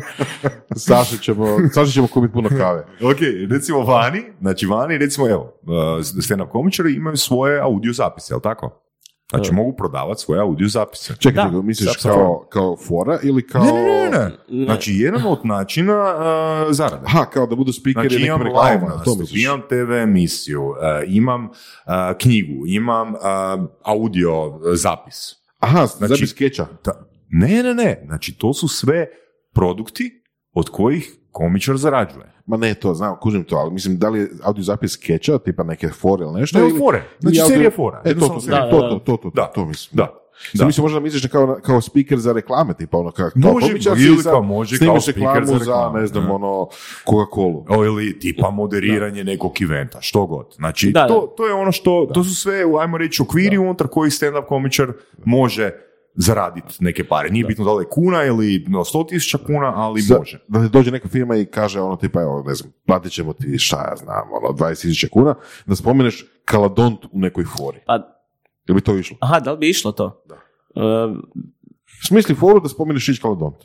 Saša 0.75 1.17
ćemo, 1.17 1.45
Saša 1.73 1.91
ćemo 1.91 2.07
kupiti 2.07 2.33
puno 2.33 2.49
kave. 2.49 2.81
Ok, 3.11 3.17
recimo 3.49 3.79
vani, 3.79 4.23
znači 4.41 4.65
vani, 4.65 4.97
recimo 4.97 5.29
evo, 5.29 5.59
uh, 5.61 5.71
stand-up 6.03 6.49
komičari 6.49 6.93
imaju 6.93 7.17
svoje 7.17 7.61
audio 7.61 7.93
zapise, 7.93 8.33
jel 8.33 8.39
tako? 8.39 8.81
Znači 9.29 9.53
mogu 9.53 9.75
prodavati 9.75 10.21
svoje 10.21 10.41
audio 10.41 10.67
zapise. 10.67 11.13
Čekaj, 11.19 11.43
Da, 11.43 11.49
čekaj, 11.49 11.61
misliš 11.63 11.97
kao, 12.03 12.47
kao 12.49 12.77
fora 12.87 13.19
ili 13.23 13.47
kao... 13.47 13.63
Ne, 13.63 13.71
ne, 13.71 14.09
ne, 14.09 14.31
ne. 14.49 14.65
Znači, 14.65 14.93
jedan 14.93 15.25
od 15.25 15.45
načina 15.45 15.93
uh, 15.93 16.73
zarade. 16.73 17.03
Aha, 17.05 17.25
kao 17.25 17.47
da 17.47 17.55
budu 17.55 17.73
speakeri 17.73 18.09
Znači 18.09 18.25
imam 18.25 18.41
live 18.41 18.87
nastup, 18.87 19.27
imam 19.35 19.61
TV 19.69 19.91
emisiju, 19.91 20.63
uh, 20.63 20.75
imam 21.07 21.45
uh, 21.45 21.51
knjigu, 22.21 22.67
imam 22.67 23.13
uh, 23.13 23.19
audio 23.83 24.59
zapis. 24.73 25.44
Aha, 25.65 25.85
Znači- 25.87 26.07
znači, 26.07 26.27
skeča. 26.27 26.65
Ta- 26.81 27.05
ne, 27.29 27.63
ne, 27.63 27.73
ne. 27.73 28.01
Znači, 28.05 28.33
to 28.33 28.53
su 28.53 28.67
sve 28.67 29.07
produkti 29.53 30.21
od 30.53 30.69
kojih 30.69 31.15
komičar 31.31 31.77
zarađuje. 31.77 32.31
Ma 32.45 32.57
ne, 32.57 32.73
to 32.73 32.93
znam, 32.93 33.15
kužim 33.21 33.43
to, 33.43 33.55
ali 33.55 33.73
mislim, 33.73 33.97
da 33.97 34.09
li 34.09 34.19
je 34.19 34.29
audio 34.43 34.63
zapis 34.63 34.91
skeča, 34.91 35.37
tipa 35.37 35.63
neke 35.63 35.89
fore 35.89 36.23
ili 36.23 36.39
nešto? 36.39 36.59
Ne, 36.59 36.65
ili- 36.65 36.79
fore. 36.79 37.03
Znači, 37.19 37.35
ili 37.35 37.41
audio- 37.41 37.53
serija 37.53 37.71
fora. 37.71 37.97
E, 37.97 38.03
to, 38.03 38.09
Jednostavno 38.09 38.35
to, 38.35 38.45
serija. 38.45 38.69
to, 38.69 38.81
Da, 38.81 38.89
to, 38.89 38.95
da, 38.95 39.03
to, 39.05 39.17
to, 39.17 39.31
Da. 39.35 39.45
to 39.45 39.65
mislim. 39.65 39.97
Da. 39.97 40.05
Sam 40.05 40.13
Da. 40.53 40.65
mislim 40.65 40.81
možda 40.83 40.99
misliš 40.99 41.25
kao, 41.25 41.59
kao 41.61 41.81
speaker 41.81 42.17
za 42.19 42.33
reklame, 42.33 42.73
tipa 42.73 42.97
ono 42.97 43.11
kao, 43.11 43.29
kao 43.43 43.53
Može, 43.53 43.67
ili 43.97 44.23
kao 44.23 44.41
može 44.41 44.79
kao 44.79 45.01
speaker 45.01 45.45
za 45.45 45.53
za, 45.53 45.59
reklamu, 45.59 45.97
ne 45.97 46.07
znam, 46.07 46.25
da. 46.25 46.31
ono, 46.33 46.67
Coca-Cola. 47.05 47.65
O, 47.69 47.85
ili 47.85 48.19
tipa 48.19 48.49
moderiranje 48.49 49.23
nekog 49.23 49.61
eventa, 49.61 50.01
što 50.01 50.25
god. 50.25 50.53
Znači, 50.55 50.91
Da, 50.91 51.07
to, 51.07 51.33
to 51.37 51.45
je 51.47 51.53
ono 51.53 51.71
što, 51.71 52.09
to 52.13 52.23
su 52.23 52.35
sve, 52.35 52.63
ajmo 52.81 52.97
reći, 52.97 53.21
okviri 53.21 53.57
unutar 53.57 53.87
kojih 53.87 54.13
stand-up 54.13 54.45
komičar 54.45 54.93
može 55.25 55.71
zaraditi 56.15 56.75
neke 56.79 57.03
pare. 57.07 57.29
Nije 57.29 57.45
bitno 57.45 57.65
da 57.65 57.73
li 57.73 57.83
je 57.83 57.89
kuna 57.89 58.23
ili 58.23 58.65
no, 58.67 58.79
100.000 58.79 59.37
kuna, 59.45 59.73
ali 59.75 60.01
Za- 60.01 60.17
može. 60.17 60.39
Da 60.47 60.63
ti 60.63 60.69
dođe 60.69 60.91
neka 60.91 61.07
firma 61.07 61.35
i 61.35 61.45
kaže 61.45 61.81
ono 61.81 61.95
tipa, 61.95 62.21
evo, 62.21 62.43
ne 62.47 62.55
znam, 62.55 62.71
platit 62.85 63.11
ćemo 63.11 63.33
ti 63.33 63.57
šta 63.59 63.77
ja 63.77 63.95
znam, 63.95 64.27
ono, 64.31 64.57
20.000 64.57 65.09
kuna, 65.09 65.35
da 65.65 65.75
spomeneš 65.75 66.25
kaladont 66.45 67.05
u 67.05 67.19
nekoj 67.19 67.45
fori. 67.57 67.77
Pa, 67.87 68.11
Jel 68.67 68.75
bi 68.75 68.81
to 68.81 68.95
išlo? 68.97 69.17
aha, 69.21 69.39
da 69.39 69.51
li 69.51 69.57
bi 69.57 69.69
išlo 69.69 69.91
to? 69.91 70.23
Smisli 72.07 72.35
foru 72.35 72.59
da 72.59 72.69
spomeneš 72.69 73.09
ić 73.09 73.19
kaladont. 73.19 73.55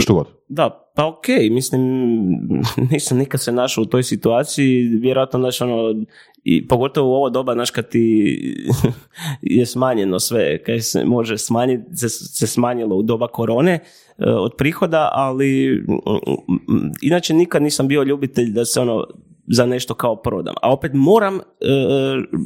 Što 0.00 0.14
god. 0.14 0.26
da, 0.48 0.92
pa 0.96 1.06
ok, 1.06 1.28
mislim, 1.50 1.82
nisam 2.90 3.18
nikad 3.18 3.42
se 3.42 3.52
našao 3.52 3.82
u 3.82 3.86
toj 3.86 4.02
situaciji, 4.02 4.82
vjerojatno, 4.82 5.40
znaš, 5.40 5.60
ono, 5.60 6.04
i 6.44 6.68
pogotovo 6.68 7.10
u 7.10 7.14
ovo 7.14 7.30
doba, 7.30 7.52
znaš, 7.52 7.70
kad 7.70 7.88
ti 7.88 8.36
je 9.42 9.66
smanjeno 9.66 10.20
sve, 10.20 10.62
kad 10.62 10.84
se 10.84 11.04
može 11.04 11.38
smanjiti, 11.38 11.96
se, 11.96 12.08
se 12.08 12.46
smanjilo 12.46 12.96
u 12.96 13.02
doba 13.02 13.28
korone 13.28 13.72
e, 13.72 13.80
od 14.30 14.52
prihoda, 14.58 15.08
ali 15.12 15.82
mm, 15.88 16.74
mm, 16.74 16.92
inače 17.02 17.34
nikad 17.34 17.62
nisam 17.62 17.88
bio 17.88 18.02
ljubitelj 18.02 18.52
da 18.52 18.64
se 18.64 18.80
ono 18.80 19.06
za 19.46 19.66
nešto 19.66 19.94
kao 19.94 20.22
prodam. 20.22 20.54
A 20.62 20.72
opet 20.72 20.90
moram, 20.94 21.36
e, 21.36 21.40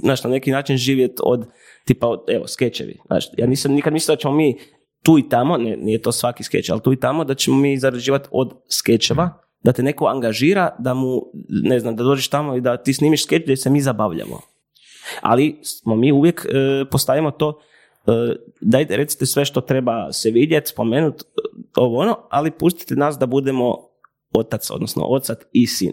znaš, 0.02 0.24
na 0.24 0.30
neki 0.30 0.50
način 0.50 0.76
živjeti 0.76 1.22
od, 1.24 1.46
tipa, 1.84 2.06
od, 2.06 2.20
evo, 2.28 2.46
skečevi. 2.46 2.98
Znaš, 3.06 3.26
ja 3.36 3.46
nisam 3.46 3.72
nikad 3.72 3.92
mislio 3.92 4.16
da 4.16 4.20
ćemo 4.20 4.34
mi 4.34 4.58
tu 5.02 5.18
i 5.18 5.28
tamo, 5.28 5.56
ne, 5.56 5.76
nije 5.76 6.02
to 6.02 6.12
svaki 6.12 6.42
skeč, 6.42 6.70
ali 6.70 6.80
tu 6.80 6.92
i 6.92 7.00
tamo 7.00 7.24
da 7.24 7.34
ćemo 7.34 7.56
mi 7.56 7.78
zarađivati 7.78 8.28
od 8.32 8.52
skečeva, 8.68 9.40
da 9.62 9.72
te 9.72 9.82
neko 9.82 10.06
angažira, 10.06 10.76
da 10.78 10.94
mu, 10.94 11.22
ne 11.48 11.80
znam, 11.80 11.96
da 11.96 12.04
dođeš 12.04 12.28
tamo 12.28 12.56
i 12.56 12.60
da 12.60 12.76
ti 12.76 12.92
snimiš 12.92 13.24
skeč 13.24 13.42
gdje 13.42 13.56
se 13.56 13.70
mi 13.70 13.80
zabavljamo. 13.80 14.40
Ali 15.20 15.60
smo 15.62 15.96
mi 15.96 16.12
uvijek 16.12 16.46
e, 16.46 16.84
postavimo 16.90 17.30
to, 17.30 17.60
e, 18.06 18.12
dajte 18.60 18.96
recite 18.96 19.26
sve 19.26 19.44
što 19.44 19.60
treba 19.60 20.12
se 20.12 20.30
vidjeti, 20.30 20.70
spomenuti, 20.70 21.24
ovo 21.76 21.98
ono, 21.98 22.16
ali 22.30 22.50
pustite 22.50 22.94
nas 22.94 23.18
da 23.18 23.26
budemo 23.26 23.87
otac, 24.32 24.70
odnosno 24.70 25.04
ocat 25.08 25.44
i 25.52 25.66
sin. 25.66 25.92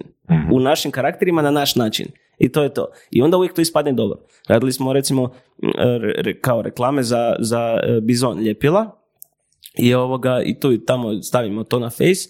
U 0.52 0.60
našim 0.60 0.91
karakterima 0.91 1.41
na 1.41 1.52
naš 1.52 1.76
način. 1.76 2.07
I 2.40 2.52
to 2.52 2.64
je 2.64 2.74
to. 2.74 2.88
I 3.12 3.22
onda 3.22 3.38
uvijek 3.38 3.53
to 3.53 3.62
ispadne 3.62 3.94
dobro. 3.94 4.18
Radili 4.48 4.72
smo 4.72 4.94
recimo 4.94 5.30
re- 6.18 6.40
kao 6.40 6.62
reklame 6.62 7.03
za, 7.03 7.36
za 7.40 7.80
e, 7.84 8.02
bizon 8.02 8.40
ljepila 8.40 9.02
i 9.78 9.94
ovoga 9.94 10.41
i 10.45 10.60
tu 10.60 10.74
i 10.74 10.86
tamo 10.86 11.22
stavimo 11.22 11.64
to 11.64 11.80
na 11.80 11.90
face, 11.90 12.30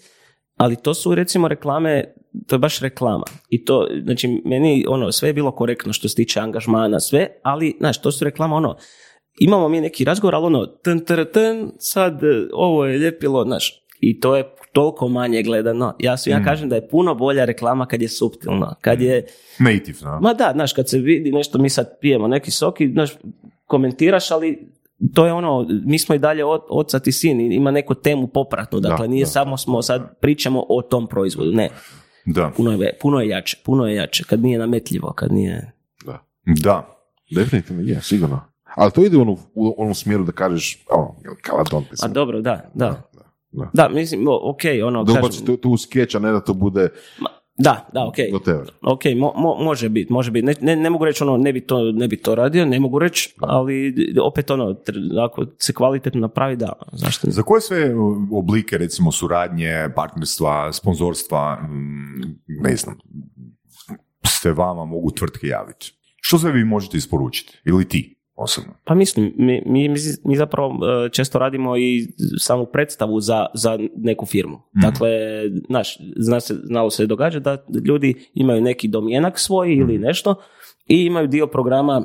ali 0.56 0.76
to 0.76 0.94
su 0.94 1.14
recimo 1.14 1.48
reklame, 1.48 2.14
to 2.46 2.54
je 2.54 2.58
baš 2.58 2.80
reklama. 2.80 3.24
I 3.48 3.64
to, 3.64 3.88
znači, 4.04 4.42
meni 4.44 4.84
ono, 4.88 5.12
sve 5.12 5.28
je 5.28 5.32
bilo 5.32 5.52
korektno 5.52 5.92
što 5.92 6.08
se 6.08 6.14
tiče 6.14 6.40
angažmana, 6.40 7.00
sve, 7.00 7.28
ali, 7.42 7.76
znaš, 7.78 8.00
to 8.02 8.12
su 8.12 8.24
reklama 8.24 8.56
ono, 8.56 8.76
imamo 9.40 9.68
mi 9.68 9.80
neki 9.80 10.04
razgovor, 10.04 10.34
ali 10.34 10.46
ono, 10.46 10.66
tn, 10.66 10.98
tr, 10.98 11.24
tn, 11.24 11.68
sad 11.78 12.24
e, 12.24 12.48
ovo 12.52 12.86
je 12.86 12.98
ljepilo, 12.98 13.44
znaš, 13.44 13.82
i 14.00 14.20
to 14.20 14.36
je 14.36 14.54
toliko 14.76 15.08
manje 15.08 15.42
gledano. 15.42 15.94
Ja, 15.98 16.16
su, 16.16 16.30
ja 16.30 16.44
kažem 16.44 16.68
da 16.68 16.74
je 16.74 16.88
puno 16.88 17.14
bolja 17.14 17.44
reklama 17.44 17.86
kad 17.86 18.02
je 18.02 18.08
suptilno, 18.08 18.74
kad 18.80 19.00
je, 19.00 19.26
Native, 19.58 19.98
no? 20.02 20.18
Ma 20.20 20.34
da, 20.34 20.50
znaš, 20.52 20.72
kad 20.72 20.88
se 20.88 20.98
vidi 20.98 21.32
nešto, 21.32 21.58
mi 21.58 21.70
sad 21.70 22.00
pijemo 22.00 22.28
neki 22.28 22.50
sok 22.50 22.80
i, 22.80 22.92
znaš, 22.92 23.10
komentiraš, 23.66 24.30
ali 24.30 24.68
to 25.14 25.26
je 25.26 25.32
ono, 25.32 25.66
mi 25.84 25.98
smo 25.98 26.14
i 26.14 26.18
dalje 26.18 26.44
ocat 26.70 27.06
i 27.06 27.12
sin, 27.12 27.52
ima 27.52 27.70
neku 27.70 27.94
temu 27.94 28.26
popratnu, 28.26 28.80
dakle, 28.80 29.06
Da, 29.06 29.10
nije 29.10 29.24
da, 29.24 29.30
samo 29.30 29.56
smo 29.56 29.82
sad 29.82 30.20
pričamo 30.20 30.64
o 30.68 30.82
tom 30.82 31.06
proizvodu, 31.06 31.52
ne, 31.52 31.70
Da. 32.26 32.50
puno 32.56 32.72
je, 32.72 32.98
puno 33.00 33.20
je 33.20 33.28
jače, 33.28 33.56
puno 33.64 33.86
je 33.86 33.94
jače, 33.94 34.24
kad 34.24 34.40
nije 34.40 34.58
nametljivo, 34.58 35.12
kad 35.12 35.32
nije... 35.32 35.72
Da. 36.62 36.96
Definitivno 37.30 37.82
je, 37.82 38.00
sigurno. 38.02 38.40
Ali 38.76 38.92
to 38.92 39.04
ide 39.04 39.16
u, 39.16 39.20
onu- 39.20 39.38
u 39.54 39.74
onom 39.78 39.94
smjeru 39.94 40.24
da 40.24 40.32
kažeš, 40.32 40.84
ono, 40.90 41.14
jel, 41.24 41.34
kaladont, 41.42 41.86
A 42.02 42.08
dobro, 42.08 42.40
da, 42.40 42.70
da. 42.74 43.02
Da. 43.52 43.70
Da, 43.74 43.88
mislim, 43.88 44.26
ok, 44.28 44.60
ono, 44.86 45.04
Da 45.04 45.20
kažem, 45.20 45.46
tu, 45.46 45.56
tu 45.56 45.70
u 45.70 46.20
ne 46.20 46.32
da 46.32 46.40
to 46.40 46.54
bude 46.54 46.88
Da, 47.58 47.88
da, 47.92 48.06
ok. 48.06 48.16
Whatever. 48.16 48.70
Ok, 48.82 49.04
mo, 49.16 49.32
mo- 49.36 49.64
može 49.64 49.88
biti, 49.88 50.12
može 50.12 50.30
biti. 50.30 50.46
Ne, 50.46 50.54
ne, 50.60 50.76
ne 50.76 50.90
mogu 50.90 51.04
reći 51.04 51.24
ono, 51.24 51.36
ne 51.36 51.52
bi 51.52 51.60
to, 51.60 51.92
ne 51.92 52.08
bi 52.08 52.16
to 52.16 52.34
radio, 52.34 52.66
ne 52.66 52.80
mogu 52.80 52.98
reći, 52.98 53.34
ali 53.40 53.94
opet 54.22 54.50
ono, 54.50 54.76
ako 55.24 55.46
se 55.58 55.72
kvalitetno 55.72 56.20
napravi, 56.20 56.56
da, 56.56 56.72
zašto? 56.92 57.30
Za 57.30 57.42
koje 57.42 57.60
sve 57.60 57.94
oblike, 58.32 58.78
recimo, 58.78 59.12
suradnje, 59.12 59.88
partnerstva, 59.96 60.72
sponzorstva, 60.72 61.58
mm, 61.62 62.62
ne 62.62 62.76
znam, 62.76 62.98
se 64.26 64.52
vama 64.52 64.84
mogu 64.84 65.10
tvrtke 65.10 65.46
javiti? 65.46 65.92
Što 66.20 66.38
sve 66.38 66.52
vi 66.52 66.64
možete 66.64 66.96
isporučiti? 66.96 67.58
Ili 67.64 67.88
ti 67.88 68.15
osobno? 68.36 68.72
Pa 68.84 68.94
mislim, 68.94 69.32
mi, 69.36 69.62
mi, 69.66 69.88
mi 70.24 70.36
zapravo 70.36 70.70
e, 70.70 71.08
često 71.10 71.38
radimo 71.38 71.76
i 71.76 72.08
samu 72.38 72.66
predstavu 72.66 73.20
za, 73.20 73.46
za 73.54 73.78
neku 73.96 74.26
firmu. 74.26 74.58
Dakle, 74.72 75.10
znaš, 75.68 75.98
zna 76.16 76.40
se, 76.40 76.54
znalo 76.64 76.90
se 76.90 77.06
događa 77.06 77.40
da 77.40 77.64
ljudi 77.86 78.14
imaju 78.34 78.62
neki 78.62 78.88
domjenak 78.88 79.38
svoj 79.38 79.74
ili 79.74 79.98
nešto 79.98 80.34
i 80.88 81.04
imaju 81.04 81.26
dio 81.26 81.46
programa 81.46 82.04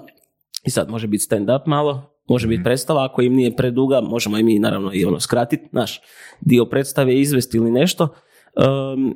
i 0.65 0.69
sad 0.69 0.89
može 0.89 1.07
biti 1.07 1.25
stand-up 1.29 1.61
malo, 1.65 2.11
može 2.29 2.47
biti 2.47 2.63
predstava, 2.63 3.05
ako 3.05 3.21
im 3.21 3.33
nije 3.33 3.55
preduga, 3.55 4.01
možemo 4.01 4.37
i 4.37 4.43
mi 4.43 4.59
naravno 4.59 4.91
i 4.93 5.05
ono 5.05 5.19
skratiti, 5.19 5.69
naš 5.71 6.01
dio 6.41 6.65
predstave 6.65 7.19
izvesti 7.19 7.57
ili 7.57 7.71
nešto. 7.71 8.03
Um, 8.03 9.15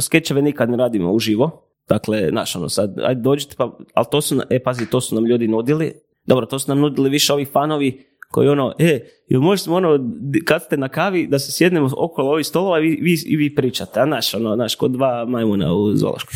skečeve 0.00 0.42
nikad 0.42 0.70
ne 0.70 0.76
radimo 0.76 1.12
uživo, 1.12 1.68
dakle, 1.88 2.28
znaš, 2.30 2.56
ono 2.56 2.68
sad, 2.68 2.98
ajde 3.02 3.20
dođite, 3.20 3.54
pa, 3.58 3.78
ali 3.94 4.06
to 4.10 4.20
su, 4.20 4.40
e, 4.50 4.62
pazi, 4.62 4.90
to 4.90 5.00
su 5.00 5.14
nam 5.14 5.26
ljudi 5.26 5.48
nudili, 5.48 5.92
dobro, 6.26 6.46
to 6.46 6.58
su 6.58 6.70
nam 6.70 6.80
nudili 6.80 7.10
više 7.10 7.32
ovi 7.32 7.44
fanovi 7.44 8.04
koji 8.34 8.48
ono, 8.48 8.74
e, 8.78 9.00
jel 9.28 9.40
možemo 9.40 9.76
ono, 9.76 9.98
kad 10.44 10.62
ste 10.62 10.76
na 10.76 10.88
kavi, 10.88 11.26
da 11.26 11.38
se 11.38 11.52
sjednemo 11.52 11.90
okolo 11.96 12.30
ovih 12.30 12.46
stolova 12.46 12.78
i 12.78 12.82
vi, 12.82 12.98
vi, 13.02 13.16
i 13.26 13.36
vi 13.36 13.54
pričate, 13.54 14.00
a 14.00 14.04
naš, 14.04 14.34
ono, 14.34 14.56
naš, 14.56 14.74
kod 14.74 14.90
dva 14.90 15.24
majmuna 15.24 15.74
u 15.74 15.94
Zološku. 15.96 16.32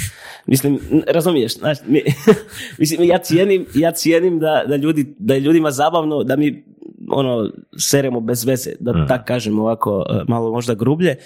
Mislim, 0.46 0.78
razumiješ, 1.06 1.58
znaš, 1.58 1.78
mi, 1.86 2.02
mislim, 2.78 3.08
ja 3.08 3.18
cijenim, 3.18 3.66
ja 3.74 3.90
cijenim 3.92 4.38
da, 4.38 4.64
da, 4.68 4.76
ljudi, 4.76 5.14
da 5.18 5.34
je 5.34 5.40
ljudima 5.40 5.70
zabavno, 5.70 6.24
da 6.24 6.36
mi, 6.36 6.64
ono, 7.10 7.50
seremo 7.78 8.20
bez 8.20 8.44
veze, 8.44 8.70
da 8.80 9.06
tak 9.06 9.26
kažem 9.26 9.58
ovako, 9.58 10.04
e, 10.10 10.24
malo 10.28 10.52
možda 10.52 10.74
grublje, 10.74 11.16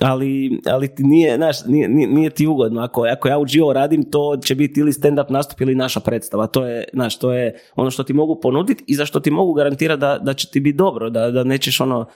ali, 0.00 0.60
ali 0.66 0.94
ti 0.94 1.02
nije, 1.02 1.36
znaš, 1.36 1.64
nije, 1.66 1.88
nije, 1.88 2.08
nije 2.08 2.30
ti 2.30 2.46
ugodno. 2.46 2.82
Ako, 2.82 3.04
ako 3.12 3.28
ja 3.28 3.38
uživo 3.38 3.72
radim, 3.72 4.10
to 4.10 4.36
će 4.44 4.54
biti 4.54 4.80
ili 4.80 4.92
stand-up 4.92 5.30
nastup 5.30 5.60
ili 5.60 5.74
naša 5.74 6.00
predstava. 6.00 6.46
To 6.46 6.66
je, 6.66 6.84
znaš, 6.92 7.18
to 7.18 7.32
je 7.32 7.58
ono 7.76 7.90
što 7.90 8.04
ti 8.04 8.12
mogu 8.12 8.40
ponuditi 8.40 8.84
i 8.86 8.94
za 8.94 9.06
što 9.06 9.20
ti 9.20 9.30
mogu 9.30 9.52
garantirati 9.52 10.00
da, 10.00 10.18
da 10.22 10.34
će 10.34 10.50
ti 10.50 10.60
biti 10.60 10.76
dobro, 10.76 11.10
da, 11.10 11.30
da 11.30 11.44
nećeš 11.44 11.80
ono 11.80 12.06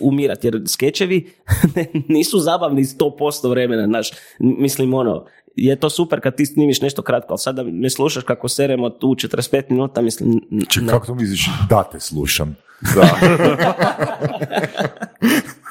umirati. 0.00 0.46
Jer 0.46 0.62
skečevi 0.66 1.30
nisu 2.08 2.38
zabavni 2.38 2.84
100% 2.84 3.50
vremena, 3.50 3.86
znaš. 3.86 4.10
Mislim, 4.38 4.94
ono, 4.94 5.24
je 5.56 5.76
to 5.76 5.90
super 5.90 6.20
kad 6.20 6.36
ti 6.36 6.46
snimiš 6.46 6.80
nešto 6.80 7.02
kratko, 7.02 7.32
ali 7.32 7.38
sada 7.38 7.62
me 7.62 7.90
slušaš 7.90 8.24
kako 8.24 8.48
seremo 8.48 8.90
tu 8.90 9.06
45 9.06 9.62
minuta, 9.68 10.02
mislim, 10.02 10.40
Ček, 10.68 10.82
ne. 10.82 10.88
kako 10.88 11.06
to 11.06 11.14
misliš? 11.14 11.50
Da 11.68 11.88
te 11.92 12.00
slušam. 12.00 12.56
Da. 12.94 13.02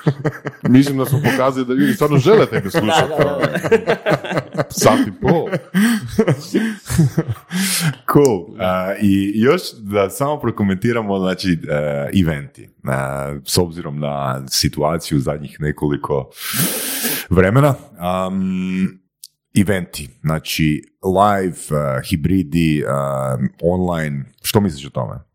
Mislim 0.69 0.97
da 0.97 1.05
smo 1.05 1.19
pokazali 1.31 1.65
da 1.65 1.73
ljudi 1.73 1.93
stvarno 1.93 2.17
žele 2.17 2.45
tebe 2.45 2.69
slušati. 2.69 3.11
Da, 3.17 3.39
da, 4.55 4.63
Sat 4.81 4.99
i 5.07 5.11
pol. 5.21 5.49
Cool. 8.13 8.41
Uh, 8.41 8.57
I 9.01 9.31
još 9.35 9.61
da 9.77 10.09
samo 10.09 10.39
prokomentiramo, 10.39 11.19
znači, 11.19 11.57
uh, 11.63 12.21
eventi. 12.21 12.69
Uh, 12.83 12.91
s 13.45 13.57
obzirom 13.57 13.99
na 13.99 14.43
situaciju 14.47 15.19
zadnjih 15.19 15.57
nekoliko 15.59 16.29
vremena. 17.29 17.75
Um, 18.27 19.01
eventi, 19.61 20.09
znači 20.23 20.83
live, 21.03 21.57
uh, 21.69 22.09
hibridi, 22.09 22.83
uh, 22.83 23.45
online, 23.61 24.25
što 24.41 24.61
misliš 24.61 24.85
o 24.85 24.89
tome? 24.89 25.30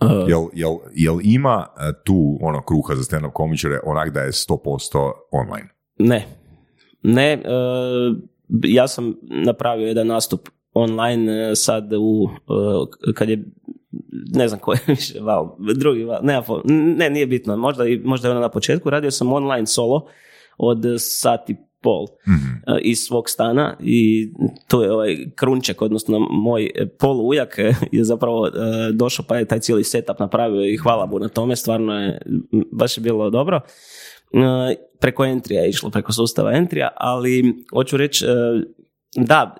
Uh, 0.00 0.28
Jel, 0.28 0.46
jel, 0.52 0.76
jel 0.94 1.18
ima 1.22 1.66
uh, 1.68 1.82
tu 2.04 2.38
ono 2.40 2.62
kruha 2.62 2.94
za 2.94 3.02
stand-up 3.02 3.32
komičare 3.32 3.80
onak 3.84 4.10
da 4.10 4.20
je 4.20 4.32
100% 4.32 5.12
online? 5.32 5.68
Ne. 5.98 6.26
Ne, 7.02 7.32
e, 7.32 7.40
ja 8.64 8.88
sam 8.88 9.14
napravio 9.22 9.86
jedan 9.86 10.06
nastup 10.06 10.48
online 10.72 11.50
e, 11.50 11.54
sad 11.54 11.92
u, 11.92 12.28
e, 13.08 13.12
kad 13.14 13.28
je, 13.28 13.44
ne 14.34 14.48
znam 14.48 14.60
koji 14.60 14.76
je 14.76 14.84
više 14.94 15.20
val, 15.20 15.56
drugi 15.74 16.04
val, 16.04 16.20
po- 16.46 16.62
ne, 16.98 17.10
nije 17.10 17.26
bitno, 17.26 17.56
možda, 17.56 17.84
možda 18.04 18.28
je 18.28 18.32
ono 18.32 18.40
na 18.40 18.48
početku, 18.48 18.90
radio 18.90 19.10
sam 19.10 19.32
online 19.32 19.66
solo 19.66 20.06
od 20.58 20.84
sat 20.98 21.50
i 21.50 21.56
pol 21.86 22.06
e, 22.06 22.78
iz 22.82 22.98
svog 22.98 23.30
stana 23.30 23.76
i 23.80 24.28
tu 24.68 24.82
je 24.82 24.92
ovaj 24.92 25.16
krunček, 25.34 25.82
odnosno 25.82 26.18
moj 26.30 26.70
e, 26.74 26.86
poluujak 26.86 27.58
e, 27.58 27.74
je 27.92 28.04
zapravo 28.04 28.50
došao 28.92 29.24
pa 29.28 29.36
je 29.36 29.44
taj 29.44 29.60
cijeli 29.60 29.84
setup 29.84 30.18
napravio 30.18 30.64
i 30.64 30.76
hvala 30.76 31.06
mu 31.06 31.18
na 31.18 31.28
tome, 31.28 31.56
stvarno 31.56 32.00
je, 32.00 32.18
baš 32.72 32.98
je 32.98 33.02
bilo 33.02 33.30
dobro. 33.30 33.60
Preko 35.00 35.24
Entrija 35.24 35.62
je 35.62 35.68
išlo, 35.68 35.90
preko 35.90 36.12
sustava 36.12 36.52
Entrija, 36.52 36.88
ali 36.96 37.64
hoću 37.72 37.96
reći, 37.96 38.24
da, 39.14 39.56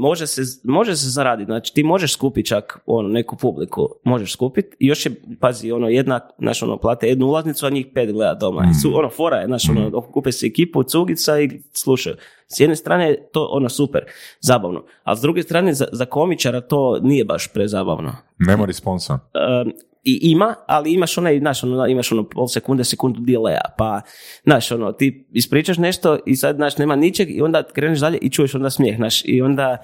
može 0.00 0.26
se, 0.26 0.42
može 0.64 0.96
se 0.96 1.08
zaraditi, 1.08 1.48
znači 1.48 1.74
ti 1.74 1.82
možeš 1.82 2.12
skupiti 2.12 2.48
čak 2.48 2.78
ono, 2.86 3.08
neku 3.08 3.36
publiku, 3.36 3.88
možeš 4.04 4.32
skupiti 4.32 4.76
i 4.78 4.86
još 4.86 5.06
je, 5.06 5.22
pazi, 5.40 5.72
ono, 5.72 5.88
jedna, 5.88 6.20
znaš, 6.38 6.62
ono, 6.62 6.76
plate 6.76 7.08
jednu 7.08 7.26
ulaznicu, 7.26 7.66
a 7.66 7.70
njih 7.70 7.86
pet 7.94 8.12
gleda 8.12 8.34
doma. 8.34 8.62
I 8.70 8.74
su, 8.74 8.98
ono, 8.98 9.10
fora 9.10 9.36
je, 9.36 9.46
znaš, 9.46 9.68
ono, 9.68 10.00
kupe 10.00 10.32
se 10.32 10.46
ekipu, 10.46 10.82
cugica 10.82 11.40
i 11.40 11.62
slušaju. 11.72 12.16
S 12.48 12.60
jedne 12.60 12.76
strane 12.76 13.08
je 13.08 13.28
to, 13.32 13.48
ono, 13.52 13.68
super, 13.68 14.04
zabavno, 14.40 14.84
a 15.02 15.16
s 15.16 15.20
druge 15.20 15.42
strane, 15.42 15.74
za, 15.74 15.86
za 15.92 16.04
komičara 16.04 16.60
to 16.60 16.98
nije 17.02 17.24
baš 17.24 17.52
prezabavno. 17.52 18.16
Nema 18.38 18.64
responsa. 18.64 19.12
Um, 19.12 19.72
i 20.06 20.18
ima, 20.22 20.54
ali 20.66 20.92
imaš 20.92 21.18
onaj, 21.18 21.38
znaš, 21.38 21.64
ono, 21.64 21.86
imaš 21.86 22.12
ono 22.12 22.28
pol 22.28 22.48
sekunde, 22.48 22.84
sekundu 22.84 23.20
dileja, 23.20 23.60
pa, 23.78 24.00
znaš, 24.44 24.72
ono, 24.72 24.92
ti 24.92 25.26
ispričaš 25.32 25.78
nešto 25.78 26.18
i 26.26 26.36
sad, 26.36 26.56
znaš, 26.56 26.78
nema 26.78 26.96
ničeg 26.96 27.36
i 27.36 27.42
onda 27.42 27.62
kreneš 27.62 27.98
dalje 27.98 28.18
i 28.18 28.30
čuješ 28.30 28.54
onda 28.54 28.70
smijeh, 28.70 28.96
znaš, 28.96 29.22
i 29.24 29.42
onda, 29.42 29.76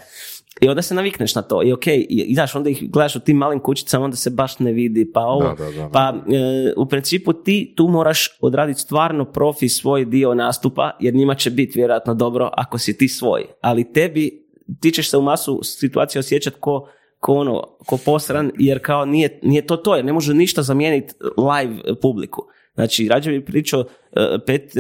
i 0.61 0.69
onda 0.69 0.83
se 0.83 0.95
navikneš 0.95 1.35
na 1.35 1.43
to 1.43 1.63
i 1.63 1.73
ok, 1.73 1.87
i, 1.87 2.35
znaš, 2.35 2.55
onda 2.55 2.71
ih 2.71 2.91
gledaš 2.91 3.17
u 3.17 3.21
tim 3.21 3.37
malim 3.37 3.61
kućicama, 3.61 4.05
onda 4.05 4.17
se 4.17 4.31
baš 4.31 4.59
ne 4.59 4.73
vidi, 4.73 5.13
pa 5.13 5.21
ovo, 5.21 5.43
Da, 5.43 5.65
da, 5.65 5.71
da, 5.71 5.83
da. 5.83 5.89
pa 5.93 6.15
e, 6.35 6.73
u 6.77 6.87
principu 6.87 7.33
ti 7.33 7.73
tu 7.77 7.89
moraš 7.89 8.39
odraditi 8.41 8.81
stvarno 8.81 9.25
profi 9.25 9.69
svoj 9.69 10.05
dio 10.05 10.35
nastupa, 10.35 10.91
jer 11.01 11.15
njima 11.15 11.35
će 11.35 11.51
biti 11.51 11.79
vjerojatno 11.79 12.15
dobro 12.15 12.51
ako 12.53 12.79
si 12.79 12.99
ti 12.99 13.09
svoj, 13.09 13.45
ali 13.61 13.93
tebi, 13.93 14.47
ti 14.81 14.91
ćeš 14.91 15.11
se 15.11 15.17
u 15.17 15.23
masu 15.23 15.61
situacija 15.63 16.21
osjećati 16.21 16.57
ko 16.61 16.89
ko 17.23 17.35
ono, 17.35 17.63
ko 17.87 17.99
posran, 18.05 18.51
jer 18.59 18.79
kao 18.83 19.05
nije, 19.05 19.41
nije 19.43 19.67
to 19.67 19.77
to, 19.77 19.97
jer 19.97 20.05
ne 20.05 20.13
može 20.13 20.35
ništa 20.35 20.63
zamijeniti 20.63 21.15
live 21.37 22.01
publiku. 22.01 22.43
Znači, 22.75 23.09
rađe 23.09 23.31
bi 23.31 23.45
pričao 23.45 23.85
e, 24.13 24.39
pet, 24.47 24.73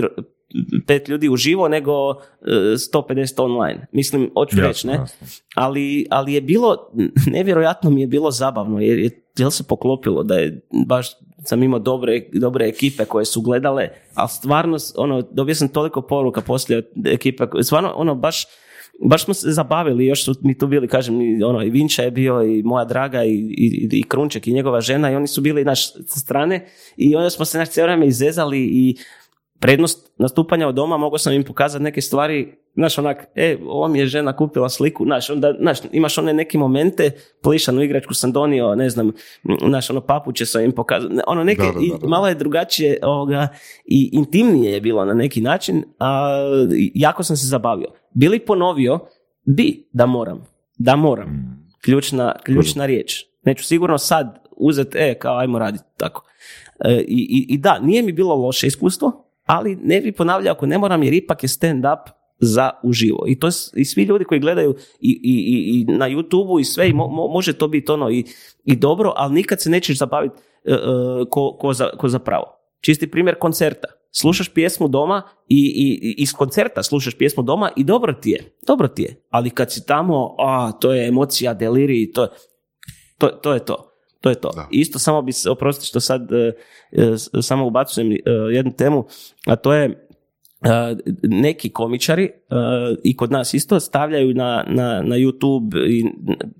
pet 0.86 1.08
ljudi 1.08 1.28
uživo 1.28 1.68
nego 1.68 1.92
e, 2.10 2.14
150 2.94 3.42
online. 3.42 3.86
Mislim, 3.92 4.30
hoću 4.34 4.56
reći, 4.60 4.86
ne? 4.86 4.92
jasno. 4.92 5.26
Ali, 5.54 6.06
ali 6.10 6.32
je 6.32 6.40
bilo, 6.40 6.76
nevjerojatno 7.36 7.90
mi 7.90 8.00
je 8.00 8.06
bilo 8.06 8.30
zabavno, 8.30 8.80
jer 8.80 8.98
je 8.98 9.10
jel 9.38 9.50
se 9.50 9.64
poklopilo 9.68 10.22
da 10.22 10.34
je 10.34 10.60
baš 10.86 11.06
sam 11.44 11.62
imao 11.62 11.78
dobre, 11.78 12.20
dobre 12.32 12.68
ekipe 12.68 13.04
koje 13.04 13.24
su 13.24 13.40
gledale, 13.40 13.88
ali 14.14 14.28
stvarno, 14.28 14.76
ono, 14.96 15.22
dobio 15.22 15.54
sam 15.54 15.68
toliko 15.68 16.02
poruka 16.02 16.40
poslije 16.40 16.78
od 16.78 17.06
ekipe, 17.06 17.44
stvarno, 17.62 17.92
ono, 17.96 18.14
baš, 18.14 18.46
baš 19.00 19.24
smo 19.24 19.34
se 19.34 19.50
zabavili, 19.50 20.06
još 20.06 20.24
su 20.24 20.34
mi 20.42 20.58
tu 20.58 20.66
bili, 20.66 20.88
kažem, 20.88 21.20
i, 21.20 21.42
ono, 21.42 21.62
i 21.62 21.70
Vinča 21.70 22.02
je 22.02 22.10
bio, 22.10 22.42
i 22.42 22.62
moja 22.62 22.84
draga, 22.84 23.24
i, 23.24 23.34
i, 23.34 23.88
i 23.92 24.02
Krunček, 24.02 24.46
i 24.46 24.52
njegova 24.52 24.80
žena, 24.80 25.10
i 25.10 25.14
oni 25.14 25.26
su 25.26 25.40
bili, 25.40 25.64
naš, 25.64 25.92
strane, 26.06 26.66
i 26.96 27.16
onda 27.16 27.30
smo 27.30 27.44
se, 27.44 27.58
naš, 27.58 27.70
cijelo 27.70 27.86
vrijeme 27.86 28.06
izezali 28.06 28.60
i 28.60 28.96
prednost 29.58 30.12
nastupanja 30.18 30.68
od 30.68 30.74
doma, 30.74 30.96
mogao 30.96 31.18
sam 31.18 31.32
im 31.32 31.44
pokazati 31.44 31.84
neke 31.84 32.00
stvari, 32.00 32.61
znaš, 32.74 32.98
onak, 32.98 33.26
e, 33.34 33.58
ovo 33.66 33.88
mi 33.88 33.98
je 33.98 34.06
žena 34.06 34.36
kupila 34.36 34.68
sliku, 34.68 35.04
znaš, 35.04 35.30
onda, 35.30 35.54
znaš, 35.60 35.78
imaš 35.92 36.18
one 36.18 36.32
neke 36.32 36.58
momente, 36.58 37.10
plišanu 37.42 37.82
igračku 37.82 38.14
sam 38.14 38.32
donio, 38.32 38.74
ne 38.74 38.90
znam, 38.90 39.12
znaš, 39.68 39.90
ono, 39.90 40.00
papuće 40.00 40.46
sam 40.46 40.64
im 40.64 40.72
pokazao, 40.72 41.10
ono, 41.26 41.44
neke, 41.44 41.62
Da, 41.62 41.72
da, 41.72 41.98
da, 42.00 42.08
malo 42.08 42.28
je 42.28 42.34
drugačije, 42.34 42.98
ovoga, 43.02 43.48
i 43.84 44.10
intimnije 44.12 44.72
je 44.72 44.80
bilo 44.80 45.04
na 45.04 45.14
neki 45.14 45.40
način, 45.40 45.84
a 45.98 46.38
jako 46.94 47.22
sam 47.22 47.36
se 47.36 47.46
zabavio. 47.46 47.88
Bili 48.14 48.38
ponovio, 48.38 48.98
bi, 49.44 49.88
da 49.92 50.06
moram, 50.06 50.44
da 50.78 50.96
moram, 50.96 51.62
ključna, 51.84 52.34
ključna 52.44 52.86
riječ. 52.86 53.24
Neću 53.42 53.64
sigurno 53.64 53.98
sad 53.98 54.38
uzeti, 54.56 54.98
e, 54.98 55.14
kao 55.18 55.38
ajmo 55.38 55.58
raditi 55.58 55.84
tako. 55.96 56.24
E, 56.84 57.04
i, 57.08 57.26
i, 57.30 57.54
I 57.54 57.58
da, 57.58 57.78
nije 57.78 58.02
mi 58.02 58.12
bilo 58.12 58.34
loše 58.34 58.66
iskustvo, 58.66 59.24
ali 59.44 59.76
ne 59.76 60.00
bi 60.00 60.12
ponavljao 60.12 60.52
ako 60.52 60.66
ne 60.66 60.78
moram, 60.78 61.02
jer 61.02 61.14
ipak 61.14 61.42
je 61.42 61.48
stand-up 61.48 61.98
za 62.42 62.70
uživo. 62.82 63.24
I 63.28 63.38
to 63.38 63.48
i 63.74 63.84
svi 63.84 64.02
ljudi 64.02 64.24
koji 64.24 64.40
gledaju 64.40 64.74
i, 65.00 65.20
i, 65.22 65.84
i, 65.88 65.92
na 65.92 66.08
YouTube-u 66.08 66.60
i 66.60 66.64
sve, 66.64 66.88
i 66.88 66.92
mo- 66.92 67.10
mo- 67.10 67.32
može 67.32 67.52
to 67.52 67.68
biti 67.68 67.92
ono 67.92 68.10
i, 68.10 68.24
i 68.64 68.76
dobro, 68.76 69.12
ali 69.16 69.34
nikad 69.34 69.60
se 69.60 69.70
nećeš 69.70 69.98
zabaviti 69.98 70.34
e, 70.64 70.72
e, 70.72 70.76
ko, 71.30 71.56
ko, 71.60 71.72
za, 71.72 71.90
ko 71.98 72.08
za 72.08 72.18
pravo. 72.18 72.44
Čisti 72.80 73.10
primjer 73.10 73.38
koncerta. 73.38 73.88
slušaš 74.12 74.48
pjesmu 74.48 74.88
doma 74.88 75.22
i, 75.48 75.56
i, 75.56 76.08
i 76.08 76.14
iz 76.22 76.32
koncerta 76.32 76.82
slušaš 76.82 77.14
pjesmu 77.14 77.42
doma 77.42 77.70
i 77.76 77.84
dobro 77.84 78.12
ti 78.12 78.30
je, 78.30 78.56
dobro 78.66 78.88
ti 78.88 79.02
je. 79.02 79.22
Ali 79.30 79.50
kad 79.50 79.72
si 79.72 79.86
tamo, 79.86 80.36
a, 80.38 80.72
to 80.72 80.92
je 80.92 81.08
emocija, 81.08 81.54
deliri, 81.54 82.12
to, 82.12 82.28
to, 83.18 83.28
to 83.28 83.52
je 83.52 83.64
to. 83.64 83.88
To 84.22 84.30
je 84.30 84.34
to. 84.34 84.50
Da. 84.54 84.68
Isto 84.70 84.98
samo 84.98 85.22
bi 85.22 85.32
se, 85.32 85.50
oprosti 85.50 85.86
što 85.86 86.00
sad 86.00 86.32
e, 86.32 86.52
e, 86.92 87.42
samo 87.42 87.66
ubacujem 87.66 88.12
e, 88.12 88.18
jednu 88.52 88.72
temu, 88.72 89.04
a 89.46 89.56
to 89.56 89.72
je 89.72 90.01
neki 91.22 91.70
komičari 91.70 92.24
e, 92.24 92.32
i 93.04 93.16
kod 93.16 93.32
nas 93.32 93.54
isto 93.54 93.80
stavljaju 93.80 94.34
na, 94.34 94.64
na, 94.68 95.02
na 95.02 95.16
YouTube 95.16 95.86
i 95.88 96.04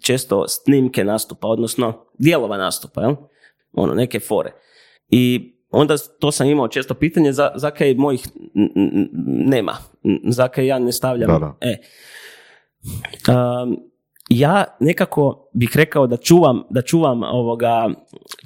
često 0.00 0.48
snimke 0.48 1.04
nastupa, 1.04 1.48
odnosno 1.48 2.04
dijelova 2.18 2.56
nastupa, 2.56 3.02
jel? 3.02 3.14
ono, 3.72 3.94
neke 3.94 4.20
fore. 4.20 4.52
I 5.08 5.52
onda 5.70 5.94
to 6.18 6.32
sam 6.32 6.48
imao 6.48 6.68
često 6.68 6.94
pitanje 6.94 7.32
za, 7.32 7.50
za 7.54 7.70
kaj 7.70 7.94
mojih 7.94 8.28
nema, 9.24 9.72
za 10.24 10.48
kaj 10.48 10.66
ja 10.66 10.78
ne 10.78 10.92
stavljam. 10.92 11.30
Da, 11.30 11.38
da. 11.38 11.56
E. 11.60 11.76
Um, 13.28 13.76
ja 14.28 14.64
nekako 14.80 15.50
bih 15.54 15.70
rekao 15.74 16.06
da 16.06 16.16
čuvam, 16.16 16.62
da 16.70 16.82
čuvam 16.82 17.22
ovoga, 17.22 17.88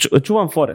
ču- 0.00 0.22
čuvam 0.22 0.48
fore. 0.48 0.74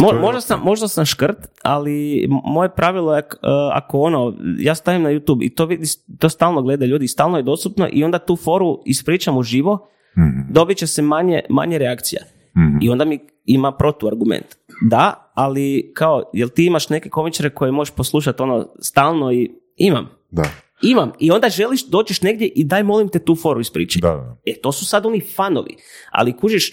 Mo- 0.00 0.20
možda, 0.20 0.40
sam, 0.40 0.60
možda 0.60 0.88
sam 0.88 1.04
škrt, 1.04 1.36
ali 1.62 2.26
moje 2.44 2.68
pravilo 2.68 3.16
je 3.16 3.22
uh, 3.22 3.38
ako 3.72 4.00
ono, 4.00 4.34
ja 4.58 4.74
stavim 4.74 5.02
na 5.02 5.10
YouTube 5.10 5.38
i 5.42 5.50
to, 5.50 5.66
vidi, 5.66 5.86
to 6.18 6.28
stalno 6.28 6.62
gleda 6.62 6.86
ljudi, 6.86 7.08
stalno 7.08 7.36
je 7.36 7.42
dostupno 7.42 7.88
i 7.92 8.04
onda 8.04 8.18
tu 8.18 8.36
foru 8.36 8.82
ispričam 8.86 9.36
uživo, 9.36 9.88
Mhm. 10.18 10.52
dobit 10.52 10.78
će 10.78 10.86
se 10.86 11.02
manje, 11.02 11.40
manje 11.50 11.78
reakcija. 11.78 12.22
Mhm. 12.56 12.78
I 12.82 12.90
onda 12.90 13.04
mi 13.04 13.18
ima 13.44 13.72
protuargument. 13.72 14.46
Da, 14.82 15.30
ali 15.34 15.92
kao, 15.94 16.30
jel 16.32 16.48
ti 16.48 16.66
imaš 16.66 16.88
neke 16.88 17.08
komičare 17.08 17.50
koje 17.50 17.70
možeš 17.72 17.94
poslušati 17.94 18.42
ono 18.42 18.68
stalno 18.80 19.32
i 19.32 19.50
imam. 19.76 20.08
Da. 20.30 20.42
Imam. 20.82 21.12
I 21.20 21.30
onda 21.30 21.48
želiš, 21.48 21.86
dođeš 21.86 22.22
negdje 22.22 22.48
i 22.48 22.64
daj 22.64 22.82
molim 22.82 23.08
te 23.08 23.18
tu 23.18 23.36
foru 23.36 23.60
ispričaj. 23.60 24.00
Da, 24.00 24.08
da. 24.08 24.36
E, 24.46 24.54
to 24.62 24.72
su 24.72 24.86
sad 24.86 25.06
oni 25.06 25.20
fanovi. 25.36 25.76
Ali 26.10 26.32
kužiš, 26.32 26.72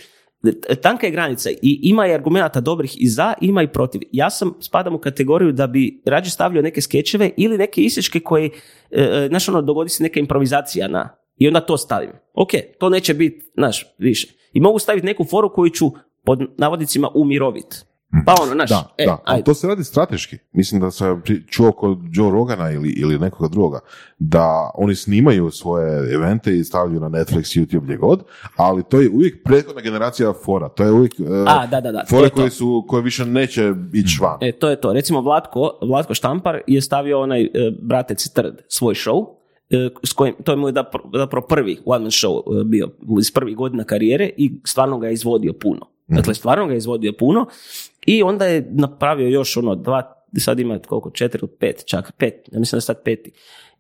tanka 0.82 1.08
je 1.08 1.12
granica 1.12 1.50
i 1.50 1.80
ima 1.84 2.08
i 2.08 2.14
argumenata 2.14 2.62
dobrih 2.62 3.02
i 3.02 3.08
za, 3.08 3.34
ima 3.42 3.64
i 3.64 3.68
protiv. 3.68 4.02
Ja 4.12 4.30
sam, 4.30 4.54
spadam 4.60 4.96
u 4.96 5.00
kategoriju 5.00 5.52
da 5.52 5.68
bi 5.68 6.02
rađe 6.06 6.30
stavljao 6.30 6.64
neke 6.64 6.82
skečeve 6.82 7.32
ili 7.38 7.58
neke 7.58 7.82
isječke 7.82 8.20
koji, 8.20 8.52
e, 8.92 9.02
e, 9.02 9.28
znaš 9.28 9.50
ono, 9.50 9.62
dogodi 9.62 9.90
se 9.90 10.04
neka 10.04 10.20
improvizacija 10.20 10.88
na, 10.88 11.10
i 11.38 11.48
onda 11.48 11.62
to 11.62 11.78
stavim. 11.78 12.12
Ok, 12.34 12.50
to 12.80 12.90
neće 12.90 13.14
biti, 13.14 13.52
znaš, 13.56 13.86
više. 13.98 14.28
I 14.54 14.60
mogu 14.60 14.80
staviti 14.80 15.06
neku 15.06 15.26
foru 15.26 15.54
koju 15.54 15.70
ću, 15.70 15.92
pod 16.24 16.40
navodnicima, 16.58 17.10
umirovit. 17.16 17.86
Pa 18.26 18.36
ono, 18.42 18.54
znaš, 18.54 18.70
Da, 18.70 18.94
e, 18.98 19.06
da, 19.06 19.18
ali 19.26 19.36
ajde. 19.36 19.44
to 19.44 19.54
se 19.54 19.68
radi 19.68 19.84
strateški. 19.84 20.38
Mislim 20.52 20.82
da 20.82 20.92
sam 20.92 21.22
čuo 21.50 21.72
kod 21.72 21.98
Joe 22.12 22.32
Rogana 22.32 22.72
ili, 22.72 22.90
ili 22.90 23.20
nekoga 23.20 23.50
druga, 23.50 23.80
da 24.20 24.72
oni 24.76 24.96
snimaju 24.96 25.52
svoje 25.52 26.14
evente 26.14 26.58
i 26.58 26.64
stavljaju 26.64 27.00
na 27.00 27.10
Netflix, 27.10 27.60
YouTube, 27.60 27.84
gdje 27.84 27.98
god, 27.98 28.24
ali 28.56 28.84
to 28.84 29.02
je 29.02 29.10
uvijek 29.10 29.44
prethodna 29.44 29.82
generacija 29.82 30.34
fora. 30.46 30.70
To 30.70 30.84
je 30.84 30.92
uvijek 30.92 31.20
e, 31.20 31.24
A, 31.48 31.68
da, 31.68 31.82
da, 31.82 31.92
da, 31.92 32.04
fore 32.10 32.30
koje, 32.30 32.50
su, 32.50 32.86
koje 32.88 33.04
više 33.04 33.26
neće 33.26 33.74
ići 33.94 34.18
van. 34.22 34.38
E, 34.42 34.52
to 34.52 34.70
je 34.70 34.82
to. 34.82 34.94
Recimo, 34.94 35.22
Vlatko, 35.22 35.80
Vlatko 35.82 36.14
Štampar 36.14 36.60
je 36.68 36.82
stavio 36.82 37.22
onaj 37.22 37.44
e, 37.44 37.50
Bratec 37.82 38.30
Trd, 38.30 38.56
svoj 38.68 38.94
show, 38.94 39.26
e, 39.70 39.90
s 40.04 40.14
kojim, 40.14 40.36
to 40.44 40.52
je 40.52 40.56
mu 40.56 40.68
zapravo 41.18 41.48
prvi 41.50 41.80
one 41.86 42.04
man 42.04 42.12
show 42.12 42.64
bio 42.64 42.90
iz 43.20 43.32
prvih 43.32 43.56
godina 43.56 43.84
karijere 43.84 44.30
i 44.38 44.52
stvarno 44.66 45.00
ga 45.00 45.08
je 45.08 45.14
izvodio 45.14 45.54
puno. 45.54 45.92
Dakle, 46.08 46.34
stvarno 46.34 46.68
ga 46.68 46.74
je 46.74 46.78
izvodio 46.78 47.14
puno 47.20 47.46
i 48.02 48.24
onda 48.24 48.46
je 48.46 48.68
napravio 48.72 49.28
još 49.28 49.58
ono 49.58 49.76
dva, 49.76 50.14
sad 50.36 50.60
ima 50.60 50.80
koliko, 50.80 51.12
četiri 51.12 51.40
ili 51.42 51.52
pet, 51.60 51.84
čak 51.86 52.12
pet, 52.12 52.34
ja 52.52 52.60
mislim 52.60 52.72
da 52.72 52.78
je 52.78 52.82
sad 52.84 53.04
peti. 53.04 53.32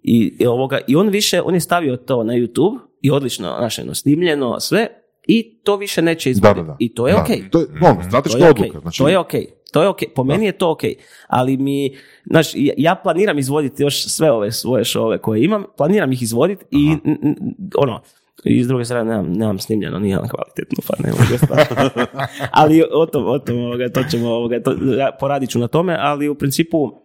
I, 0.03 0.35
i 0.39 0.45
ovoga, 0.48 0.80
I 0.88 0.95
on 0.95 1.10
više, 1.10 1.41
on 1.41 1.53
je 1.53 1.60
stavio 1.60 1.98
to 1.98 2.23
na 2.23 2.34
YouTube 2.34 2.77
i 3.02 3.11
odlično, 3.11 3.56
znaš, 3.57 3.80
ono, 3.80 3.93
snimljeno, 3.93 4.60
sve, 4.60 4.88
i 5.27 5.60
to 5.60 5.76
više 5.76 6.02
neće 6.02 6.31
izvoditi. 6.31 6.60
I 6.80 6.93
to 6.93 7.07
je 7.07 7.14
Da, 7.14 7.22
okej. 7.22 7.49
To 7.49 7.60
je 7.60 7.65
ono, 7.84 7.95
To 7.95 8.03
strateška 8.03 8.38
je 8.38 8.49
okej, 8.52 8.61
odluka. 8.61 8.80
Znači, 8.80 8.98
To 8.98 9.10
je 9.10 9.18
okej. 9.18 9.45
To 9.73 9.81
je 9.81 9.88
okej. 9.88 10.07
Po 10.10 10.23
meni 10.26 10.45
je 10.45 10.52
to 10.52 10.72
okej. 10.72 10.95
Ali 11.27 11.57
mi, 11.57 11.95
znaš, 12.26 12.48
ja- 12.56 12.73
ja 12.77 12.95
planiram 12.95 13.39
izvoditi 13.39 13.84
još 13.84 14.06
sve 14.06 14.31
ove 14.31 14.52
svoje 14.52 14.85
šove 14.85 15.18
koje 15.18 15.43
imam, 15.43 15.64
planiram 15.77 16.11
ih 16.11 16.22
izvoditi 16.23 16.65
i 16.72 16.88
n- 17.06 17.18
n- 17.23 17.35
ono, 17.77 18.02
i 18.44 18.64
s 18.64 18.68
druge 18.68 18.86
strane 18.86 19.10
nemam, 19.10 19.34
nemam 19.34 19.60
snimljeno 19.60 19.99
nijedan 19.99 20.30
kvalitetnu 20.30 20.84
far, 20.84 20.99
ne 20.99 21.12
mogu 21.12 21.58
ali 22.62 22.84
o 22.94 23.06
tom, 23.06 23.28
o 23.28 23.40
tom 23.40 23.60
ovoga, 23.60 23.90
to 23.90 24.03
ćemo, 24.03 24.30
ovoga, 24.30 24.60
to, 24.60 24.76
ja 24.98 25.12
poradit 25.20 25.49
ću 25.49 25.60
na 25.60 25.68
tome, 25.68 25.98
ali 25.99 26.30
u 26.30 26.36
principu 26.36 27.02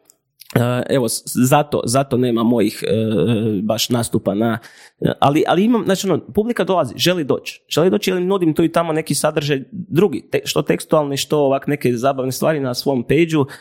evo, 0.89 1.09
s- 1.09 1.23
zato, 1.27 1.81
zato 1.85 2.17
nema 2.17 2.43
mojih 2.43 2.85
uh, 2.85 2.91
baš 3.63 3.89
nastupa 3.89 4.35
na... 4.35 4.59
ali, 5.19 5.45
ali 5.47 5.65
imam, 5.65 5.85
znači 5.85 6.11
ono, 6.11 6.21
publika 6.27 6.65
dolazi, 6.65 6.95
želi 6.97 7.25
doći. 7.25 7.63
Želi 7.69 7.91
doći 7.91 8.11
jer 8.11 8.19
im 8.19 8.27
nudim 8.27 8.55
tu 8.55 8.65
i 8.65 8.73
tamo 8.73 8.93
neki 8.93 9.15
sadržaj 9.15 9.63
drugi, 9.71 10.29
te- 10.33 10.41
što 10.45 10.63
tekstualni, 10.63 11.17
što 11.17 11.39
ovak 11.39 11.67
neke 11.67 11.93
zabavne 11.93 12.33
stvari 12.33 12.61
na 12.61 12.75
svom 12.75 13.03
page 13.03 13.53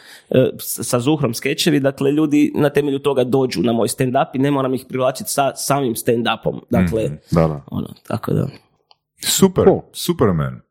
sa 0.60 1.00
Zuhrom 1.00 1.34
skečevi, 1.34 1.80
dakle 1.80 2.12
ljudi 2.12 2.52
na 2.56 2.70
temelju 2.70 3.00
toga 3.00 3.24
dođu 3.24 3.62
na 3.62 3.74
moj 3.74 3.88
stand-up 3.88 4.28
i 4.34 4.40
ne 4.40 4.52
moram 4.52 4.74
ih 4.74 4.86
privlačiti 4.90 5.30
sa 5.30 5.56
samim 5.56 5.94
stand-upom. 5.94 6.60
Dakle, 6.70 7.02
Da, 7.32 7.48
da. 7.48 7.62
ono, 7.68 7.88
tako 8.08 8.34
da... 8.34 8.48
Super, 9.20 9.64
Cool. 9.64 9.82
super 9.94 10.28
men. 10.28 10.62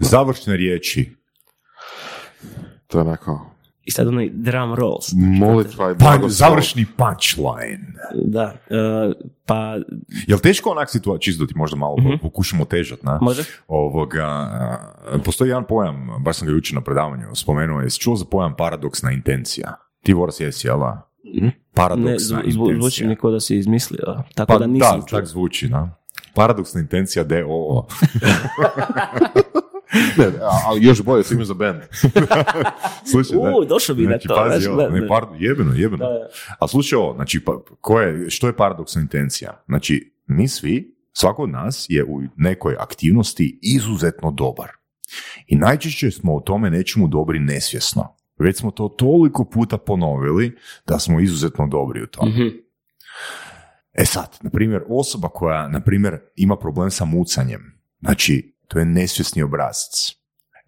Završne 0.00 0.56
riječi. 0.56 1.10
To 2.86 2.98
je 2.98 3.02
onako 3.02 3.51
I 3.84 3.90
sad 3.90 4.08
onaj 4.08 4.30
drum 4.30 4.74
rolls. 4.74 5.12
molitva 5.14 5.84
i 5.86 5.94
Pa, 5.94 5.98
blagoslov. 6.00 6.30
završni 6.30 6.86
punchline. 6.88 7.92
Da, 8.16 8.44
uh, 8.44 9.12
pa 9.46 9.76
Jel 10.26 10.38
teško 10.38 10.70
onak 10.70 10.90
situacija, 10.90 11.20
čisto 11.22 11.44
da 11.44 11.48
ti 11.48 11.56
možda 11.56 11.76
malo 11.76 11.96
pokušamo 12.22 12.64
težat, 12.64 13.02
na? 13.02 13.18
može? 13.22 13.44
Ovoga, 13.68 14.24
a, 14.24 14.78
postoji 15.18 15.48
jedan 15.48 15.64
pojam, 15.64 15.94
baš 16.20 16.36
sam 16.36 16.48
ga 16.48 16.52
jučer 16.52 16.74
na 16.74 16.80
predavanju 16.80 17.26
spomenuo, 17.34 17.80
jesi 17.80 18.00
čuo 18.00 18.16
za 18.16 18.24
pojam 18.24 18.54
paradoksna 18.56 19.10
intencija? 19.12 19.74
Ti 20.02 20.12
Voras 20.14 20.40
jesi, 20.40 20.66
jel 20.66 20.78
da? 20.78 21.08
Ne, 21.34 21.52
Paradoksna 21.74 22.12
zvu- 22.18 22.42
zvu- 22.42 22.44
intencija. 22.44 22.76
zvuči 22.76 23.06
mi 23.06 23.16
kao 23.16 23.30
da 23.30 23.40
si 23.40 23.56
izmislio, 23.56 24.22
tako 24.34 24.52
Pa 24.52 24.58
da 24.58 24.66
nisam 24.66 25.00
da, 25.00 25.06
čuo. 25.06 25.18
tak 25.18 25.26
zvuči, 25.26 25.68
da. 25.68 25.98
Paradoksna 26.34 26.80
intencija 26.80 27.24
DOO. 27.24 27.86
Ne, 30.18 30.24
a- 30.24 30.60
ali 30.66 30.84
još 30.86 31.02
bolje, 31.02 31.24
si 31.24 31.34
imao 31.34 31.44
za 31.44 31.54
band. 31.54 31.82
Slušaj, 33.10 33.36
U, 33.36 33.64
došao 33.64 33.96
bi 33.96 34.02
na 34.02 34.08
znači, 34.08 34.28
to, 34.28 34.34
Pazi, 34.34 34.68
ovo, 34.68 34.88
ne, 34.88 35.08
par, 35.08 35.24
jebeno, 35.38 35.72
jebeno. 35.74 36.04
Da, 36.06 36.12
da. 36.12 36.28
A 36.60 36.68
slušaj 36.68 36.96
ovo, 36.96 37.14
znači, 37.14 37.44
pa, 37.44 37.52
ko 37.80 38.00
je, 38.00 38.30
što 38.30 38.46
je 38.46 38.56
paradoksna 38.56 39.00
intencija? 39.00 39.64
Znači, 39.66 40.14
mi 40.26 40.48
svi, 40.48 40.96
svako 41.12 41.42
od 41.42 41.50
nas 41.50 41.86
je 41.88 42.04
u 42.04 42.22
nekoj 42.36 42.76
aktivnosti 42.78 43.58
izuzetno 43.62 44.30
dobar. 44.30 44.68
I 45.46 45.56
najčešće 45.56 46.10
smo 46.10 46.36
o 46.36 46.40
tome 46.40 46.70
nečemu 46.70 47.08
dobri 47.08 47.38
nesvjesno. 47.38 48.16
Već 48.38 48.56
smo 48.56 48.70
to 48.70 48.88
toliko 48.88 49.44
puta 49.44 49.78
ponovili 49.78 50.56
da 50.86 50.98
smo 50.98 51.20
izuzetno 51.20 51.66
dobri 51.66 52.02
u 52.02 52.06
tome. 52.06 52.30
Mhm. 52.30 52.48
E 53.92 54.04
sad, 54.04 54.38
na 54.42 54.50
primjer, 54.50 54.82
osoba 54.88 55.28
koja, 55.28 55.68
na 55.68 55.80
primjer, 55.80 56.18
ima 56.36 56.56
problem 56.56 56.90
sa 56.90 57.04
mucanjem, 57.04 57.80
znači, 58.00 58.51
to 58.72 58.78
je 58.78 58.84
nesvjesni 58.84 59.42
obrazac. 59.42 60.16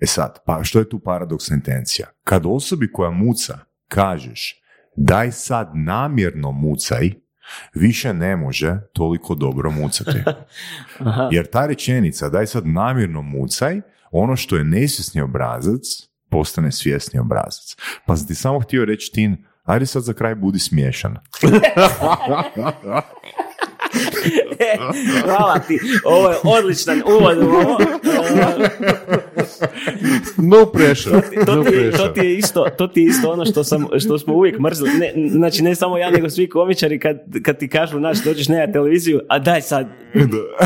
E 0.01 0.07
sad, 0.07 0.39
pa 0.47 0.65
što 0.65 0.79
je 0.79 0.89
tu 0.89 0.99
paradoksna 0.99 1.57
intencija? 1.57 2.07
Kad 2.25 2.43
osobi 2.47 2.93
koja 2.93 3.11
muca 3.11 3.59
kažeš 3.89 4.61
daj 4.97 5.33
sad 5.33 5.71
namjerno 5.75 6.53
mucaj, 6.53 7.11
više 7.75 8.15
ne 8.15 8.37
može 8.37 8.81
toliko 8.93 9.35
dobro 9.35 9.71
mucati. 9.71 10.19
Jer 11.35 11.51
ta 11.51 11.67
rečenica 11.67 12.29
daj 12.29 12.47
sad 12.47 12.67
namjerno 12.67 13.23
mucaj, 13.23 13.81
ono 14.11 14.37
što 14.37 14.57
je 14.57 14.65
nesvjesni 14.65 15.21
obrazac, 15.21 15.83
postane 16.31 16.73
svjesni 16.73 17.21
obrazac. 17.21 17.77
Pa 18.07 18.17
sam 18.17 18.27
ti 18.27 18.35
samo 18.35 18.61
htio 18.61 18.85
reći 18.85 19.13
Tin, 19.13 19.45
ajde 19.65 19.87
sad 19.87 20.03
za 20.03 20.13
kraj 20.13 20.35
budi 20.35 20.59
smiješan. 20.59 21.17
Hvala 25.25 25.59
ti, 25.59 25.79
ovo 26.05 26.31
je 26.31 26.37
odličan 26.45 27.03
uvod 27.07 27.39
u 27.39 27.51
ovo. 27.51 27.79
No 30.37 30.67
pressure. 30.67 31.21
To 31.47 31.57
No 31.57 31.65
ti, 31.65 31.75
je, 31.75 31.91
to, 31.91 31.97
pressure. 31.97 32.13
ti 32.15 32.21
je 32.21 32.37
isto, 32.37 32.67
to 32.79 32.87
ti 32.87 33.01
je 33.01 33.07
isto 33.07 33.31
ono 33.31 33.45
što, 33.45 33.65
sam, 33.65 33.87
što 33.99 34.19
smo 34.19 34.35
uvijek 34.35 34.59
mrzili. 34.59 34.91
Ne, 34.91 35.13
znači 35.29 35.63
ne 35.63 35.75
samo 35.75 35.99
ja, 35.99 36.11
nego 36.11 36.31
svi 36.31 36.49
komičari 36.49 36.99
kad, 36.99 37.17
kad 37.43 37.59
ti 37.59 37.69
kažu, 37.69 38.01
naš, 38.01 38.19
dođeš 38.25 38.49
na 38.49 38.73
televiziju, 38.73 39.21
a 39.29 39.39
daj 39.39 39.63
sad, 39.63 39.87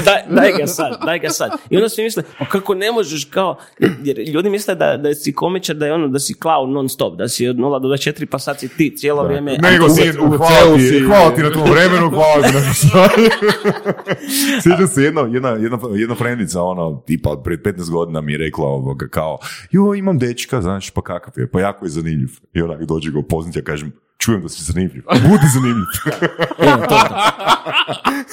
daj, 0.04 0.22
daj 0.30 0.52
ga 0.58 0.66
sad, 0.66 0.98
daj 1.04 1.18
ga 1.18 1.28
sad. 1.28 1.50
I 1.70 1.76
onda 1.76 1.88
svi 1.88 2.02
misle, 2.04 2.22
a 2.38 2.48
kako 2.48 2.74
ne 2.74 2.92
možeš 2.92 3.24
kao, 3.24 3.56
jer 4.04 4.18
ljudi 4.18 4.50
misle 4.50 4.74
da, 4.74 4.96
da 4.96 5.14
si 5.14 5.32
komičar, 5.32 5.76
da 5.76 5.86
je 5.86 5.92
ono, 5.92 6.08
da 6.08 6.18
si 6.18 6.34
klaun 6.34 6.72
non 6.72 6.88
stop, 6.88 7.16
da 7.18 7.28
si 7.28 7.48
od 7.48 7.56
0 7.56 7.80
do 7.82 7.88
24 7.88 8.26
pa 8.26 8.38
sad 8.38 8.60
si 8.60 8.68
ti 8.68 8.96
cijelo 8.96 9.22
vrijeme. 9.24 9.58
Nego 9.58 9.88
si, 9.88 10.12
hvala 10.12 10.76
ti, 10.76 11.00
hvala 11.06 11.34
ti 11.34 11.42
na 11.42 11.50
tom 11.50 11.70
vremenu, 11.70 12.10
hvala 12.10 12.42
ti 12.42 12.54
na 12.54 12.60
Sjećam 14.62 14.88
se 14.88 15.02
jedna, 15.02 15.20
jedna, 15.20 15.48
jedna, 15.48 15.78
jedna 15.94 16.14
frendica, 16.14 16.62
ono, 16.62 17.02
tipa, 17.06 17.40
pred 17.44 17.62
15 17.62 17.90
godina 17.90 18.20
mi 18.20 18.32
je 18.32 18.38
rekla 18.38 18.66
ovoga, 18.66 19.08
kao, 19.08 19.38
jo, 19.70 19.94
imam 19.94 20.18
dečka, 20.18 20.62
znaš, 20.62 20.90
pa 20.90 21.02
kakav 21.02 21.34
je, 21.36 21.50
pa 21.50 21.60
jako 21.60 21.86
je 21.86 21.90
zanimljiv. 21.90 22.30
I 22.52 22.62
onak 22.62 22.84
dođe 22.84 23.10
ga 23.10 23.18
upoznat, 23.18 23.56
ja 23.56 23.62
kažem, 23.62 23.92
čujem 24.18 24.42
da 24.42 24.48
si 24.48 24.62
zanimljiv. 24.64 25.02
Budi 25.22 25.46
zanimljiv. 25.54 25.86
Evo, 26.64 26.76
to, 26.78 26.98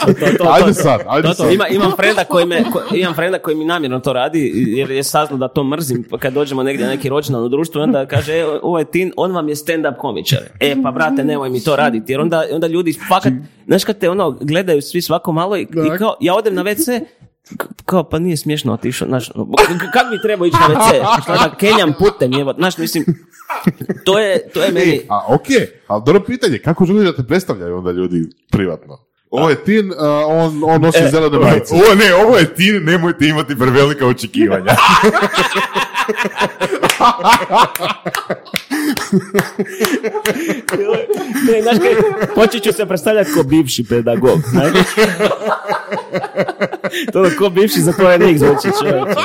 to, 0.03 0.13
to, 0.15 0.37
to, 0.37 0.49
Ajde 0.49 0.67
to. 0.67 0.73
sad, 0.73 1.01
ajde 1.07 1.21
To, 1.23 1.29
to. 1.29 1.35
sad. 1.35 1.53
Ima, 1.53 1.67
imam 1.67 1.91
frenda 1.91 2.23
koji 2.23 2.45
me, 2.45 2.63
ko- 2.63 2.83
imam 2.93 3.13
frenda 3.13 3.39
koji 3.39 3.55
mi 3.55 3.65
namjerno 3.65 3.99
to 3.99 4.13
radi 4.13 4.51
jer 4.67 4.91
je 4.91 5.03
saznao 5.03 5.37
da 5.39 5.47
to 5.47 5.63
mrzim 5.63 6.03
pa 6.09 6.17
kad 6.17 6.33
dođemo 6.33 6.63
negdje 6.63 6.85
na 6.85 6.91
neki 6.91 7.09
rođendan 7.09 7.43
u 7.43 7.49
društvu 7.49 7.81
onda 7.81 8.05
kaže 8.05 8.33
e, 8.33 8.59
ovo 8.61 8.79
je 8.79 8.85
tin, 8.85 9.11
on 9.17 9.31
vam 9.31 9.49
je 9.49 9.55
stand-up 9.55 9.97
komičar. 9.97 10.39
E 10.59 10.75
pa 10.83 10.91
brate 10.91 11.23
nemoj 11.23 11.49
mi 11.49 11.63
to 11.63 11.75
raditi 11.75 12.11
jer 12.11 12.21
onda, 12.21 12.43
onda 12.51 12.67
ljudi 12.67 12.95
fakat, 13.09 13.33
znaš 13.67 13.83
kad 13.83 13.97
te 13.97 14.09
ono 14.09 14.31
gledaju 14.31 14.81
svi 14.81 15.01
svako 15.01 15.31
malo 15.31 15.57
i, 15.57 15.61
i 15.61 15.67
kao 15.97 16.15
ja 16.19 16.35
odem 16.35 16.55
na 16.55 16.63
WC 16.63 17.01
kao 17.85 18.03
pa 18.03 18.19
nije 18.19 18.37
smiješno 18.37 18.73
otišao, 18.73 19.07
znaš, 19.07 19.31
ono, 19.35 19.55
kak 19.93 20.11
bi 20.11 20.21
trebao 20.21 20.45
ići 20.45 20.57
na 20.69 20.75
WC, 20.75 21.21
šta 21.23 21.33
da 21.33 21.55
kenjam 21.55 21.93
putem, 21.99 22.33
evo, 22.33 22.53
znaš, 22.57 22.77
mislim, 22.77 23.05
to 24.05 24.19
je, 24.19 24.49
to 24.53 24.63
je 24.63 24.71
meni, 24.71 25.01
A 25.09 25.33
ok, 25.33 25.47
ali 25.87 26.03
dobro 26.05 26.23
pitanje, 26.23 26.57
kako 26.57 26.85
želiš 26.85 27.03
da 27.03 27.15
te 27.15 27.23
predstavljaju 27.23 27.77
onda 27.77 27.91
ljudi 27.91 28.29
privatno? 28.51 29.05
Ovo 29.29 29.49
je 29.49 29.63
Tin, 29.63 29.93
a, 29.99 30.25
on, 30.27 30.61
on 30.65 30.81
nosi 30.81 30.97
E, 31.03 31.09
zelene 31.11 31.39
majice. 31.39 31.75
Ovo 31.75 31.95
ne, 31.95 32.15
ovo 32.15 32.37
je 32.37 32.55
ti, 32.55 32.71
nemojte 32.71 33.27
imati 33.27 33.55
prevelika 33.55 34.07
očekivanja. 34.07 34.75
ne, 41.51 41.61
znaš 41.61 41.77
kaj, 41.77 41.95
počet 42.35 42.63
ću 42.63 42.71
se 42.71 42.85
predstavljati 42.85 43.31
ko 43.33 43.43
bivši 43.43 43.85
pedagog, 43.89 44.39
znaš. 44.51 44.71
to 47.13 47.19
ono, 47.19 47.29
ko 47.39 47.49
bivši 47.49 47.79
zatvorenik 47.79 48.37
zvuči 48.37 48.67
čovječe. 48.79 49.19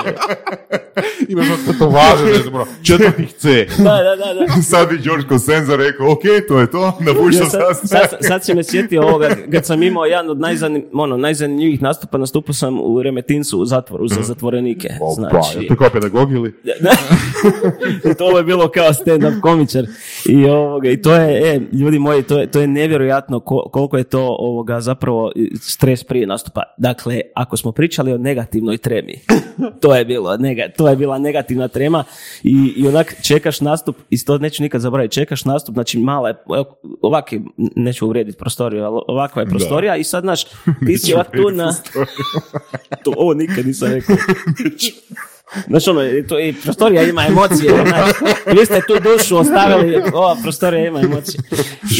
Imaš 1.29 1.47
ono 1.47 1.73
tetovaže, 1.73 2.25
ne 2.25 2.35
znam, 2.35 2.55
ono, 2.55 2.67
četvrtih 2.83 3.33
C. 3.33 3.67
Da, 3.79 3.85
da, 3.85 4.17
da, 4.17 4.47
da. 4.47 4.63
Sad 4.71 4.89
bi 4.89 4.99
George 4.99 5.29
Cosenza 5.29 5.77
rekao, 5.77 6.13
ok, 6.13 6.21
to 6.49 6.59
je 6.59 6.71
to, 6.71 6.81
napušao 7.07 7.41
Ja, 7.41 7.51
sad, 7.51 7.61
sad, 7.85 8.19
sad 8.21 8.45
si 8.45 8.55
me 8.55 8.65
sjetio 8.65 9.03
ovoga, 9.03 9.29
kad 9.53 9.67
sam 9.67 9.83
imao 9.83 10.05
jedan 10.05 10.31
od 10.31 10.41
najzanim, 10.41 10.85
ono, 10.93 11.17
najzanimljivijih 11.17 11.83
nastupa, 11.83 12.19
nastupao 12.19 12.55
sam 12.55 12.81
u 12.81 13.03
Remetincu 13.03 13.59
u 13.59 13.65
zatvoru 13.65 14.09
za 14.09 14.23
zatvorenike. 14.23 14.89
Opa, 15.01 15.15
Znači, 15.15 15.59
je 15.59 15.69
to 15.69 15.77
kao 15.77 15.91
pedagog 15.91 16.33
ili? 16.33 16.55
I 18.05 18.15
to 18.15 18.39
je 18.39 18.45
bilo 18.45 18.69
kao 18.69 18.89
stand-up 18.89 19.41
komičar. 19.41 19.85
I, 20.27 20.45
ovoga, 20.45 20.91
I 20.91 21.03
to 21.03 21.15
je, 21.15 21.55
e, 21.55 21.61
ljudi 21.73 21.99
moji, 21.99 22.23
to 22.23 22.39
je, 22.41 22.47
to 22.47 22.61
je 22.61 22.67
nevjerojatno 22.67 23.41
ko- 23.41 23.69
koliko 23.73 23.97
je 23.99 24.05
to 24.05 24.37
ovoga 24.39 24.81
zapravo 24.81 25.33
stres 25.61 26.05
prije 26.05 26.27
nastupa. 26.27 26.63
Dakle, 26.81 27.21
ako 27.35 27.57
smo 27.57 27.73
pričali 27.73 28.13
o 28.13 28.19
negativnoj 28.19 28.79
tremi, 28.79 29.15
to 29.81 29.97
je 29.97 30.05
bilo, 30.05 30.37
nega, 30.37 30.69
to 30.77 30.89
je 30.89 30.97
bila 30.97 31.19
negativna 31.19 31.69
trema 31.69 32.05
i, 32.43 32.73
i 32.77 32.89
onak 32.89 33.15
čekaš 33.23 33.61
nastup, 33.61 33.97
i 34.11 34.25
to 34.25 34.39
neću 34.39 34.63
nikad 34.63 34.81
zaboraviti, 34.81 35.15
čekaš 35.15 35.45
nastup, 35.45 35.75
znači 35.75 35.99
mala 35.99 36.29
je, 36.29 36.35
evo, 36.55 36.81
ovak 37.03 37.33
je, 37.33 37.43
neću 37.57 38.07
uvrijediti 38.07 38.39
prostoriju, 38.39 38.85
ali 38.85 39.01
ovakva 39.09 39.43
je 39.43 39.49
prostorija 39.49 39.97
i 39.97 40.05
sad, 40.05 40.23
znaš, 40.23 40.45
ti 40.87 40.99
si 40.99 41.15
ovak 41.15 41.31
tu 41.37 41.51
na... 41.51 41.73
To, 43.05 43.15
ovo 43.17 43.35
nikad 43.35 43.67
nisam 43.67 43.93
rekao. 43.93 44.17
Znaš 45.67 45.89
ono, 45.89 46.01
to 46.29 46.41
i 46.41 46.55
prostorija 46.63 47.03
ima 47.03 47.27
emocije, 47.27 47.73
znaš, 47.89 48.11
vi 48.59 48.67
ste 48.67 48.81
tu 48.87 48.95
dušu 49.03 49.37
ostavili, 49.37 50.03
ova 50.15 50.37
prostorija 50.43 50.87
ima 50.87 51.01
emocije. 51.01 51.41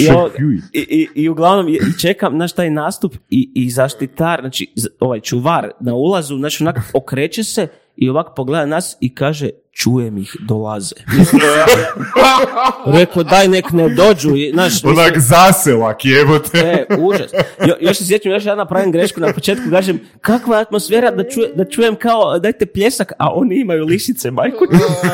I, 0.01 0.09
ovo- 0.09 0.31
i, 0.73 0.81
i, 0.81 1.09
i 1.15 1.29
uglavnom 1.29 1.67
čekam, 2.01 2.33
znaš, 2.35 2.53
taj 2.53 2.71
nastup 2.71 3.15
i, 3.31 3.51
i 3.55 3.71
zaštitar, 3.71 4.41
znači 4.41 4.67
ovaj 5.01 5.21
čuvar 5.21 5.71
na 5.81 5.95
ulazu, 5.95 6.37
znači 6.37 6.63
onak 6.65 6.77
okreće 6.95 7.45
se 7.45 7.69
i 8.01 8.09
ovak 8.09 8.27
pogleda 8.37 8.67
nas 8.67 8.97
i 9.01 9.15
kaže, 9.15 9.49
čujem 9.73 10.19
ih, 10.19 10.37
dolaze. 10.41 10.95
Rekao, 12.89 13.23
daj 13.23 13.49
nek 13.49 13.71
ne 13.71 13.89
dođu, 13.89 14.29
i, 14.31 14.53
mislim- 14.55 14.93
Onak 14.93 15.19
zaselak, 15.19 16.05
jebote. 16.05 16.59
E, 16.59 16.97
užas. 16.99 17.31
Jo, 17.61 17.75
još 17.81 17.97
se 17.97 18.07
sjećam, 18.07 18.33
još 18.33 18.45
ja 18.45 18.55
napravim 18.55 18.93
grešku 18.93 19.21
na 19.21 19.33
početku, 19.33 19.65
kažem, 19.71 20.01
kakva 20.21 20.57
je 20.57 20.63
atmosfera 20.63 21.11
da, 21.11 21.25
čuje, 21.25 21.53
da 21.55 21.65
čujem 21.65 21.95
kao, 21.97 22.39
dajte 22.39 22.67
pljesak, 22.67 23.13
a 23.19 23.33
oni 23.33 23.57
imaju 23.57 23.85
lišice, 23.85 24.31
majku. 24.31 24.65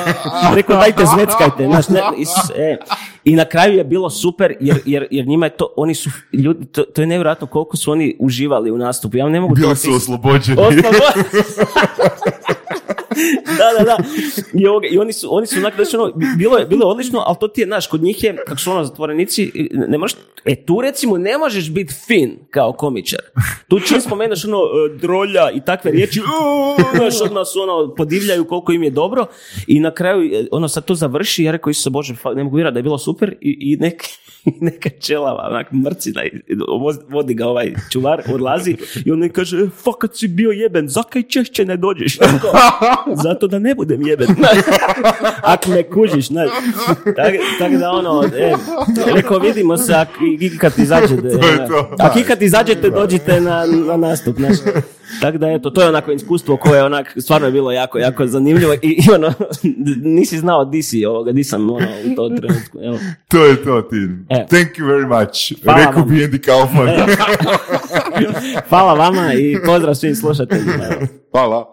Rekao, 0.57 0.77
dajte 0.77 1.05
zveckajte. 1.07 1.67
Znaš, 1.67 1.89
ne, 1.89 2.01
is, 2.19 2.29
e. 2.57 2.77
I 3.25 3.35
na 3.35 3.45
kraju 3.45 3.75
je 3.75 3.85
bilo 3.85 4.11
super, 4.11 4.55
jer, 4.61 4.77
jer, 4.85 5.07
jer 5.11 5.27
njima 5.27 5.47
je 5.47 5.51
to, 5.51 5.75
oni 5.77 5.95
su, 5.95 6.11
ljudi, 6.33 6.67
to, 6.67 6.83
to 6.85 7.01
je 7.01 7.07
nevjerojatno 7.07 7.47
koliko 7.47 7.77
su 7.77 7.93
oni 7.93 8.17
uživali 8.21 8.71
u 8.71 8.79
nastupu. 8.79 9.17
Ja 9.17 9.29
ne 9.29 9.41
mogu 9.41 9.55
to 9.55 9.61
Bili 9.61 9.77
su 9.77 9.91
opisati. 9.91 9.97
oslobođeni. 9.97 10.59
Oslobo- 10.59 11.23
da, 13.59 13.79
da, 13.79 13.85
da. 13.85 13.97
I, 14.55 14.67
ovoga, 14.67 14.87
i 14.91 14.99
oni 14.99 15.13
su, 15.13 15.29
oni 15.31 15.47
su 15.47 15.59
onak, 15.59 15.75
znači, 15.75 15.97
ono, 15.97 16.13
bilo, 16.39 16.57
je, 16.59 16.67
bilo 16.67 16.83
je 16.83 16.91
odlično, 16.91 17.23
ali 17.27 17.37
to 17.41 17.49
ti 17.49 17.61
je, 17.61 17.67
znaš, 17.67 17.87
kod 17.87 18.03
njih 18.03 18.25
je, 18.25 18.37
kako 18.47 18.61
su 18.61 18.71
ono 18.71 18.85
zatvorenici, 18.85 19.69
ne 19.71 19.99
možeš, 19.99 20.19
e, 20.45 20.65
tu 20.67 20.81
recimo 20.81 21.19
ne 21.19 21.39
možeš 21.39 21.71
biti 21.71 21.95
fin 22.07 22.39
kao 22.51 22.73
komičar. 22.73 23.21
Tu 23.69 23.81
čim 23.81 24.01
spomenaš 24.01 24.45
ono, 24.45 24.59
e, 24.59 24.99
drolja 24.99 25.51
i 25.51 25.61
takve 25.65 25.91
riječi, 25.91 26.21
znaš, 26.97 27.21
odmah 27.21 27.47
su 27.53 27.61
ono, 27.61 27.95
podivljaju 27.95 28.45
koliko 28.45 28.73
im 28.73 28.83
je 28.83 28.91
dobro 28.91 29.27
i 29.67 29.81
na 29.81 29.95
kraju, 29.95 30.31
e, 30.33 30.47
ono, 30.51 30.69
sad 30.69 30.85
to 30.85 30.95
završi, 30.95 31.45
ja 31.45 31.53
rekao, 31.53 31.71
Isuse 31.71 31.91
Bože, 31.91 32.15
ne 32.35 32.45
mogu 32.45 32.57
vjerati 32.57 32.75
da 32.75 32.79
je 32.79 32.83
bilo 32.83 32.99
super 32.99 33.35
i, 33.41 33.59
i 33.61 33.77
nek, 33.77 34.03
neka 34.61 34.89
čelava, 35.01 35.49
onak, 35.51 35.73
mrcina, 35.73 36.21
vodi 37.09 37.35
ga 37.35 37.47
ovaj 37.47 37.75
čuvar, 37.93 38.23
odlazi 38.35 38.77
i 39.05 39.13
on 39.13 39.19
ne 39.19 39.29
kaže, 39.29 39.59
"E, 39.59 39.69
fakat 39.85 40.17
si 40.17 40.29
bio 40.29 40.51
jeben, 40.51 40.89
zakaj 40.89 41.23
češće 41.23 41.65
ne 41.65 41.77
dođeš? 41.77 42.19
Rekao, 42.33 42.53
Zato 43.23 43.47
da 43.47 43.59
ne 43.59 43.75
budem 43.75 44.07
jeben. 44.07 44.29
Ako 45.43 45.71
me 45.71 45.83
kužiš, 45.83 46.27
znaš. 46.27 46.49
Tako 47.17 47.37
tak 47.59 47.73
da 47.73 47.91
ono, 47.91 48.25
e, 48.37 48.55
rekao 49.15 49.39
vidimo 49.39 49.77
se 49.77 49.95
ak, 49.95 50.09
i 50.41 50.59
kad 50.59 50.73
izađete. 50.79 51.23
To 51.31 51.47
je 51.47 51.55
ono, 51.55 51.69
to. 51.69 52.21
Ikad 52.21 52.43
izađete, 52.43 52.91
dođite 52.91 53.41
na, 53.41 53.67
na 53.67 53.97
nastup, 53.97 54.37
znaš. 54.37 54.57
Tako 55.21 55.39
da 55.39 55.51
eto, 55.51 55.71
to 55.71 55.83
je 55.83 55.89
onako 55.89 56.13
iskustvo 56.13 56.57
koje 56.57 56.85
onak 56.85 57.17
stvarno 57.21 57.47
je 57.47 57.53
bilo 57.53 57.73
jako, 57.73 57.99
jako 57.99 58.27
zanimljivo 58.27 58.75
i, 58.83 58.99
ono, 59.15 59.33
nisi 60.17 60.39
znao 60.39 60.65
di 60.65 60.83
si 60.83 61.07
ovoga, 61.07 61.33
di 61.33 61.45
sam 61.45 61.71
ono 61.71 61.89
u 62.13 62.15
tom 62.17 62.37
trenutku. 62.37 62.79
Evo. 62.83 62.99
To 63.29 63.45
je 63.45 63.65
to, 63.65 63.83
Tin. 63.83 64.27
E. 64.29 64.47
Thank 64.47 64.69
you 64.69 64.87
very 64.87 65.07
much. 65.07 65.65
Hvala 65.65 65.93
vam. 65.97 66.09
bi 66.09 66.25
Andy 66.25 66.45
Kaufman. 66.45 66.89
E. 66.89 67.07
Hvala 68.69 68.95
vama 68.95 69.33
i 69.35 69.57
pozdrav 69.67 69.95
svim 69.95 70.15
slušateljima. 70.15 70.73
Evo. 70.73 71.07
Hvala. 71.31 71.73